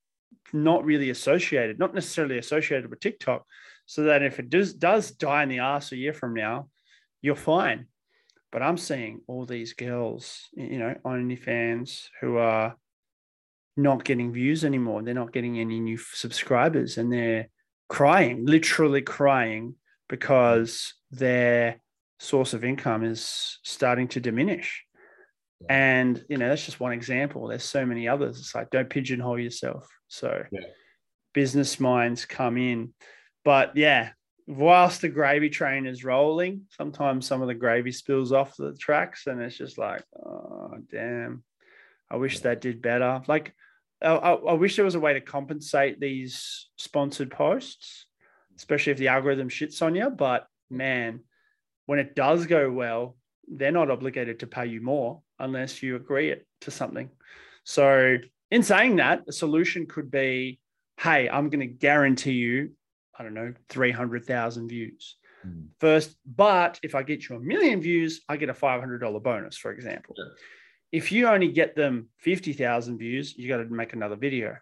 not 0.55 0.85
really 0.85 1.09
associated, 1.09 1.77
not 1.77 1.93
necessarily 1.93 2.37
associated 2.37 2.89
with 2.89 2.99
TikTok, 2.99 3.45
so 3.85 4.03
that 4.03 4.23
if 4.23 4.39
it 4.39 4.49
does 4.49 4.73
does 4.73 5.11
die 5.11 5.43
in 5.43 5.49
the 5.49 5.59
ass 5.59 5.91
a 5.91 5.97
year 5.97 6.13
from 6.13 6.33
now, 6.33 6.69
you're 7.21 7.35
fine. 7.35 7.87
But 8.51 8.63
I'm 8.63 8.77
seeing 8.77 9.21
all 9.27 9.45
these 9.45 9.73
girls, 9.73 10.47
you 10.53 10.79
know, 10.79 10.95
on 11.03 11.27
OnlyFans 11.27 12.07
who 12.21 12.37
are 12.37 12.77
not 13.75 14.05
getting 14.05 14.31
views 14.31 14.63
anymore. 14.63 15.03
They're 15.03 15.13
not 15.13 15.33
getting 15.33 15.59
any 15.59 15.81
new 15.81 15.97
subscribers, 15.97 16.97
and 16.97 17.11
they're 17.11 17.49
crying, 17.89 18.45
literally 18.45 19.01
crying, 19.01 19.75
because 20.07 20.93
their 21.11 21.81
source 22.19 22.53
of 22.53 22.63
income 22.63 23.03
is 23.03 23.59
starting 23.63 24.07
to 24.07 24.21
diminish. 24.21 24.84
And 25.69 26.23
you 26.29 26.37
know, 26.37 26.49
that's 26.49 26.65
just 26.65 26.79
one 26.79 26.93
example. 26.93 27.47
There's 27.47 27.63
so 27.63 27.85
many 27.85 28.07
others. 28.07 28.39
It's 28.39 28.55
like 28.55 28.69
don't 28.69 28.89
pigeonhole 28.89 29.39
yourself. 29.39 29.87
So 30.07 30.43
yeah. 30.51 30.61
business 31.33 31.79
minds 31.79 32.25
come 32.25 32.57
in. 32.57 32.93
But 33.43 33.75
yeah, 33.75 34.11
whilst 34.47 35.01
the 35.01 35.09
gravy 35.09 35.49
train 35.49 35.85
is 35.85 36.03
rolling, 36.03 36.61
sometimes 36.69 37.25
some 37.25 37.41
of 37.41 37.47
the 37.47 37.53
gravy 37.53 37.91
spills 37.91 38.31
off 38.31 38.55
the 38.57 38.75
tracks, 38.79 39.27
and 39.27 39.41
it's 39.41 39.57
just 39.57 39.77
like, 39.77 40.03
oh 40.15 40.73
damn, 40.91 41.43
I 42.09 42.17
wish 42.17 42.39
that 42.39 42.61
did 42.61 42.81
better. 42.81 43.21
Like, 43.27 43.53
I, 44.01 44.13
I, 44.13 44.53
wish 44.53 44.75
there 44.75 44.85
was 44.85 44.95
a 44.95 44.99
way 44.99 45.13
to 45.13 45.21
compensate 45.21 45.99
these 45.99 46.67
sponsored 46.75 47.31
posts, 47.31 48.05
especially 48.57 48.91
if 48.91 48.97
the 48.97 49.07
algorithm 49.07 49.49
shits 49.49 49.81
on 49.81 49.95
you. 49.95 50.09
But 50.09 50.45
man, 50.69 51.21
when 51.85 51.99
it 51.99 52.15
does 52.15 52.45
go 52.45 52.69
well, 52.71 53.15
they're 53.47 53.71
not 53.71 53.91
obligated 53.91 54.39
to 54.39 54.47
pay 54.47 54.65
you 54.65 54.81
more 54.81 55.21
unless 55.39 55.83
you 55.83 55.95
agree 55.95 56.29
it 56.29 56.45
to 56.61 56.71
something. 56.71 57.09
So, 57.63 58.17
in 58.51 58.63
saying 58.63 58.97
that, 58.97 59.23
a 59.27 59.31
solution 59.31 59.87
could 59.87 60.11
be, 60.11 60.59
hey, 60.99 61.27
I'm 61.29 61.49
going 61.49 61.67
to 61.67 61.73
guarantee 61.73 62.33
you 62.33 62.71
I 63.17 63.23
don't 63.23 63.33
know, 63.33 63.53
300,000 63.69 64.67
views 64.67 65.15
mm. 65.45 65.67
first. 65.79 66.15
But 66.25 66.79
if 66.83 66.95
I 66.95 67.03
get 67.03 67.27
you 67.27 67.35
a 67.37 67.39
million 67.39 67.81
views, 67.81 68.21
I 68.27 68.37
get 68.37 68.49
a 68.49 68.53
$500 68.53 69.23
bonus, 69.23 69.57
for 69.57 69.71
example. 69.71 70.15
Yeah. 70.17 70.25
If 70.91 71.11
you 71.11 71.27
only 71.27 71.51
get 71.51 71.75
them 71.75 72.09
50,000 72.19 72.97
views, 72.97 73.35
you 73.37 73.47
got 73.49 73.57
to 73.57 73.65
make 73.65 73.93
another 73.93 74.15
video. 74.15 74.55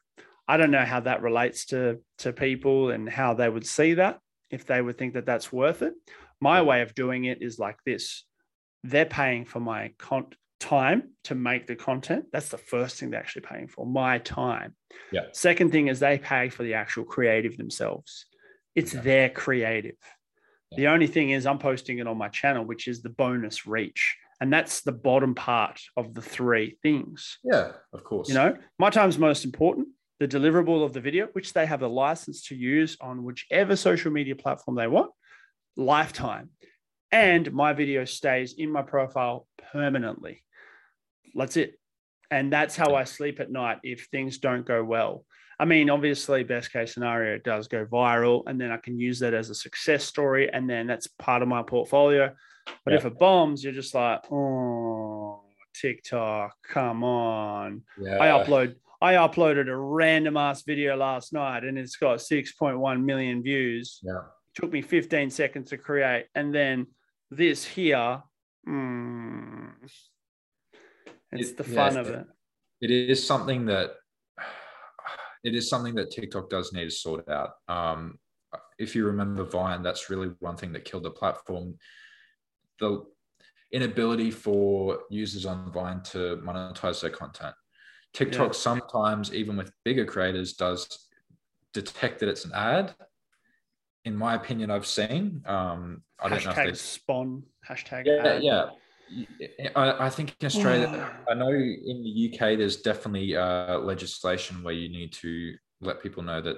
I 0.47 0.57
don't 0.57 0.71
know 0.71 0.85
how 0.85 0.99
that 1.01 1.21
relates 1.21 1.65
to, 1.67 1.99
to 2.19 2.33
people 2.33 2.91
and 2.91 3.09
how 3.09 3.33
they 3.33 3.49
would 3.49 3.65
see 3.65 3.95
that, 3.95 4.19
if 4.51 4.65
they 4.65 4.81
would 4.81 4.97
think 4.97 5.13
that 5.13 5.25
that's 5.25 5.53
worth 5.53 5.81
it. 5.81 5.93
My 6.41 6.61
way 6.61 6.81
of 6.81 6.95
doing 6.95 7.25
it 7.25 7.41
is 7.41 7.59
like 7.59 7.77
this 7.85 8.25
they're 8.83 9.05
paying 9.05 9.45
for 9.45 9.59
my 9.59 9.91
con- 9.97 10.33
time 10.59 11.09
to 11.25 11.35
make 11.35 11.67
the 11.67 11.75
content. 11.75 12.25
That's 12.31 12.49
the 12.49 12.57
first 12.57 12.97
thing 12.97 13.09
they're 13.09 13.19
actually 13.19 13.43
paying 13.43 13.67
for 13.67 13.85
my 13.85 14.19
time. 14.19 14.75
Yeah. 15.11 15.25
Second 15.33 15.71
thing 15.71 15.87
is 15.87 15.99
they 15.99 16.17
pay 16.17 16.49
for 16.49 16.63
the 16.63 16.75
actual 16.75 17.03
creative 17.03 17.57
themselves. 17.57 18.25
It's 18.75 18.95
okay. 18.95 19.03
their 19.03 19.29
creative. 19.29 19.97
Yeah. 20.71 20.77
The 20.77 20.87
only 20.87 21.07
thing 21.07 21.31
is, 21.31 21.45
I'm 21.45 21.59
posting 21.59 21.99
it 21.99 22.07
on 22.07 22.17
my 22.17 22.29
channel, 22.29 22.65
which 22.65 22.87
is 22.87 23.01
the 23.01 23.09
bonus 23.09 23.67
reach. 23.67 24.17
And 24.39 24.51
that's 24.51 24.81
the 24.81 24.91
bottom 24.91 25.35
part 25.35 25.79
of 25.95 26.13
the 26.13 26.21
three 26.21 26.77
things. 26.81 27.37
Yeah, 27.43 27.73
of 27.93 28.03
course. 28.03 28.27
You 28.29 28.35
know, 28.35 28.57
my 28.79 28.89
time's 28.89 29.17
most 29.17 29.45
important. 29.45 29.89
The 30.19 30.27
deliverable 30.27 30.83
of 30.83 30.93
the 30.93 31.01
video, 31.01 31.27
which 31.33 31.53
they 31.53 31.65
have 31.65 31.81
a 31.81 31.87
license 31.87 32.43
to 32.47 32.55
use 32.55 32.97
on 32.99 33.23
whichever 33.23 33.75
social 33.75 34.11
media 34.11 34.35
platform 34.35 34.75
they 34.75 34.87
want, 34.87 35.11
lifetime. 35.75 36.49
And 37.13 37.53
my 37.53 37.73
video 37.73 38.05
stays 38.05 38.53
in 38.57 38.71
my 38.71 38.81
profile 38.81 39.47
permanently. 39.71 40.43
That's 41.35 41.57
it. 41.57 41.79
And 42.31 42.51
that's 42.51 42.75
how 42.75 42.95
I 42.95 43.03
sleep 43.03 43.39
at 43.39 43.51
night 43.51 43.77
if 43.83 44.07
things 44.11 44.39
don't 44.39 44.65
go 44.65 44.83
well. 44.83 45.23
I 45.59 45.65
mean, 45.65 45.91
obviously, 45.91 46.43
best 46.43 46.73
case 46.73 46.95
scenario, 46.95 47.35
it 47.35 47.43
does 47.43 47.67
go 47.67 47.85
viral, 47.85 48.41
and 48.47 48.59
then 48.59 48.71
I 48.71 48.77
can 48.77 48.99
use 48.99 49.19
that 49.19 49.35
as 49.35 49.51
a 49.51 49.55
success 49.55 50.03
story, 50.03 50.51
and 50.51 50.67
then 50.67 50.87
that's 50.87 51.05
part 51.05 51.43
of 51.43 51.47
my 51.47 51.61
portfolio. 51.61 52.33
But 52.83 52.91
yeah. 52.91 52.97
if 52.97 53.05
it 53.05 53.19
bombs, 53.19 53.63
you're 53.63 53.73
just 53.73 53.93
like, 53.93 54.21
oh, 54.31 55.43
TikTok, 55.79 56.55
come 56.67 57.03
on. 57.03 57.83
Yeah. 58.01 58.17
I 58.19 58.43
upload, 58.43 58.75
I 58.99 59.13
uploaded 59.13 59.69
a 59.69 59.75
random 59.75 60.35
ass 60.35 60.63
video 60.63 60.97
last 60.97 61.31
night, 61.31 61.63
and 61.63 61.77
it's 61.77 61.97
got 61.97 62.17
6.1 62.17 63.03
million 63.03 63.43
views. 63.43 63.99
Yeah, 64.01 64.17
it 64.17 64.61
took 64.61 64.71
me 64.71 64.81
15 64.81 65.29
seconds 65.29 65.69
to 65.69 65.77
create, 65.77 66.25
and 66.33 66.53
then 66.53 66.87
this 67.35 67.65
here, 67.65 68.21
mm, 68.67 69.71
it's 71.31 71.49
it, 71.51 71.57
the 71.57 71.63
fun 71.63 71.97
of 71.97 72.09
it. 72.09 72.25
It 72.81 72.91
is 72.91 73.25
something 73.25 73.65
that 73.65 73.91
it 75.43 75.55
is 75.55 75.69
something 75.69 75.95
that 75.95 76.11
TikTok 76.11 76.49
does 76.49 76.73
need 76.73 76.85
to 76.85 76.91
sort 76.91 77.27
out. 77.29 77.51
Um, 77.67 78.19
if 78.77 78.95
you 78.95 79.05
remember 79.05 79.43
Vine, 79.43 79.81
that's 79.81 80.09
really 80.09 80.29
one 80.39 80.57
thing 80.57 80.73
that 80.73 80.85
killed 80.85 81.03
the 81.03 81.11
platform. 81.11 81.75
The 82.79 83.03
inability 83.71 84.31
for 84.31 84.99
users 85.09 85.45
on 85.45 85.71
Vine 85.71 86.01
to 86.03 86.41
monetize 86.43 87.01
their 87.01 87.09
content. 87.09 87.55
TikTok 88.13 88.49
yeah. 88.49 88.59
sometimes, 88.59 89.33
even 89.33 89.57
with 89.57 89.71
bigger 89.83 90.05
creators, 90.05 90.53
does 90.53 91.09
detect 91.73 92.19
that 92.19 92.29
it's 92.29 92.45
an 92.45 92.51
ad. 92.53 92.93
In 94.05 94.15
my 94.15 94.35
opinion, 94.35 94.69
I've 94.69 94.85
seen. 94.85 95.43
Um, 95.45 96.03
I 96.19 96.29
don't 96.29 96.39
hashtag 96.39 96.55
know 96.55 96.61
if 96.63 96.67
they 96.69 96.73
spawn 96.73 97.43
hashtag. 97.67 98.05
Yeah, 98.05 98.27
ad. 98.27 98.43
yeah. 98.43 98.69
I, 99.75 100.05
I 100.05 100.09
think 100.09 100.35
in 100.39 100.45
Australia, 100.45 101.11
I 101.29 101.33
know 101.33 101.49
in 101.49 102.03
the 102.03 102.31
UK, 102.33 102.57
there's 102.57 102.77
definitely 102.77 103.35
uh, 103.35 103.77
legislation 103.79 104.63
where 104.63 104.73
you 104.73 104.89
need 104.89 105.13
to 105.13 105.55
let 105.81 106.01
people 106.01 106.23
know 106.23 106.41
that 106.41 106.57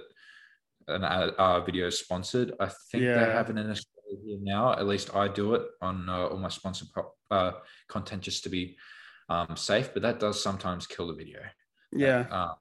an 0.87 1.03
uh, 1.03 1.59
video 1.61 1.87
is 1.87 1.99
sponsored. 1.99 2.53
I 2.59 2.69
think 2.91 3.03
yeah. 3.03 3.25
they 3.25 3.31
have 3.31 3.49
it 3.49 3.57
in 3.57 3.69
Australia 3.69 4.23
here 4.23 4.37
now. 4.41 4.73
At 4.73 4.87
least 4.87 5.15
I 5.15 5.27
do 5.27 5.55
it 5.55 5.63
on 5.81 6.07
uh, 6.09 6.27
all 6.27 6.37
my 6.37 6.49
sponsored 6.49 6.87
uh, 7.31 7.51
content 7.87 8.21
just 8.21 8.43
to 8.43 8.49
be 8.49 8.77
um, 9.29 9.55
safe, 9.55 9.93
but 9.93 10.03
that 10.03 10.19
does 10.19 10.41
sometimes 10.41 10.87
kill 10.87 11.07
the 11.07 11.13
video. 11.13 11.39
Yeah. 11.91 12.25
Uh, 12.29 12.53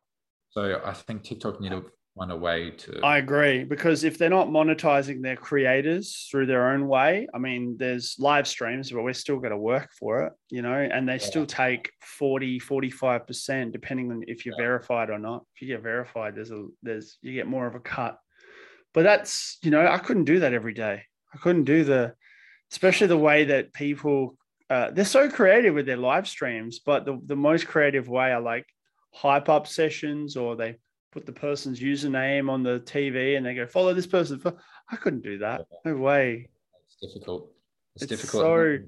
so 0.51 0.81
I 0.85 0.93
think 0.93 1.25
TikTok 1.25 1.61
need 1.61 1.71
to 1.71 1.85
find 2.17 2.31
a 2.31 2.37
way 2.37 2.71
to 2.71 3.01
i 3.03 3.19
agree 3.19 3.65
because 3.65 4.05
if 4.05 4.17
they're 4.17 4.31
not 4.31 4.49
monetizing 4.49 5.21
their 5.23 5.37
creators 5.37 6.29
through 6.31 6.47
their 6.47 6.71
own 6.71 6.87
way 6.87 7.27
i 7.35 7.39
mean 7.39 7.77
there's 7.79 8.17
live 8.19 8.47
streams 8.47 8.91
but 8.91 9.03
we're 9.03 9.13
still 9.13 9.39
going 9.39 9.51
to 9.51 9.59
work 9.59 9.91
for 9.99 10.23
it 10.23 10.33
you 10.49 10.63
know 10.63 10.75
and 10.75 11.09
they 11.09 11.15
yeah. 11.15 11.19
still 11.19 11.47
take 11.47 11.91
40 12.01 12.61
45% 12.61 13.73
depending 13.73 14.11
on 14.11 14.23
if 14.27 14.47
you're 14.47 14.55
yeah. 14.59 14.65
verified 14.65 15.11
or 15.11 15.19
not 15.19 15.45
if 15.55 15.63
you 15.63 15.69
get 15.69 15.83
verified 15.83 16.37
there's 16.37 16.51
a 16.51 16.67
there's 16.83 17.19
you 17.23 17.35
get 17.35 17.47
more 17.47 17.67
of 17.67 17.75
a 17.75 17.81
cut 17.81 18.19
but 18.93 19.03
that's 19.03 19.59
you 19.63 19.71
know 19.71 19.87
i 19.87 19.99
couldn't 19.99 20.25
do 20.25 20.41
that 20.41 20.55
every 20.55 20.75
day 20.75 21.03
i 21.35 21.39
couldn't 21.39 21.65
do 21.65 21.85
the 21.85 22.15
especially 22.71 23.09
the 23.09 23.19
way 23.19 23.45
that 23.45 23.73
people 23.73 24.37
uh, 24.71 24.91
they're 24.91 25.05
so 25.05 25.29
creative 25.29 25.75
with 25.75 25.85
their 25.85 25.99
live 25.99 26.27
streams 26.27 26.79
but 26.79 27.05
the, 27.05 27.21
the 27.27 27.37
most 27.37 27.67
creative 27.67 28.09
way 28.09 28.33
are 28.33 28.41
like 28.41 28.65
hype 29.13 29.49
up 29.49 29.67
sessions 29.67 30.37
or 30.37 30.57
they 30.57 30.75
put 31.15 31.25
the 31.25 31.33
person's 31.33 31.79
username 31.79 32.51
on 32.51 32.65
the 32.65 32.81
TV 32.81 33.37
and 33.37 33.47
they 33.47 33.55
go 33.55 33.67
follow 33.67 33.95
this 33.95 34.07
person. 34.07 34.43
I 34.91 34.97
couldn't 34.97 35.23
do 35.23 35.39
that. 35.39 35.67
No 35.85 35.97
way. 35.97 36.49
It's 36.87 37.15
difficult. 37.15 37.53
It's, 37.95 38.03
it's 38.03 38.11
difficult. 38.11 38.43
So, 38.43 38.79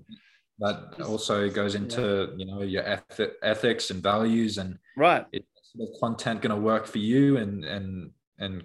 that 0.58 1.00
also 1.02 1.48
goes 1.50 1.74
into 1.74 2.30
yeah. 2.30 2.36
you 2.36 2.46
know 2.46 2.62
your 2.62 2.82
eth- 2.82 3.36
ethics 3.42 3.90
and 3.90 4.02
values 4.02 4.58
and 4.58 4.78
right. 4.96 5.24
Is 5.32 5.42
the 5.74 5.94
content 6.00 6.40
going 6.40 6.54
to 6.54 6.60
work 6.60 6.86
for 6.86 6.98
you 6.98 7.36
and 7.36 7.64
and 7.64 8.10
and 8.38 8.64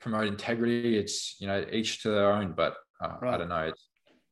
promote 0.00 0.26
integrity. 0.26 0.98
It's 0.98 1.36
you 1.40 1.46
know 1.46 1.64
each 1.72 2.02
to 2.02 2.10
their 2.10 2.32
own, 2.32 2.52
but 2.52 2.76
uh, 3.00 3.16
Right. 3.22 3.34
I 3.34 3.38
don't 3.38 3.48
know. 3.48 3.64
It's, 3.68 3.84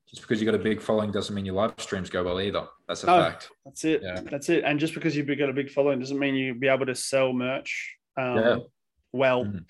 just 0.08 0.22
because 0.22 0.40
you 0.40 0.46
got 0.46 0.54
a 0.54 0.62
big 0.62 0.80
following 0.80 1.10
doesn't 1.10 1.34
mean 1.34 1.44
your 1.44 1.56
live 1.56 1.74
streams 1.78 2.10
go 2.10 2.22
well 2.22 2.40
either. 2.40 2.64
That's 2.86 3.02
a 3.02 3.06
No. 3.06 3.22
fact. 3.22 3.50
That's 3.64 3.84
it. 3.84 4.02
Yeah. 4.04 4.20
That's 4.30 4.48
it. 4.48 4.62
And 4.64 4.78
just 4.78 4.94
because 4.94 5.16
you've 5.16 5.26
got 5.26 5.50
a 5.50 5.52
big 5.52 5.68
following 5.68 5.98
doesn't 5.98 6.18
mean 6.18 6.36
you'll 6.36 6.58
be 6.58 6.68
able 6.68 6.86
to 6.86 6.94
sell 6.94 7.32
merch 7.32 7.95
um, 8.16 8.36
Yeah. 8.36 8.56
well. 9.12 9.44
Mhm. 9.44 9.68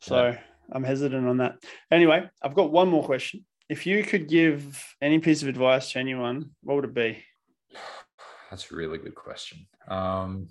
So 0.00 0.36
I'm 0.72 0.84
hesitant 0.84 1.26
on 1.26 1.38
that. 1.38 1.62
Anyway, 1.90 2.28
I've 2.42 2.54
got 2.54 2.72
one 2.72 2.88
more 2.88 3.04
question. 3.04 3.44
If 3.68 3.86
you 3.86 4.04
could 4.04 4.28
give 4.28 4.94
any 5.00 5.18
piece 5.18 5.42
of 5.42 5.48
advice 5.48 5.92
to 5.92 5.98
anyone, 5.98 6.50
what 6.62 6.76
would 6.76 6.84
it 6.84 6.94
be? 6.94 7.24
That's 8.50 8.70
a 8.70 8.76
really 8.76 8.98
good 8.98 9.14
question. 9.14 9.66
Um, 9.88 10.48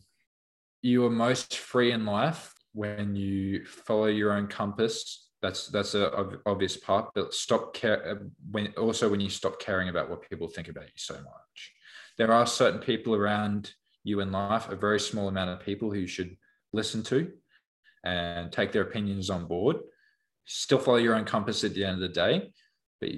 you 0.81 1.05
are 1.05 1.10
most 1.10 1.57
free 1.57 1.91
in 1.91 2.05
life 2.05 2.53
when 2.73 3.15
you 3.15 3.65
follow 3.65 4.07
your 4.07 4.34
own 4.34 4.47
compass. 4.47 5.30
That's 5.41 5.68
that's 5.68 5.93
a 5.93 6.11
obvious 6.45 6.77
part. 6.77 7.11
But 7.14 7.34
stop 7.34 7.73
care 7.73 8.11
uh, 8.11 8.15
when 8.51 8.73
also 8.77 9.10
when 9.10 9.19
you 9.22 9.30
stop 9.30 9.60
caring 9.60 9.89
about 9.89 10.10
what 10.10 10.27
people 10.30 10.47
think 10.47 10.68
about 10.68 10.85
you 10.85 10.97
so 10.97 11.14
much. 11.14 11.73
There 12.18 12.31
are 12.31 12.45
certain 12.45 12.80
people 12.80 13.15
around 13.15 13.73
you 14.03 14.19
in 14.19 14.31
life, 14.31 14.69
a 14.69 14.76
very 14.76 14.99
small 14.99 15.27
amount 15.27 15.49
of 15.49 15.65
people 15.65 15.91
who 15.91 16.05
should 16.07 16.35
listen 16.73 17.03
to 17.03 17.31
and 18.03 18.51
take 18.51 18.71
their 18.71 18.81
opinions 18.81 19.29
on 19.29 19.45
board. 19.45 19.77
Still 20.45 20.79
follow 20.79 20.97
your 20.97 21.15
own 21.15 21.25
compass 21.25 21.63
at 21.63 21.73
the 21.73 21.85
end 21.85 21.95
of 21.95 22.01
the 22.01 22.09
day, 22.09 22.51
but 22.99 23.09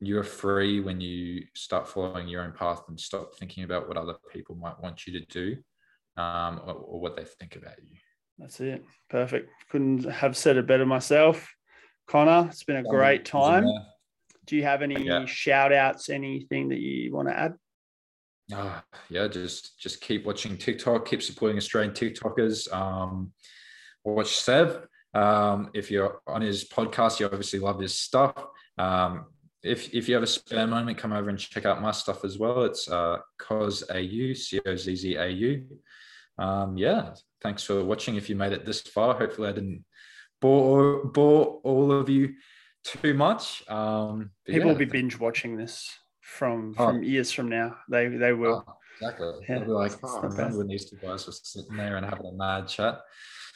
you're 0.00 0.22
free 0.22 0.80
when 0.80 1.00
you 1.00 1.44
start 1.54 1.88
following 1.88 2.28
your 2.28 2.42
own 2.42 2.52
path 2.52 2.82
and 2.88 3.00
stop 3.00 3.34
thinking 3.34 3.64
about 3.64 3.88
what 3.88 3.96
other 3.96 4.14
people 4.32 4.54
might 4.54 4.80
want 4.80 5.06
you 5.06 5.18
to 5.18 5.26
do 5.26 5.56
um, 6.20 6.60
or, 6.64 6.74
or 6.74 7.00
what 7.00 7.16
they 7.16 7.24
think 7.24 7.56
about 7.56 7.82
you. 7.82 7.96
That's 8.38 8.60
it. 8.60 8.84
Perfect. 9.08 9.50
Couldn't 9.70 10.04
have 10.04 10.36
said 10.36 10.56
it 10.56 10.66
better 10.66 10.86
myself. 10.86 11.52
Connor, 12.06 12.48
it's 12.50 12.64
been 12.64 12.76
a 12.76 12.82
great 12.82 13.24
time. 13.24 13.66
Do 14.46 14.56
you 14.56 14.64
have 14.64 14.82
any 14.82 15.06
Yeah. 15.06 15.24
shout 15.24 15.72
outs, 15.72 16.10
anything 16.10 16.68
that 16.68 16.78
you 16.80 17.14
want 17.14 17.28
to 17.28 17.34
add? 17.38 17.54
Uh, 18.52 18.80
yeah, 19.08 19.26
just 19.26 19.78
just 19.78 20.00
keep 20.00 20.26
watching 20.26 20.56
TikTok, 20.58 21.06
keep 21.06 21.22
supporting 21.22 21.56
Australian 21.56 21.94
TikTokers. 21.94 22.72
Um, 22.72 23.32
watch 24.04 24.36
Seb. 24.36 24.86
Um, 25.14 25.70
if 25.74 25.90
you're 25.90 26.20
on 26.26 26.42
his 26.42 26.64
podcast, 26.64 27.20
you 27.20 27.26
obviously 27.26 27.60
love 27.60 27.80
his 27.80 27.94
stuff. 27.94 28.34
Um, 28.76 29.26
if 29.62 29.94
if 29.94 30.08
you 30.08 30.14
have 30.14 30.22
a 30.22 30.26
spare 30.26 30.66
moment, 30.66 30.98
come 30.98 31.12
over 31.12 31.30
and 31.30 31.38
check 31.38 31.64
out 31.64 31.80
my 31.80 31.90
stuff 31.90 32.24
as 32.24 32.38
well. 32.38 32.64
It's 32.64 32.90
uh, 32.90 33.18
Cos 33.38 33.82
AU, 33.90 34.34
C 34.34 34.60
O 34.66 34.76
Z 34.76 34.94
Z 34.94 35.14
A 35.16 35.28
U. 35.28 35.66
Um, 36.36 36.76
yeah, 36.76 37.14
thanks 37.40 37.64
for 37.64 37.82
watching. 37.82 38.16
If 38.16 38.28
you 38.28 38.36
made 38.36 38.52
it 38.52 38.66
this 38.66 38.82
far, 38.82 39.14
hopefully 39.14 39.48
I 39.48 39.52
didn't 39.52 39.84
bore 40.40 41.06
bore 41.06 41.60
all 41.64 41.92
of 41.92 42.10
you 42.10 42.34
too 42.84 43.14
much. 43.14 43.66
Um, 43.70 44.30
People 44.44 44.66
yeah, 44.66 44.66
will 44.66 44.78
be 44.78 44.84
binge 44.84 45.18
watching 45.18 45.56
this 45.56 45.90
from 46.38 46.74
Oh. 46.78 46.86
from 46.86 47.02
years 47.02 47.30
from 47.32 47.48
now. 47.48 47.76
They 47.88 48.08
they 48.08 48.32
will. 48.32 48.64
Oh, 48.66 48.74
exactly. 49.00 49.32
Yeah, 49.48 49.58
They'll 49.58 49.64
be 49.66 49.72
like, 49.72 49.92
oh, 50.02 50.18
I 50.22 50.26
remember 50.26 50.58
when 50.58 50.68
these 50.68 50.84
two 50.90 50.96
guys 50.96 51.26
were 51.26 51.32
sitting 51.32 51.76
there 51.76 51.96
and 51.96 52.04
having 52.06 52.26
a 52.26 52.32
mad 52.32 52.68
chat. 52.68 53.00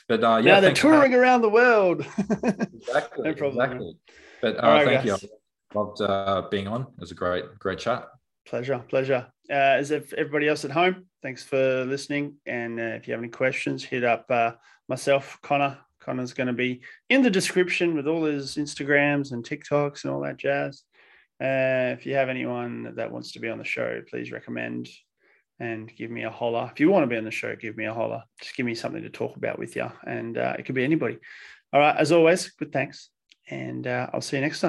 But 0.09 0.25
uh, 0.25 0.37
yeah, 0.43 0.55
now 0.55 0.61
they're 0.61 0.69
thanks 0.71 0.81
for 0.81 0.89
having- 0.93 1.11
touring 1.11 1.15
around 1.15 1.43
the 1.43 1.51
world. 1.51 2.07
Exactly. 2.79 3.25
No 3.25 3.35
problem, 3.35 3.57
man. 3.59 3.65
Exactly. 3.73 3.97
But 4.41 4.65
uh, 4.65 4.67
right, 4.69 4.87
thank 4.87 5.05
guys. 5.07 5.23
you. 5.23 5.29
I 5.75 5.79
loved 5.79 6.01
uh, 6.01 6.43
being 6.51 6.67
on. 6.69 6.83
It 6.83 7.01
was 7.01 7.11
a 7.11 7.15
great, 7.15 7.45
great 7.59 7.79
chat. 7.79 8.09
pleasure, 8.47 8.79
pleasure. 8.89 9.27
Uh, 9.51 9.77
as 9.83 9.91
if 9.91 10.13
everybody 10.15 10.49
else 10.49 10.65
at 10.65 10.71
home, 10.71 11.07
thanks 11.23 11.43
for 11.45 11.85
listening. 11.85 12.37
And 12.47 12.79
uh, 12.81 12.97
if 12.99 13.07
you 13.07 13.13
have 13.13 13.21
any 13.23 13.29
questions, 13.31 13.85
hit 13.85 14.05
up 14.05 14.25
uh, 14.31 14.53
myself, 14.89 15.39
Connor. 15.43 15.79
Connor's 16.01 16.33
going 16.33 16.47
to 16.47 16.53
be 16.55 16.81
in 17.11 17.21
the 17.23 17.31
description 17.31 17.95
with 17.95 18.07
all 18.07 18.25
his 18.25 18.57
Instagrams 18.57 19.33
and 19.33 19.45
TikToks 19.45 20.05
and 20.05 20.13
all 20.13 20.21
that 20.23 20.39
jazz. 20.39 20.85
Uh, 21.41 21.95
if 21.97 22.05
you 22.05 22.15
have 22.15 22.29
anyone 22.29 22.95
that 22.97 23.13
wants 23.13 23.33
to 23.33 23.41
be 23.41 23.49
on 23.49 23.59
the 23.59 23.65
show, 23.65 24.03
please 24.11 24.33
recommend 24.33 24.89
and 25.61 25.91
give 25.97 26.11
me 26.11 26.25
a 26.25 26.31
holler. 26.31 26.69
If 26.73 26.81
you 26.81 26.91
want 26.91 27.05
to 27.05 27.09
be 27.09 27.17
on 27.17 27.25
the 27.25 27.31
show, 27.31 27.55
give 27.57 27.77
me 27.77 27.87
a 27.87 27.95
holler. 27.95 28.23
Just 28.41 28.57
give 28.57 28.67
me 28.67 28.75
something 28.75 29.03
to 29.03 29.11
talk 29.11 29.37
about 29.37 29.59
with 29.59 29.77
you. 29.77 29.91
And 30.07 30.39
uh, 30.39 30.55
it 30.59 30.65
could 30.65 30.75
be 30.75 30.85
anybody. 30.85 31.19
All 31.73 31.81
right. 31.81 31.97
As 31.97 32.13
always, 32.13 32.51
good 32.51 32.73
thanks. 32.73 33.11
And 33.51 33.87
uh, 33.87 34.09
I'll 34.13 34.21
see 34.21 34.37
you 34.37 34.43
next 34.43 34.61
time. 34.61 34.67